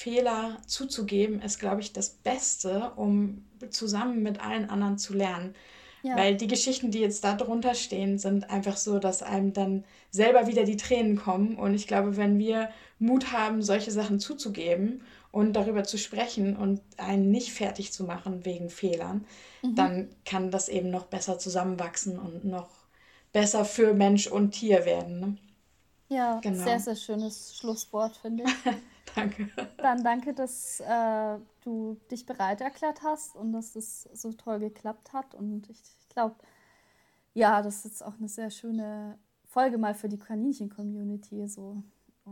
Fehler 0.00 0.56
zuzugeben, 0.66 1.42
ist, 1.42 1.58
glaube 1.58 1.82
ich, 1.82 1.92
das 1.92 2.08
Beste, 2.08 2.92
um 2.96 3.44
zusammen 3.68 4.22
mit 4.22 4.40
allen 4.40 4.70
anderen 4.70 4.96
zu 4.96 5.12
lernen. 5.12 5.54
Ja. 6.02 6.16
Weil 6.16 6.38
die 6.38 6.46
Geschichten, 6.46 6.90
die 6.90 7.00
jetzt 7.00 7.22
da 7.22 7.34
drunter 7.34 7.74
stehen, 7.74 8.16
sind 8.16 8.48
einfach 8.48 8.78
so, 8.78 8.98
dass 8.98 9.22
einem 9.22 9.52
dann 9.52 9.84
selber 10.10 10.46
wieder 10.46 10.64
die 10.64 10.78
Tränen 10.78 11.16
kommen. 11.16 11.56
Und 11.56 11.74
ich 11.74 11.86
glaube, 11.86 12.16
wenn 12.16 12.38
wir 12.38 12.70
Mut 12.98 13.30
haben, 13.32 13.60
solche 13.60 13.90
Sachen 13.90 14.20
zuzugeben 14.20 15.02
und 15.32 15.52
darüber 15.52 15.84
zu 15.84 15.98
sprechen 15.98 16.56
und 16.56 16.80
einen 16.96 17.30
nicht 17.30 17.52
fertig 17.52 17.92
zu 17.92 18.04
machen 18.04 18.46
wegen 18.46 18.70
Fehlern, 18.70 19.26
mhm. 19.60 19.74
dann 19.74 20.08
kann 20.24 20.50
das 20.50 20.70
eben 20.70 20.88
noch 20.88 21.08
besser 21.08 21.38
zusammenwachsen 21.38 22.18
und 22.18 22.46
noch 22.46 22.70
besser 23.34 23.66
für 23.66 23.92
Mensch 23.92 24.28
und 24.28 24.52
Tier 24.52 24.86
werden. 24.86 25.20
Ne? 25.20 25.36
Ja, 26.08 26.40
genau. 26.40 26.64
sehr, 26.64 26.80
sehr 26.80 26.96
schönes 26.96 27.54
Schlusswort, 27.58 28.16
finde 28.16 28.44
ich. 28.44 28.72
danke. 29.14 29.48
Dann 29.78 30.02
danke, 30.02 30.34
dass 30.34 30.80
äh, 30.80 31.38
du 31.62 31.98
dich 32.10 32.26
bereit 32.26 32.60
erklärt 32.60 33.02
hast 33.02 33.36
und 33.36 33.52
dass 33.52 33.72
das 33.72 34.08
so 34.14 34.32
toll 34.32 34.60
geklappt 34.60 35.12
hat. 35.12 35.34
Und 35.34 35.68
ich, 35.68 35.80
ich 36.00 36.08
glaube, 36.08 36.36
ja, 37.34 37.62
das 37.62 37.76
ist 37.76 37.84
jetzt 37.84 38.04
auch 38.04 38.14
eine 38.18 38.28
sehr 38.28 38.50
schöne 38.50 39.18
Folge 39.46 39.78
mal 39.78 39.94
für 39.94 40.08
die 40.08 40.18
Kaninchen-Community. 40.18 41.46
So. 41.48 41.82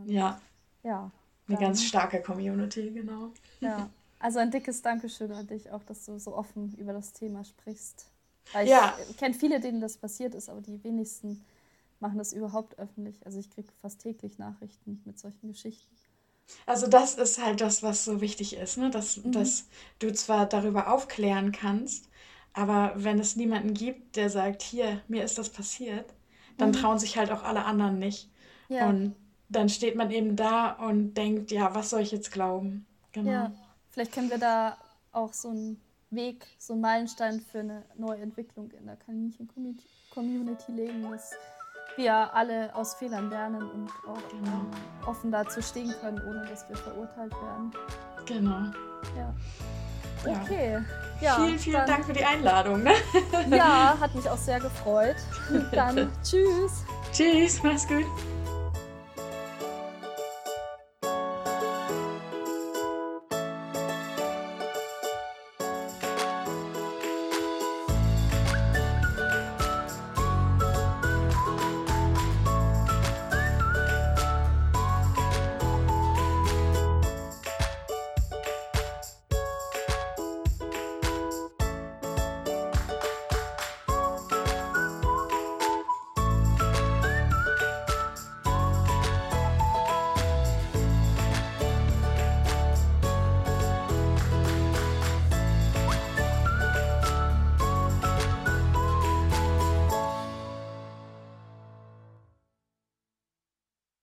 ja. 0.06 0.40
Ja, 0.84 1.10
eine 1.48 1.56
dann, 1.56 1.64
ganz 1.66 1.82
starke 1.82 2.22
Community, 2.22 2.90
genau. 2.90 3.32
Ja, 3.60 3.90
also 4.20 4.38
ein 4.38 4.50
dickes 4.50 4.82
Dankeschön 4.82 5.32
an 5.32 5.46
dich 5.46 5.70
auch, 5.70 5.82
dass 5.82 6.05
du 6.05 6.18
so 6.18 6.36
offen 6.36 6.74
über 6.78 6.92
das 6.92 7.12
Thema 7.12 7.44
sprichst. 7.44 8.10
Weil 8.52 8.68
ja. 8.68 8.96
ich 9.10 9.16
kenne 9.16 9.34
viele, 9.34 9.60
denen 9.60 9.80
das 9.80 9.96
passiert 9.96 10.34
ist, 10.34 10.48
aber 10.48 10.60
die 10.60 10.82
wenigsten 10.84 11.44
machen 12.00 12.18
das 12.18 12.32
überhaupt 12.32 12.78
öffentlich. 12.78 13.24
Also 13.26 13.38
ich 13.38 13.50
kriege 13.50 13.68
fast 13.82 14.00
täglich 14.00 14.38
Nachrichten 14.38 15.02
mit 15.05 15.18
solchen 15.18 15.48
Geschichten. 15.48 15.94
Also 16.66 16.86
das 16.86 17.14
ist 17.14 17.42
halt 17.42 17.60
das, 17.60 17.82
was 17.82 18.04
so 18.04 18.20
wichtig 18.20 18.56
ist, 18.56 18.78
ne? 18.78 18.90
dass, 18.90 19.18
mhm. 19.18 19.32
dass 19.32 19.68
du 19.98 20.12
zwar 20.12 20.46
darüber 20.46 20.92
aufklären 20.92 21.52
kannst, 21.52 22.08
aber 22.52 22.92
wenn 22.96 23.18
es 23.18 23.36
niemanden 23.36 23.74
gibt, 23.74 24.16
der 24.16 24.30
sagt, 24.30 24.62
hier, 24.62 25.00
mir 25.08 25.24
ist 25.24 25.38
das 25.38 25.50
passiert, 25.50 26.12
dann 26.56 26.70
mhm. 26.70 26.74
trauen 26.74 26.98
sich 26.98 27.16
halt 27.16 27.30
auch 27.30 27.42
alle 27.42 27.64
anderen 27.64 27.98
nicht. 27.98 28.30
Ja. 28.68 28.88
Und 28.88 29.14
dann 29.48 29.68
steht 29.68 29.96
man 29.96 30.10
eben 30.10 30.36
da 30.36 30.72
und 30.72 31.14
denkt, 31.14 31.50
ja, 31.50 31.74
was 31.74 31.90
soll 31.90 32.00
ich 32.00 32.12
jetzt 32.12 32.32
glauben? 32.32 32.86
Genau. 33.12 33.30
Ja, 33.30 33.52
vielleicht 33.90 34.12
können 34.12 34.30
wir 34.30 34.38
da 34.38 34.76
auch 35.12 35.32
so 35.32 35.48
einen 35.48 35.80
Weg, 36.10 36.46
so 36.58 36.74
einen 36.74 36.82
Meilenstein 36.82 37.40
für 37.40 37.60
eine 37.60 37.84
neue 37.96 38.20
Entwicklung 38.20 38.70
in 38.72 38.86
der 38.86 38.96
Kaninchen-Community 38.96 40.72
legen, 40.72 41.10
dass 41.10 41.32
wir 41.98 42.34
alle 42.34 42.74
aus 42.74 42.94
Fehlern 42.94 43.28
lernen 43.28 43.62
und 43.70 43.90
auch 44.08 44.28
genau. 44.30 44.64
offen 45.06 45.30
dazu 45.30 45.60
stehen 45.60 45.94
können, 46.00 46.22
ohne 46.26 46.46
dass 46.46 46.66
wir 46.68 46.76
verurteilt 46.76 47.32
werden. 47.32 47.72
Genau. 48.24 48.72
Ja. 49.16 49.34
Okay. 50.24 50.78
Ja, 51.20 51.36
vielen, 51.36 51.58
vielen 51.58 51.76
dann, 51.76 51.86
Dank 51.86 52.04
für 52.04 52.12
die 52.12 52.24
Einladung. 52.24 52.82
Ne? 52.82 52.92
Ja, 53.50 53.96
hat 54.00 54.14
mich 54.14 54.28
auch 54.28 54.38
sehr 54.38 54.60
gefreut. 54.60 55.16
Dann 55.72 56.10
tschüss. 56.22 56.84
Tschüss, 57.12 57.62
mach's 57.62 57.86
gut. 57.86 58.06